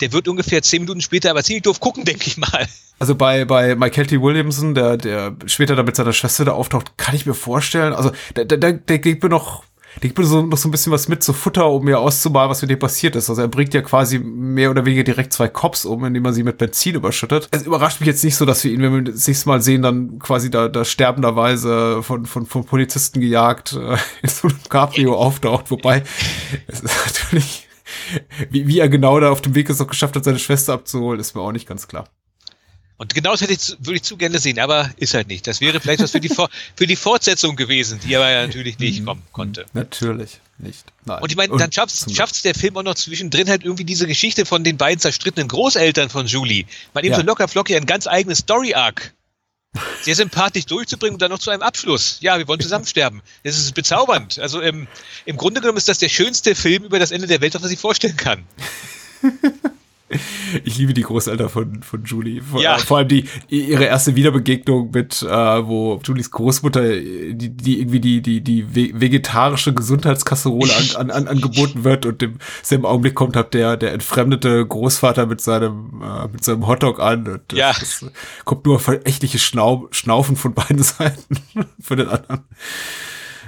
Der 0.00 0.12
wird 0.12 0.26
ungefähr 0.26 0.62
zehn 0.62 0.82
Minuten 0.82 1.00
später 1.00 1.30
aber 1.30 1.44
ziemlich 1.44 1.62
doof 1.62 1.78
gucken, 1.78 2.04
denke 2.04 2.26
ich 2.26 2.36
mal. 2.38 2.66
Also 2.98 3.14
bei, 3.14 3.44
bei 3.44 3.76
Michael 3.76 4.06
T. 4.08 4.20
Williamson, 4.20 4.74
der, 4.74 4.96
der 4.96 5.36
später 5.46 5.76
da 5.76 5.84
mit 5.84 5.94
seiner 5.94 6.12
Schwester 6.12 6.44
da 6.44 6.52
auftaucht, 6.52 6.98
kann 6.98 7.14
ich 7.14 7.24
mir 7.24 7.34
vorstellen, 7.34 7.92
also 7.92 8.10
da, 8.34 8.42
da, 8.44 8.72
der 8.72 8.98
gibt 8.98 9.22
mir 9.22 9.28
noch, 9.28 9.62
der 10.02 10.08
gibt 10.08 10.18
mir 10.18 10.24
so, 10.24 10.42
noch 10.42 10.58
so 10.58 10.68
ein 10.68 10.70
bisschen 10.70 10.92
was 10.92 11.08
mit, 11.08 11.22
so 11.22 11.32
Futter, 11.32 11.70
um 11.70 11.84
mir 11.84 11.98
auszumalen, 11.98 12.50
was 12.50 12.62
mit 12.62 12.70
dem 12.70 12.78
passiert 12.78 13.16
ist. 13.16 13.30
Also 13.30 13.42
er 13.42 13.48
bringt 13.48 13.74
ja 13.74 13.82
quasi 13.82 14.18
mehr 14.18 14.70
oder 14.70 14.84
weniger 14.84 15.04
direkt 15.04 15.32
zwei 15.32 15.48
Cops 15.48 15.84
um, 15.84 16.04
indem 16.04 16.24
er 16.24 16.32
sie 16.32 16.42
mit 16.42 16.58
Benzin 16.58 16.96
überschüttet. 16.96 17.48
Es 17.50 17.62
überrascht 17.62 18.00
mich 18.00 18.08
jetzt 18.08 18.24
nicht 18.24 18.36
so, 18.36 18.44
dass 18.44 18.64
wir 18.64 18.72
ihn, 18.72 18.82
wenn 18.82 18.92
wir 18.92 19.12
das 19.12 19.26
nächste 19.26 19.48
Mal 19.48 19.62
sehen, 19.62 19.82
dann 19.82 20.18
quasi 20.18 20.50
da, 20.50 20.68
da 20.68 20.84
sterbenderweise 20.84 22.02
von, 22.02 22.26
von, 22.26 22.46
von 22.46 22.64
Polizisten 22.64 23.20
gejagt 23.20 23.74
äh, 23.74 23.96
in 24.22 24.28
so 24.28 24.48
einem 24.48 24.58
Cabrio 24.68 25.14
auftaucht, 25.16 25.70
wobei 25.70 26.02
es 26.66 26.80
ist 26.80 27.06
natürlich, 27.06 27.68
wie, 28.50 28.66
wie 28.66 28.80
er 28.80 28.88
genau 28.88 29.20
da 29.20 29.30
auf 29.30 29.42
dem 29.42 29.54
Weg 29.54 29.68
ist, 29.70 29.80
noch 29.80 29.86
geschafft 29.86 30.16
hat, 30.16 30.24
seine 30.24 30.38
Schwester 30.38 30.72
abzuholen, 30.72 31.20
ist 31.20 31.34
mir 31.34 31.42
auch 31.42 31.52
nicht 31.52 31.68
ganz 31.68 31.88
klar. 31.88 32.08
Und 32.96 33.12
genau 33.12 33.32
das 33.32 33.40
hätte 33.40 33.52
ich, 33.52 33.76
würde 33.80 33.96
ich 33.96 34.02
zu 34.04 34.16
gerne 34.16 34.38
sehen, 34.38 34.58
aber 34.60 34.88
ist 34.98 35.14
halt 35.14 35.26
nicht. 35.26 35.46
Das 35.48 35.60
wäre 35.60 35.80
vielleicht 35.80 36.00
was 36.00 36.12
für 36.12 36.20
die, 36.20 36.30
für 36.76 36.86
die 36.86 36.94
Fortsetzung 36.96 37.56
gewesen, 37.56 37.98
die 38.00 38.14
aber 38.16 38.30
ja 38.30 38.46
natürlich 38.46 38.78
nicht 38.78 39.04
kommen 39.04 39.22
konnte. 39.32 39.66
Natürlich 39.72 40.38
nicht. 40.58 40.84
Nein. 41.04 41.20
Und 41.20 41.30
ich 41.30 41.36
meine, 41.36 41.56
dann 41.56 41.72
schafft 41.72 42.14
schafft's 42.14 42.42
der 42.42 42.54
Film 42.54 42.76
auch 42.76 42.84
noch 42.84 42.94
zwischendrin 42.94 43.48
halt 43.48 43.64
irgendwie 43.64 43.84
diese 43.84 44.06
Geschichte 44.06 44.46
von 44.46 44.62
den 44.62 44.76
beiden 44.76 45.00
zerstrittenen 45.00 45.48
Großeltern 45.48 46.08
von 46.08 46.26
Julie. 46.26 46.66
Man 46.92 47.02
eben 47.02 47.12
Ja. 47.14 47.18
so 47.20 47.26
locker 47.26 47.48
flockig 47.48 47.76
ein 47.76 47.86
ganz 47.86 48.06
eigenes 48.06 48.38
Story-Arc. 48.38 49.12
Sehr 50.02 50.14
sympathisch 50.14 50.66
durchzubringen 50.66 51.14
und 51.14 51.22
dann 51.22 51.32
noch 51.32 51.40
zu 51.40 51.50
einem 51.50 51.62
Abschluss. 51.62 52.18
Ja, 52.20 52.38
wir 52.38 52.46
wollen 52.46 52.60
zusammen 52.60 52.86
sterben. 52.86 53.22
Das 53.42 53.58
ist 53.58 53.74
bezaubernd. 53.74 54.38
Also 54.38 54.60
im, 54.60 54.86
im 55.24 55.36
Grunde 55.36 55.60
genommen 55.60 55.78
ist 55.78 55.88
das 55.88 55.98
der 55.98 56.08
schönste 56.08 56.54
Film 56.54 56.84
über 56.84 57.00
das 57.00 57.10
Ende 57.10 57.26
der 57.26 57.40
Welt, 57.40 57.56
auf 57.56 57.62
das 57.62 57.72
ich 57.72 57.80
vorstellen 57.80 58.16
kann. 58.16 58.44
Ich 60.64 60.78
liebe 60.78 60.94
die 60.94 61.02
Großeltern 61.02 61.48
von, 61.48 61.82
von 61.82 62.04
Julie. 62.04 62.40
Vor, 62.42 62.60
Ja. 62.62 62.78
vor 62.78 62.98
allem 62.98 63.08
die, 63.08 63.24
ihre 63.48 63.84
erste 63.84 64.14
Wiederbegegnung 64.14 64.90
mit, 64.92 65.22
äh, 65.22 65.26
wo 65.28 66.00
Julies 66.04 66.30
Großmutter, 66.30 66.82
die, 66.96 67.50
die 67.50 67.80
irgendwie 67.80 68.00
die, 68.00 68.20
die, 68.22 68.40
die 68.42 68.62
ve- 68.74 68.92
vegetarische 68.94 69.72
Gesundheitskasserole 69.74 70.70
an, 70.76 70.96
an, 70.96 71.10
an, 71.10 71.28
angeboten 71.28 71.84
wird 71.84 72.06
und 72.06 72.22
im 72.22 72.38
selben 72.62 72.84
Augenblick 72.86 73.14
kommt 73.14 73.34
halt 73.36 73.54
der, 73.54 73.76
der 73.76 73.92
entfremdete 73.92 74.64
Großvater 74.66 75.26
mit 75.26 75.40
seinem, 75.40 76.02
äh, 76.02 76.28
mit 76.28 76.44
seinem 76.44 76.66
Hotdog 76.66 77.00
an 77.00 77.26
und 77.26 77.40
das, 77.48 77.58
Ja. 77.58 77.72
das 77.72 78.04
kommt 78.44 78.66
nur 78.66 78.78
verächtliche 78.80 79.38
Schnau 79.38 79.88
Schnaufen 79.90 80.36
von 80.36 80.54
beiden 80.54 80.82
Seiten 80.82 81.36
für 81.80 81.96
den 81.96 82.08
anderen. 82.08 82.44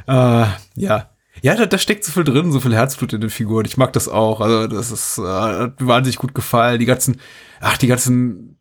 Äh, 0.07 0.47
ja. 0.77 1.11
Ja, 1.43 1.55
da, 1.55 1.67
da 1.67 1.79
steckt 1.79 2.05
so 2.05 2.13
viel 2.13 2.25
drin, 2.25 2.53
so 2.53 2.61
viel 2.61 2.75
Herzblut 2.75 3.13
in 3.13 3.21
den 3.21 3.31
Figuren. 3.31 3.67
Ich 3.67 3.77
mag 3.77 3.93
das 3.93 4.09
auch. 4.09 4.41
Also, 4.41 4.67
das 4.67 4.91
ist, 4.91 5.19
äh, 5.19 5.23
hat 5.23 5.81
mir 5.81 5.87
wahnsinnig 5.87 6.17
gut 6.17 6.35
gefallen. 6.35 6.79
Die 6.79 6.87
ganzen, 6.87 7.21
ach, 7.61 7.77
die 7.79 7.87
ganzen 7.87 8.59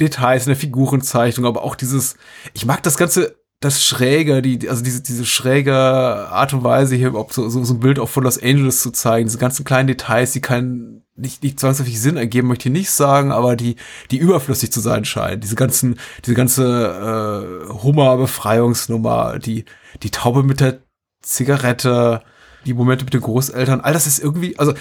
Details 0.00 0.46
in 0.46 0.50
der 0.50 0.56
Figurenzeichnung, 0.56 1.46
aber 1.46 1.62
auch 1.62 1.74
dieses, 1.74 2.16
ich 2.54 2.66
mag 2.66 2.82
das 2.82 2.96
Ganze, 2.96 3.36
das 3.60 3.84
Schräge, 3.84 4.40
die, 4.40 4.68
also 4.68 4.84
diese, 4.84 5.02
diese 5.02 5.26
schräge 5.26 5.74
Art 5.74 6.54
und 6.54 6.62
Weise 6.62 6.94
hier 6.94 7.08
überhaupt 7.08 7.32
so, 7.32 7.48
so, 7.48 7.64
so 7.64 7.74
ein 7.74 7.80
Bild 7.80 7.98
auch 7.98 8.08
von 8.08 8.22
Los 8.22 8.40
Angeles 8.40 8.80
zu 8.80 8.92
zeigen, 8.92 9.26
diese 9.26 9.38
ganzen 9.38 9.64
kleinen 9.64 9.88
Details, 9.88 10.32
die 10.32 10.40
keinen, 10.40 11.04
nicht, 11.16 11.42
nicht 11.42 11.58
zwangsläufig 11.58 12.00
Sinn 12.00 12.16
ergeben, 12.16 12.46
möchte 12.46 12.68
ich 12.68 12.72
nicht 12.72 12.92
sagen, 12.92 13.32
aber 13.32 13.56
die, 13.56 13.74
die 14.12 14.18
überflüssig 14.18 14.70
zu 14.70 14.78
sein 14.78 15.04
scheinen. 15.04 15.40
Diese 15.40 15.56
ganzen, 15.56 15.98
diese 16.24 16.36
ganze 16.36 17.66
äh, 17.68 17.72
Hummer-Befreiungsnummer, 17.82 19.40
die, 19.40 19.64
die 20.04 20.10
Taube 20.10 20.44
mit 20.44 20.60
der 20.60 20.78
Zigarette, 21.22 22.22
die 22.64 22.74
Momente 22.74 23.04
mit 23.04 23.14
den 23.14 23.20
Großeltern, 23.20 23.80
all 23.80 23.92
das 23.92 24.06
ist 24.06 24.18
irgendwie, 24.18 24.58
also 24.58 24.74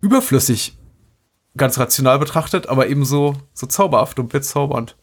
überflüssig, 0.00 0.76
ganz 1.56 1.78
rational 1.78 2.18
betrachtet, 2.18 2.68
aber 2.68 2.88
eben 2.88 3.04
so, 3.04 3.36
so 3.54 3.66
zauberhaft 3.66 4.18
und 4.18 4.28
bezaubernd. 4.28 4.96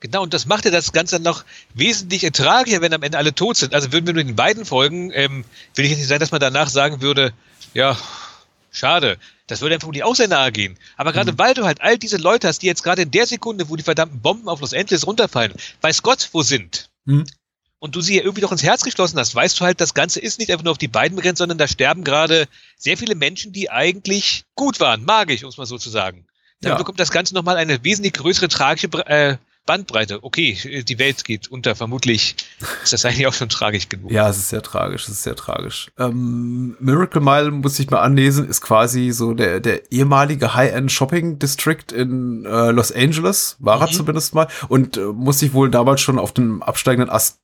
Genau, 0.00 0.24
und 0.24 0.34
das 0.34 0.46
macht 0.46 0.64
ja 0.64 0.72
das 0.72 0.90
Ganze 0.90 1.20
noch 1.20 1.44
wesentlich 1.74 2.24
ertraglicher, 2.24 2.80
wenn 2.80 2.92
am 2.92 3.04
Ende 3.04 3.18
alle 3.18 3.34
tot 3.34 3.56
sind. 3.56 3.72
Also 3.72 3.92
würden 3.92 4.06
wir 4.06 4.14
nur 4.14 4.22
in 4.22 4.34
beiden 4.34 4.64
Folgen, 4.64 5.12
ähm, 5.12 5.44
will 5.76 5.84
ich 5.84 5.92
jetzt 5.92 6.00
nicht 6.00 6.08
sagen, 6.08 6.18
dass 6.18 6.32
man 6.32 6.40
danach 6.40 6.68
sagen 6.68 7.00
würde, 7.02 7.32
ja, 7.72 7.96
schade. 8.72 9.16
Das 9.46 9.60
würde 9.60 9.76
einfach 9.76 9.86
um 9.86 9.92
die 9.92 10.02
auch 10.02 10.18
nahe 10.18 10.50
gehen. 10.50 10.76
Aber 10.96 11.12
gerade 11.12 11.38
weil 11.38 11.54
du 11.54 11.64
halt 11.64 11.80
all 11.82 11.98
diese 11.98 12.16
Leute 12.16 12.48
hast, 12.48 12.62
die 12.62 12.66
jetzt 12.66 12.82
gerade 12.82 13.02
in 13.02 13.12
der 13.12 13.26
Sekunde, 13.26 13.68
wo 13.68 13.76
die 13.76 13.84
verdammten 13.84 14.20
Bomben 14.20 14.48
auf 14.48 14.60
Los 14.60 14.74
Angeles 14.74 15.06
runterfallen, 15.06 15.52
weiß 15.82 16.02
Gott, 16.02 16.30
wo 16.32 16.42
sind. 16.42 16.90
Mhm. 17.04 17.24
Und 17.82 17.96
du 17.96 18.00
sie 18.00 18.14
ja 18.16 18.22
irgendwie 18.22 18.42
doch 18.42 18.52
ins 18.52 18.62
Herz 18.62 18.84
geschlossen 18.84 19.18
hast, 19.18 19.34
weißt 19.34 19.58
du 19.58 19.64
halt, 19.64 19.80
das 19.80 19.92
Ganze 19.92 20.20
ist 20.20 20.38
nicht 20.38 20.52
einfach 20.52 20.62
nur 20.62 20.70
auf 20.70 20.78
die 20.78 20.86
beiden 20.86 21.16
begrenzt, 21.16 21.38
sondern 21.38 21.58
da 21.58 21.66
sterben 21.66 22.04
gerade 22.04 22.46
sehr 22.78 22.96
viele 22.96 23.16
Menschen, 23.16 23.52
die 23.52 23.70
eigentlich 23.70 24.44
gut 24.54 24.78
waren, 24.78 25.04
magisch, 25.04 25.42
um 25.42 25.48
es 25.48 25.56
mal 25.56 25.66
so 25.66 25.78
zu 25.78 25.90
sagen. 25.90 26.24
Dann 26.60 26.72
Ja. 26.72 26.78
bekommt 26.78 27.00
das 27.00 27.10
Ganze 27.10 27.34
nochmal 27.34 27.56
eine 27.56 27.82
wesentlich 27.82 28.12
größere 28.12 28.46
tragische 28.46 28.86
äh, 29.08 29.36
Bandbreite. 29.66 30.22
Okay, 30.22 30.84
die 30.88 30.98
Welt 31.00 31.24
geht 31.24 31.48
unter. 31.48 31.74
Vermutlich 31.74 32.36
ist 32.84 32.92
das 32.92 33.04
eigentlich 33.04 33.26
auch 33.26 33.32
schon 33.32 33.48
tragisch 33.48 33.88
genug. 33.88 34.12
Ja, 34.12 34.28
es 34.28 34.36
ist 34.38 34.50
sehr 34.50 34.62
tragisch, 34.62 35.02
es 35.04 35.08
ist 35.10 35.22
sehr 35.24 35.34
tragisch. 35.34 35.90
Ähm, 35.98 36.76
Miracle 36.78 37.20
Mile, 37.20 37.50
muss 37.50 37.78
ich 37.80 37.90
mal 37.90 38.00
anlesen, 38.02 38.48
ist 38.48 38.60
quasi 38.60 39.10
so 39.10 39.34
der, 39.34 39.58
der 39.58 39.90
ehemalige 39.90 40.54
High-End 40.54 40.92
Shopping 40.92 41.40
District 41.40 41.92
in 41.92 42.44
äh, 42.44 42.70
Los 42.70 42.92
Angeles, 42.92 43.56
war 43.58 43.80
er 43.80 43.88
Mhm. 43.88 43.92
zumindest 43.92 44.34
mal, 44.34 44.46
und 44.68 44.96
äh, 44.96 45.00
muss 45.00 45.40
sich 45.40 45.52
wohl 45.52 45.68
damals 45.68 46.00
schon 46.00 46.18
auf 46.20 46.30
dem 46.32 46.62
absteigenden 46.62 47.10
Ast 47.10 47.38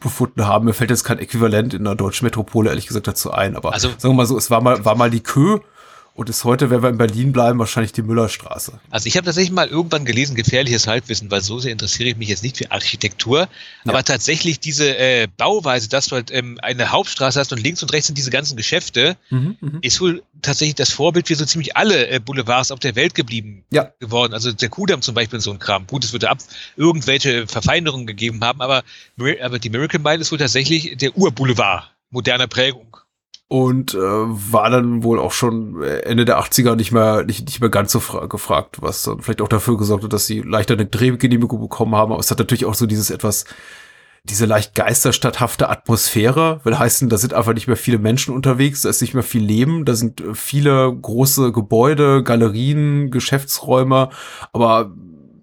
befunden 0.00 0.46
haben. 0.46 0.64
Mir 0.66 0.74
fällt 0.74 0.90
jetzt 0.90 1.04
kein 1.04 1.18
Äquivalent 1.18 1.74
in 1.74 1.84
der 1.84 1.94
deutschen 1.94 2.24
Metropole, 2.24 2.68
ehrlich 2.70 2.86
gesagt, 2.86 3.06
dazu 3.06 3.30
ein. 3.32 3.56
Aber 3.56 3.72
Also- 3.72 3.88
sagen 3.88 4.02
wir 4.04 4.12
mal 4.14 4.26
so, 4.26 4.36
es 4.36 4.50
war 4.50 4.60
mal, 4.60 4.84
war 4.84 4.94
mal 4.96 5.10
die 5.10 5.22
Kö 5.22 5.58
und 6.16 6.28
ist 6.30 6.44
heute, 6.44 6.70
wenn 6.70 6.82
wir 6.82 6.88
in 6.88 6.98
Berlin 6.98 7.32
bleiben, 7.32 7.58
wahrscheinlich 7.58 7.92
die 7.92 8.02
Müllerstraße. 8.02 8.80
Also 8.90 9.06
ich 9.06 9.16
habe 9.16 9.26
tatsächlich 9.26 9.52
mal 9.52 9.68
irgendwann 9.68 10.04
gelesen, 10.04 10.34
gefährliches 10.34 10.86
Halbwissen, 10.86 11.30
weil 11.30 11.42
so 11.42 11.58
sehr 11.58 11.72
interessiere 11.72 12.08
ich 12.08 12.16
mich 12.16 12.28
jetzt 12.30 12.42
nicht 12.42 12.56
für 12.56 12.70
Architektur, 12.72 13.48
aber 13.84 14.02
tatsächlich 14.02 14.58
diese 14.58 14.96
äh, 14.96 15.28
Bauweise, 15.36 15.88
dass 15.88 16.06
du 16.06 16.16
halt 16.16 16.30
ähm, 16.32 16.58
eine 16.62 16.90
Hauptstraße 16.90 17.38
hast 17.38 17.52
und 17.52 17.62
links 17.62 17.82
und 17.82 17.92
rechts 17.92 18.06
sind 18.06 18.16
diese 18.18 18.30
ganzen 18.30 18.56
Geschäfte, 18.56 19.16
Mhm, 19.30 19.56
mhm. 19.60 19.78
ist 19.82 20.00
wohl 20.00 20.22
tatsächlich 20.42 20.74
das 20.76 20.90
Vorbild 20.90 21.26
für 21.28 21.34
so 21.34 21.44
ziemlich 21.44 21.76
alle 21.76 22.08
äh, 22.08 22.18
Boulevards 22.18 22.70
auf 22.70 22.78
der 22.78 22.96
Welt 22.96 23.14
geblieben 23.14 23.64
Ja. 23.70 23.90
geworden. 24.00 24.32
Also 24.34 24.52
der 24.52 24.68
Kudamm 24.68 25.02
zum 25.02 25.14
Beispiel 25.14 25.40
so 25.40 25.50
ein 25.50 25.58
Kram. 25.58 25.86
Gut, 25.86 26.04
es 26.04 26.12
würde 26.12 26.30
ab 26.30 26.38
irgendwelche 26.76 27.46
Verfeinerungen 27.46 28.06
gegeben 28.06 28.42
haben, 28.42 28.60
aber, 28.60 28.82
aber 29.42 29.58
die 29.58 29.70
Miracle 29.70 30.00
Mile 30.00 30.18
ist 30.20 30.32
wohl 30.32 30.38
tatsächlich 30.38 30.96
der 30.96 31.16
Urboulevard 31.16 31.90
moderner 32.10 32.46
Prägung. 32.46 32.96
Und 33.48 33.94
äh, 33.94 33.98
war 33.98 34.70
dann 34.70 35.04
wohl 35.04 35.20
auch 35.20 35.32
schon 35.32 35.82
Ende 35.82 36.24
der 36.24 36.40
80er 36.40 36.74
nicht 36.74 36.90
mehr 36.90 37.22
nicht, 37.24 37.46
nicht 37.46 37.60
mehr 37.60 37.70
ganz 37.70 37.92
so 37.92 38.00
fra 38.00 38.26
gefragt, 38.26 38.78
was 38.80 39.04
dann 39.04 39.20
vielleicht 39.20 39.40
auch 39.40 39.48
dafür 39.48 39.76
gesorgt 39.76 40.04
hat, 40.04 40.12
dass 40.12 40.26
sie 40.26 40.40
leichter 40.40 40.74
eine 40.74 40.86
Drehgenehmigung 40.86 41.60
bekommen 41.60 41.94
haben. 41.94 42.12
Aber 42.12 42.20
es 42.20 42.30
hat 42.30 42.38
natürlich 42.38 42.64
auch 42.64 42.74
so 42.74 42.86
dieses 42.86 43.10
etwas 43.10 43.44
diese 44.28 44.46
leicht 44.46 44.74
geisterstadthafte 44.74 45.68
Atmosphäre, 45.68 46.60
will 46.64 46.76
heißen, 46.76 47.08
da 47.08 47.16
sind 47.16 47.32
einfach 47.32 47.54
nicht 47.54 47.68
mehr 47.68 47.76
viele 47.76 47.98
Menschen 47.98 48.34
unterwegs, 48.34 48.82
da 48.82 48.88
ist 48.88 49.00
nicht 49.00 49.14
mehr 49.14 49.22
viel 49.22 49.44
Leben, 49.44 49.84
da 49.84 49.94
sind 49.94 50.20
äh, 50.20 50.34
viele 50.34 50.94
große 50.94 51.52
Gebäude, 51.52 52.22
Galerien, 52.24 53.10
Geschäftsräume, 53.10 54.10
aber 54.52 54.92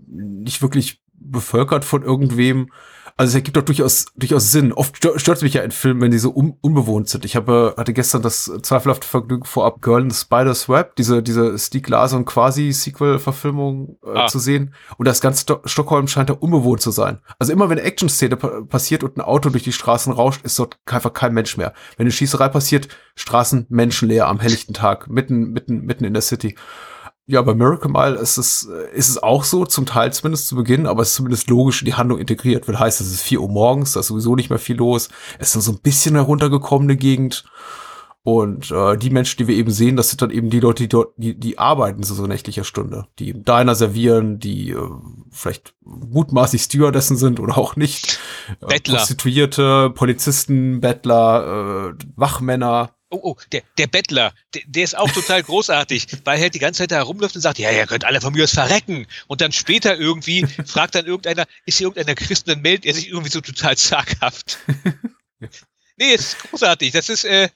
nicht 0.07 0.61
wirklich 0.61 1.01
bevölkert 1.15 1.85
von 1.85 2.03
irgendwem. 2.03 2.69
Also 3.15 3.29
es 3.29 3.35
ergibt 3.35 3.55
doch 3.57 3.61
durchaus, 3.63 4.05
durchaus 4.15 4.51
Sinn. 4.51 4.73
Oft 4.73 4.97
stör- 4.97 5.19
stört 5.19 5.37
es 5.37 5.43
mich 5.43 5.53
ja 5.53 5.61
in 5.61 5.69
Filmen, 5.71 6.01
wenn 6.01 6.11
die 6.11 6.17
so 6.17 6.31
un 6.35 6.57
unbewohnt 6.61 7.09
sind. 7.09 7.25
Ich 7.25 7.35
habe, 7.35 7.75
hatte 7.77 7.93
gestern 7.93 8.23
das 8.23 8.51
zweifelhafte 8.63 9.07
Vergnügen 9.07 9.45
vorab, 9.45 9.81
Girl 9.81 10.01
in 10.01 10.09
the 10.09 10.15
Spider's 10.19 10.67
Web, 10.67 10.95
diese, 10.95 11.21
diese 11.21 11.57
Stieg 11.59 11.87
Larsson 11.89 12.25
Quasi-Sequel-Verfilmung 12.25 13.97
äh, 14.05 14.17
Ah. 14.17 14.27
zu 14.27 14.39
sehen. 14.39 14.73
Und 14.97 15.07
das 15.07 15.21
ganze 15.21 15.41
Sto 15.41 15.61
Stockholm 15.65 16.07
scheint 16.07 16.29
da 16.29 16.33
unbewohnt 16.33 16.81
zu 16.81 16.91
sein. 16.91 17.19
Also 17.39 17.51
immer 17.53 17.69
wenn 17.69 17.77
eine 17.79 17.87
Action-Szene 17.87 18.35
pa 18.37 18.61
passiert 18.61 19.03
und 19.03 19.17
ein 19.17 19.21
Auto 19.21 19.49
durch 19.49 19.63
die 19.63 19.73
Straßen 19.73 20.13
rauscht, 20.13 20.43
ist 20.43 20.57
dort 20.59 20.77
einfach 20.85 21.13
kein 21.13 21.33
Mensch 21.33 21.57
mehr. 21.57 21.73
Wenn 21.97 22.05
eine 22.05 22.11
Schießerei 22.11 22.49
passiert, 22.49 22.87
Straßen 23.15 23.65
menschenleer 23.69 24.27
am 24.27 24.39
helllichten 24.39 24.73
Tag, 24.73 25.09
mitten, 25.09 25.51
mitten, 25.51 25.81
mitten 25.81 26.05
in 26.05 26.13
der 26.13 26.21
City. 26.21 26.55
Ja, 27.25 27.41
bei 27.41 27.53
Miracle 27.53 27.89
Mile 27.89 28.15
ist 28.15 28.37
es, 28.37 28.67
äh, 28.67 28.93
ist 28.93 29.07
es 29.07 29.21
auch 29.21 29.45
so, 29.45 29.65
zum 29.65 29.85
Teil 29.85 30.11
zumindest 30.11 30.47
zu 30.47 30.55
Beginn, 30.55 30.87
aber 30.87 31.03
es 31.03 31.09
ist 31.09 31.15
zumindest 31.15 31.49
logisch 31.49 31.81
in 31.81 31.85
die 31.85 31.93
Handlung 31.93 32.19
integriert. 32.19 32.67
Will 32.67 32.77
heißt, 32.77 32.99
es 32.99 33.11
ist 33.11 33.21
4 33.21 33.39
Uhr 33.39 33.49
morgens, 33.49 33.93
da 33.93 34.01
ist 34.01 34.07
sowieso 34.07 34.35
nicht 34.35 34.49
mehr 34.49 34.59
viel 34.59 34.75
los. 34.75 35.09
Es 35.39 35.55
ist 35.55 35.63
so 35.63 35.71
ein 35.71 35.79
bisschen 35.79 36.15
heruntergekommene 36.15 36.97
Gegend. 36.97 37.45
Und 38.25 38.71
äh, 38.71 38.97
die 38.97 39.09
Menschen, 39.09 39.37
die 39.37 39.47
wir 39.47 39.55
eben 39.55 39.71
sehen, 39.71 39.97
das 39.97 40.09
sind 40.09 40.21
dann 40.21 40.31
eben 40.31 40.49
die 40.49 40.61
Leute, 40.61 40.83
die 40.83 40.89
dort, 40.89 41.13
die, 41.17 41.37
die 41.37 41.59
arbeiten 41.59 42.03
zu 42.03 42.13
so 42.13 42.25
nächtlicher 42.25 42.63
Stunde, 42.63 43.05
die 43.19 43.29
im 43.29 43.43
Diner 43.43 43.75
servieren, 43.75 44.39
die 44.39 44.71
äh, 44.71 44.89
vielleicht 45.29 45.75
mutmaßlich 45.81 46.63
Stewardessen 46.63 47.17
sind 47.17 47.41
oder 47.41 47.57
auch 47.57 47.75
nicht. 47.75 48.19
Äh, 48.61 48.67
Bettler. 48.67 48.97
Prostituierte, 48.99 49.89
Polizisten, 49.89 50.79
Bettler, 50.79 51.91
äh, 51.91 52.03
Wachmänner. 52.15 52.91
Oh, 53.13 53.19
oh, 53.21 53.37
der, 53.51 53.61
der 53.77 53.87
Bettler, 53.87 54.33
der, 54.55 54.63
der 54.65 54.83
ist 54.83 54.97
auch 54.97 55.09
total 55.11 55.43
großartig, 55.43 56.07
weil 56.25 56.37
er 56.37 56.43
halt 56.43 56.55
die 56.55 56.59
ganze 56.59 56.79
Zeit 56.79 56.91
da 56.91 56.95
herumläuft 56.95 57.35
und 57.35 57.41
sagt, 57.41 57.59
ja, 57.59 57.71
ihr 57.71 57.85
könnt 57.85 58.05
alle 58.05 58.21
von 58.21 58.33
mir 58.33 58.43
aus 58.43 58.53
verrecken. 58.53 59.05
Und 59.27 59.41
dann 59.41 59.51
später 59.51 59.97
irgendwie 59.97 60.45
fragt 60.65 60.95
dann 60.95 61.05
irgendeiner, 61.05 61.45
ist 61.65 61.77
hier 61.77 61.87
irgendeiner 61.87 62.15
Christ? 62.15 62.47
Und 62.47 62.55
dann 62.55 62.61
meldet 62.61 62.85
er 62.85 62.95
sich 62.95 63.09
irgendwie 63.09 63.29
so 63.29 63.39
total 63.41 63.77
zaghaft. 63.77 64.57
nee, 65.97 66.13
es 66.13 66.33
ist 66.33 66.39
großartig. 66.39 66.91
Das 66.91 67.09
ist, 67.09 67.23
äh, 67.23 67.49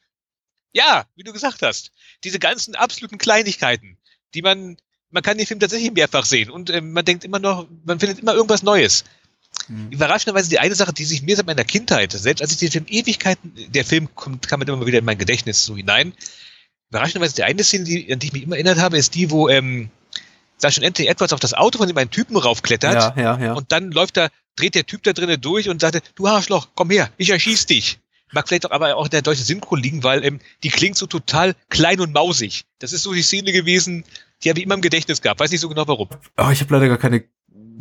ja, 0.74 1.08
wie 1.16 1.24
du 1.24 1.34
gesagt 1.34 1.64
hast, 1.64 1.92
diese 2.24 2.38
ganzen 2.38 2.76
absoluten 2.76 3.18
Kleinigkeiten, 3.18 3.98
die 4.36 4.44
man, 4.44 4.78
man 5.10 5.24
kann 5.24 5.38
den 5.38 5.48
Film 5.48 5.60
tatsächlich 5.60 5.92
mehrfach 5.92 6.26
sehen 6.26 6.52
und 6.52 6.70
äh, 6.70 6.82
man 6.82 7.04
denkt 7.04 7.24
immer 7.24 7.40
noch, 7.40 7.68
man 7.84 8.00
findet 8.00 8.20
immer 8.20 8.36
irgendwas 8.36 8.62
Neues. 8.62 9.04
Überraschenderweise 9.90 10.50
die 10.50 10.60
eine 10.60 10.76
Sache, 10.76 10.94
die 10.94 11.04
sich 11.04 11.24
mir 11.24 11.36
seit 11.36 11.46
meiner 11.46 11.66
Kindheit, 11.66 12.14
selbst 12.14 12.42
als 12.42 12.52
ich 12.52 12.58
den 12.58 12.72
Film 12.72 12.86
Ewigkeiten, 12.88 13.54
der 13.70 13.84
Film 13.84 14.08
kommt, 14.16 14.48
kam 14.48 14.62
immer 14.62 14.86
wieder 14.86 15.00
in 15.00 15.06
mein 15.06 15.18
Gedächtnis 15.18 15.66
so 15.66 15.76
hinein. 15.76 16.14
Überraschenderweise 16.90 17.36
die 17.36 17.44
eine 17.44 17.64
Szene, 17.64 17.84
die, 17.84 18.14
an 18.14 18.20
die 18.20 18.28
ich 18.28 18.34
mich 18.34 18.44
immer 18.44 18.56
erinnert 18.56 18.80
habe, 18.80 18.98
ist 18.98 19.16
die, 19.16 19.30
wo 19.30 19.50
ähm, 19.50 19.90
Sergeant 20.58 20.86
Anthony 20.86 21.08
Edwards 21.10 21.34
auf 21.34 21.40
das 21.40 21.54
Auto 21.54 21.78
von 21.80 21.88
dem 21.88 21.98
einen 21.98 22.10
Typen 22.10 22.38
raufklettert 22.38 23.18
Ja, 23.18 23.22
ja, 23.22 23.40
ja. 23.40 23.54
und 23.54 23.72
dann 23.72 23.92
läuft 23.92 24.18
da, 24.18 24.30
dreht 24.56 24.76
der 24.76 24.86
Typ 24.86 25.04
da 25.04 25.14
drinnen 25.14 25.40
durch 25.40 25.70
und 25.70 25.82
sagte, 25.82 26.02
du 26.16 26.28
Arschloch, 26.28 26.70
komm 26.74 26.90
her, 26.90 27.10
ich 27.18 27.30
erschieß 27.30 27.66
dich. 27.66 28.00
Mag 28.32 28.48
vielleicht 28.48 28.66
auch 28.66 28.72
aber 28.72 28.96
auch 28.96 29.06
in 29.06 29.12
der 29.12 29.22
deutschen 29.22 29.46
Synchro 29.46 29.76
liegen, 29.76 30.04
weil 30.04 30.24
ähm, 30.26 30.40
die 30.64 30.70
klingt 30.70 30.98
so 30.98 31.08
total 31.08 31.56
klein 31.70 32.00
und 32.02 32.14
mausig. 32.14 32.66
Das 32.80 32.92
ist 32.92 33.04
so 33.04 33.14
die 33.14 33.22
Szene 33.22 33.54
gewesen, 33.54 34.04
die 34.44 34.50
habe 34.50 34.60
ich 34.60 34.66
immer 34.66 34.76
im 34.76 34.82
Gedächtnis 34.82 35.22
gehabt. 35.22 35.40
Weiß 35.40 35.52
nicht 35.52 35.62
so 35.62 35.70
genau 35.70 35.88
warum. 35.88 36.10
Aber 36.36 36.52
ich 36.52 36.60
habe 36.60 36.74
leider 36.74 36.90
gar 36.90 36.98
keine 36.98 37.24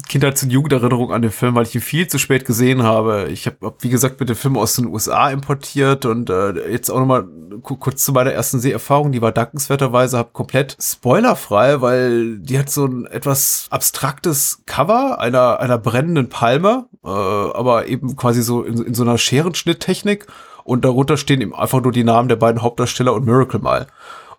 Kindheits- 0.08 0.42
und 0.42 0.50
Jugenderinnerung 0.50 1.12
an 1.12 1.22
den 1.22 1.30
Film, 1.30 1.54
weil 1.54 1.64
ich 1.64 1.74
ihn 1.74 1.80
viel 1.80 2.06
zu 2.06 2.18
spät 2.18 2.44
gesehen 2.44 2.82
habe. 2.82 3.28
Ich 3.30 3.46
habe, 3.46 3.56
hab, 3.62 3.82
wie 3.82 3.88
gesagt, 3.88 4.20
mit 4.20 4.28
dem 4.28 4.36
Film 4.36 4.56
aus 4.56 4.74
den 4.74 4.86
USA 4.86 5.30
importiert 5.30 6.04
und 6.04 6.28
äh, 6.28 6.70
jetzt 6.70 6.90
auch 6.90 6.98
nochmal 6.98 7.26
kurz 7.62 8.04
zu 8.04 8.12
meiner 8.12 8.32
ersten 8.32 8.60
Seherfahrung. 8.60 9.12
Die 9.12 9.22
war 9.22 9.32
dankenswerterweise 9.32 10.18
hab 10.18 10.32
komplett 10.32 10.76
spoilerfrei, 10.80 11.80
weil 11.80 12.38
die 12.38 12.58
hat 12.58 12.68
so 12.68 12.84
ein 12.84 13.06
etwas 13.06 13.66
abstraktes 13.70 14.62
Cover 14.66 15.18
einer, 15.18 15.60
einer 15.60 15.78
brennenden 15.78 16.28
Palme, 16.28 16.86
äh, 17.04 17.08
aber 17.08 17.86
eben 17.86 18.16
quasi 18.16 18.42
so 18.42 18.62
in, 18.62 18.82
in 18.82 18.94
so 18.94 19.02
einer 19.02 19.18
Scherenschnitttechnik 19.18 20.26
und 20.64 20.84
darunter 20.84 21.16
stehen 21.16 21.40
eben 21.40 21.54
einfach 21.54 21.80
nur 21.80 21.92
die 21.92 22.04
Namen 22.04 22.28
der 22.28 22.36
beiden 22.36 22.60
Hauptdarsteller 22.60 23.14
und 23.14 23.24
Miracle 23.24 23.60
Mile. 23.60 23.86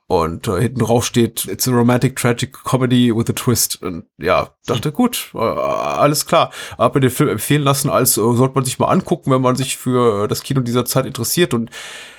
Und 0.09 0.47
äh, 0.47 0.61
hinten 0.61 0.79
drauf 0.79 1.05
steht, 1.05 1.45
it's 1.45 1.67
a 1.67 1.71
romantic 1.71 2.15
tragic 2.15 2.63
comedy 2.63 3.13
with 3.13 3.29
a 3.29 3.33
twist. 3.33 3.83
Und 3.83 4.05
ja, 4.17 4.51
dachte, 4.65 4.93
gut, 4.93 5.31
äh, 5.35 5.37
alles 5.37 6.25
klar. 6.25 6.49
Hab 6.77 6.95
mir 6.95 7.01
den 7.01 7.09
Film 7.09 7.29
empfehlen 7.29 7.63
lassen, 7.63 7.89
als 7.89 8.11
äh, 8.11 8.21
sollte 8.21 8.55
man 8.55 8.63
sich 8.63 8.79
mal 8.79 8.87
angucken, 8.87 9.31
wenn 9.31 9.41
man 9.41 9.57
sich 9.57 9.75
für 9.75 10.29
das 10.29 10.43
Kino 10.43 10.61
dieser 10.61 10.85
Zeit 10.85 11.05
interessiert. 11.05 11.53
Und 11.53 11.71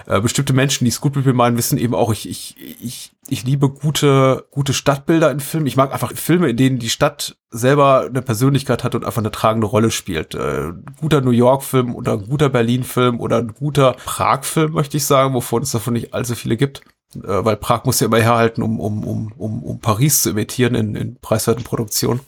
äh, 0.05 0.21
bestimmte 0.21 0.53
Menschen, 0.53 0.85
die 0.85 0.91
es 0.91 1.01
gut 1.01 1.17
mit 1.17 1.25
mir 1.25 1.33
meinen, 1.33 1.57
wissen 1.57 1.79
eben 1.79 1.95
auch, 1.95 2.13
ich, 2.13 2.29
ich, 2.29 2.57
ich, 2.79 3.13
ich 3.27 3.45
liebe 3.45 3.71
gute, 3.71 4.45
gute 4.51 4.75
Stadtbilder 4.75 5.31
in 5.31 5.41
Filmen. 5.41 5.67
Ich 5.67 5.77
mag 5.77 5.91
einfach 5.91 6.13
Filme, 6.15 6.51
in 6.51 6.59
denen 6.59 6.79
die 6.79 6.91
Stadt 6.91 7.39
selber 7.49 8.05
eine 8.07 8.21
Persönlichkeit 8.21 8.85
hat 8.85 8.97
und 8.97 9.07
einfach 9.07 9.23
eine 9.23 9.31
tragende 9.31 9.67
Rolle 9.67 9.91
spielt. 9.91 10.35
Äh, 10.35 10.73
guter 11.01 11.23
New 11.23 11.31
York-Film 11.31 11.95
oder 11.95 12.13
ein 12.13 12.29
guter 12.29 12.51
Berlin-Film 12.51 13.19
oder 13.19 13.39
ein 13.39 13.55
guter 13.55 13.93
Prag-Film, 14.05 14.73
möchte 14.73 14.99
ich 14.99 15.07
sagen, 15.07 15.33
wovon 15.33 15.63
es 15.63 15.71
davon 15.71 15.95
nicht 15.95 16.13
allzu 16.13 16.35
viele 16.35 16.59
gibt 16.59 16.83
äh, 17.15 17.45
weil 17.45 17.57
Prag 17.57 17.85
muss 17.85 18.01
ja 18.01 18.07
immer 18.07 18.21
herhalten, 18.21 18.63
um, 18.63 18.81
um, 18.81 19.05
um, 19.05 19.33
um, 19.37 19.63
um 19.63 19.81
Paris 19.81 20.23
zu 20.23 20.31
imitieren 20.31 20.75
in, 20.75 20.95
in 20.95 21.17
preiswerten 21.21 21.65
Produktionen. 21.65 22.21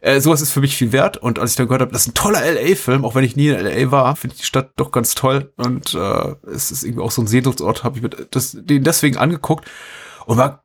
Äh, 0.00 0.20
sowas 0.20 0.42
ist 0.42 0.52
für 0.52 0.60
mich 0.60 0.76
viel 0.76 0.92
wert. 0.92 1.16
Und 1.16 1.38
als 1.38 1.52
ich 1.52 1.56
dann 1.56 1.66
gehört 1.66 1.80
habe, 1.80 1.92
das 1.92 2.02
ist 2.02 2.08
ein 2.08 2.14
toller 2.14 2.40
LA-Film, 2.40 3.04
auch 3.06 3.14
wenn 3.14 3.24
ich 3.24 3.36
nie 3.36 3.48
in 3.48 3.58
LA 3.58 3.90
war, 3.90 4.16
finde 4.16 4.34
ich 4.34 4.40
die 4.42 4.46
Stadt 4.46 4.72
doch 4.76 4.92
ganz 4.92 5.14
toll. 5.14 5.52
Und 5.56 5.94
äh, 5.94 6.34
es 6.46 6.70
ist 6.70 6.84
irgendwie 6.84 7.02
auch 7.02 7.10
so 7.10 7.22
ein 7.22 7.26
Sehnsuchtsort, 7.26 7.84
habe 7.84 7.96
ich 7.96 8.02
mir 8.02 8.10
das, 8.10 8.54
den 8.60 8.84
deswegen 8.84 9.16
angeguckt 9.16 9.66
und 10.26 10.36
war 10.36 10.62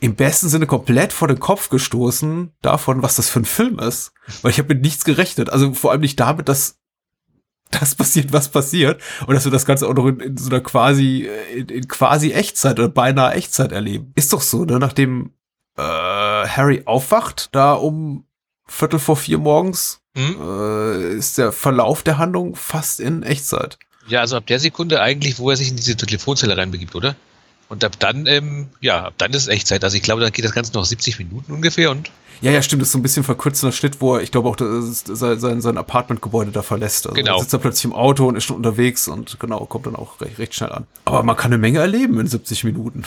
im 0.00 0.16
besten 0.16 0.50
Sinne 0.50 0.66
komplett 0.66 1.14
vor 1.14 1.28
den 1.28 1.40
Kopf 1.40 1.70
gestoßen 1.70 2.52
davon, 2.60 3.02
was 3.02 3.16
das 3.16 3.30
für 3.30 3.40
ein 3.40 3.46
Film 3.46 3.78
ist. 3.78 4.12
Weil 4.42 4.50
ich 4.50 4.58
habe 4.58 4.74
mit 4.74 4.82
nichts 4.82 5.04
gerechnet. 5.04 5.48
Also 5.48 5.72
vor 5.72 5.90
allem 5.90 6.02
nicht 6.02 6.20
damit, 6.20 6.50
dass 6.50 6.76
das 7.80 7.94
passiert, 7.94 8.32
was 8.32 8.48
passiert. 8.48 9.00
Und 9.26 9.34
dass 9.34 9.44
wir 9.44 9.52
das 9.52 9.66
Ganze 9.66 9.86
auch 9.88 9.94
noch 9.94 10.06
in, 10.06 10.20
in 10.20 10.36
so 10.36 10.50
einer 10.50 10.60
quasi, 10.60 11.28
in, 11.54 11.68
in 11.68 11.88
quasi 11.88 12.32
Echtzeit 12.32 12.78
oder 12.78 12.88
beinahe 12.88 13.34
Echtzeit 13.34 13.72
erleben. 13.72 14.12
Ist 14.14 14.32
doch 14.32 14.40
so, 14.42 14.64
ne? 14.64 14.78
Nachdem 14.78 15.32
äh, 15.76 15.82
Harry 15.82 16.82
aufwacht, 16.84 17.48
da 17.52 17.72
um 17.74 18.26
Viertel 18.66 18.98
vor 18.98 19.16
vier 19.16 19.38
morgens, 19.38 20.00
Hm? 20.16 20.36
äh, 20.40 21.14
ist 21.16 21.38
der 21.38 21.50
Verlauf 21.50 22.04
der 22.04 22.18
Handlung 22.18 22.54
fast 22.54 23.00
in 23.00 23.24
Echtzeit. 23.24 23.78
Ja, 24.06 24.20
also 24.20 24.36
ab 24.36 24.46
der 24.46 24.60
Sekunde 24.60 25.00
eigentlich, 25.00 25.40
wo 25.40 25.50
er 25.50 25.56
sich 25.56 25.70
in 25.70 25.76
diese 25.76 25.96
Telefonzelle 25.96 26.56
reinbegibt, 26.56 26.94
oder? 26.94 27.16
Und 27.68 27.82
ab 27.84 27.98
dann, 27.98 28.26
ähm, 28.26 28.68
ja, 28.80 29.06
ab 29.06 29.14
dann 29.18 29.32
ist 29.32 29.42
es 29.42 29.48
Echtzeit. 29.48 29.82
Also 29.84 29.96
ich 29.96 30.02
glaube, 30.02 30.20
da 30.22 30.30
geht 30.30 30.44
das 30.44 30.52
Ganze 30.52 30.72
noch 30.74 30.84
70 30.84 31.18
Minuten 31.18 31.52
ungefähr 31.52 31.90
und 31.90 32.10
Ja, 32.40 32.50
ja, 32.50 32.60
stimmt. 32.62 32.82
Das 32.82 32.88
ist 32.88 32.92
so 32.92 32.98
ein 32.98 33.02
bisschen 33.02 33.24
verkürzender 33.24 33.72
Schnitt, 33.72 34.00
wo 34.00 34.16
er, 34.16 34.22
ich 34.22 34.30
glaube 34.30 34.48
auch, 34.48 34.56
das 34.56 35.02
sein, 35.06 35.40
sein, 35.40 35.60
sein 35.60 35.78
Apartmentgebäude 35.78 36.50
da 36.52 36.62
verlässt. 36.62 37.06
Also 37.06 37.14
Genau. 37.14 37.36
Er 37.36 37.40
sitzt 37.40 37.54
da 37.54 37.58
plötzlich 37.58 37.86
im 37.86 37.92
Auto 37.94 38.26
und 38.28 38.36
ist 38.36 38.44
schon 38.44 38.56
unterwegs 38.56 39.08
und 39.08 39.40
genau, 39.40 39.64
kommt 39.66 39.86
dann 39.86 39.96
auch 39.96 40.20
recht, 40.20 40.38
recht 40.38 40.54
schnell 40.54 40.72
an. 40.72 40.86
Aber 41.06 41.22
man 41.22 41.36
kann 41.36 41.52
eine 41.52 41.58
Menge 41.58 41.78
erleben 41.78 42.20
in 42.20 42.26
70 42.26 42.64
Minuten. 42.64 43.04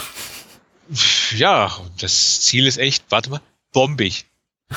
ja, 1.36 1.72
das 2.00 2.42
Ziel 2.42 2.66
ist 2.66 2.78
echt, 2.78 3.04
warte 3.10 3.30
mal, 3.30 3.42
bombig. 3.74 4.26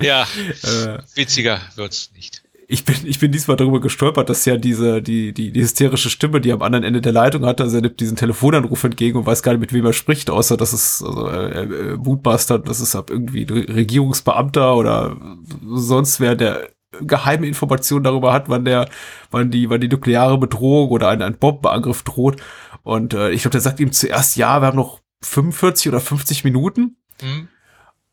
Ja, 0.00 0.22
Äh, 0.62 0.98
witziger 1.16 1.60
wird's 1.74 2.10
nicht. 2.14 2.43
Ich 2.68 2.84
bin, 2.84 2.96
ich 3.04 3.18
bin 3.18 3.32
diesmal 3.32 3.56
darüber 3.56 3.80
gestolpert, 3.80 4.28
dass 4.28 4.44
ja 4.44 4.56
diese, 4.56 5.02
die, 5.02 5.32
die, 5.32 5.52
die 5.52 5.62
hysterische 5.62 6.10
Stimme, 6.10 6.40
die 6.40 6.52
am 6.52 6.62
anderen 6.62 6.84
Ende 6.84 7.00
der 7.00 7.12
Leitung 7.12 7.44
hat, 7.44 7.60
also 7.60 7.76
er 7.76 7.82
nimmt 7.82 8.00
diesen 8.00 8.16
Telefonanruf 8.16 8.84
entgegen 8.84 9.18
und 9.18 9.26
weiß 9.26 9.42
gar 9.42 9.52
nicht, 9.52 9.60
mit 9.60 9.72
wem 9.72 9.86
er 9.86 9.92
spricht, 9.92 10.30
außer 10.30 10.56
dass 10.56 10.72
es, 10.72 11.02
also, 11.02 11.28
äh, 11.28 11.62
äh, 11.62 11.96
mutmaßt 11.96 12.50
dass 12.50 12.80
es 12.80 12.96
ab 12.96 13.10
irgendwie 13.10 13.44
Regierungsbeamter 13.44 14.76
oder 14.76 15.16
sonst 15.74 16.20
wer, 16.20 16.36
der 16.36 16.68
geheime 17.00 17.46
Informationen 17.46 18.04
darüber 18.04 18.32
hat, 18.32 18.48
wann 18.48 18.64
der, 18.64 18.88
wann 19.30 19.50
die, 19.50 19.68
wann 19.68 19.80
die 19.80 19.88
nukleare 19.88 20.38
Bedrohung 20.38 20.90
oder 20.90 21.08
ein, 21.08 21.22
ein 21.22 21.38
Bombenangriff 21.38 22.02
droht. 22.02 22.40
Und 22.82 23.14
äh, 23.14 23.30
ich 23.30 23.42
glaube, 23.42 23.52
der 23.52 23.60
sagt 23.60 23.80
ihm 23.80 23.92
zuerst, 23.92 24.36
ja, 24.36 24.60
wir 24.60 24.66
haben 24.68 24.76
noch 24.76 25.00
45 25.22 25.88
oder 25.88 26.00
50 26.00 26.44
Minuten 26.44 26.96
Hm? 27.20 27.48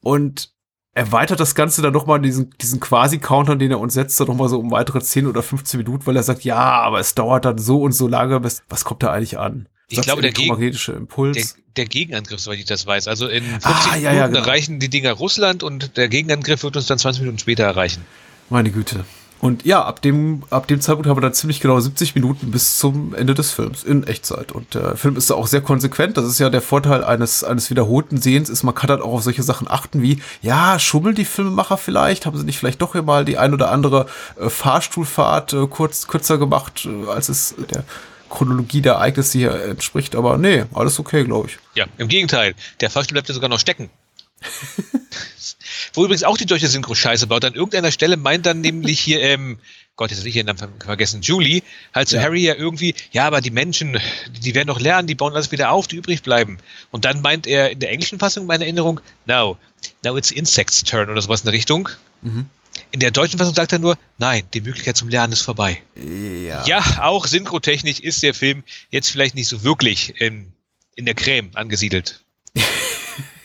und 0.02 0.54
erweitert 0.94 1.40
das 1.40 1.56
Ganze 1.56 1.82
dann 1.82 1.94
nochmal 1.94 2.20
diesen, 2.22 2.50
diesen 2.62 2.80
Quasi-Counter, 2.80 3.56
den 3.56 3.72
er 3.72 3.80
uns 3.80 3.94
setzt, 3.94 4.20
dann 4.20 4.28
nochmal 4.28 4.50
so 4.50 4.60
um 4.60 4.72
weitere 4.72 5.00
10 5.02 5.28
oder 5.28 5.42
15 5.44 5.78
Minuten, 5.80 6.06
weil 6.06 6.16
er 6.16 6.24
sagt, 6.24 6.44
ja, 6.44 6.58
aber 6.58 7.00
es 7.00 7.16
dauert 7.16 7.46
dann 7.46 7.58
so 7.58 7.82
und 7.82 7.94
so 7.94 8.08
lange, 8.08 8.40
bis, 8.40 8.62
was 8.70 8.84
kommt 8.84 9.04
da 9.04 9.12
eigentlich 9.12 9.38
an? 9.40 9.68
Ich 9.88 9.96
Sagt's 9.96 10.08
glaube, 10.08 10.22
der 10.22 10.32
Geg- 10.32 10.40
elektromagnetische 10.40 10.92
Impuls. 10.94 11.36
Der, 11.36 11.46
der 11.78 11.86
Gegenangriff, 11.86 12.40
soweit 12.40 12.60
ich 12.60 12.66
das 12.66 12.86
weiß. 12.88 13.08
Also 13.08 13.28
in 13.28 13.44
50 13.44 13.64
Ah, 13.66 13.96
ja, 13.96 14.02
ja, 14.02 14.12
Minuten 14.14 14.34
genau. 14.34 14.46
erreichen 14.46 14.80
die 14.80 14.90
Dinger 14.90 15.12
Russland 15.14 15.64
und 15.64 15.98
der 15.98 16.08
Gegenangriff 16.10 16.64
wird 16.64 16.76
uns 16.78 16.88
dann 16.88 16.98
20 16.98 17.22
Minuten 17.22 17.40
später 17.40 17.64
erreichen. 17.64 18.04
Meine 18.50 18.72
Güte. 18.72 19.06
Und 19.42 19.66
ja, 19.66 19.84
ab 19.84 20.04
dem, 20.04 20.44
ab 20.52 20.68
dem 20.68 20.82
Zeitpunkt 20.82 21.10
haben 21.10 21.18
wir 21.18 21.22
dann 21.22 21.34
ziemlich 21.34 21.62
genau 21.62 21.80
70 21.80 22.14
Minuten 22.14 22.52
bis 22.52 22.78
zum 22.78 23.16
Ende 23.16 23.34
des 23.34 23.52
Films 23.52 23.84
in 23.84 24.06
Echtzeit. 24.06 24.52
Und 24.52 24.76
der 24.76 24.96
Film 24.96 25.18
ist 25.18 25.32
auch 25.32 25.48
sehr 25.48 25.62
konsequent. 25.62 26.16
Das 26.16 26.26
ist 26.26 26.38
ja 26.38 26.52
der 26.52 26.62
Vorteil 26.62 27.04
eines, 27.04 27.44
eines 27.44 27.72
wiederholten 27.72 28.22
Sehens, 28.22 28.50
ist, 28.50 28.62
man 28.62 28.76
kann 28.76 28.92
halt 28.92 29.02
auch 29.02 29.14
auf 29.14 29.24
solche 29.24 29.42
Sachen 29.42 29.68
achten 29.68 30.04
wie, 30.04 30.22
ja, 30.44 30.78
schummeln 30.78 31.16
die 31.16 31.26
Filmemacher 31.26 31.78
vielleicht? 31.78 32.28
Haben 32.28 32.38
sie 32.38 32.46
nicht 32.46 32.60
vielleicht 32.60 32.84
doch 32.84 32.92
hier 32.92 33.02
mal 33.02 33.26
die 33.26 33.40
ein 33.40 33.52
oder 33.56 33.72
andere 33.72 34.06
äh, 34.40 34.48
Fahrstuhlfahrt 34.48 35.54
äh, 35.54 35.66
kurz, 35.66 36.08
kürzer 36.08 36.38
gemacht, 36.38 36.86
äh, 36.86 37.10
als 37.10 37.28
es 37.28 37.56
der 37.74 37.84
Chronologie 38.30 38.82
der 38.82 38.94
Ereignisse 38.94 39.40
hier 39.40 39.64
entspricht? 39.64 40.16
Aber 40.16 40.38
nee, 40.38 40.66
alles 40.72 41.00
okay, 41.00 41.24
glaube 41.24 41.48
ich. 41.48 41.58
Ja, 41.74 41.88
im 41.98 42.10
Gegenteil. 42.10 42.54
Der 42.80 42.92
Fahrstuhl 42.92 43.16
bleibt 43.16 43.28
ja 43.28 43.34
sogar 43.34 43.50
noch 43.50 43.60
stecken. 43.60 43.90
Wo 45.94 46.04
übrigens 46.04 46.24
auch 46.24 46.38
die 46.38 46.46
deutsche 46.46 46.68
Synchro 46.68 46.96
scheiße 46.96 47.28
baut. 47.28 47.44
An 47.46 47.54
irgendeiner 47.54 47.92
Stelle 47.92 48.18
meint 48.18 48.46
dann 48.46 48.62
nämlich 48.62 49.00
hier, 49.00 49.22
ähm, 49.22 49.60
Gott, 49.98 50.10
jetzt 50.10 50.20
habe 50.20 50.30
ich 50.30 50.36
ihren 50.36 50.46
Namen 50.48 50.58
ver- 50.58 50.70
vergessen, 50.84 51.22
Julie, 51.22 51.62
halt 51.94 52.08
zu 52.10 52.16
Ja. 52.16 52.24
Harry 52.24 52.42
ja 52.42 52.56
irgendwie, 52.56 52.96
ja, 53.12 53.28
aber 53.28 53.42
die 53.42 53.52
Menschen, 53.52 54.00
die 54.42 54.56
werden 54.56 54.68
doch 54.70 54.80
lernen, 54.80 55.08
die 55.08 55.16
bauen 55.16 55.34
alles 55.34 55.52
wieder 55.52 55.72
auf, 55.72 55.88
die 55.88 55.98
übrig 55.98 56.24
bleiben. 56.24 56.58
Und 56.92 57.06
dann 57.06 57.22
meint 57.22 57.46
er 57.46 57.72
in 57.72 57.80
der 57.80 57.92
englischen 57.92 58.20
Fassung, 58.20 58.46
meine 58.46 58.64
Erinnerung, 58.64 59.02
now, 59.26 59.58
now 60.04 60.18
it's 60.18 60.32
insects 60.32 60.84
turn 60.84 61.10
oder 61.10 61.22
sowas 61.22 61.42
in 61.42 61.46
der 61.46 61.54
Richtung. 61.54 61.90
In 62.92 63.00
der 63.00 63.12
deutschen 63.12 63.38
Fassung 63.38 63.54
sagt 63.54 63.74
er 63.74 63.80
nur, 63.80 63.98
nein, 64.18 64.44
die 64.54 64.62
Möglichkeit 64.62 64.96
zum 64.96 65.10
Lernen 65.10 65.34
ist 65.34 65.42
vorbei. 65.42 65.82
Ja. 65.96 66.66
Ja, 66.66 67.04
auch 67.04 67.28
synchrotechnisch 67.28 68.00
ist 68.00 68.24
der 68.24 68.34
Film 68.34 68.64
jetzt 68.90 69.10
vielleicht 69.10 69.36
nicht 69.36 69.48
so 69.48 69.64
wirklich 69.64 70.20
in, 70.22 70.54
in 70.96 71.06
der 71.06 71.16
Creme 71.16 71.52
angesiedelt. 71.54 72.22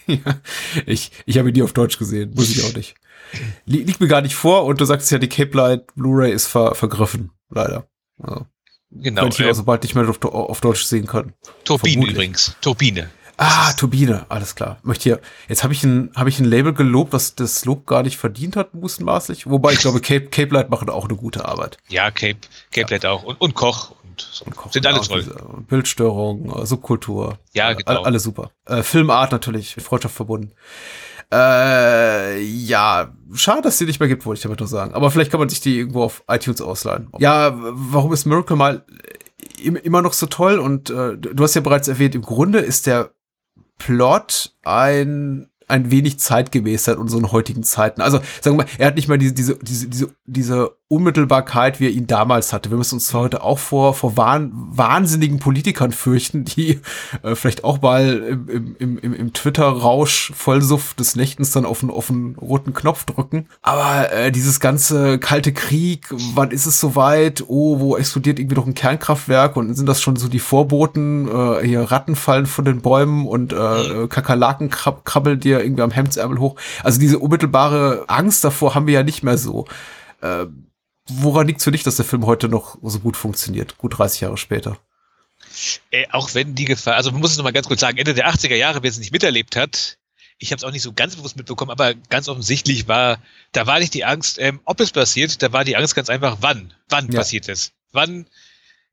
Ja, 0.24 0.40
ich, 0.86 1.10
ich 1.26 1.38
habe 1.38 1.48
ihn 1.48 1.54
nie 1.54 1.62
auf 1.62 1.72
Deutsch 1.72 1.98
gesehen, 1.98 2.32
muss 2.34 2.50
ich 2.50 2.62
auch 2.64 2.74
nicht. 2.74 2.94
Li 3.64 3.82
liegt 3.82 4.00
mir 4.00 4.06
gar 4.08 4.20
nicht 4.20 4.36
vor 4.36 4.64
und 4.64 4.80
du 4.80 4.84
sagst 4.84 5.10
ja, 5.10 5.18
die 5.18 5.28
Cape 5.28 5.56
Light 5.56 5.94
Blu-ray 5.96 6.32
ist 6.32 6.46
ver 6.46 6.74
vergriffen, 6.74 7.30
leider. 7.50 7.88
Also, 8.22 8.46
Genau. 8.92 9.22
wenn 9.22 9.28
ich 9.30 9.40
ihn 9.40 9.46
äh, 9.46 9.50
auch 9.50 9.54
sobald 9.54 9.82
nicht 9.82 9.94
mehr 9.96 10.08
auf, 10.08 10.22
auf 10.24 10.60
Deutsch 10.60 10.84
sehen 10.84 11.06
kann. 11.06 11.32
Turbine 11.64 11.92
vermutlich. 11.94 12.14
übrigens. 12.14 12.56
Turbine. 12.60 13.10
Ah, 13.36 13.72
Turbine, 13.74 14.24
alles 14.30 14.54
klar. 14.54 14.78
Möchte 14.82 15.02
hier, 15.02 15.20
jetzt 15.48 15.62
habe 15.62 15.74
ich 15.74 15.84
ein, 15.84 16.10
habe 16.14 16.30
ich 16.30 16.38
ein 16.38 16.46
Label 16.46 16.72
gelobt, 16.72 17.12
was 17.12 17.34
das 17.34 17.64
Lob 17.66 17.84
gar 17.86 18.02
nicht 18.02 18.16
verdient 18.16 18.56
hat, 18.56 18.72
mutmaßlich. 18.74 19.46
Wobei 19.50 19.72
ich 19.72 19.80
glaube, 19.80 20.00
Cape, 20.00 20.28
Cape 20.28 20.54
Light 20.54 20.70
machen 20.70 20.88
auch 20.88 21.04
eine 21.04 21.16
gute 21.16 21.44
Arbeit. 21.44 21.76
Ja, 21.88 22.10
Cape, 22.10 22.38
Cape 22.72 22.94
Light 22.94 23.04
auch. 23.04 23.24
Und, 23.24 23.38
und 23.40 23.54
Koch. 23.54 23.95
Und. 24.16 24.42
Und 24.46 24.56
Kochen 24.56 24.72
Sind 24.72 24.86
alle 24.86 25.00
toll. 25.00 25.22
diese 25.22 25.36
Bildstörung, 25.68 26.62
äh, 26.62 26.66
Subkultur. 26.66 27.38
Ja, 27.52 27.66
Alle- 27.66 27.76
genau. 27.76 28.02
Alle 28.02 28.18
super. 28.18 28.50
Äh, 28.64 28.82
Filmart 28.82 29.32
natürlich, 29.32 29.76
mit 29.76 29.84
Freundschaft 29.84 30.14
verbunden. 30.14 30.52
Äh, 31.32 32.40
ja, 32.40 33.12
schade, 33.34 33.62
dass 33.62 33.74
es 33.74 33.78
die 33.78 33.84
nicht 33.86 33.98
mehr 34.00 34.08
gibt, 34.08 34.24
wollte 34.26 34.38
ich 34.38 34.42
damit 34.42 34.60
nur 34.60 34.68
sagen. 34.68 34.94
Aber 34.94 35.10
vielleicht 35.10 35.30
kann 35.30 35.40
man 35.40 35.48
sich 35.48 35.60
die 35.60 35.78
irgendwo 35.78 36.02
auf 36.04 36.22
iTunes 36.28 36.60
ausleihen. 36.60 37.08
Ja, 37.18 37.52
warum 37.56 38.12
ist 38.12 38.26
Miracle 38.26 38.56
mal 38.56 38.84
im- 39.62 39.76
immer 39.76 40.02
noch 40.02 40.12
so 40.12 40.26
toll? 40.26 40.58
Und 40.58 40.90
äh, 40.90 41.16
du 41.18 41.42
hast 41.42 41.54
ja 41.54 41.60
bereits 41.60 41.88
erwähnt, 41.88 42.14
im 42.14 42.22
Grunde 42.22 42.60
ist 42.60 42.86
der 42.86 43.10
Plot 43.78 44.54
ein 44.64 45.48
ein 45.68 45.90
wenig 45.90 46.20
zeitgemäß 46.20 46.86
in 46.86 46.96
unseren 46.98 47.32
heutigen 47.32 47.64
Zeiten. 47.64 48.00
Also 48.00 48.18
sagen 48.40 48.56
wir 48.56 48.64
mal, 48.64 48.70
er 48.78 48.86
hat 48.86 48.94
nicht 48.94 49.08
mal 49.08 49.18
diese 49.18 49.34
diese 49.34 49.58
diese 49.58 49.88
diese, 49.88 50.14
diese 50.24 50.70
Unmittelbarkeit, 50.88 51.80
wie 51.80 51.86
er 51.86 51.90
ihn 51.90 52.06
damals 52.06 52.52
hatte. 52.52 52.70
Wir 52.70 52.78
müssen 52.78 52.94
uns 52.94 53.12
heute 53.12 53.42
auch 53.42 53.58
vor 53.58 53.92
vor 53.92 54.16
wahn, 54.16 54.52
wahnsinnigen 54.54 55.40
Politikern 55.40 55.90
fürchten, 55.90 56.44
die 56.44 56.80
äh, 57.24 57.34
vielleicht 57.34 57.64
auch 57.64 57.82
mal 57.82 58.22
im, 58.48 58.76
im, 58.78 58.98
im, 58.98 59.12
im, 59.12 59.32
Twitter-Rausch 59.32 60.32
Vollsuff 60.36 60.94
des 60.94 61.16
Nächtens 61.16 61.50
dann 61.50 61.66
auf 61.66 61.80
den, 61.80 61.90
auf 61.90 62.06
den 62.06 62.36
roten 62.40 62.72
Knopf 62.72 63.04
drücken. 63.04 63.48
Aber 63.62 64.12
äh, 64.12 64.30
dieses 64.30 64.60
ganze 64.60 65.18
kalte 65.18 65.52
Krieg, 65.52 66.06
wann 66.34 66.52
ist 66.52 66.66
es 66.66 66.78
soweit? 66.78 67.42
Oh, 67.48 67.80
wo 67.80 67.96
explodiert 67.96 68.38
irgendwie 68.38 68.56
noch 68.56 68.66
ein 68.68 68.74
Kernkraftwerk 68.74 69.56
und 69.56 69.74
sind 69.74 69.86
das 69.86 70.00
schon 70.00 70.14
so 70.14 70.28
die 70.28 70.38
Vorboten? 70.38 71.26
Äh, 71.26 71.66
hier 71.66 71.82
Ratten 71.82 72.14
fallen 72.14 72.46
von 72.46 72.64
den 72.64 72.80
Bäumen 72.80 73.26
und 73.26 73.52
äh, 73.52 74.06
Kakerlaken 74.06 74.70
krab 74.70 75.04
krabbeln 75.04 75.40
dir 75.40 75.64
irgendwie 75.64 75.82
am 75.82 75.90
Hemdsärmel 75.90 76.38
hoch. 76.38 76.54
Also 76.84 77.00
diese 77.00 77.18
unmittelbare 77.18 78.04
Angst 78.06 78.44
davor 78.44 78.76
haben 78.76 78.86
wir 78.86 78.94
ja 78.94 79.02
nicht 79.02 79.24
mehr 79.24 79.36
so. 79.36 79.64
Äh, 80.20 80.46
woran 81.08 81.46
liegt 81.46 81.58
es 81.60 81.64
für 81.64 81.72
dich, 81.72 81.82
dass 81.82 81.96
der 81.96 82.04
Film 82.04 82.26
heute 82.26 82.48
noch 82.48 82.78
so 82.82 83.00
gut 83.00 83.16
funktioniert, 83.16 83.78
gut 83.78 83.98
30 83.98 84.22
Jahre 84.22 84.36
später? 84.36 84.78
Äh, 85.90 86.06
auch 86.10 86.34
wenn 86.34 86.54
die 86.54 86.64
Gefahr, 86.64 86.94
also 86.96 87.10
man 87.12 87.20
muss 87.20 87.30
es 87.32 87.36
nochmal 87.36 87.52
ganz 87.52 87.68
kurz 87.68 87.80
sagen, 87.80 87.98
Ende 87.98 88.14
der 88.14 88.28
80er 88.28 88.54
Jahre, 88.56 88.82
wer 88.82 88.90
es 88.90 88.98
nicht 88.98 89.12
miterlebt 89.12 89.56
hat, 89.56 89.98
ich 90.38 90.50
habe 90.52 90.58
es 90.58 90.64
auch 90.64 90.70
nicht 90.70 90.82
so 90.82 90.92
ganz 90.92 91.16
bewusst 91.16 91.36
mitbekommen, 91.36 91.70
aber 91.70 91.94
ganz 91.94 92.28
offensichtlich 92.28 92.88
war, 92.88 93.18
da 93.52 93.66
war 93.66 93.78
nicht 93.78 93.94
die 93.94 94.04
Angst, 94.04 94.38
ähm, 94.38 94.60
ob 94.64 94.80
es 94.80 94.90
passiert, 94.90 95.42
da 95.42 95.52
war 95.52 95.64
die 95.64 95.76
Angst 95.76 95.94
ganz 95.94 96.10
einfach, 96.10 96.38
wann, 96.40 96.74
wann 96.88 97.10
Ja. 97.10 97.20
passiert 97.20 97.48
es, 97.48 97.72
wann, 97.92 98.26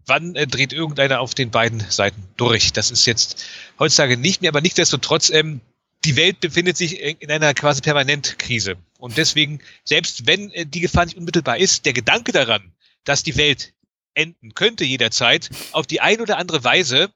wann 0.06 0.36
äh, 0.36 0.48
dreht 0.48 0.72
irgendeiner 0.72 1.20
auf 1.20 1.34
den 1.34 1.52
beiden 1.52 1.82
Seiten 1.90 2.24
durch. 2.38 2.72
Das 2.72 2.92
ist 2.92 3.06
jetzt 3.06 3.44
heutzutage 3.78 4.16
nicht 4.16 4.42
mehr, 4.42 4.50
aber 4.52 4.62
nichtsdestotrotz, 4.62 5.30
ähm, 5.32 5.60
die 6.06 6.16
Welt 6.16 6.40
befindet 6.40 6.78
sich 6.78 7.00
in 7.00 7.18
in 7.18 7.32
einer 7.32 7.54
quasi 7.54 7.82
permanent 7.82 8.38
Krise. 8.40 8.76
Und 9.00 9.18
deswegen, 9.18 9.60
selbst 9.84 10.28
wenn 10.28 10.52
äh, 10.52 10.66
die 10.66 10.82
Gefahr 10.82 11.06
nicht 11.06 11.18
unmittelbar 11.18 11.58
ist, 11.58 11.86
der 11.86 11.94
Gedanke 11.94 12.32
daran, 12.32 12.74
dass 13.04 13.24
die 13.24 13.38
Welt 13.38 13.74
enden 14.14 14.54
könnte 14.54 14.84
jederzeit, 14.84 15.50
auf 15.72 15.88
die 15.88 16.02
eine 16.02 16.22
oder 16.22 16.38
andere 16.38 16.64
Weise, 16.64 17.12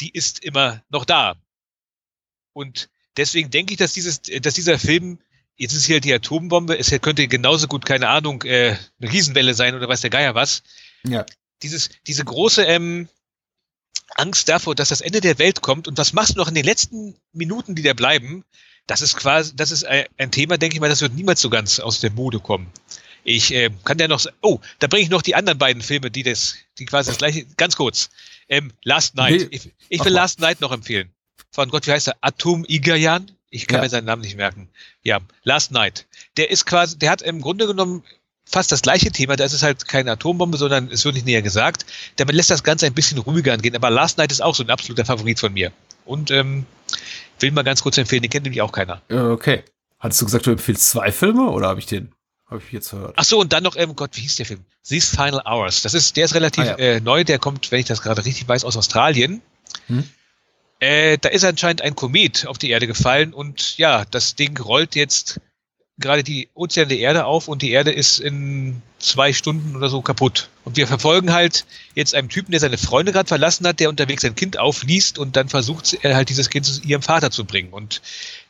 die 0.00 0.10
ist 0.10 0.42
immer 0.42 0.82
noch 0.88 1.04
da. 1.04 1.36
Und 2.52 2.88
deswegen 3.16 3.50
denke 3.50 3.72
ich, 3.72 3.78
dass 3.78 3.92
dieses, 3.92 4.22
dass 4.22 4.54
dieser 4.54 4.78
Film, 4.78 5.18
jetzt 5.56 5.74
ist 5.74 5.86
hier 5.86 6.00
die 6.00 6.12
Atombombe, 6.12 6.76
es 6.78 6.90
könnte 7.00 7.28
genauso 7.28 7.68
gut, 7.68 7.86
keine 7.86 8.08
Ahnung, 8.08 8.42
äh, 8.42 8.76
eine 9.00 9.12
Riesenwelle 9.12 9.54
sein 9.54 9.74
oder 9.74 9.88
weiß 9.88 10.00
der 10.00 10.10
Geier 10.10 10.34
was. 10.34 10.62
Ja. 11.04 11.24
Dieses, 11.62 11.90
diese 12.06 12.24
große 12.24 12.64
ähm, 12.64 13.08
Angst 14.16 14.48
davor, 14.48 14.74
dass 14.74 14.90
das 14.90 15.00
Ende 15.00 15.20
der 15.20 15.38
Welt 15.38 15.62
kommt 15.62 15.88
und 15.88 15.98
was 15.98 16.12
machst 16.12 16.34
du 16.34 16.38
noch 16.38 16.48
in 16.48 16.54
den 16.54 16.64
letzten 16.64 17.14
Minuten, 17.32 17.74
die 17.74 17.82
da 17.82 17.94
bleiben, 17.94 18.44
das 18.86 19.00
ist 19.00 19.16
quasi, 19.16 19.54
das 19.54 19.70
ist 19.70 19.84
ein, 19.84 20.30
Thema, 20.30 20.58
denke 20.58 20.74
ich 20.76 20.80
mal, 20.80 20.88
das 20.88 21.00
wird 21.00 21.14
niemals 21.14 21.40
so 21.40 21.50
ganz 21.50 21.78
aus 21.80 22.00
der 22.00 22.10
Mode 22.10 22.40
kommen. 22.40 22.70
Ich 23.24 23.52
äh, 23.54 23.70
kann 23.84 23.98
ja 23.98 24.08
noch, 24.08 24.24
oh, 24.40 24.58
da 24.80 24.88
bringe 24.88 25.04
ich 25.04 25.10
noch 25.10 25.22
die 25.22 25.36
anderen 25.36 25.58
beiden 25.58 25.82
Filme, 25.82 26.10
die 26.10 26.24
das, 26.24 26.56
die 26.78 26.86
quasi 26.86 27.10
das 27.10 27.18
gleiche, 27.18 27.46
ganz 27.56 27.76
kurz. 27.76 28.10
Ähm, 28.48 28.72
Last 28.82 29.14
Night. 29.14 29.42
Nee. 29.42 29.48
Ich, 29.50 29.70
ich 29.88 30.04
will. 30.04 30.12
Last 30.12 30.40
Night 30.40 30.60
noch 30.60 30.72
empfehlen. 30.72 31.10
Von 31.52 31.70
Gott, 31.70 31.86
wie 31.86 31.92
heißt 31.92 32.08
er? 32.08 32.16
Atom 32.20 32.64
Igayan? 32.66 33.30
Ich 33.50 33.66
kann 33.66 33.76
Ja. 33.76 33.82
mir 33.82 33.90
seinen 33.90 34.06
Namen 34.06 34.22
nicht 34.22 34.36
merken. 34.36 34.68
Ja, 35.04 35.20
Last 35.44 35.70
Night. 35.70 36.06
Der 36.36 36.50
ist 36.50 36.66
quasi, 36.66 36.98
der 36.98 37.10
hat 37.10 37.22
im 37.22 37.40
Grunde 37.40 37.66
genommen 37.68 38.02
fast 38.44 38.72
das 38.72 38.82
gleiche 38.82 39.10
Thema. 39.10 39.36
Da 39.36 39.44
ist 39.44 39.52
es 39.52 39.62
halt 39.62 39.86
keine 39.88 40.12
Atombombe, 40.12 40.58
sondern 40.58 40.88
es 40.90 41.04
wird 41.04 41.14
nicht 41.14 41.26
näher 41.26 41.42
gesagt. 41.42 41.86
Damit 42.16 42.34
lässt 42.34 42.50
das 42.50 42.62
Ganze 42.62 42.86
ein 42.86 42.94
bisschen 42.94 43.18
ruhiger 43.18 43.52
angehen. 43.52 43.74
Aber 43.76 43.90
Last 43.90 44.18
Night 44.18 44.32
ist 44.32 44.42
auch 44.42 44.54
so 44.54 44.62
ein 44.62 44.70
absoluter 44.70 45.04
Favorit 45.04 45.38
von 45.40 45.52
mir. 45.52 45.72
Und 46.04 46.30
ähm, 46.30 46.66
will 47.40 47.52
mal 47.52 47.62
ganz 47.62 47.82
kurz 47.82 47.96
empfehlen, 47.98 48.22
den 48.22 48.30
kennt 48.30 48.44
nämlich 48.44 48.62
auch 48.62 48.72
keiner. 48.72 49.00
Äh, 49.08 49.16
Okay. 49.16 49.62
Hattest 50.00 50.20
du 50.20 50.24
gesagt, 50.26 50.46
du 50.46 50.50
empfiehlst 50.50 50.90
zwei 50.90 51.12
Filme 51.12 51.48
oder 51.50 51.68
habe 51.68 51.78
ich 51.78 51.86
den, 51.86 52.10
habe 52.50 52.60
ich 52.66 52.72
jetzt 52.72 52.90
gehört? 52.90 53.14
Ach 53.16 53.22
so, 53.24 53.38
und 53.38 53.52
dann 53.52 53.62
noch, 53.62 53.76
ähm, 53.76 53.94
Gott, 53.94 54.10
wie 54.16 54.22
hieß 54.22 54.34
der 54.34 54.46
Film? 54.46 54.64
These 54.84 55.14
Final 55.14 55.42
Hours. 55.46 55.82
Das 55.82 55.94
ist, 55.94 56.16
der 56.16 56.24
ist 56.24 56.34
relativ 56.34 56.64
Ah, 56.64 56.66
ja. 56.70 56.76
äh, 56.76 57.00
neu, 57.00 57.22
der 57.22 57.38
kommt, 57.38 57.70
wenn 57.70 57.78
ich 57.78 57.86
das 57.86 58.02
gerade 58.02 58.24
richtig 58.24 58.48
weiß, 58.48 58.64
aus 58.64 58.76
Australien. 58.76 59.42
Hm. 59.86 60.02
Äh, 60.80 61.18
da 61.18 61.28
ist 61.28 61.44
anscheinend 61.44 61.82
ein 61.82 61.94
Komet 61.94 62.46
auf 62.48 62.58
die 62.58 62.70
Erde 62.70 62.88
gefallen 62.88 63.32
und 63.32 63.78
ja, 63.78 64.04
das 64.10 64.34
Ding 64.34 64.58
rollt 64.58 64.96
jetzt 64.96 65.40
gerade 66.02 66.22
die 66.22 66.48
Ozean 66.54 66.88
der 66.88 66.98
Erde 66.98 67.24
auf 67.24 67.48
und 67.48 67.62
die 67.62 67.70
Erde 67.70 67.90
ist 67.90 68.18
in 68.18 68.82
zwei 68.98 69.32
Stunden 69.32 69.74
oder 69.74 69.88
so 69.88 70.02
kaputt. 70.02 70.48
Und 70.64 70.76
wir 70.76 70.86
verfolgen 70.86 71.32
halt 71.32 71.64
jetzt 71.94 72.14
einen 72.14 72.28
Typen, 72.28 72.52
der 72.52 72.60
seine 72.60 72.78
Freunde 72.78 73.12
gerade 73.12 73.28
verlassen 73.28 73.66
hat, 73.66 73.80
der 73.80 73.88
unterwegs 73.88 74.22
sein 74.22 74.36
Kind 74.36 74.58
aufliest 74.58 75.18
und 75.18 75.36
dann 75.36 75.48
versucht 75.48 75.98
er 76.02 76.14
halt 76.14 76.28
dieses 76.28 76.50
Kind 76.50 76.66
zu 76.66 76.82
ihrem 76.82 77.02
Vater 77.02 77.30
zu 77.30 77.44
bringen 77.44 77.72
und 77.72 78.02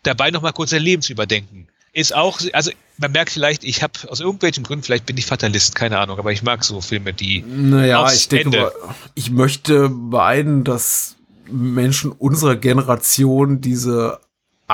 dabei 0.03 0.31
nochmal 0.31 0.53
kurz 0.53 0.71
sein 0.71 0.83
Leben 0.83 1.03
zu 1.03 1.13
überdenken. 1.13 1.69
Ist 1.95 2.15
auch, 2.15 2.41
also 2.55 2.71
man 2.97 3.13
merkt 3.13 3.31
vielleicht, 3.31 3.65
ich 3.65 3.83
habe 3.83 3.93
aus 4.09 4.21
irgendwelchen 4.21 4.65
Gründen, 4.65 4.83
vielleicht 4.83 5.05
bin 5.05 5.17
ich 5.19 5.27
Fatalist, 5.27 5.75
keine 5.75 5.99
Ahnung, 5.99 6.19
aber 6.19 6.33
ich 6.33 6.43
mag 6.43 6.65
so 6.65 6.81
Filme, 6.81 7.13
die 7.13 7.43
Naja, 7.43 8.11
ich 8.11 8.29
denke, 8.29 8.47
Ende. 8.47 8.61
mal, 8.61 8.95
ich 9.15 9.31
möchte 9.31 9.91
meinen, 9.91 10.65
dass 10.65 11.17
Menschen 11.51 12.11
unserer 12.11 12.57
Generation 12.57 13.61
diese 13.61 14.21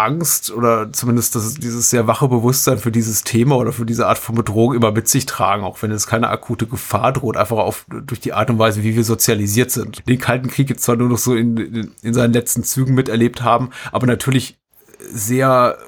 Angst 0.05 0.51
oder 0.51 0.93
zumindest 0.93 1.35
das, 1.35 1.55
dieses 1.55 1.91
sehr 1.91 2.07
wache 2.07 2.29
Bewusstsein 2.29 2.79
für 2.79 2.93
dieses 2.93 3.25
Thema 3.25 3.57
oder 3.57 3.73
für 3.73 3.87
diese 3.87 4.07
Art 4.07 4.19
von 4.19 4.35
Bedrohung 4.35 4.75
immer 4.75 4.93
mit 4.93 5.09
sich 5.09 5.27
tragen, 5.27 5.65
auch 5.65 5.83
wenn 5.83 5.91
es 5.91 6.07
keine 6.07 6.29
akute 6.29 6.67
Gefahr 6.67 7.13
droht, 7.13 7.37
einfach 7.37 7.59
auf, 7.59 7.87
durch 7.89 8.21
die 8.21 8.33
Art 8.33 8.51
und 8.51 8.59
Weise, 8.59 8.83
wie 8.83 8.97
wir 8.97 9.05
sozialisiert 9.05 9.71
sind. 9.71 10.07
Den 10.09 10.19
Kalten 10.19 10.49
Krieg 10.49 10.71
jetzt 10.71 10.83
zwar 10.83 10.97
nur 10.97 11.09
noch 11.09 11.19
so 11.19 11.35
in, 11.35 11.57
in, 11.57 11.95
in 12.03 12.15
seinen 12.15 12.33
letzten 12.33 12.65
Zügen 12.65 12.95
miterlebt 12.95 13.43
haben, 13.43 13.71
aber 13.93 14.07
natürlich 14.07 14.59
sehr 15.13 15.79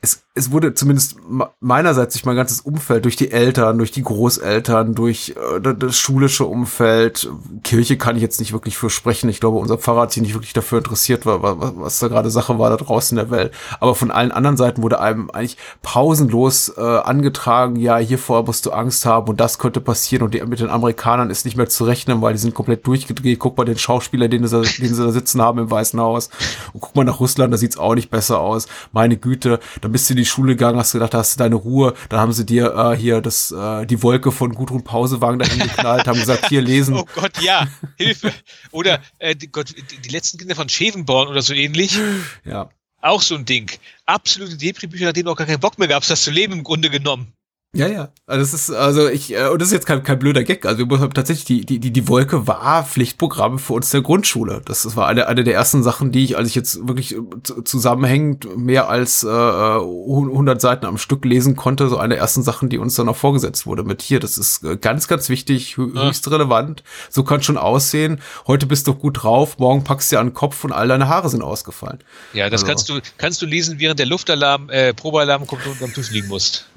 es, 0.00 0.23
es 0.36 0.50
wurde 0.50 0.74
zumindest 0.74 1.16
me- 1.28 1.48
meinerseits 1.60 2.14
durch 2.14 2.24
mein 2.24 2.34
ganzes 2.34 2.60
Umfeld, 2.60 3.04
durch 3.04 3.14
die 3.14 3.30
Eltern, 3.30 3.78
durch 3.78 3.92
die 3.92 4.02
Großeltern, 4.02 4.96
durch 4.96 5.36
äh, 5.36 5.60
das- 5.74 5.96
schulische 5.96 6.44
Umfeld, 6.44 7.30
Kirche 7.62 7.96
kann 7.96 8.16
ich 8.16 8.22
jetzt 8.22 8.40
nicht 8.40 8.52
wirklich 8.52 8.76
für 8.76 8.90
sprechen. 8.90 9.30
Ich 9.30 9.38
glaube, 9.38 9.58
unser 9.58 9.78
Pfarrer 9.78 10.02
hat 10.02 10.12
sich 10.12 10.22
nicht 10.24 10.34
wirklich 10.34 10.52
dafür 10.52 10.78
interessiert, 10.78 11.24
wa- 11.24 11.40
wa- 11.40 11.72
was 11.76 12.00
da 12.00 12.08
gerade 12.08 12.30
Sache 12.30 12.58
war 12.58 12.68
da 12.68 12.76
draußen 12.76 13.16
in 13.16 13.24
der 13.24 13.30
Welt. 13.30 13.52
Aber 13.78 13.94
von 13.94 14.10
allen 14.10 14.32
anderen 14.32 14.56
Seiten 14.56 14.82
wurde 14.82 14.98
einem 15.00 15.30
eigentlich 15.30 15.56
pausenlos 15.82 16.70
äh, 16.76 16.80
angetragen, 16.80 17.76
ja, 17.76 17.98
hiervor 17.98 18.42
musst 18.44 18.66
du 18.66 18.72
Angst 18.72 19.06
haben 19.06 19.28
und 19.28 19.38
das 19.40 19.60
könnte 19.60 19.80
passieren 19.80 20.24
und 20.24 20.34
die, 20.34 20.40
mit 20.42 20.58
den 20.58 20.68
Amerikanern 20.68 21.30
ist 21.30 21.44
nicht 21.44 21.56
mehr 21.56 21.68
zu 21.68 21.84
rechnen, 21.84 22.22
weil 22.22 22.32
die 22.32 22.40
sind 22.40 22.54
komplett 22.54 22.84
durchgedreht. 22.88 23.38
Guck 23.38 23.56
mal 23.56 23.64
den 23.64 23.78
Schauspieler, 23.78 24.26
den 24.26 24.44
sie, 24.48 24.62
den 24.62 24.94
sie 24.94 25.02
da 25.04 25.12
sitzen 25.12 25.40
haben 25.40 25.60
im 25.60 25.70
Weißen 25.70 26.00
Haus. 26.00 26.28
Und 26.72 26.80
guck 26.80 26.96
mal 26.96 27.04
nach 27.04 27.20
Russland, 27.20 27.52
da 27.52 27.56
sieht's 27.56 27.76
auch 27.78 27.94
nicht 27.94 28.10
besser 28.10 28.40
aus. 28.40 28.66
Meine 28.90 29.16
Güte, 29.16 29.60
dann 29.80 29.92
bist 29.92 30.10
du 30.10 30.14
in 30.14 30.23
die 30.24 30.30
Schule 30.30 30.54
gegangen, 30.54 30.78
hast 30.78 30.92
gedacht, 30.92 31.14
da 31.14 31.18
hast 31.18 31.34
du 31.34 31.38
deine 31.38 31.56
Ruhe. 31.56 31.94
Dann 32.08 32.20
haben 32.20 32.32
sie 32.32 32.46
dir 32.46 32.74
äh, 32.74 32.96
hier 32.96 33.20
das, 33.20 33.52
äh, 33.52 33.86
die 33.86 34.02
Wolke 34.02 34.32
von 34.32 34.54
Gudrun 34.54 34.82
Pausewagen 34.82 35.38
dahin 35.38 35.58
geknallt, 35.60 36.06
haben 36.06 36.18
gesagt, 36.18 36.48
hier 36.48 36.62
lesen. 36.62 36.94
Oh 37.04 37.06
Gott, 37.16 37.42
ja, 37.42 37.66
Hilfe. 37.96 38.32
Oder 38.70 39.00
äh, 39.18 39.34
die, 39.34 39.48
Gott, 39.48 39.74
die, 39.76 40.00
die 40.00 40.08
letzten 40.08 40.38
Kinder 40.38 40.54
von 40.54 40.68
Schevenborn 40.68 41.28
oder 41.28 41.42
so 41.42 41.52
ähnlich. 41.52 41.98
Ja. 42.44 42.70
Auch 43.00 43.20
so 43.20 43.34
ein 43.34 43.44
Ding. 43.44 43.70
Absolute 44.06 44.56
Depri-Bücher, 44.56 45.06
nach 45.06 45.12
denen 45.12 45.26
du 45.26 45.32
auch 45.32 45.36
gar 45.36 45.46
keinen 45.46 45.60
Bock 45.60 45.78
mehr 45.78 45.88
gabst, 45.88 46.10
das 46.10 46.22
zu 46.22 46.30
leben 46.30 46.54
im 46.54 46.64
Grunde 46.64 46.88
genommen. 46.88 47.34
Ja, 47.74 47.88
ja. 47.88 48.08
Also 48.26 48.40
das 48.40 48.54
ist, 48.54 48.70
also 48.70 49.08
ich, 49.08 49.34
äh, 49.34 49.48
und 49.48 49.60
das 49.60 49.68
ist 49.68 49.72
jetzt 49.74 49.86
kein, 49.86 50.02
kein 50.04 50.18
blöder 50.18 50.44
Gag. 50.44 50.64
Also 50.64 50.88
wir 50.88 51.00
haben 51.00 51.12
tatsächlich, 51.12 51.44
die, 51.44 51.66
die, 51.66 51.80
die, 51.80 51.90
die 51.92 52.08
Wolke 52.08 52.46
war 52.46 52.84
Pflichtprogramm 52.84 53.58
für 53.58 53.72
uns 53.72 53.90
der 53.90 54.00
Grundschule. 54.00 54.62
Das, 54.64 54.84
das 54.84 54.96
war 54.96 55.08
eine, 55.08 55.26
eine 55.26 55.42
der 55.42 55.54
ersten 55.54 55.82
Sachen, 55.82 56.12
die 56.12 56.22
ich, 56.24 56.36
als 56.36 56.48
ich 56.48 56.54
jetzt 56.54 56.86
wirklich 56.86 57.16
äh, 57.16 57.18
zu- 57.42 57.62
zusammenhängend 57.62 58.56
mehr 58.56 58.88
als 58.88 59.24
äh, 59.24 59.28
100 59.28 60.60
Seiten 60.60 60.86
am 60.86 60.98
Stück 60.98 61.24
lesen 61.24 61.56
konnte, 61.56 61.88
so 61.88 61.96
eine 61.98 62.14
der 62.14 62.18
ersten 62.22 62.42
Sachen, 62.42 62.68
die 62.68 62.78
uns 62.78 62.94
dann 62.94 63.08
auch 63.08 63.16
vorgesetzt 63.16 63.66
wurde 63.66 63.82
mit 63.82 64.02
hier. 64.02 64.20
Das 64.20 64.38
ist 64.38 64.62
äh, 64.64 64.76
ganz, 64.76 65.08
ganz 65.08 65.28
wichtig, 65.28 65.76
höchst 65.76 66.30
relevant. 66.30 66.84
So 67.10 67.24
kann 67.24 67.42
schon 67.42 67.56
aussehen. 67.58 68.20
Heute 68.46 68.66
bist 68.66 68.86
du 68.86 68.94
gut 68.94 69.22
drauf, 69.24 69.58
morgen 69.58 69.82
packst 69.84 70.12
du 70.12 70.16
dir 70.16 70.20
an 70.20 70.28
den 70.28 70.34
Kopf 70.34 70.62
und 70.64 70.72
all 70.72 70.86
deine 70.88 71.08
Haare 71.08 71.28
sind 71.28 71.42
ausgefallen. 71.42 71.98
Ja, 72.34 72.48
das 72.50 72.62
Also- 72.62 72.66
kannst 72.66 72.88
du 72.88 73.00
kannst 73.18 73.42
du 73.42 73.46
lesen, 73.46 73.80
während 73.80 73.98
der 73.98 74.06
Luftalarm, 74.06 74.70
äh, 74.70 74.94
Probealarm 74.94 75.46
kommt 75.46 75.66
und 75.66 75.80
du 75.80 75.84
am 75.84 75.92
Tisch 75.92 76.10
liegen 76.10 76.28
musst. 76.28 76.68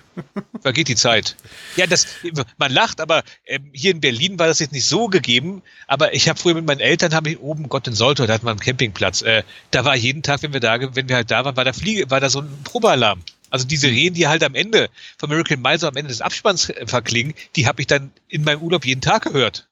Vergeht 0.62 0.88
die 0.88 0.96
Zeit. 0.96 1.36
Ja, 1.76 1.88
das, 1.88 2.08
man 2.58 2.72
lacht, 2.72 3.02
aber 3.02 3.24
ähm, 3.46 3.70
hier 3.74 3.92
in 3.92 4.02
Berlin 4.02 4.40
war 4.40 4.48
das 4.48 4.60
jetzt 4.60 4.72
nicht 4.72 4.86
so 4.86 5.08
gegeben. 5.08 5.62
Aber 5.88 6.14
ich 6.14 6.30
habe 6.30 6.40
früher 6.40 6.56
mit 6.56 6.66
meinen 6.66 6.80
Eltern, 6.80 7.14
habe 7.14 7.30
ich 7.30 7.40
oben 7.40 7.70
Gott 7.70 7.88
in 7.88 7.94
Soltau, 7.94 8.26
da 8.26 8.34
hatten 8.34 8.46
wir 8.46 8.52
einen 8.52 8.60
Campingplatz. 8.60 9.22
Äh, 9.22 9.44
da 9.72 9.86
war 9.86 9.96
jeden 9.96 10.24
Tag, 10.24 10.44
wenn 10.44 10.54
wir 10.54 10.60
da, 10.60 10.96
wenn 10.96 11.10
wir 11.10 11.16
halt 11.16 11.32
da 11.32 11.46
waren, 11.46 11.56
war 11.56 11.66
da 11.66 11.74
Fliege, 11.74 12.10
war 12.10 12.20
da 12.20 12.30
so 12.30 12.42
ein 12.42 12.64
Probealarm. 12.64 13.22
Also 13.50 13.66
diese 13.66 13.88
Reden, 13.88 14.16
die 14.16 14.28
halt 14.28 14.44
am 14.44 14.56
Ende 14.56 14.90
von 15.18 15.30
Miracle 15.30 15.58
Miles 15.58 15.84
am 15.84 15.96
Ende 15.96 16.10
des 16.10 16.22
Abspanns 16.22 16.70
äh, 16.70 16.86
verklingen, 16.86 17.34
die 17.56 17.68
habe 17.68 17.82
ich 17.82 17.88
dann 17.88 18.12
in 18.28 18.44
meinem 18.44 18.62
Urlaub 18.62 18.86
jeden 18.86 19.02
Tag 19.02 19.24
gehört. 19.24 19.68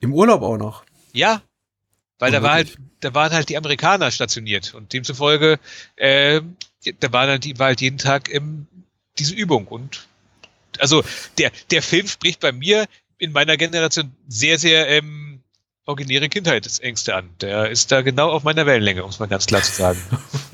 Im 0.00 0.12
Urlaub 0.12 0.42
auch 0.42 0.56
noch. 0.56 0.84
Ja, 1.12 1.42
weil 2.18 2.30
Oh, 2.30 2.32
da 2.32 2.42
war 2.42 2.52
halt, 2.52 2.76
da 3.00 3.14
waren 3.14 3.32
halt 3.32 3.48
die 3.48 3.56
Amerikaner 3.56 4.10
stationiert 4.10 4.74
und 4.74 4.92
demzufolge, 4.92 5.58
äh, 5.96 6.40
da 7.00 7.12
war 7.12 7.26
halt, 7.26 7.44
die 7.44 7.58
war 7.58 7.68
halt 7.68 7.80
jeden 7.80 7.98
Tag 7.98 8.32
ähm, 8.32 8.66
diese 9.20 9.34
Übung 9.34 9.66
und 9.66 10.08
also 10.78 11.04
der 11.38 11.52
der 11.70 11.82
Film 11.82 12.08
spricht 12.08 12.40
bei 12.40 12.52
mir 12.52 12.86
in 13.18 13.32
meiner 13.32 13.56
Generation 13.56 14.12
sehr 14.28 14.58
sehr 14.58 14.88
ähm, 14.88 15.42
originäre 15.86 16.28
Kindheitsängste 16.28 17.14
an. 17.14 17.30
Der 17.40 17.70
ist 17.70 17.90
da 17.92 18.02
genau 18.02 18.30
auf 18.30 18.44
meiner 18.44 18.66
Wellenlänge, 18.66 19.04
um 19.04 19.10
es 19.10 19.18
mal 19.18 19.26
ganz 19.26 19.46
klar 19.46 19.62
zu 19.62 19.72
sagen. 19.72 20.00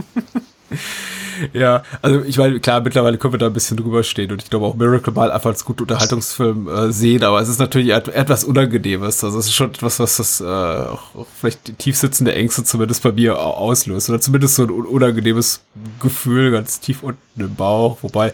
Ja, 1.53 1.82
also 2.03 2.22
ich 2.22 2.39
meine, 2.39 2.61
klar, 2.61 2.80
mittlerweile 2.80 3.18
können 3.18 3.34
wir 3.34 3.39
da 3.39 3.47
ein 3.47 3.53
bisschen 3.53 3.76
drüber 3.76 4.03
stehen 4.03 4.30
und 4.32 4.43
ich 4.43 4.51
glaube 4.51 4.66
auch 4.66 4.74
Miracle 4.74 5.12
mal 5.12 5.30
einfach 5.30 5.51
als 5.51 5.64
guten 5.64 5.82
Unterhaltungsfilm 5.82 6.68
äh, 6.68 6.93
sehen, 6.93 7.22
aber 7.24 7.41
es 7.41 7.49
ist 7.49 7.59
natürlich 7.61 7.91
et 7.91 8.09
etwas 8.09 8.45
Unangenehmes. 8.45 9.22
Also 9.24 9.39
es 9.39 9.47
ist 9.47 9.55
schon 9.55 9.70
etwas, 9.70 9.99
was 9.99 10.16
das 10.16 10.41
äh, 10.41 10.45
auch, 10.45 11.14
auch 11.14 11.26
vielleicht 11.41 11.68
die 11.68 11.72
tief 11.74 11.97
sitzende 11.97 12.34
Ängste 12.34 12.64
zumindest 12.64 13.03
bei 13.03 13.12
mir 13.12 13.39
au- 13.39 13.53
auslöst 13.55 14.09
oder 14.09 14.20
zumindest 14.20 14.57
so 14.57 14.62
ein 14.64 14.70
un- 14.70 14.87
unangenehmes 14.87 15.61
Gefühl 16.01 16.51
ganz 16.51 16.80
tief 16.80 17.03
unten 17.03 17.20
im 17.41 17.55
Bauch, 17.55 17.99
wobei 18.03 18.32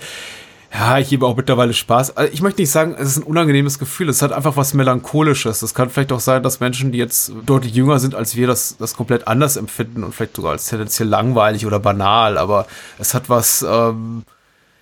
ja, 0.74 0.98
ich 0.98 1.10
gebe 1.10 1.26
auch 1.26 1.36
mittlerweile 1.36 1.74
Spaß. 1.74 2.16
Also 2.16 2.32
ich 2.32 2.40
möchte 2.40 2.62
nicht 2.62 2.70
sagen, 2.70 2.94
es 2.98 3.08
ist 3.08 3.18
ein 3.18 3.24
unangenehmes 3.24 3.78
Gefühl. 3.78 4.08
Es 4.08 4.22
hat 4.22 4.32
einfach 4.32 4.56
was 4.56 4.72
Melancholisches. 4.72 5.60
Es 5.60 5.74
kann 5.74 5.90
vielleicht 5.90 6.12
auch 6.12 6.20
sein, 6.20 6.42
dass 6.42 6.60
Menschen, 6.60 6.92
die 6.92 6.98
jetzt 6.98 7.32
deutlich 7.44 7.74
jünger 7.74 7.98
sind 7.98 8.14
als 8.14 8.36
wir, 8.36 8.46
das, 8.46 8.76
das 8.78 8.94
komplett 8.94 9.28
anders 9.28 9.56
empfinden 9.56 10.02
und 10.02 10.14
vielleicht 10.14 10.36
sogar 10.36 10.52
als 10.52 10.66
tendenziell 10.66 11.08
langweilig 11.08 11.66
oder 11.66 11.78
banal. 11.78 12.38
Aber 12.38 12.66
es 12.98 13.12
hat 13.12 13.28
was, 13.28 13.62
ähm, 13.68 14.22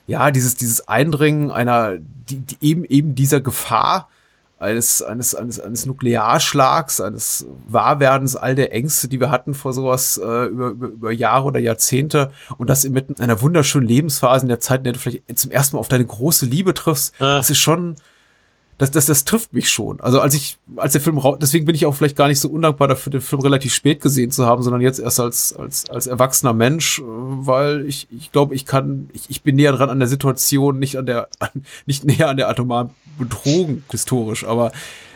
ja, 0.07 0.31
dieses, 0.31 0.55
dieses 0.55 0.87
Eindringen 0.87 1.51
einer, 1.51 1.97
die, 1.99 2.39
die 2.39 2.57
eben, 2.61 2.85
eben 2.85 3.17
dieser 3.17 3.41
Gefahr 3.41 4.09
eines, 4.61 5.03
eines, 5.03 5.35
eines, 5.35 5.59
eines 5.59 5.87
Nuklearschlags, 5.87 7.01
eines 7.01 7.47
Wahrwerdens 7.67 8.37
all 8.37 8.55
der 8.55 8.73
Ängste, 8.73 9.09
die 9.09 9.19
wir 9.19 9.31
hatten 9.31 9.55
vor 9.55 9.73
sowas 9.73 10.19
äh, 10.23 10.45
über, 10.47 10.69
über, 10.69 10.87
über 10.89 11.11
Jahre 11.13 11.47
oder 11.47 11.59
Jahrzehnte 11.61 12.31
und 12.59 12.69
das 12.71 12.85
inmitten 12.85 13.21
einer 13.21 13.41
wunderschönen 13.41 13.89
Lebensphase 13.89 14.45
in 14.45 14.49
der 14.49 14.61
Zeit, 14.61 14.81
in 14.81 14.85
der 14.85 14.93
du 14.93 14.99
vielleicht 14.99 15.39
zum 15.39 15.51
ersten 15.51 15.77
Mal 15.77 15.81
auf 15.81 15.89
deine 15.89 16.05
große 16.05 16.47
Liebe 16.47 16.75
triffst, 16.75 17.15
Ja. 17.19 17.39
das 17.39 17.51
ist 17.51 17.59
schon, 17.59 17.97
das, 18.81 18.91
das, 18.91 19.05
das 19.05 19.27
trifft 19.27 19.53
mich 19.53 19.69
schon. 19.69 20.01
Also 20.01 20.23
als 20.23 20.33
ich, 20.33 20.57
als 20.77 20.93
der 20.93 21.03
Film 21.03 21.19
raus, 21.19 21.37
deswegen 21.39 21.67
bin 21.67 21.75
ich 21.75 21.85
auch 21.85 21.95
vielleicht 21.95 22.17
gar 22.17 22.29
nicht 22.29 22.41
so 22.41 22.49
undankbar 22.49 22.89
dafür, 22.89 23.11
den 23.11 23.21
Film 23.21 23.43
relativ 23.43 23.75
spät 23.75 24.01
gesehen 24.01 24.31
zu 24.31 24.47
haben, 24.47 24.63
sondern 24.63 24.81
jetzt 24.81 24.99
erst 24.99 25.21
als, 25.21 25.55
als, 25.55 25.91
als 25.91 26.07
erwachsener 26.07 26.55
Mensch, 26.55 26.99
äh, 26.99 27.03
weil 27.05 27.85
ich, 27.85 28.09
ich 28.11 28.33
glaube, 28.33 28.55
ich 28.55 28.65
kann, 28.65 29.11
ich, 29.13 29.29
ich 29.29 29.43
bin 29.43 29.57
näher 29.57 29.73
dran 29.73 29.91
an 29.91 29.99
der 29.99 30.09
Situation, 30.09 30.79
nicht 30.79 30.97
an 30.97 31.05
der, 31.05 31.29
an, 31.41 31.51
nicht 31.85 32.07
näher 32.07 32.31
an 32.31 32.39
der 32.39 32.49
atomaren 32.49 32.89
Bedrohung 33.19 33.83
historisch, 33.91 34.45
aber 34.47 34.73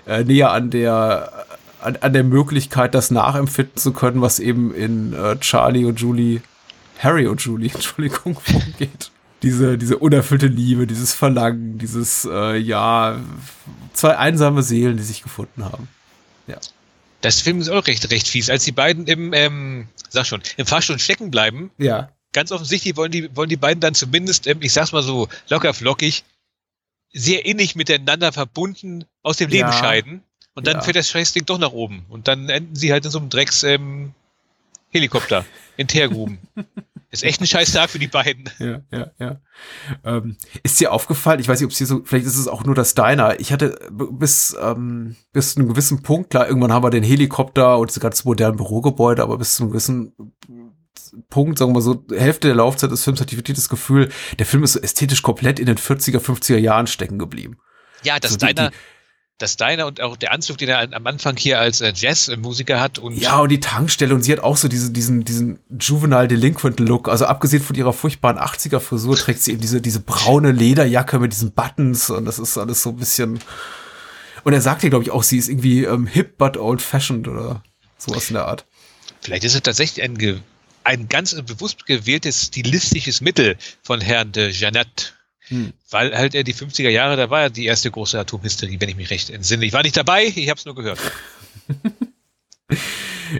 äh, 0.06 0.24
näher 0.24 0.52
an 0.52 0.68
der, 0.68 1.32
an, 1.80 1.96
an 2.02 2.12
der 2.12 2.24
Möglichkeit, 2.24 2.94
das 2.94 3.10
nachempfinden 3.10 3.78
zu 3.78 3.94
können, 3.94 4.20
was 4.20 4.40
eben 4.40 4.74
in 4.74 5.14
äh, 5.14 5.38
Charlie 5.38 5.86
und 5.86 5.98
Julie, 5.98 6.42
Harry 6.98 7.26
und 7.26 7.40
Julie, 7.40 7.70
Entschuldigung, 7.74 8.34
vorgeht 8.34 9.10
diese, 9.44 9.78
diese 9.78 9.98
unerfüllte 9.98 10.46
Liebe, 10.48 10.86
dieses 10.86 11.12
Verlangen, 11.12 11.78
dieses, 11.78 12.24
äh, 12.24 12.56
ja, 12.56 13.20
zwei 13.92 14.16
einsame 14.16 14.62
Seelen, 14.62 14.96
die 14.96 15.02
sich 15.04 15.22
gefunden 15.22 15.64
haben. 15.64 15.88
Das 17.20 17.40
Film 17.40 17.58
ist 17.58 17.70
auch 17.70 17.86
recht 17.86 18.10
recht 18.10 18.28
fies, 18.28 18.50
als 18.50 18.64
die 18.64 18.72
beiden 18.72 19.06
im 19.06 19.32
ähm, 19.32 19.88
sag 20.10 20.26
schon 20.26 20.42
im 20.58 20.66
Fahrstuhl 20.66 20.98
stecken 20.98 21.30
bleiben. 21.30 21.70
Ja. 21.78 22.10
ganz 22.34 22.52
offensichtlich 22.52 22.96
wollen 22.98 23.12
die, 23.12 23.34
wollen 23.34 23.48
die 23.48 23.56
beiden 23.56 23.80
dann 23.80 23.94
zumindest, 23.94 24.46
ähm, 24.46 24.58
ich 24.60 24.74
sag's 24.74 24.92
mal 24.92 25.02
so 25.02 25.28
locker 25.48 25.72
flockig, 25.72 26.22
sehr 27.14 27.46
innig 27.46 27.76
miteinander 27.76 28.30
verbunden 28.30 29.04
aus 29.22 29.38
dem 29.38 29.48
Leben 29.48 29.70
Ja. 29.70 29.72
scheiden. 29.72 30.22
Und 30.54 30.66
dann 30.66 30.76
Ja. 30.76 30.82
fährt 30.82 30.96
das 30.96 31.08
Scheißding 31.08 31.46
doch 31.46 31.56
nach 31.58 31.72
oben. 31.72 32.04
Und 32.10 32.28
dann 32.28 32.50
enden 32.50 32.76
sie 32.76 32.92
halt 32.92 33.06
in 33.06 33.10
so 33.10 33.18
einem 33.18 33.30
Drecks 33.30 33.62
ähm, 33.62 34.12
Helikopter 34.90 35.46
in 35.78 35.88
Teergruben. 35.88 36.38
Ist 37.14 37.22
echt 37.24 37.40
ein 37.40 37.46
scheiß 37.46 37.72
Tag 37.72 37.88
für 37.90 37.98
die 37.98 38.08
beiden. 38.08 38.50
Ja, 38.58 38.80
ja, 38.92 39.10
ja. 39.18 39.40
Ähm, 40.04 40.36
ist 40.62 40.80
dir 40.80 40.92
aufgefallen, 40.92 41.38
ich 41.40 41.48
weiß 41.48 41.60
nicht, 41.60 41.66
ob 41.66 41.72
es 41.72 41.78
dir 41.78 41.86
so, 41.86 42.02
vielleicht 42.04 42.26
ist 42.26 42.36
es 42.36 42.48
auch 42.48 42.64
nur 42.64 42.74
das 42.74 42.94
Diner. 42.94 43.38
Ich 43.40 43.52
hatte 43.52 43.78
bis, 43.90 44.54
ähm, 44.60 45.16
bis 45.32 45.54
zu 45.54 45.60
einem 45.60 45.68
gewissen 45.68 46.02
Punkt, 46.02 46.30
klar, 46.30 46.46
irgendwann 46.48 46.72
haben 46.72 46.82
wir 46.84 46.90
den 46.90 47.02
Helikopter 47.04 47.78
und 47.78 47.90
diese 47.90 48.00
ganz 48.00 48.24
modernen 48.24 48.56
Bürogebäude, 48.56 49.22
aber 49.22 49.38
bis 49.38 49.56
zu 49.56 49.62
einem 49.62 49.70
gewissen 49.72 50.12
Punkt, 51.30 51.58
sagen 51.58 51.70
wir 51.70 51.74
mal 51.74 51.80
so, 51.82 52.04
Hälfte 52.10 52.48
der 52.48 52.56
Laufzeit 52.56 52.90
des 52.90 53.04
Films 53.04 53.20
hatte 53.20 53.32
ich 53.32 53.38
wirklich 53.38 53.56
das 53.56 53.68
Gefühl, 53.68 54.08
der 54.38 54.46
Film 54.46 54.64
ist 54.64 54.72
so 54.72 54.80
ästhetisch 54.80 55.22
komplett 55.22 55.58
in 55.60 55.66
den 55.66 55.76
40er, 55.78 56.18
50er 56.18 56.58
Jahren 56.58 56.86
stecken 56.86 57.18
geblieben. 57.18 57.58
Ja, 58.02 58.18
das 58.18 58.32
So 58.32 58.36
deiner, 58.38 58.70
die- 58.70 58.76
das 59.38 59.56
Diner 59.56 59.86
und 59.86 60.00
auch 60.00 60.16
der 60.16 60.32
Anzug, 60.32 60.58
den 60.58 60.68
er 60.68 60.92
am 60.92 61.06
Anfang 61.06 61.36
hier 61.36 61.58
als 61.58 61.80
äh, 61.80 61.92
Jazzmusiker 61.94 62.80
hat 62.80 62.98
und 62.98 63.16
Ja, 63.16 63.40
und 63.40 63.48
die 63.48 63.60
Tankstelle 63.60 64.14
und 64.14 64.22
sie 64.22 64.32
hat 64.32 64.40
auch 64.40 64.56
so 64.56 64.68
diese, 64.68 64.92
diesen, 64.92 65.24
diesen 65.24 65.58
juvenile 65.80 66.28
delinquent 66.28 66.78
Look. 66.78 67.08
Also 67.08 67.26
abgesehen 67.26 67.62
von 67.62 67.74
ihrer 67.74 67.92
furchtbaren 67.92 68.38
80er 68.38 68.78
Frisur 68.78 69.16
trägt 69.16 69.42
sie 69.42 69.52
eben 69.52 69.60
diese, 69.60 69.80
diese 69.80 70.00
braune 70.00 70.52
Lederjacke 70.52 71.18
mit 71.18 71.32
diesen 71.32 71.52
Buttons 71.52 72.10
und 72.10 72.26
das 72.26 72.38
ist 72.38 72.56
alles 72.56 72.82
so 72.82 72.90
ein 72.90 72.96
bisschen. 72.96 73.40
Und 74.44 74.52
er 74.52 74.60
sagt 74.60 74.84
ihr, 74.84 74.90
glaube 74.90 75.04
ich, 75.04 75.10
auch, 75.10 75.24
sie 75.24 75.38
ist 75.38 75.48
irgendwie 75.48 75.84
ähm, 75.84 76.06
hip 76.06 76.38
but 76.38 76.56
old 76.56 76.80
fashioned 76.80 77.26
oder 77.26 77.62
sowas 77.98 78.28
in 78.28 78.34
der 78.34 78.46
Art. 78.46 78.66
vielleicht 79.20 79.44
ist 79.44 79.54
es 79.54 79.62
tatsächlich 79.62 80.04
ein, 80.04 80.42
ein 80.84 81.08
ganz 81.08 81.34
bewusst 81.42 81.86
gewähltes 81.86 82.46
stilistisches 82.46 83.20
Mittel 83.20 83.56
von 83.82 84.00
Herrn 84.00 84.30
de 84.30 84.50
Jeannette. 84.50 85.12
Hm. 85.48 85.72
Weil 85.90 86.16
halt 86.16 86.34
er 86.34 86.44
die 86.44 86.54
50er 86.54 86.88
Jahre, 86.88 87.16
da 87.16 87.30
war 87.30 87.42
ja 87.42 87.48
die 87.48 87.66
erste 87.66 87.90
große 87.90 88.18
Atomhysterie, 88.18 88.80
wenn 88.80 88.88
ich 88.88 88.96
mich 88.96 89.10
recht 89.10 89.30
entsinne. 89.30 89.64
Ich 89.64 89.72
war 89.72 89.82
nicht 89.82 89.96
dabei, 89.96 90.24
ich 90.24 90.48
habe 90.48 90.58
es 90.58 90.64
nur 90.64 90.74
gehört. 90.74 90.98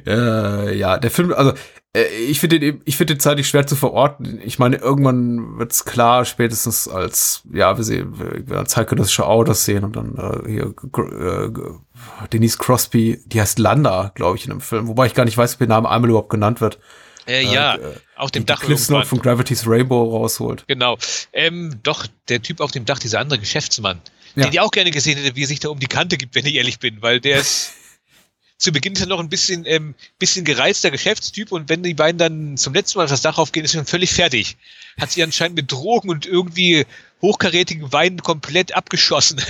Äh, 0.07 0.77
ja, 0.77 0.99
der 0.99 1.11
Film, 1.11 1.33
also 1.33 1.53
äh, 1.95 2.07
ich 2.29 2.41
finde 2.41 2.59
den, 2.59 2.83
ich 2.85 2.97
finde 2.97 3.15
den 3.15 3.21
zeitlich 3.21 3.49
schwer 3.49 3.67
zu 3.67 3.77
verorten. 3.77 4.41
Ich 4.43 4.59
meine, 4.59 4.77
irgendwann 4.77 5.59
wird's 5.59 5.85
klar, 5.85 6.25
spätestens 6.25 6.89
als, 6.89 7.43
ja, 7.53 7.77
wir 7.77 7.85
sehen, 7.85 8.15
wir 8.19 8.65
zeitgenössische 8.65 9.27
Autos 9.27 9.65
sehen 9.65 9.85
und 9.85 9.97
dann 9.97 10.17
äh, 10.17 10.51
hier 10.51 10.75
äh, 10.97 12.29
Denise 12.33 12.59
Crosby, 12.59 13.23
die 13.27 13.41
heißt 13.41 13.59
Landa, 13.59 14.13
glaube 14.15 14.37
ich, 14.37 14.45
in 14.45 14.51
dem 14.51 14.61
Film, 14.61 14.89
wobei 14.89 15.07
ich 15.07 15.15
gar 15.15 15.25
nicht 15.25 15.39
weiß, 15.39 15.55
ob 15.55 15.61
ihr 15.61 15.67
Name 15.67 15.89
einmal 15.89 16.11
überhaupt 16.11 16.31
genannt 16.31 16.61
wird. 16.61 16.79
Äh, 17.27 17.43
ja, 17.45 17.77
äh, 17.77 17.95
auf 18.17 18.31
dem 18.31 18.45
Dach 18.47 18.61
Cliff 18.61 18.89
Note 18.89 18.93
irgendwann. 18.93 19.07
von 19.09 19.21
Gravity's 19.23 19.67
Rainbow 19.67 20.17
rausholt. 20.17 20.65
Genau. 20.69 20.99
Ähm, 21.33 21.75
doch, 21.83 22.07
der 22.29 22.43
Typ 22.43 22.61
auf 22.61 22.71
dem 22.73 22.85
Dach, 22.85 22.99
dieser 22.99 23.21
andere 23.21 23.39
Geschäftsmann, 23.39 24.01
Ja. 24.35 24.45
den 24.45 24.53
ich 24.53 24.61
auch 24.61 24.71
gerne 24.71 24.91
gesehen 24.91 25.19
hätte, 25.19 25.35
wie 25.37 25.43
er 25.45 25.47
sich 25.49 25.61
da 25.61 25.69
um 25.71 25.79
die 25.79 25.87
Kante 25.87 26.17
gibt, 26.17 26.35
wenn 26.35 26.45
ich 26.47 26.55
ehrlich 26.55 26.79
bin, 26.79 27.01
weil 27.03 27.21
der 27.21 27.39
ist 27.39 27.73
zu 28.59 28.73
Beginn 28.73 28.93
ist 28.93 29.01
er 29.01 29.07
noch 29.09 29.21
ein 29.21 29.29
bisschen, 29.29 29.65
ähm, 29.67 29.95
bisschen 30.19 30.45
gereizter 30.45 30.91
Geschäftstyp 30.91 31.51
und 31.51 31.69
wenn 31.69 31.83
die 31.83 31.95
beiden 31.95 32.19
dann 32.19 32.57
zum 32.57 32.73
letzten 32.75 32.99
Mal 32.99 33.05
auf 33.05 33.11
das 33.11 33.23
Dach 33.23 33.39
aufgehen, 33.39 33.65
ist 33.65 33.75
er 33.75 33.79
schon 33.81 33.87
völlig 33.87 34.13
fertig. 34.13 34.57
Hat 35.01 35.11
sie 35.11 35.23
anscheinend 35.23 35.57
mit 35.57 35.73
Drogen 35.73 36.09
und 36.09 36.25
irgendwie 36.27 36.87
hochkarätigen 37.21 37.93
Weinen 37.93 38.23
komplett 38.23 38.75
abgeschossen. 38.77 39.41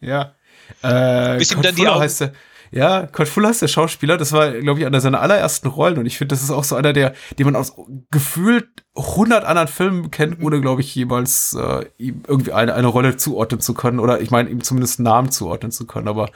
Ja. 0.00 0.34
Äh, 0.82 1.38
Bis 1.38 1.50
ihm 1.52 1.62
dann 1.62 1.74
die 1.74 1.86
Augen- 1.88 2.00
heißt 2.00 2.20
der, 2.20 2.32
ja, 2.70 3.06
Kurt 3.06 3.28
Fuller 3.28 3.50
ist 3.50 3.62
der 3.62 3.68
Schauspieler. 3.68 4.16
Das 4.16 4.32
war, 4.32 4.50
glaube 4.52 4.80
ich, 4.80 4.86
einer 4.86 5.00
seiner 5.00 5.20
allerersten 5.20 5.68
Rollen. 5.68 5.98
Und 5.98 6.06
ich 6.06 6.18
finde, 6.18 6.34
das 6.34 6.42
ist 6.42 6.50
auch 6.50 6.64
so 6.64 6.76
einer, 6.76 6.92
der, 6.92 7.14
den 7.38 7.46
man 7.46 7.56
aus 7.56 7.74
gefühlt 8.10 8.68
100 8.96 9.44
anderen 9.44 9.68
Filmen 9.68 10.10
kennt, 10.10 10.42
ohne, 10.42 10.60
glaube 10.60 10.80
ich, 10.80 10.94
jemals 10.94 11.54
äh, 11.54 11.86
ihm 11.98 12.22
irgendwie 12.26 12.52
eine, 12.52 12.74
eine 12.74 12.88
Rolle 12.88 13.16
zuordnen 13.16 13.60
zu 13.60 13.74
können. 13.74 14.00
Oder 14.00 14.20
ich 14.20 14.30
meine, 14.30 14.50
ihm 14.50 14.62
zumindest 14.62 14.98
einen 14.98 15.04
Namen 15.04 15.30
zuordnen 15.30 15.72
zu 15.72 15.86
können. 15.86 16.08
Aber 16.08 16.28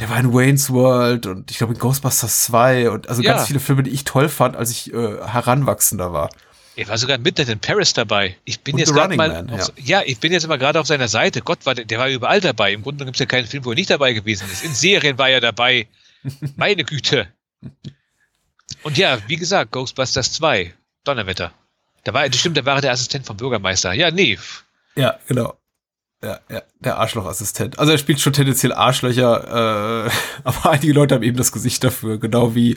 der 0.00 0.08
war 0.10 0.18
in 0.20 0.32
Wayne's 0.32 0.70
World 0.70 1.26
und 1.26 1.50
ich 1.50 1.58
glaube 1.58 1.72
in 1.74 1.78
Ghostbusters 1.80 2.44
2 2.44 2.90
und 2.90 3.08
also 3.08 3.20
Ja. 3.22 3.32
ganz 3.34 3.48
viele 3.48 3.58
Filme, 3.60 3.82
die 3.82 3.90
ich 3.90 4.04
toll 4.04 4.28
fand, 4.28 4.56
als 4.56 4.70
ich 4.70 4.92
äh, 4.94 5.18
heranwachsender 5.26 6.12
war. 6.12 6.30
Er 6.78 6.86
war 6.86 6.96
sogar 6.96 7.18
Midnight 7.18 7.48
in 7.48 7.58
Paris 7.58 7.92
dabei. 7.92 8.36
Ich 8.44 8.60
bin 8.60 8.74
Und 8.74 8.78
jetzt 8.78 8.94
gerade 8.94 9.16
mal. 9.16 9.42
Man, 9.42 9.50
auf, 9.50 9.72
ja. 9.82 10.02
ich 10.06 10.20
bin 10.20 10.30
jetzt 10.32 10.44
immer 10.44 10.58
gerade 10.58 10.78
auf 10.78 10.86
seiner 10.86 11.08
Seite. 11.08 11.42
Gott, 11.42 11.66
war 11.66 11.74
der, 11.74 11.84
der 11.84 11.98
war 11.98 12.08
überall 12.08 12.40
dabei. 12.40 12.72
Im 12.72 12.82
Grunde 12.82 13.04
gibt 13.04 13.16
es 13.16 13.18
ja 13.18 13.26
keinen 13.26 13.48
Film, 13.48 13.64
wo 13.64 13.70
er 13.70 13.74
nicht 13.74 13.90
dabei 13.90 14.12
gewesen 14.12 14.48
ist. 14.48 14.64
In 14.64 14.72
Serien 14.72 15.18
war 15.18 15.28
er 15.28 15.40
dabei. 15.40 15.88
Meine 16.56 16.84
Güte. 16.84 17.26
Und 18.84 18.96
ja, 18.96 19.18
wie 19.26 19.34
gesagt, 19.34 19.72
Ghostbusters 19.72 20.34
2. 20.34 20.72
Donnerwetter. 21.02 21.52
Da 22.04 22.14
war, 22.14 22.28
das 22.28 22.38
stimmt, 22.38 22.56
da 22.56 22.64
war 22.64 22.76
er 22.76 22.80
der 22.80 22.92
Assistent 22.92 23.26
vom 23.26 23.36
Bürgermeister. 23.36 23.92
Ja, 23.92 24.12
nee. 24.12 24.38
Ja, 24.94 25.18
genau. 25.26 25.58
Ja, 26.22 26.40
ja, 26.50 26.62
der 26.80 26.98
Arschlochassistent. 26.98 27.78
Also 27.78 27.92
er 27.92 27.98
spielt 27.98 28.20
schon 28.20 28.32
tendenziell 28.32 28.72
Arschlöcher, 28.72 30.06
äh, 30.06 30.10
aber 30.44 30.70
einige 30.70 30.92
Leute 30.92 31.14
haben 31.14 31.22
eben 31.22 31.36
das 31.36 31.52
Gesicht 31.52 31.84
dafür, 31.84 32.18
genau 32.18 32.56
wie, 32.56 32.76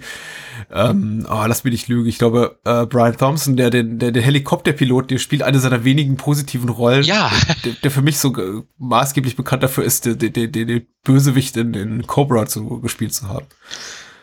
ähm, 0.72 1.26
oh, 1.28 1.44
lass 1.48 1.64
mich 1.64 1.72
nicht 1.72 1.88
lügen, 1.88 2.08
ich 2.08 2.20
glaube, 2.20 2.60
äh, 2.66 2.86
Brian 2.86 3.18
Thompson, 3.18 3.58
der 3.58 3.72
den, 3.72 3.98
der, 3.98 4.12
der 4.12 4.22
Helikopterpilot, 4.22 5.10
der 5.10 5.18
spielt 5.18 5.42
eine 5.42 5.58
seiner 5.60 5.84
wenigen 5.84 6.18
positiven 6.18 6.70
Rollen. 6.70 7.04
Ja. 7.04 7.32
Der, 7.66 7.74
der 7.74 7.89
für 7.89 8.04
mich 8.04 8.20
so 8.20 8.64
maßgeblich 8.78 9.36
bekannt 9.36 9.64
dafür 9.64 9.86
ist, 9.86 10.06
den, 10.06 10.20
den, 10.20 10.52
den, 10.52 10.68
den 10.68 10.88
Bösewicht 11.04 11.58
in, 11.58 11.74
in 11.74 12.06
Cobra 12.06 12.46
zu, 12.46 12.80
gespielt 12.80 13.16
zu 13.16 13.28
haben. 13.28 13.48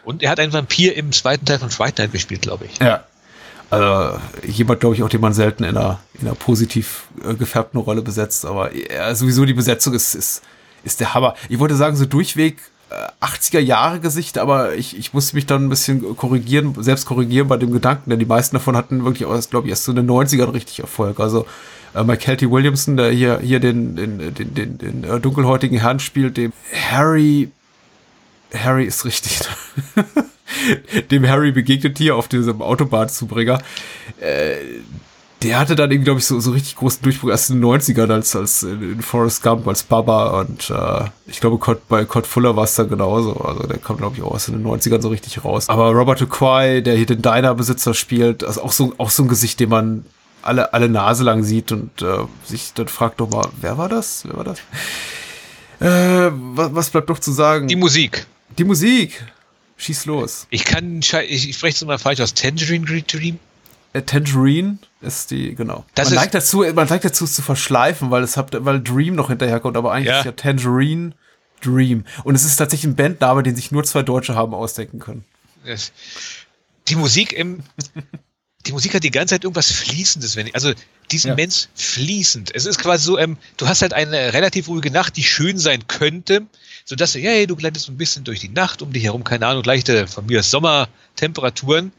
Und 0.04 0.22
er 0.22 0.30
hat 0.30 0.38
einen 0.38 0.52
Vampir 0.52 0.96
im 0.96 1.10
zweiten 1.10 1.44
Teil 1.44 1.58
von 1.58 1.70
Fright 1.70 1.98
Night 1.98 2.12
gespielt, 2.12 2.42
glaube 2.42 2.66
ich. 2.66 2.78
Ja. 2.78 3.04
Also 3.70 4.18
jemand, 4.46 4.80
glaube 4.80 4.94
ich, 4.94 5.02
auch 5.02 5.08
den 5.08 5.20
man 5.20 5.34
selten 5.34 5.64
in 5.64 5.76
einer, 5.76 6.00
in 6.14 6.26
einer 6.26 6.34
positiv 6.34 7.04
äh, 7.22 7.34
gefärbten 7.34 7.78
Rolle 7.78 8.02
besetzt, 8.02 8.46
aber 8.46 8.74
äh, 8.74 9.14
sowieso 9.14 9.44
die 9.44 9.52
Besetzung 9.52 9.92
ist, 9.92 10.14
ist, 10.14 10.42
ist 10.84 11.00
der 11.00 11.12
Hammer. 11.12 11.34
Ich 11.50 11.58
wollte 11.58 11.76
sagen, 11.76 11.94
so 11.94 12.06
durchweg 12.06 12.56
äh, 12.90 13.24
80er 13.24 13.58
Jahre 13.58 14.00
Gesicht, 14.00 14.38
aber 14.38 14.74
ich, 14.74 14.96
ich 14.96 15.12
musste 15.12 15.36
mich 15.36 15.44
dann 15.44 15.66
ein 15.66 15.68
bisschen 15.68 16.16
korrigieren, 16.16 16.74
selbst 16.82 17.04
korrigieren 17.04 17.48
bei 17.48 17.58
dem 17.58 17.70
Gedanken, 17.70 18.08
denn 18.08 18.18
die 18.18 18.24
meisten 18.24 18.56
davon 18.56 18.76
hatten 18.76 19.04
wirklich 19.04 19.26
auch 19.26 19.50
glaube 19.50 19.66
ich, 19.66 19.70
erst 19.70 19.84
so 19.84 19.92
in 19.92 19.96
den 19.96 20.08
90ern 20.08 20.54
richtig 20.54 20.80
Erfolg. 20.80 21.20
Also 21.20 21.46
äh, 21.94 22.02
Michael 22.04 22.50
Williamson, 22.50 22.96
der 22.96 23.10
hier, 23.10 23.38
hier 23.40 23.60
den, 23.60 23.96
den, 23.96 24.34
den, 24.34 24.54
den, 24.54 24.78
den 24.78 25.04
äh, 25.04 25.20
dunkelhäutigen 25.20 25.78
Herrn 25.78 26.00
spielt, 26.00 26.38
dem 26.38 26.52
Harry 26.90 27.50
Harry 28.54 28.84
ist 28.84 29.04
richtig. 29.04 29.40
Dem 31.10 31.26
Harry 31.28 31.52
begegnet 31.52 31.98
hier 31.98 32.16
auf 32.16 32.28
diesem 32.28 32.62
Autobahnzubringer. 32.62 33.60
Äh, 34.20 34.56
der 35.42 35.58
hatte 35.60 35.76
dann 35.76 35.90
irgendwie, 35.90 36.06
glaube 36.06 36.18
ich, 36.18 36.26
so, 36.26 36.40
so 36.40 36.50
richtig 36.50 36.74
großen 36.74 37.02
Durchbruch 37.02 37.30
erst 37.30 37.50
in 37.50 37.60
den 37.60 37.70
90ern 37.70 38.12
als, 38.12 38.34
als 38.34 38.64
in, 38.64 39.00
Forrest 39.00 39.42
Gump, 39.42 39.68
als 39.68 39.84
Baba 39.84 40.40
und 40.40 40.68
äh, 40.70 41.04
ich 41.26 41.40
glaube, 41.40 41.58
Cod, 41.58 41.86
bei 41.88 42.04
Cod 42.04 42.26
Fuller 42.26 42.56
war 42.56 42.64
es 42.64 42.74
da 42.74 42.82
genauso. 42.82 43.34
Also 43.34 43.66
der 43.66 43.78
kam, 43.78 43.98
glaube 43.98 44.16
ich, 44.16 44.22
auch 44.22 44.36
in 44.48 44.54
den 44.54 44.66
90ern 44.66 45.00
so 45.00 45.08
richtig 45.08 45.44
raus. 45.44 45.68
Aber 45.68 45.92
Robert 45.92 46.20
Okwai, 46.22 46.80
der 46.80 46.96
hier 46.96 47.06
den 47.06 47.22
Diner-Besitzer 47.22 47.94
spielt, 47.94 48.42
also 48.42 48.62
auch 48.62 48.72
so, 48.72 48.94
auch 48.98 49.10
so 49.10 49.22
ein 49.22 49.28
Gesicht, 49.28 49.60
den 49.60 49.68
man 49.68 50.04
alle, 50.42 50.72
alle 50.72 50.88
Nase 50.88 51.22
lang 51.22 51.44
sieht 51.44 51.70
und 51.70 52.02
äh, 52.02 52.24
sich 52.44 52.72
dann 52.74 52.88
fragt 52.88 53.20
doch 53.20 53.30
mal, 53.30 53.48
wer 53.60 53.78
war 53.78 53.88
das? 53.88 54.24
Wer 54.26 54.36
war 54.36 54.44
das? 54.44 54.58
Äh, 55.80 56.32
was, 56.32 56.74
was 56.74 56.90
bleibt 56.90 57.08
noch 57.08 57.20
zu 57.20 57.30
sagen? 57.30 57.68
Die 57.68 57.76
Musik. 57.76 58.26
Die 58.58 58.64
Musik. 58.64 59.24
Schieß 59.78 60.04
los. 60.06 60.46
Ich 60.50 60.64
kann, 60.64 61.00
ich, 61.00 61.12
ich 61.48 61.56
spreche 61.56 61.76
es 61.76 61.82
immer 61.82 61.98
falsch 61.98 62.20
aus. 62.20 62.34
Tangerine 62.34 63.02
Dream? 63.02 63.38
Äh, 63.94 64.02
Tangerine 64.02 64.78
ist 65.00 65.30
die, 65.30 65.54
genau. 65.54 65.84
Das 65.94 66.10
man, 66.10 66.16
neigt 66.16 66.34
dazu, 66.34 66.58
man 66.74 66.88
neigt 66.88 67.04
dazu, 67.04 67.24
es 67.24 67.32
zu 67.32 67.42
verschleifen, 67.42 68.10
weil 68.10 68.22
es 68.22 68.36
hat, 68.36 68.50
weil 68.64 68.82
Dream 68.82 69.14
noch 69.14 69.28
hinterherkommt, 69.28 69.76
aber 69.76 69.92
eigentlich 69.92 70.08
Ja. 70.08 70.18
ist 70.18 70.26
ja 70.26 70.32
Tangerine 70.32 71.12
Dream. 71.62 72.04
Und 72.24 72.34
es 72.34 72.44
ist 72.44 72.56
tatsächlich 72.56 72.90
ein 72.90 72.96
Bandname, 72.96 73.42
den 73.42 73.56
sich 73.56 73.70
nur 73.72 73.84
zwei 73.84 74.02
Deutsche 74.02 74.34
haben 74.34 74.52
ausdenken 74.52 74.98
können. 74.98 75.24
Die 76.88 76.96
Musik 76.96 77.32
im. 77.32 77.62
Die 78.66 78.72
Musik 78.72 78.92
hat 78.92 79.04
die 79.04 79.12
ganze 79.12 79.34
Zeit 79.36 79.44
irgendwas 79.44 79.70
Fließendes, 79.70 80.34
wenn 80.36 80.48
ich, 80.48 80.54
also 80.54 80.72
diesen 81.12 81.28
Ja. 81.28 81.34
Mensch 81.36 81.68
fließend. 81.76 82.54
Es 82.54 82.66
ist 82.66 82.78
quasi 82.78 83.04
so, 83.04 83.16
ähm, 83.16 83.38
du 83.56 83.66
hast 83.68 83.80
halt 83.82 83.94
eine 83.94 84.32
relativ 84.34 84.68
ruhige 84.68 84.90
Nacht, 84.90 85.16
die 85.16 85.22
schön 85.22 85.58
sein 85.58 85.86
könnte, 85.86 86.44
sodass 86.88 87.12
du, 87.12 87.18
ja, 87.18 87.32
hey, 87.32 87.46
du 87.46 87.54
gleitest 87.54 87.84
so 87.84 87.92
ein 87.92 87.98
bisschen 87.98 88.24
durch 88.24 88.40
die 88.40 88.48
Nacht, 88.48 88.80
um 88.80 88.90
dich 88.94 89.04
herum, 89.04 89.22
keine 89.22 89.46
Ahnung, 89.46 89.62
leichte, 89.62 90.06
von 90.06 90.24
mir 90.24 90.42
Sommertemperaturen. 90.42 91.92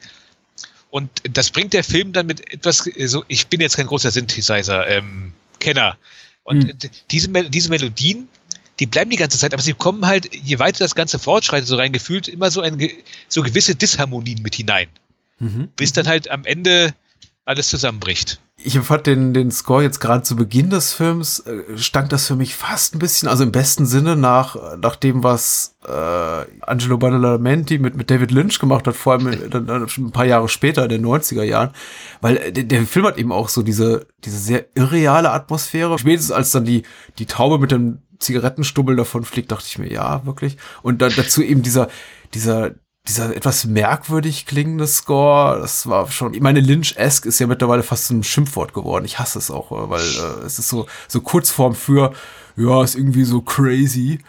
Und 0.90 1.12
das 1.32 1.52
bringt 1.52 1.74
der 1.74 1.84
Film 1.84 2.12
dann 2.12 2.26
mit 2.26 2.52
etwas, 2.52 2.88
äh, 2.88 3.06
so, 3.06 3.24
ich 3.28 3.46
bin 3.48 3.62
jetzt 3.62 3.78
kein 3.78 3.86
großer 3.86 4.10
Synthesizer-Kenner. 4.10 5.98
und 6.44 6.64
Hm. 6.64 6.70
äh, 6.70 6.90
diese, 7.12 7.30
diese 7.30 7.70
Melodien, 7.70 8.30
die 8.80 8.88
bleiben 8.88 9.12
die 9.12 9.18
ganze 9.18 9.38
Zeit, 9.38 9.54
aber 9.54 9.62
sie 9.62 9.74
kommen 9.74 10.08
halt, 10.08 10.34
je 10.34 10.58
weiter 10.58 10.80
das 10.80 10.96
Ganze 10.96 11.20
fortschreitet, 11.20 11.68
so 11.68 11.76
rein 11.76 11.94
gefühlt, 11.94 12.28
immer 12.28 12.50
so, 12.50 12.62
ein, 12.62 12.80
so 13.28 13.44
gewisse 13.44 13.76
Disharmonien 13.76 14.42
mit 14.42 14.56
hinein. 14.56 14.88
Bis 15.76 15.94
dann 15.94 16.08
halt 16.08 16.32
am 16.32 16.46
Ende 16.46 16.96
alles 17.46 17.70
zusammenbricht. 17.70 18.40
Ich 18.62 18.76
empfand 18.76 19.08
den, 19.08 19.34
den 19.34 19.52
Score 19.52 19.84
jetzt 19.84 20.00
gerade 20.00 20.24
zu 20.24 20.36
Beginn 20.36 20.70
des 20.70 20.92
Films, 20.92 21.40
äh, 21.40 21.78
stank 21.78 22.10
das 22.10 22.28
für 22.28 22.36
mich 22.36 22.56
fast 22.56 22.94
ein 22.94 23.00
bisschen, 23.00 23.30
also 23.30 23.44
im 23.44 23.52
besten 23.52 23.86
Sinne 23.86 24.16
nach, 24.18 24.78
nach 24.78 24.98
dem, 24.98 25.24
was 25.24 25.78
äh, 25.88 25.92
Angelo 26.62 26.98
Badalamenti 26.98 27.80
mit, 27.80 27.96
mit 27.96 28.12
David 28.12 28.32
Lynch 28.32 28.60
gemacht 28.60 28.86
hat, 28.86 28.96
vor 28.96 29.14
allem 29.14 29.28
äh, 29.28 29.50
dann, 29.50 29.66
dann 29.66 29.84
ein 29.84 30.12
paar 30.12 30.26
Jahre 30.26 30.50
später, 30.50 30.84
in 30.84 30.90
den 30.90 31.06
90er 31.06 31.44
Jahren. 31.44 31.72
Weil 32.20 32.38
äh, 32.38 32.52
der, 32.52 32.66
der 32.66 32.86
Film 32.86 33.06
hat 33.06 33.18
eben 33.18 33.32
auch 33.32 33.48
so 33.48 33.62
diese, 33.62 34.08
diese 34.26 34.38
sehr 34.38 34.66
irreale 34.76 35.32
Atmosphäre. 35.32 35.98
Spätestens 35.98 36.32
als 36.32 36.52
dann 36.52 36.66
die, 36.66 36.84
die 37.18 37.28
Taube 37.28 37.60
mit 37.60 37.72
dem 37.72 38.00
Zigarettenstubbel 38.20 38.96
davon 38.96 39.24
fliegt, 39.24 39.52
dachte 39.52 39.66
ich 39.68 39.78
mir, 39.78 39.92
ja, 39.92 40.26
wirklich. 40.26 40.58
Und 40.82 41.02
dann 41.02 41.14
dazu 41.16 41.42
eben 41.42 41.62
dieser, 41.62 41.88
dieser, 42.34 42.72
dieser 43.08 43.36
etwas 43.36 43.66
merkwürdig 43.66 44.46
klingende 44.46 44.88
Score, 44.88 45.60
das 45.60 45.88
war 45.88 46.10
schon, 46.12 46.34
ich 46.34 46.42
meine, 46.42 46.60
Lynch-esque 46.60 47.26
ist 47.28 47.40
ja 47.40 47.48
mittlerweile 47.48 47.84
fast 47.84 48.12
einem 48.12 48.24
Schimpfwort 48.24 48.74
geworden. 48.74 49.06
Ich 49.06 49.20
hasse 49.20 49.40
es 49.40 49.50
auch, 49.50 49.72
äh, 49.72 49.90
weil 49.90 50.02
äh, 50.02 50.46
es 50.46 50.60
ist 50.60 50.70
so, 50.70 50.86
so 51.08 51.22
Kurzform 51.22 51.76
für, 51.76 52.14
ja, 52.56 52.84
ist 52.84 52.96
irgendwie 52.96 53.24
so 53.24 53.42
crazy, 53.42 54.20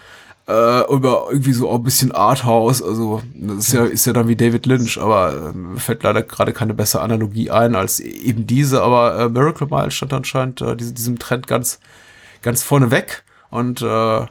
äh, 0.46 0.52
aber 0.52 1.26
irgendwie 1.30 1.52
so 1.52 1.68
auch 1.68 1.76
ein 1.76 1.82
bisschen 1.82 2.12
Arthouse, 2.12 2.82
also 2.82 3.22
das 3.34 3.68
ist 3.68 3.72
ja, 3.72 3.84
ist 3.84 4.06
ja 4.06 4.12
dann 4.12 4.28
wie 4.28 4.36
David 4.36 4.66
Lynch, 4.66 4.98
aber 4.98 5.52
äh, 5.54 5.78
fällt 5.78 6.02
leider 6.02 6.22
gerade 6.22 6.52
keine 6.52 6.74
bessere 6.74 7.02
Analogie 7.02 7.50
ein 7.50 7.76
als 7.76 8.00
eben 8.00 8.46
diese, 8.46 8.82
aber 8.82 9.18
äh, 9.18 9.28
Miracle 9.28 9.68
Mile 9.68 9.90
stand 9.90 10.12
anscheinend 10.12 10.60
äh, 10.62 10.76
diesem 10.76 11.18
Trend 11.18 11.46
ganz, 11.46 11.80
ganz 12.42 12.62
vorne 12.62 12.90
weg 12.90 13.24
und 13.50 13.82
äh, 13.82 14.26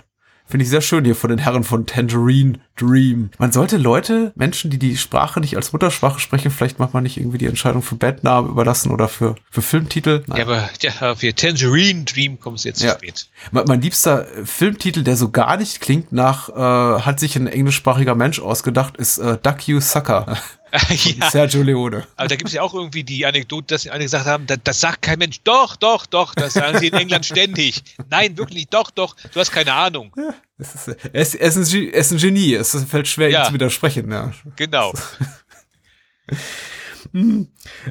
Finde 0.50 0.64
ich 0.64 0.70
sehr 0.70 0.82
schön 0.82 1.06
hier 1.06 1.16
von 1.16 1.30
den 1.30 1.38
Herren 1.38 1.64
von 1.64 1.86
Tangerine 1.86 2.60
Dream. 2.76 3.30
Man 3.38 3.52
sollte 3.52 3.78
Leute, 3.78 4.32
Menschen, 4.36 4.72
die 4.72 4.80
die 4.80 4.97
Sprache 4.97 5.39
nicht 5.39 5.56
als 5.56 5.74
Muttersprache 5.74 6.20
sprechen, 6.20 6.50
vielleicht 6.50 6.80
macht 6.80 6.93
man 6.95 7.04
nicht 7.04 7.18
irgendwie 7.18 7.38
die 7.38 7.45
Entscheidung 7.45 7.84
für 7.84 7.95
Bandnamen 7.95 8.50
überlassen 8.50 8.91
oder 8.91 9.08
für, 9.08 9.36
für 9.52 9.62
Filmtitel. 9.62 10.24
Nein. 10.26 10.38
Ja, 10.39 10.43
aber 10.45 10.70
ja, 10.82 11.16
für 11.16 11.36
Tangerine 11.36 12.04
Dream 12.06 12.39
kommt 12.39 12.58
es 12.58 12.64
jetzt 12.64 12.82
Ja. 12.82 12.93
zu 12.93 12.97
spät. 12.97 13.28
Mein, 13.52 13.66
mein 13.68 13.82
liebster 13.82 14.26
Filmtitel, 14.43 15.04
der 15.04 15.18
so 15.18 15.30
gar 15.30 15.56
nicht 15.58 15.82
klingt 15.82 16.12
nach, 16.12 16.50
äh, 16.50 17.02
hat 17.02 17.20
sich 17.20 17.36
ein 17.36 17.45
englischsprachiger 17.45 18.16
Mensch 18.16 18.39
ausgedacht, 18.39 18.97
ist 18.97 19.20
äh, 19.20 19.38
Duck 19.43 19.68
You 19.68 19.80
Sucker. 19.82 20.36
ja, 20.89 21.30
Sergio 21.30 21.63
Leone. 21.63 22.05
aber 22.15 22.28
da 22.28 22.36
gibt 22.36 22.49
es 22.49 22.53
ja 22.53 22.61
auch 22.61 22.74
irgendwie 22.74 23.03
die 23.03 23.26
Anekdote, 23.26 23.74
dass 23.76 23.82
die 23.84 23.91
alle 23.91 24.03
gesagt 24.03 24.26
haben, 24.26 24.45
das, 24.47 24.59
das 24.63 24.80
sagt 24.82 25.01
kein 25.01 25.20
Mensch. 25.20 25.41
Doch, 25.43 25.76
doch, 25.76 26.05
doch, 26.05 26.36
das 26.36 26.53
sagen 26.53 26.78
sie 26.80 26.88
in 26.88 26.93
England 26.93 27.26
ständig. 27.26 27.82
Nein, 28.09 28.38
wirklich, 28.38 28.67
doch, 28.70 28.91
doch, 28.91 29.15
du 29.34 29.39
hast 29.39 29.51
keine 29.51 29.74
Ahnung. 29.74 30.13
Es 30.57 30.76
ist, 30.76 30.88
er, 30.88 31.22
ist, 31.22 31.36
er, 31.36 31.47
ist 31.47 31.57
ein, 31.57 31.63
Ge- 31.65 31.89
er 31.91 31.99
ist 32.01 32.11
ein 32.11 32.17
Genie. 32.17 32.53
Es 32.53 32.84
fällt 32.86 33.07
schwer, 33.07 33.30
Ja. 33.30 33.43
ihm 33.43 33.47
zu 33.47 33.53
widersprechen. 33.53 34.11
Ja. 34.11 34.32
Genau. 34.55 34.93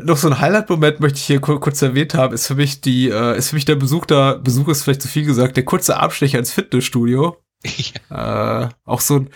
Noch 0.02 0.16
so 0.16 0.28
ein 0.28 0.38
Highlight-Moment 0.38 1.00
möchte 1.00 1.18
ich 1.18 1.24
hier 1.24 1.40
kur- 1.40 1.60
kurz 1.60 1.82
erwähnt 1.82 2.14
haben, 2.14 2.34
ist 2.34 2.46
für 2.46 2.54
mich 2.54 2.80
die, 2.80 3.08
äh, 3.08 3.36
ist 3.36 3.48
für 3.48 3.56
mich 3.56 3.64
der 3.64 3.74
Besuch 3.74 4.06
da, 4.06 4.34
Besuch 4.34 4.68
ist 4.68 4.82
vielleicht 4.84 5.02
zu 5.02 5.08
viel 5.08 5.24
gesagt, 5.24 5.56
der 5.56 5.64
kurze 5.64 5.96
Abstecher 5.96 6.38
ins 6.38 6.52
Fitnessstudio. 6.52 7.36
Äh, 8.10 8.68
auch 8.84 9.00
so 9.00 9.16
ein 9.16 9.30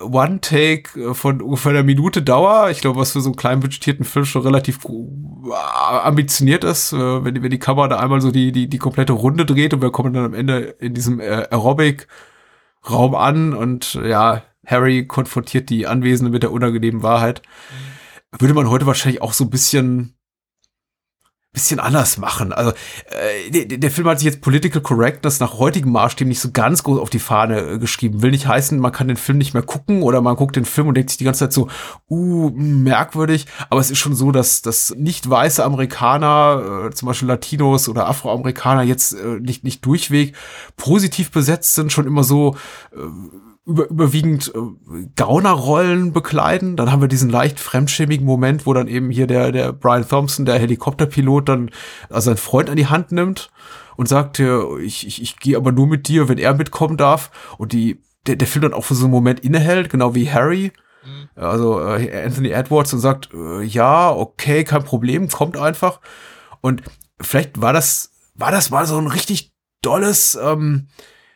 One-Take 0.00 1.00
äh, 1.10 1.14
von 1.14 1.40
ungefähr 1.42 1.70
einer 1.70 1.82
Minute 1.82 2.22
Dauer. 2.22 2.70
Ich 2.70 2.80
glaube, 2.80 2.98
was 3.00 3.12
für 3.12 3.20
so 3.20 3.28
einen 3.30 3.36
kleinen 3.36 3.60
budgetierten 3.60 4.04
Film 4.04 4.24
schon 4.24 4.42
relativ 4.42 4.80
äh, 4.84 5.52
ambitioniert 6.02 6.64
ist, 6.64 6.92
äh, 6.92 7.24
wenn, 7.24 7.34
die- 7.34 7.42
wenn 7.42 7.50
die 7.50 7.58
Kamera 7.58 7.88
da 7.88 7.98
einmal 8.00 8.20
so 8.20 8.30
die, 8.30 8.52
die, 8.52 8.68
die 8.68 8.78
komplette 8.78 9.12
Runde 9.12 9.44
dreht 9.46 9.74
und 9.74 9.82
wir 9.82 9.90
kommen 9.92 10.12
dann 10.12 10.24
am 10.26 10.34
Ende 10.34 10.58
in 10.80 10.94
diesem 10.94 11.20
Aerobic-Raum 11.20 13.14
an 13.14 13.52
und 13.54 13.94
ja, 13.94 14.42
Harry 14.66 15.06
konfrontiert 15.06 15.70
die 15.70 15.86
Anwesenden 15.86 16.32
mit 16.32 16.42
der 16.42 16.52
unangenehmen 16.52 17.02
Wahrheit. 17.02 17.42
Würde 18.38 18.54
man 18.54 18.68
heute 18.68 18.86
wahrscheinlich 18.86 19.22
auch 19.22 19.32
so 19.32 19.44
ein 19.44 19.50
bisschen 19.50 20.16
bisschen 21.54 21.80
anders 21.80 22.18
machen. 22.18 22.52
Also 22.52 22.72
äh, 22.72 23.50
der, 23.50 23.78
der 23.78 23.90
Film 23.90 24.08
hat 24.08 24.18
sich 24.18 24.26
jetzt 24.26 24.42
Political 24.42 24.82
Correctness 24.82 25.38
nach 25.38 25.54
heutigen 25.58 25.92
Maßstäben 25.92 26.28
nicht 26.28 26.40
so 26.40 26.50
ganz 26.50 26.82
groß 26.82 26.98
auf 26.98 27.10
die 27.10 27.20
Fahne 27.20 27.60
äh, 27.60 27.78
geschrieben. 27.78 28.22
Will 28.22 28.32
nicht 28.32 28.48
heißen, 28.48 28.78
man 28.78 28.92
kann 28.92 29.08
den 29.08 29.16
Film 29.16 29.38
nicht 29.38 29.54
mehr 29.54 29.62
gucken 29.62 30.02
oder 30.02 30.20
man 30.20 30.34
guckt 30.36 30.56
den 30.56 30.64
Film 30.64 30.88
und 30.88 30.96
denkt 30.96 31.10
sich 31.10 31.16
die 31.16 31.24
ganze 31.24 31.44
Zeit 31.44 31.52
so, 31.52 31.68
uh, 32.10 32.50
merkwürdig. 32.50 33.46
Aber 33.70 33.80
es 33.80 33.90
ist 33.90 33.98
schon 33.98 34.16
so, 34.16 34.32
dass, 34.32 34.62
dass 34.62 34.94
nicht 34.96 35.30
weiße 35.30 35.64
Amerikaner, 35.64 36.88
äh, 36.88 36.90
zum 36.90 37.06
Beispiel 37.06 37.28
Latinos 37.28 37.88
oder 37.88 38.08
Afroamerikaner 38.08 38.82
jetzt 38.82 39.12
äh, 39.12 39.38
nicht, 39.40 39.62
nicht 39.62 39.86
durchweg 39.86 40.34
positiv 40.76 41.30
besetzt 41.30 41.76
sind, 41.76 41.92
schon 41.92 42.06
immer 42.06 42.24
so 42.24 42.56
äh, 42.92 42.98
über, 43.66 43.88
überwiegend 43.88 44.52
äh, 44.54 45.06
Gaunerrollen 45.16 46.12
bekleiden. 46.12 46.76
Dann 46.76 46.92
haben 46.92 47.00
wir 47.00 47.08
diesen 47.08 47.30
leicht 47.30 47.58
fremdschämigen 47.58 48.26
Moment, 48.26 48.66
wo 48.66 48.74
dann 48.74 48.88
eben 48.88 49.10
hier 49.10 49.26
der, 49.26 49.52
der 49.52 49.72
Brian 49.72 50.06
Thompson, 50.06 50.44
der 50.44 50.58
Helikopterpilot, 50.58 51.48
dann 51.48 51.70
also 52.10 52.26
seinen 52.26 52.36
Freund 52.36 52.70
an 52.70 52.76
die 52.76 52.86
Hand 52.86 53.12
nimmt 53.12 53.50
und 53.96 54.08
sagt, 54.08 54.38
ja, 54.38 54.76
ich, 54.78 55.06
ich, 55.06 55.22
ich 55.22 55.38
gehe 55.38 55.56
aber 55.56 55.72
nur 55.72 55.86
mit 55.86 56.08
dir, 56.08 56.28
wenn 56.28 56.38
er 56.38 56.54
mitkommen 56.54 56.96
darf. 56.96 57.30
Und 57.58 57.72
die, 57.72 58.02
der, 58.26 58.36
der 58.36 58.48
Film 58.48 58.62
dann 58.62 58.74
auch 58.74 58.84
für 58.84 58.94
so 58.94 59.04
einen 59.04 59.12
Moment 59.12 59.40
innehält, 59.40 59.90
genau 59.90 60.14
wie 60.14 60.30
Harry. 60.30 60.72
Also 61.34 61.80
äh, 61.80 62.24
Anthony 62.24 62.50
Edwards 62.50 62.92
und 62.92 63.00
sagt, 63.00 63.30
äh, 63.34 63.62
ja, 63.62 64.10
okay, 64.10 64.64
kein 64.64 64.84
Problem, 64.84 65.28
kommt 65.28 65.56
einfach. 65.56 66.00
Und 66.60 66.82
vielleicht 67.20 67.60
war 67.60 67.72
das, 67.72 68.10
war 68.34 68.50
das 68.50 68.70
mal 68.70 68.86
so 68.86 68.98
ein 68.98 69.06
richtig 69.06 69.52
dolles, 69.82 70.38
ähm, 70.40 70.88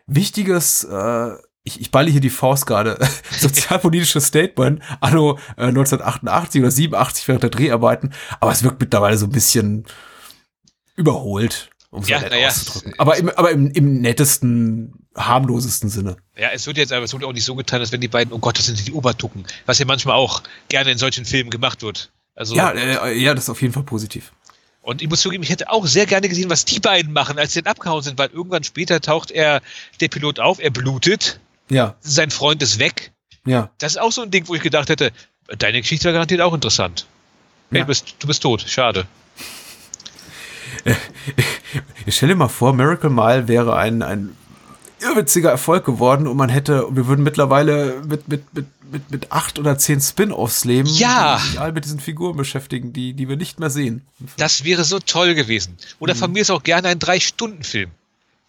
wichtiges, 0.07 0.85
äh, 0.85 1.33
ich, 1.69 1.81
ich 1.81 1.91
balle 1.93 2.11
hier 2.11 2.21
die 2.21 2.31
Faust 2.31 2.67
gerade, 2.67 2.99
sozialpolitisches 3.39 4.27
Statement 4.27 4.83
anno 5.01 5.39
äh, 5.57 5.65
1988 5.67 6.61
oder 6.61 6.71
87 6.73 7.29
während 7.29 7.43
der 7.45 7.51
Dreharbeiten, 7.51 8.13
aber 8.41 8.51
es 8.51 8.63
wirkt 8.65 8.81
mittlerweile 8.81 9.17
so 9.17 9.27
ein 9.27 9.33
bisschen 9.33 9.85
überholt, 10.97 11.71
um 11.91 12.03
es 12.03 12.09
Ja, 12.09 12.21
nett 12.21 12.33
ja. 12.33 12.49
auszudrücken. 12.49 12.95
Aber 12.99 13.17
im, 13.17 13.29
aber 13.31 13.51
im, 13.51 13.71
im 13.71 14.01
nettesten, 14.01 14.95
harmlosesten 15.17 15.89
Sinne. 15.89 16.17
Ja, 16.37 16.49
es 16.53 16.67
wird 16.67 16.77
jetzt 16.77 16.93
aber 16.93 17.05
es 17.05 17.13
wird 17.13 17.25
auch 17.25 17.33
nicht 17.33 17.45
so 17.45 17.55
getan, 17.55 17.81
als 17.81 17.93
wenn 17.93 18.01
die 18.01 18.09
beiden, 18.09 18.33
oh 18.33 18.39
Gott, 18.39 18.59
das 18.59 18.67
sind 18.67 18.87
die 18.87 18.93
Obertucken, 18.93 19.45
was 19.67 19.79
ja 19.79 19.85
manchmal 19.85 20.17
auch 20.17 20.43
gerne 20.69 20.91
in 20.91 20.99
solchen 20.99 21.25
Filmen 21.25 21.51
gemacht 21.51 21.83
wird. 21.83 22.11
Also, 22.35 22.55
Ja, 22.55 22.71
äh, 22.71 23.17
ja, 23.19 23.35
das 23.35 23.45
ist 23.45 23.51
auf 23.51 23.61
jeden 23.63 23.75
Fall 23.75 23.83
positiv. 23.83 24.33
und 24.83 25.03
ich 25.03 25.09
muss 25.09 25.21
zugeben, 25.23 25.43
ich 25.43 25.51
hätte 25.51 25.71
auch 25.71 25.87
sehr 25.87 26.07
gerne 26.07 26.29
gesehen, 26.29 26.49
was 26.51 26.65
die 26.65 26.79
beiden 26.79 27.13
machen, 27.13 27.37
als 27.39 27.53
sie 27.53 27.63
dann 27.63 27.73
abgehauen 27.73 28.03
sind, 28.03 28.17
weil 28.19 28.29
irgendwann 28.29 28.63
später 28.65 29.01
taucht 29.01 29.31
er, 29.33 29.61
der 30.01 30.09
Pilot 30.09 30.39
auf, 30.39 30.61
er 30.61 30.71
blutet, 30.71 31.41
Ja, 31.71 31.95
sein 32.01 32.31
Freund 32.31 32.63
ist 32.63 32.79
weg. 32.79 33.13
ja. 33.45 33.71
Das 33.79 33.93
ist 33.93 33.99
auch 33.99 34.13
so 34.13 34.23
ein 34.23 34.31
Ding, 34.31 34.49
wo 34.49 34.55
ich 34.55 34.63
gedacht 34.63 34.89
hätte, 34.89 35.13
deine 35.59 35.81
Geschichte 35.81 36.07
war 36.07 36.13
garantiert 36.13 36.41
auch 36.41 36.55
interessant. 36.55 37.07
Hey, 37.71 37.79
Ja. 37.79 37.85
du, 37.85 37.89
bist, 37.89 38.15
du 38.19 38.27
bist 38.27 38.43
tot, 38.43 38.65
schade. 38.67 39.07
Ich 42.07 42.17
stell 42.17 42.29
dir 42.31 42.35
mal 42.37 42.49
vor, 42.49 42.73
Miracle 42.73 43.11
Mile 43.11 43.49
wäre 43.49 43.77
ein, 43.77 44.03
ein 44.03 44.37
irrwitziger 45.01 45.51
Erfolg 45.51 45.85
geworden 45.85 46.27
und 46.27 46.37
man 46.37 46.49
hätte, 46.49 46.87
wir 46.91 47.07
würden 47.07 47.23
mittlerweile 47.23 48.01
mit, 48.07 48.29
mit, 48.29 48.55
mit, 48.55 48.67
mit, 48.91 49.11
mit 49.11 49.33
acht 49.33 49.59
oder 49.59 49.79
zehn 49.79 50.01
Spin-offs 50.01 50.65
leben, 50.65 50.89
Ja. 50.89 51.37
die 51.43 51.49
sich 51.51 51.61
all 51.61 51.73
mit 51.73 51.85
diesen 51.85 52.01
Figuren 52.01 52.37
beschäftigen, 52.37 52.93
die, 52.93 53.13
die 53.13 53.29
wir 53.29 53.37
nicht 53.37 53.61
mehr 53.61 53.71
sehen. 53.71 54.07
Das 54.37 54.65
wäre 54.65 54.85
so 54.85 54.99
toll 54.99 55.35
gewesen. 55.35 55.77
Oder 55.99 56.15
von 56.15 56.33
mir 56.33 56.43
ist 56.43 56.51
auch 56.51 56.63
gerne 56.63 56.89
ein 56.89 56.99
Drei-Stunden-Film. 56.99 57.91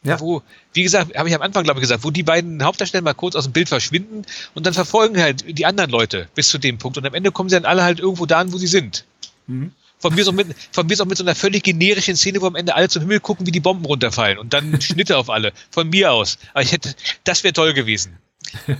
Ja. 0.03 0.19
Wo, 0.19 0.41
wie 0.73 0.83
gesagt, 0.83 1.15
habe 1.17 1.27
ich 1.27 1.35
am 1.35 1.41
Anfang, 1.41 1.63
glaube 1.65 1.79
ich, 1.79 1.81
gesagt, 1.81 2.03
wo 2.05 2.09
die 2.11 2.23
beiden 2.23 2.63
Hauptdarsteller 2.63 3.01
mal 3.03 3.13
kurz 3.13 3.35
aus 3.35 3.43
dem 3.45 3.51
Bild 3.53 3.67
verschwinden 3.67 4.21
und 4.53 4.65
dann 4.65 4.73
verfolgen 4.73 5.21
halt 5.21 5.43
die 5.57 5.65
anderen 5.65 5.89
Leute 5.89 6.29
bis 6.35 6.47
zu 6.47 6.57
dem 6.57 6.77
Punkt. 6.77 6.97
Und 6.97 7.05
am 7.05 7.13
Ende 7.13 7.31
kommen 7.31 7.49
sie 7.49 7.55
dann 7.57 7.65
alle 7.65 7.83
halt 7.83 7.99
irgendwo 7.99 8.25
da 8.25 8.39
an, 8.39 8.53
wo 8.53 8.57
sie 8.57 8.67
sind. 8.67 9.05
Mhm. 9.47 9.71
Von 10.01 10.15
mir, 10.15 10.21
ist 10.21 10.29
auch 10.29 10.33
mit, 10.33 10.47
von 10.71 10.87
mir 10.87 10.93
ist 10.93 11.01
auch 11.01 11.05
mit 11.05 11.17
so 11.17 11.25
einer 11.25 11.35
völlig 11.35 11.63
generischen 11.63 12.15
Szene, 12.15 12.39
wo 12.41 12.47
am 12.47 12.55
Ende 12.55 12.73
alle 12.75 12.87
zum 12.87 13.01
Himmel 13.01 13.19
gucken, 13.19 13.45
wie 13.45 13.51
die 13.51 13.59
Bomben 13.59 13.83
runterfallen 13.83 14.37
und 14.37 14.53
dann 14.53 14.79
Schnitte 14.81 15.17
auf 15.17 15.29
alle. 15.29 15.51
Von 15.71 15.89
mir 15.89 16.13
aus. 16.13 16.37
Aber 16.53 16.61
ich 16.63 16.71
hätte, 16.71 16.95
das 17.25 17.43
wäre 17.43 17.53
toll 17.53 17.73
gewesen. 17.73 18.17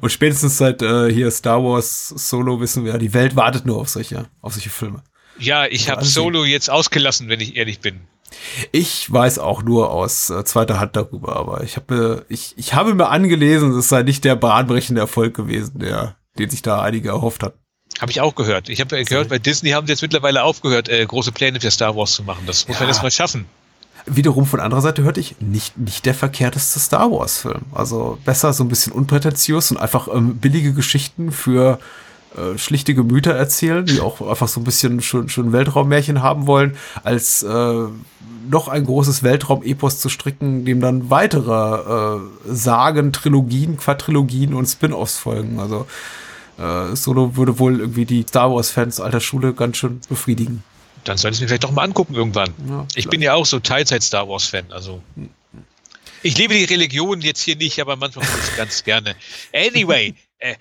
Und 0.00 0.10
spätestens 0.10 0.58
seit 0.58 0.82
äh, 0.82 1.10
hier 1.10 1.30
Star 1.30 1.64
Wars 1.64 2.08
Solo 2.08 2.60
wissen 2.60 2.84
wir, 2.84 2.92
ja, 2.92 2.98
die 2.98 3.14
Welt 3.14 3.34
wartet 3.36 3.64
nur 3.66 3.78
auf 3.78 3.88
solche, 3.88 4.28
auf 4.42 4.52
solche 4.52 4.70
Filme. 4.70 5.02
Ja, 5.38 5.66
ich 5.66 5.88
habe 5.88 6.00
Also- 6.00 6.10
Solo 6.22 6.44
jetzt 6.44 6.70
ausgelassen, 6.70 7.28
wenn 7.28 7.40
ich 7.40 7.56
ehrlich 7.56 7.80
bin. 7.80 8.02
Ich 8.72 9.10
weiß 9.12 9.38
auch 9.38 9.62
nur 9.62 9.90
aus 9.90 10.30
äh, 10.30 10.44
zweiter 10.44 10.80
Hand 10.80 10.96
darüber, 10.96 11.36
aber 11.36 11.62
ich 11.62 11.76
habe, 11.76 12.24
ich, 12.28 12.54
ich 12.56 12.74
habe 12.74 12.94
mir 12.94 13.08
angelesen, 13.08 13.76
es 13.78 13.88
sei 13.88 14.02
nicht 14.02 14.24
der 14.24 14.36
bahnbrechende 14.36 15.00
Erfolg 15.00 15.34
gewesen, 15.34 15.78
der, 15.78 16.16
den 16.38 16.50
sich 16.50 16.62
da 16.62 16.80
einige 16.82 17.08
erhofft 17.10 17.42
hatten. 17.42 17.58
Habe 18.00 18.10
ich 18.10 18.20
auch 18.20 18.34
gehört. 18.34 18.68
Ich 18.68 18.80
habe 18.80 19.04
gehört, 19.04 19.28
bei 19.28 19.38
Disney 19.38 19.70
haben 19.70 19.86
sie 19.86 19.92
jetzt 19.92 20.02
mittlerweile 20.02 20.42
aufgehört, 20.42 20.88
äh, 20.88 21.04
große 21.06 21.32
Pläne 21.32 21.60
für 21.60 21.70
Star 21.70 21.94
Wars 21.96 22.12
zu 22.12 22.24
machen. 22.24 22.44
Das 22.46 22.66
muss 22.66 22.78
man 22.78 22.84
Ja. 22.86 22.88
erst 22.88 23.02
mal 23.02 23.10
schaffen. 23.10 23.46
Wiederum 24.06 24.44
von 24.44 24.60
anderer 24.60 24.82
Seite 24.82 25.02
hörte 25.02 25.20
ich 25.20 25.36
nicht, 25.40 25.78
nicht 25.78 26.04
der 26.04 26.14
verkehrteste 26.14 26.78
Star 26.80 27.10
Wars 27.10 27.38
Film. 27.38 27.62
Also 27.72 28.18
besser 28.24 28.52
so 28.52 28.62
ein 28.64 28.68
bisschen 28.68 28.92
unprätentiös 28.92 29.70
und 29.70 29.78
einfach 29.78 30.08
ähm, 30.12 30.36
billige 30.38 30.74
Geschichten 30.74 31.30
für 31.32 31.78
äh, 32.36 32.58
schlichte 32.58 32.94
Gemüter 32.94 33.32
erzählen, 33.32 33.86
die 33.86 34.00
auch 34.00 34.20
einfach 34.20 34.48
so 34.48 34.60
ein 34.60 34.64
bisschen 34.64 35.00
schon, 35.00 35.28
schon 35.28 35.52
Weltraummärchen 35.52 36.22
haben 36.22 36.46
wollen, 36.46 36.76
als 37.02 37.42
äh, 37.42 37.84
noch 38.48 38.68
ein 38.68 38.84
großes 38.84 39.22
Weltraum-Epos 39.22 40.00
zu 40.00 40.08
stricken, 40.08 40.64
dem 40.64 40.80
dann 40.80 41.10
weitere 41.10 42.16
äh, 42.16 42.20
Sagen, 42.46 43.12
Trilogien, 43.12 43.76
Quadrilogien 43.76 44.54
und 44.54 44.66
Spin-offs 44.66 45.18
folgen. 45.18 45.58
Also 45.58 45.86
äh, 46.58 46.94
Solo 46.94 47.36
würde 47.36 47.58
wohl 47.58 47.80
irgendwie 47.80 48.04
die 48.04 48.22
Star 48.22 48.52
Wars-Fans 48.52 49.00
alter 49.00 49.20
Schule 49.20 49.54
ganz 49.54 49.76
schön 49.76 50.00
befriedigen. 50.08 50.62
Dann 51.04 51.18
soll 51.18 51.30
ich 51.30 51.36
es 51.36 51.40
mir 51.40 51.48
vielleicht 51.48 51.64
doch 51.64 51.70
mal 51.70 51.82
angucken 51.82 52.14
irgendwann. 52.14 52.50
Ja, 52.68 52.86
ich 52.94 53.08
bin 53.08 53.20
ja 53.20 53.34
auch 53.34 53.46
so 53.46 53.60
Teilzeit-Star 53.60 54.28
Wars-Fan. 54.28 54.72
Also 54.72 55.02
ich 56.22 56.38
lebe 56.38 56.54
die 56.54 56.64
Religion 56.64 57.20
jetzt 57.20 57.42
hier 57.42 57.56
nicht, 57.56 57.78
aber 57.80 57.96
manchmal 57.96 58.24
mache 58.24 58.38
ich 58.38 58.50
es 58.50 58.56
ganz 58.56 58.84
gerne. 58.84 59.14
Anyway, 59.52 60.14
äh, 60.38 60.54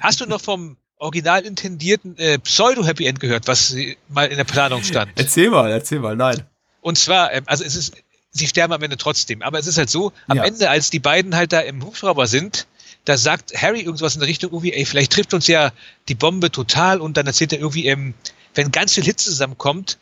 hast 0.00 0.20
du 0.20 0.26
noch 0.26 0.40
vom 0.40 0.76
original 0.98 1.42
intendierten 1.44 2.16
äh, 2.18 2.38
Pseudo-Happy 2.38 3.06
End 3.06 3.20
gehört, 3.20 3.46
was 3.46 3.74
mal 4.08 4.26
in 4.26 4.36
der 4.36 4.44
Planung 4.44 4.82
stand? 4.82 5.12
Erzähl 5.16 5.50
mal, 5.50 5.70
erzähl 5.70 6.00
mal, 6.00 6.16
nein. 6.16 6.42
Und 6.80 6.98
zwar, 6.98 7.32
ähm, 7.32 7.44
also 7.46 7.64
es 7.64 7.76
ist, 7.76 7.94
sie 8.30 8.46
sterben 8.46 8.72
am 8.72 8.82
Ende 8.82 8.96
trotzdem, 8.96 9.42
aber 9.42 9.58
es 9.58 9.66
ist 9.66 9.78
halt 9.78 9.90
so, 9.90 10.12
am 10.26 10.38
Ja. 10.38 10.44
Ende, 10.44 10.68
als 10.70 10.90
die 10.90 10.98
beiden 10.98 11.34
halt 11.36 11.52
da 11.52 11.60
im 11.60 11.84
Hubschrauber 11.84 12.26
sind, 12.26 12.66
da 13.04 13.16
sagt 13.16 13.52
Harry 13.60 13.80
irgendwas 13.80 14.14
in 14.14 14.20
der 14.20 14.28
Richtung 14.28 14.50
irgendwie, 14.52 14.72
ey, 14.72 14.84
vielleicht 14.84 15.12
trifft 15.12 15.32
uns 15.34 15.46
ja 15.46 15.72
die 16.08 16.14
Bombe 16.14 16.50
total 16.50 17.00
und 17.00 17.16
dann 17.16 17.26
erzählt 17.26 17.52
er 17.52 17.58
irgendwie, 17.60 17.86
ähm, 17.86 18.14
wenn 18.54 18.70
ganz 18.70 18.92
viel 18.94 19.04
Hitze 19.04 19.26
zusammenkommt 19.30 19.98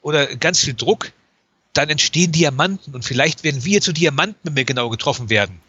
oder 0.00 0.26
ganz 0.36 0.60
viel 0.60 0.74
Druck, 0.74 1.12
dann 1.72 1.90
entstehen 1.90 2.32
Diamanten 2.32 2.94
und 2.94 3.04
vielleicht 3.04 3.44
werden 3.44 3.64
wir 3.64 3.80
zu 3.82 3.92
Diamanten, 3.92 4.38
wenn 4.44 4.56
wir 4.56 4.64
genau 4.64 4.88
getroffen 4.88 5.28
werden. 5.28 5.60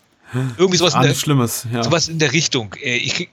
Irgendwie 0.58 0.78
sowas 0.78 0.94
in 0.94 1.00
Ah, 1.00 1.04
der, 1.04 1.14
Schlimmes, 1.16 1.66
ja. 1.74 1.84
sowas 1.84 2.10
in 2.10 2.20
der 2.20 2.34
Richtung. 2.34 2.74
Äh, 2.82 2.98
ich, 2.98 3.30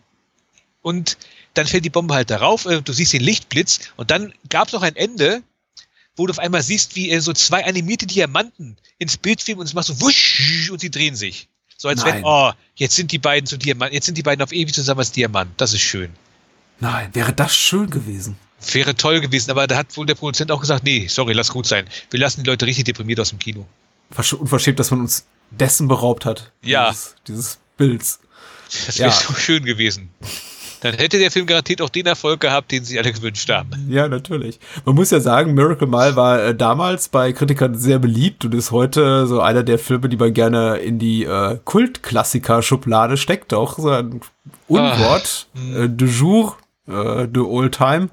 und 0.85 1.17
dann 1.55 1.67
fällt 1.67 1.85
die 1.85 1.91
Bombe 1.91 2.15
halt 2.15 2.31
darauf, 2.31 2.67
äh, 2.67 2.81
du 2.83 2.93
siehst 2.93 3.13
den 3.13 3.23
Lichtblitz 3.23 3.81
und 3.97 4.11
dann 4.11 4.33
gab 4.51 4.69
es 4.69 4.73
noch 4.75 4.83
ein 4.83 4.95
Ende, 4.97 5.43
wo 6.17 6.27
du 6.27 6.31
auf 6.31 6.39
einmal 6.39 6.63
siehst, 6.63 6.95
wie 6.95 7.11
äh, 7.11 7.21
so 7.21 7.33
zwei 7.33 7.65
animierte 7.65 8.07
Diamanten 8.07 8.77
ins 8.99 9.17
Bild 9.17 9.43
filmen 9.43 9.61
und 9.61 9.67
es 9.67 9.75
macht 9.75 9.87
so 9.87 10.01
wusch 10.01 10.71
und 10.71 10.81
sie 10.81 10.91
drehen 10.91 11.17
sich. 11.17 11.49
So 11.77 11.89
als 11.89 12.03
Nein. 12.05 12.17
wenn, 12.17 12.25
oh, 12.25 12.53
jetzt 12.77 12.95
sind 12.97 13.11
die 13.11 13.19
beiden 13.19 13.47
zu 13.47 13.57
Diamant, 13.57 13.93
jetzt 13.93 14.07
sind 14.07 14.17
die 14.17 14.23
beiden 14.23 14.43
auf 14.43 14.53
ewig 14.53 14.73
zusammen 14.75 15.01
als 15.01 15.11
Diamant. 15.13 15.51
Das 15.57 15.73
ist 15.73 15.81
schön. 15.83 16.11
Nein, 16.81 17.11
wäre 17.15 17.33
das 17.33 17.55
schön 17.57 17.91
gewesen. 17.91 18.37
Wäre 18.73 18.95
toll 18.95 19.21
gewesen, 19.21 19.51
aber 19.51 19.67
da 19.67 19.77
hat 19.77 19.97
wohl 19.97 20.07
der 20.07 20.15
Produzent 20.15 20.51
auch 20.53 20.61
gesagt, 20.61 20.85
nee, 20.85 21.07
sorry, 21.09 21.33
lass 21.35 21.49
gut 21.51 21.67
sein. 21.67 21.87
Wir 22.11 22.21
lassen 22.21 22.43
die 22.45 22.49
Leute 22.51 22.67
richtig 22.67 22.85
deprimiert 22.85 23.21
aus 23.21 23.31
dem 23.31 23.39
Kino. 23.39 23.67
Versch- 24.15 24.35
Unverschämt, 24.35 24.79
dass 24.79 24.91
man 24.91 25.01
uns 25.01 25.27
dessen 25.51 25.89
beraubt 25.89 26.25
hat. 26.25 26.53
Ja. 26.63 26.91
Dieses, 26.91 27.15
dieses 27.29 27.59
Bilds. 27.77 28.21
Das 28.87 28.99
wäre 28.99 29.11
Ja. 29.11 29.15
so 29.17 29.35
schön 29.35 29.65
gewesen. 29.65 30.11
Dann 30.85 30.93
hätte 30.97 31.19
der 31.19 31.31
Film 31.31 31.47
garantiert 31.47 31.81
auch 31.81 31.89
den 31.89 32.05
Erfolg 32.05 32.41
gehabt, 32.41 32.71
den 32.71 32.85
sie 32.85 32.99
alle 32.99 33.11
gewünscht 33.11 33.49
haben. 33.49 33.71
Ja, 33.89 34.07
natürlich. 34.07 34.61
Man 34.85 34.95
muss 34.95 35.11
ja 35.11 35.19
sagen, 35.19 35.55
Miracle 35.55 35.89
Mile 35.89 36.15
war 36.15 36.43
äh, 36.43 36.55
damals 36.55 37.09
bei 37.09 37.33
Kritikern 37.33 37.75
sehr 37.75 37.99
beliebt 37.99 38.45
und 38.45 38.53
ist 38.53 38.71
heute 38.71 39.27
so 39.27 39.41
einer 39.41 39.63
der 39.63 39.79
Filme, 39.79 40.11
die 40.11 40.19
man 40.19 40.35
gerne 40.35 40.77
in 40.77 40.99
die 40.99 41.25
äh, 41.25 41.59
Kultklassiker-Schublade 41.65 43.17
steckt. 43.17 43.55
Auch 43.55 43.79
so 43.79 43.89
ein 43.89 44.21
Unwort, 44.69 45.47
äh, 45.75 45.89
de 45.89 46.07
jour, 46.07 46.55
äh, 46.87 47.27
de 47.29 47.43
old 47.43 47.75
time. 47.75 48.11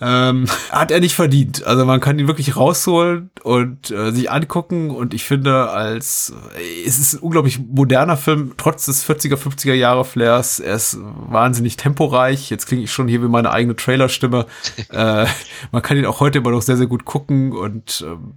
Ähm, 0.00 0.46
hat 0.70 0.90
er 0.90 1.00
nicht 1.00 1.14
verdient. 1.14 1.64
Also 1.64 1.84
man 1.84 2.00
kann 2.00 2.18
ihn 2.18 2.26
wirklich 2.26 2.56
rausholen 2.56 3.30
und 3.42 3.90
äh, 3.90 4.12
sich 4.12 4.30
angucken 4.30 4.90
und 4.90 5.14
ich 5.14 5.24
finde 5.24 5.70
als, 5.70 6.32
äh, 6.56 6.86
es 6.86 6.98
ist 6.98 7.14
ein 7.14 7.20
unglaublich 7.20 7.58
moderner 7.58 8.16
Film, 8.16 8.54
trotz 8.56 8.86
des 8.86 9.08
40er, 9.08 9.36
50er 9.36 9.74
Jahre 9.74 10.04
Flairs. 10.04 10.60
Er 10.60 10.76
ist 10.76 10.98
wahnsinnig 11.00 11.76
temporeich. 11.76 12.50
Jetzt 12.50 12.66
klinge 12.66 12.84
ich 12.84 12.92
schon 12.92 13.08
hier 13.08 13.22
wie 13.22 13.28
meine 13.28 13.50
eigene 13.50 13.76
Trailerstimme. 13.76 14.46
äh, 14.90 15.26
man 15.72 15.82
kann 15.82 15.96
ihn 15.96 16.06
auch 16.06 16.20
heute 16.20 16.38
immer 16.38 16.50
noch 16.50 16.62
sehr, 16.62 16.76
sehr 16.76 16.86
gut 16.86 17.04
gucken 17.04 17.52
und 17.52 18.04
ähm, 18.06 18.34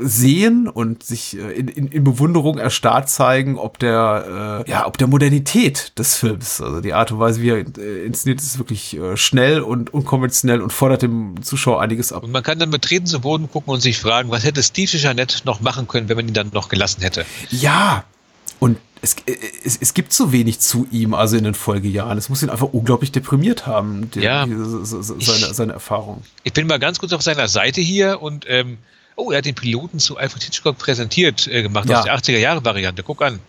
sehen 0.00 0.68
und 0.68 1.02
sich 1.02 1.38
äh, 1.38 1.52
in, 1.52 1.68
in, 1.68 1.88
in 1.88 2.04
Bewunderung 2.04 2.58
erstarrt 2.58 3.08
zeigen, 3.08 3.58
ob 3.58 3.78
der, 3.78 4.64
äh, 4.66 4.70
ja, 4.70 4.86
ob 4.86 4.98
der 4.98 5.06
Modernität 5.06 5.98
des 5.98 6.14
Films, 6.16 6.60
also 6.60 6.80
die 6.80 6.92
Art 6.92 7.10
und 7.12 7.18
Weise, 7.18 7.40
wie 7.40 7.50
er 7.50 7.58
äh, 7.78 8.04
inszeniert 8.04 8.40
ist, 8.40 8.58
wirklich 8.58 8.96
äh, 8.98 9.16
schnell 9.16 9.60
und 9.60 9.92
unkonventionell 9.94 10.60
und 10.60 10.72
fordert 10.72 11.02
dem 11.02 11.42
Zuschauer 11.42 11.80
einiges 11.80 12.12
ab. 12.12 12.22
Und 12.22 12.32
man 12.32 12.42
kann 12.42 12.58
dann 12.58 12.70
mit 12.70 12.82
Treten 12.82 13.06
zu 13.06 13.20
Boden 13.20 13.50
gucken 13.50 13.72
und 13.72 13.80
sich 13.80 13.98
fragen, 13.98 14.30
was 14.30 14.44
hätte 14.44 14.62
Steve 14.62 14.90
Jeanette 14.98 15.38
noch 15.46 15.60
machen 15.60 15.88
können, 15.88 16.08
wenn 16.08 16.16
man 16.16 16.28
ihn 16.28 16.34
dann 16.34 16.50
noch 16.52 16.68
gelassen 16.68 17.00
hätte. 17.02 17.24
Ja, 17.50 18.04
und 18.58 18.76
es, 19.00 19.16
es, 19.64 19.76
es 19.80 19.94
gibt 19.94 20.12
so 20.12 20.30
wenig 20.32 20.60
zu 20.60 20.86
ihm, 20.92 21.14
also 21.14 21.36
in 21.36 21.42
den 21.44 21.54
Folgejahren. 21.54 22.16
Es 22.18 22.28
muss 22.28 22.42
ihn 22.42 22.50
einfach 22.50 22.68
unglaublich 22.72 23.10
deprimiert 23.10 23.66
haben, 23.66 24.10
die, 24.12 24.20
Ja. 24.20 24.46
die, 24.46 24.54
so- 24.54 24.84
seine, 24.84 25.54
seine 25.54 25.72
Erfahrung. 25.72 26.22
Ich 26.44 26.52
bin 26.52 26.68
mal 26.68 26.78
ganz 26.78 27.00
kurz 27.00 27.12
auf 27.12 27.22
seiner 27.22 27.48
Seite 27.48 27.80
hier 27.80 28.22
und 28.22 28.44
ähm, 28.48 28.78
oh, 29.26 29.30
er 29.32 29.38
hat 29.38 29.44
den 29.46 29.54
Piloten 29.54 29.98
zu 29.98 30.16
Alfred 30.16 30.42
Hitchcock 30.42 30.78
präsentiert 30.78 31.46
äh, 31.46 31.62
gemacht 31.62 31.88
Ja. 31.88 31.98
aus 31.98 32.04
der 32.04 32.16
80er 32.16 32.38
Jahre 32.38 32.64
Variante. 32.64 33.02
Guck 33.02 33.22
an. 33.22 33.40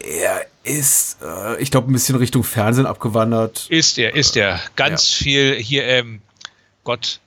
Er 0.00 0.44
ist, 0.64 1.18
äh, 1.22 1.60
ich 1.62 1.70
glaube, 1.70 1.90
ein 1.90 1.92
bisschen 1.92 2.16
Richtung 2.16 2.42
Fernsehen 2.44 2.86
abgewandert. 2.86 3.66
Ist 3.68 3.98
er, 3.98 4.14
ist 4.14 4.36
er. 4.36 4.60
Ganz 4.76 5.08
viel 5.08 5.54
hier, 5.56 5.86
ähm, 5.86 6.20
Gott, 6.84 7.20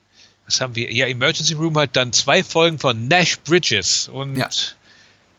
was 0.45 0.59
haben 0.61 0.75
wir? 0.75 0.91
Ja, 0.91 1.07
Emergency 1.07 1.53
Room 1.53 1.77
hat 1.77 1.95
dann 1.95 2.11
zwei 2.13 2.43
Folgen 2.43 2.77
von 2.77 3.07
Nash 3.07 3.39
Bridges 3.39 4.09
und 4.09 4.35
Ja. 4.35 4.49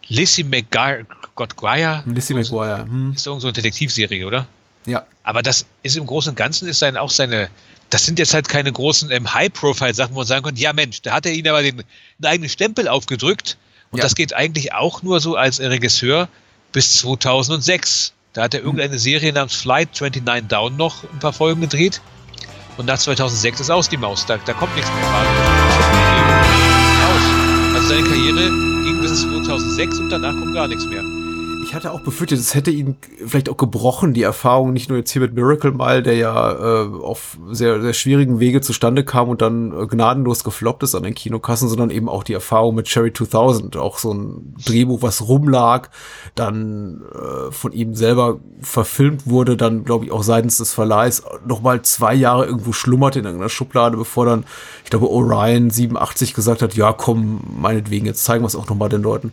Lizzie 0.08 0.44
McGuire, 0.44 1.04
Gott, 1.34 1.56
Guire, 1.56 2.02
Lizzie 2.06 2.34
McGuire. 2.34 2.84
Hm. 2.84 3.12
ist 3.14 3.26
irgend 3.26 3.42
so 3.42 3.48
eine 3.48 3.52
Detektivserie, 3.52 4.26
oder? 4.26 4.46
Ja. 4.86 5.04
Aber 5.24 5.42
das 5.42 5.66
ist 5.82 5.96
im 5.96 6.06
Großen 6.06 6.30
und 6.30 6.36
Ganzen 6.36 6.68
ist 6.68 6.78
sein, 6.78 6.96
auch 6.96 7.10
seine, 7.10 7.48
das 7.90 8.04
sind 8.04 8.18
jetzt 8.18 8.34
halt 8.34 8.48
keine 8.48 8.72
großen 8.72 9.10
ähm, 9.10 9.32
High-Profile-Sachen, 9.32 10.14
wo 10.14 10.20
man 10.20 10.26
sagen 10.26 10.44
könnte, 10.44 10.60
ja 10.60 10.72
Mensch, 10.72 11.02
da 11.02 11.12
hat 11.14 11.26
er 11.26 11.32
ihnen 11.32 11.48
aber 11.48 11.62
den, 11.62 11.78
einen 11.80 11.84
eigenen 12.24 12.50
Stempel 12.50 12.88
aufgedrückt. 12.88 13.56
Und 13.90 13.98
Ja. 13.98 14.02
das 14.02 14.14
geht 14.14 14.34
eigentlich 14.34 14.72
auch 14.74 15.02
nur 15.02 15.20
so 15.20 15.36
als 15.36 15.60
Regisseur 15.60 16.28
bis 16.72 16.94
2006. 16.98 18.12
Da 18.32 18.42
hat 18.42 18.54
er 18.54 18.60
Mhm. 18.60 18.66
irgendeine 18.66 18.98
Serie 18.98 19.32
namens 19.32 19.54
Flight 19.54 19.90
29 20.00 20.48
Down 20.48 20.76
noch 20.76 21.04
ein 21.04 21.18
paar 21.20 21.32
Folgen 21.32 21.60
gedreht. 21.60 22.00
Und 22.76 22.86
nach 22.86 22.98
2006 22.98 23.60
ist 23.60 23.70
aus 23.70 23.88
die 23.88 23.96
Maus. 23.96 24.26
Da, 24.26 24.36
da 24.38 24.52
kommt 24.52 24.74
nichts 24.76 24.90
mehr. 24.92 25.04
Aus. 27.08 27.76
Also 27.76 27.88
seine 27.88 28.02
Karriere 28.02 28.48
ging 28.84 29.00
bis 29.00 29.22
2006 29.22 29.98
und 29.98 30.10
danach 30.10 30.32
kommt 30.32 30.54
gar 30.54 30.68
nichts 30.68 30.84
mehr. 30.86 31.02
Ich 31.66 31.74
hatte 31.74 31.90
auch 31.90 32.00
befürchtet, 32.00 32.38
es 32.38 32.54
hätte 32.54 32.70
ihn 32.70 32.96
vielleicht 33.26 33.48
auch 33.48 33.56
gebrochen, 33.56 34.14
die 34.14 34.22
Erfahrung, 34.22 34.72
nicht 34.72 34.88
nur 34.88 34.98
jetzt 34.98 35.10
hier 35.10 35.20
mit 35.20 35.34
Miracle 35.34 35.72
Mile, 35.72 36.00
der 36.00 36.14
ja 36.14 36.52
äh, 36.52 36.88
auf 37.02 37.38
sehr, 37.50 37.82
sehr 37.82 37.92
schwierigen 37.92 38.38
Wege 38.38 38.60
zustande 38.60 39.04
kam 39.04 39.28
und 39.28 39.42
dann 39.42 39.72
äh, 39.72 39.88
gnadenlos 39.88 40.44
gefloppt 40.44 40.84
ist 40.84 40.94
an 40.94 41.02
den 41.02 41.16
Kinokassen, 41.16 41.68
sondern 41.68 41.90
eben 41.90 42.08
auch 42.08 42.22
die 42.22 42.34
Erfahrung 42.34 42.76
mit 42.76 42.86
Cherry 42.86 43.12
2000, 43.12 43.76
auch 43.78 43.98
so 43.98 44.14
ein 44.14 44.54
Drehbuch, 44.64 45.02
was 45.02 45.26
rumlag, 45.26 45.88
dann 46.36 47.02
äh, 47.12 47.50
von 47.50 47.72
ihm 47.72 47.96
selber 47.96 48.38
verfilmt 48.60 49.26
wurde, 49.26 49.56
dann 49.56 49.82
glaube 49.84 50.04
ich 50.04 50.12
auch 50.12 50.22
seitens 50.22 50.58
des 50.58 50.72
Verleihs 50.72 51.24
nochmal 51.44 51.82
zwei 51.82 52.14
Jahre 52.14 52.46
irgendwo 52.46 52.72
schlummerte 52.72 53.18
in 53.18 53.24
irgendeiner 53.24 53.50
Schublade, 53.50 53.96
bevor 53.96 54.24
dann, 54.24 54.44
ich 54.84 54.90
glaube, 54.90 55.10
Orion 55.10 55.70
87 55.70 56.32
gesagt 56.32 56.62
hat, 56.62 56.74
ja 56.74 56.92
komm, 56.92 57.40
meinetwegen, 57.60 58.06
jetzt 58.06 58.22
zeigen 58.22 58.44
wir 58.44 58.48
es 58.48 58.54
auch 58.54 58.68
nochmal 58.68 58.88
den 58.88 59.02
Leuten. 59.02 59.32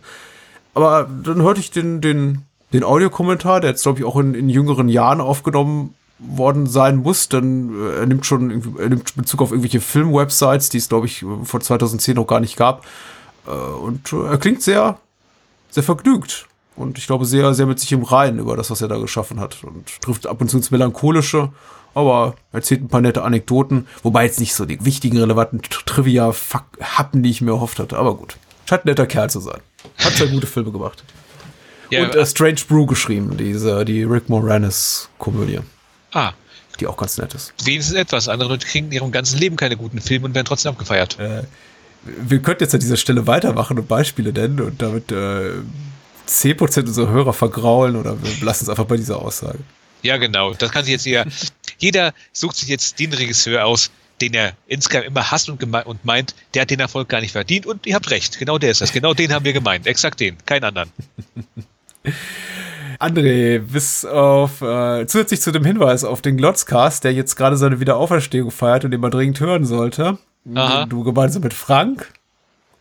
Aber 0.74 1.08
dann 1.22 1.42
hörte 1.42 1.60
ich 1.60 1.70
den, 1.70 2.00
den, 2.00 2.42
den 2.72 2.84
Audiokommentar, 2.84 3.60
der 3.60 3.70
jetzt, 3.70 3.84
glaube 3.84 4.00
ich, 4.00 4.04
auch 4.04 4.16
in, 4.16 4.34
in 4.34 4.48
jüngeren 4.48 4.88
Jahren 4.88 5.20
aufgenommen 5.20 5.94
worden 6.18 6.66
sein 6.66 6.96
muss. 6.96 7.28
Dann 7.28 7.74
äh, 7.74 8.00
er 8.00 8.06
nimmt 8.06 8.26
schon 8.26 8.50
er 8.78 8.88
nimmt 8.88 9.14
Bezug 9.16 9.42
auf 9.42 9.50
irgendwelche 9.50 9.80
Filmwebsites, 9.80 10.68
die 10.68 10.78
es, 10.78 10.88
glaube 10.88 11.06
ich, 11.06 11.24
vor 11.44 11.60
2010 11.60 12.16
noch 12.16 12.26
gar 12.26 12.40
nicht 12.40 12.56
gab. 12.56 12.84
Äh, 13.46 13.50
und 13.50 14.12
äh, 14.12 14.26
er 14.26 14.38
klingt 14.38 14.62
sehr, 14.62 14.98
sehr 15.70 15.82
vergnügt. 15.82 16.46
Und 16.76 16.98
ich 16.98 17.06
glaube, 17.06 17.24
sehr, 17.24 17.54
sehr 17.54 17.66
mit 17.66 17.78
sich 17.78 17.92
im 17.92 18.02
Reinen 18.02 18.40
über 18.40 18.56
das, 18.56 18.70
was 18.70 18.82
er 18.82 18.88
da 18.88 18.98
geschaffen 18.98 19.38
hat. 19.38 19.62
Und 19.62 20.00
trifft 20.00 20.26
ab 20.26 20.40
und 20.40 20.48
zu 20.48 20.56
ins 20.56 20.72
Melancholische, 20.72 21.50
aber 21.94 22.34
erzählt 22.52 22.82
ein 22.82 22.88
paar 22.88 23.00
nette 23.00 23.22
Anekdoten. 23.22 23.86
Wobei 24.02 24.24
jetzt 24.24 24.40
nicht 24.40 24.54
so 24.54 24.64
die 24.64 24.84
wichtigen, 24.84 25.18
relevanten 25.18 25.62
Trivia-Happen, 25.62 27.22
die 27.22 27.30
ich 27.30 27.40
mir 27.42 27.52
erhofft 27.52 27.78
hatte. 27.78 27.96
Aber 27.96 28.16
gut. 28.16 28.36
Scheint 28.66 28.84
ein 28.84 28.88
netter 28.88 29.06
Kerl 29.06 29.30
zu 29.30 29.38
sein. 29.38 29.60
Hat 29.98 30.12
sehr 30.14 30.26
gute 30.28 30.46
Filme 30.46 30.70
gemacht. 30.72 31.02
Ja, 31.90 32.04
Und 32.04 32.14
äh, 32.14 32.26
Strange 32.26 32.60
Brew 32.68 32.86
geschrieben, 32.86 33.36
diese, 33.36 33.84
die 33.84 34.02
Rick 34.02 34.28
Moranis-Komödie, 34.28 35.60
ah, 36.12 36.32
die 36.80 36.86
auch 36.86 36.96
ganz 36.96 37.18
nett 37.18 37.34
ist. 37.34 37.52
wenigstens 37.64 37.94
etwas. 37.96 38.28
Andere 38.28 38.48
Leute 38.48 38.66
kriegen 38.66 38.86
in 38.86 38.92
ihrem 38.92 39.12
ganzen 39.12 39.38
Leben 39.38 39.56
keine 39.56 39.76
guten 39.76 40.00
Filme 40.00 40.26
und 40.26 40.34
werden 40.34 40.46
trotzdem 40.46 40.72
abgefeiert. 40.72 41.18
Wir 42.04 42.38
könnten 42.40 42.64
jetzt 42.64 42.74
an 42.74 42.80
dieser 42.80 42.96
Stelle 42.96 43.26
weitermachen 43.26 43.78
und 43.78 43.86
Beispiele 43.88 44.32
nennen 44.32 44.60
und 44.60 44.82
damit 44.82 45.12
äh, 45.12 45.52
10% 46.28 46.80
unserer 46.80 47.10
Hörer 47.10 47.32
vergraulen 47.32 47.96
oder 47.96 48.20
wir 48.22 48.44
lassen 48.44 48.64
es 48.64 48.68
einfach 48.70 48.84
bei 48.86 48.96
dieser 48.96 49.18
Aussage. 49.20 49.58
Ja, 50.02 50.16
genau. 50.18 50.52
Das 50.54 50.70
kann 50.70 50.84
sich 50.84 50.92
jetzt 50.92 51.06
jeder. 51.06 51.24
Jeder 51.78 52.12
sucht 52.32 52.56
sich 52.56 52.68
jetzt 52.68 52.98
den 52.98 53.12
Regisseur 53.12 53.64
aus, 53.64 53.90
den 54.20 54.34
er 54.34 54.52
insgesamt 54.66 55.06
immer 55.06 55.30
hasst 55.30 55.48
und, 55.48 55.62
und 55.62 56.04
meint, 56.04 56.34
der 56.54 56.62
hat 56.62 56.70
den 56.70 56.80
Erfolg 56.80 57.08
gar 57.08 57.20
nicht 57.20 57.32
verdient. 57.32 57.66
Und 57.66 57.86
ihr 57.86 57.94
habt 57.94 58.10
recht, 58.10 58.38
genau 58.38 58.58
der 58.58 58.70
ist 58.70 58.80
das. 58.80 58.92
Genau 58.92 59.14
den 59.14 59.32
haben 59.32 59.44
wir 59.44 59.52
gemeint. 59.52 59.86
Exakt 59.86 60.20
den, 60.20 60.36
keinen 60.46 60.64
anderen. 60.64 60.90
André, 63.00 63.58
bis 63.58 64.04
auf, 64.04 64.60
äh, 64.62 65.06
zusätzlich 65.06 65.40
zu 65.40 65.50
dem 65.50 65.64
Hinweis 65.64 66.04
auf 66.04 66.22
den 66.22 66.36
Glotzcast, 66.36 67.02
der 67.04 67.12
jetzt 67.12 67.34
gerade 67.34 67.56
seine 67.56 67.80
Wiederauferstehung 67.80 68.50
feiert 68.50 68.84
und 68.84 68.92
den 68.92 69.00
man 69.00 69.10
dringend 69.10 69.40
hören 69.40 69.64
sollte, 69.64 70.18
Aha. 70.54 70.86
du 70.86 71.02
gemeinsam 71.02 71.42
mit 71.42 71.54
Frank 71.54 72.12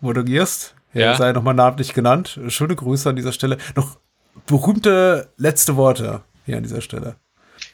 moderierst, 0.01 0.75
er 0.93 1.01
Ja. 1.01 1.15
sei 1.15 1.31
nochmal 1.31 1.55
namentlich 1.55 1.93
genannt. 1.93 2.39
Schöne 2.49 2.75
Grüße 2.75 3.09
an 3.09 3.15
dieser 3.15 3.31
Stelle. 3.31 3.57
Noch 3.75 3.97
berühmte 4.45 5.29
letzte 5.37 5.75
Worte 5.75 6.21
hier 6.45 6.57
an 6.57 6.63
dieser 6.63 6.81
Stelle. 6.81 7.15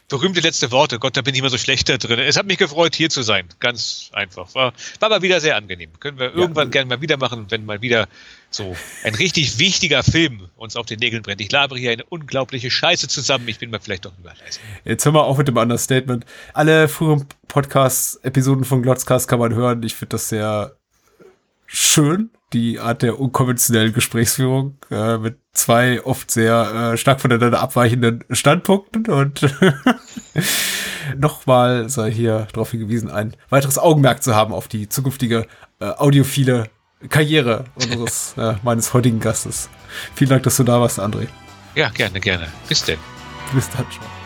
Berühmte 0.09 0.41
letzte 0.41 0.71
Worte. 0.71 0.99
Gott, 0.99 1.15
da 1.15 1.21
bin 1.21 1.33
ich 1.33 1.39
immer 1.39 1.49
so 1.49 1.57
schlecht 1.57 1.87
da 1.87 1.97
drin. 1.97 2.19
Es 2.19 2.35
hat 2.35 2.47
mich 2.47 2.57
gefreut, 2.57 2.95
hier 2.95 3.09
zu 3.09 3.21
sein. 3.21 3.47
Ganz 3.59 4.09
einfach. 4.11 4.53
War, 4.55 4.73
war 4.99 5.09
mal 5.09 5.21
wieder 5.21 5.39
sehr 5.39 5.55
angenehm. 5.55 5.91
Können 5.99 6.19
wir 6.19 6.33
irgendwann 6.33 6.71
gerne 6.71 6.89
mal 6.89 7.01
wieder 7.01 7.17
machen, 7.17 7.45
wenn 7.49 7.65
mal 7.65 7.81
wieder 7.81 8.07
so 8.49 8.75
ein 9.03 9.13
richtig 9.15 9.59
wichtiger 9.59 10.03
Film 10.03 10.49
uns 10.57 10.75
auf 10.75 10.87
den 10.87 10.99
Nägeln 10.99 11.21
brennt. 11.21 11.41
Ich 11.41 11.51
labere 11.51 11.77
hier 11.77 11.91
eine 11.91 12.03
unglaubliche 12.05 12.71
Scheiße 12.71 13.07
zusammen. 13.07 13.47
Ich 13.47 13.59
bin 13.59 13.69
mal 13.69 13.79
vielleicht 13.79 14.05
doch 14.05 14.17
lieber 14.17 14.33
leise. 14.43 14.59
Jetzt 14.83 15.05
hören 15.05 15.13
wir 15.13 15.23
auf 15.23 15.37
mit 15.37 15.47
dem 15.47 15.57
Understatement. 15.57 16.25
Alle 16.53 16.87
früheren 16.87 17.27
Podcast-Episoden 17.47 18.65
von 18.65 18.81
Glotzcast 18.81 19.27
kann 19.27 19.39
man 19.39 19.53
hören. 19.53 19.83
Ich 19.83 19.93
finde 19.93 20.09
das 20.09 20.29
sehr 20.29 20.75
schön, 21.67 22.31
die 22.53 22.79
Art 22.79 23.01
der 23.01 23.19
unkonventionellen 23.19 23.93
Gesprächsführung 23.93 24.77
äh, 24.89 25.17
mit 25.17 25.37
zwei 25.53 26.03
oft 26.03 26.31
sehr 26.31 26.93
äh, 26.93 26.97
stark 26.97 27.21
voneinander 27.21 27.59
abweichenden 27.59 28.23
Standpunkten 28.31 29.07
und 29.07 29.41
nochmal 31.17 31.89
sei 31.89 32.11
hier 32.11 32.47
darauf 32.53 32.71
hingewiesen, 32.71 33.11
ein 33.11 33.35
weiteres 33.49 33.77
Augenmerk 33.77 34.23
zu 34.23 34.35
haben 34.35 34.53
auf 34.53 34.67
die 34.67 34.89
zukünftige 34.89 35.45
äh, 35.79 35.85
audiophile 35.85 36.69
Karriere 37.07 37.65
unseres 37.75 38.33
äh, 38.37 38.55
meines 38.63 38.93
heutigen 38.93 39.19
Gastes. 39.19 39.69
Vielen 40.15 40.31
Dank, 40.31 40.43
dass 40.43 40.57
du 40.57 40.63
da 40.63 40.81
warst, 40.81 40.99
André. 40.99 41.27
Ja, 41.75 41.89
gerne, 41.89 42.19
gerne. 42.19 42.47
Bis 42.67 42.83
denn. 42.83 42.99
Bis 43.53 43.69
dann 43.69 43.85
schon. 43.91 44.18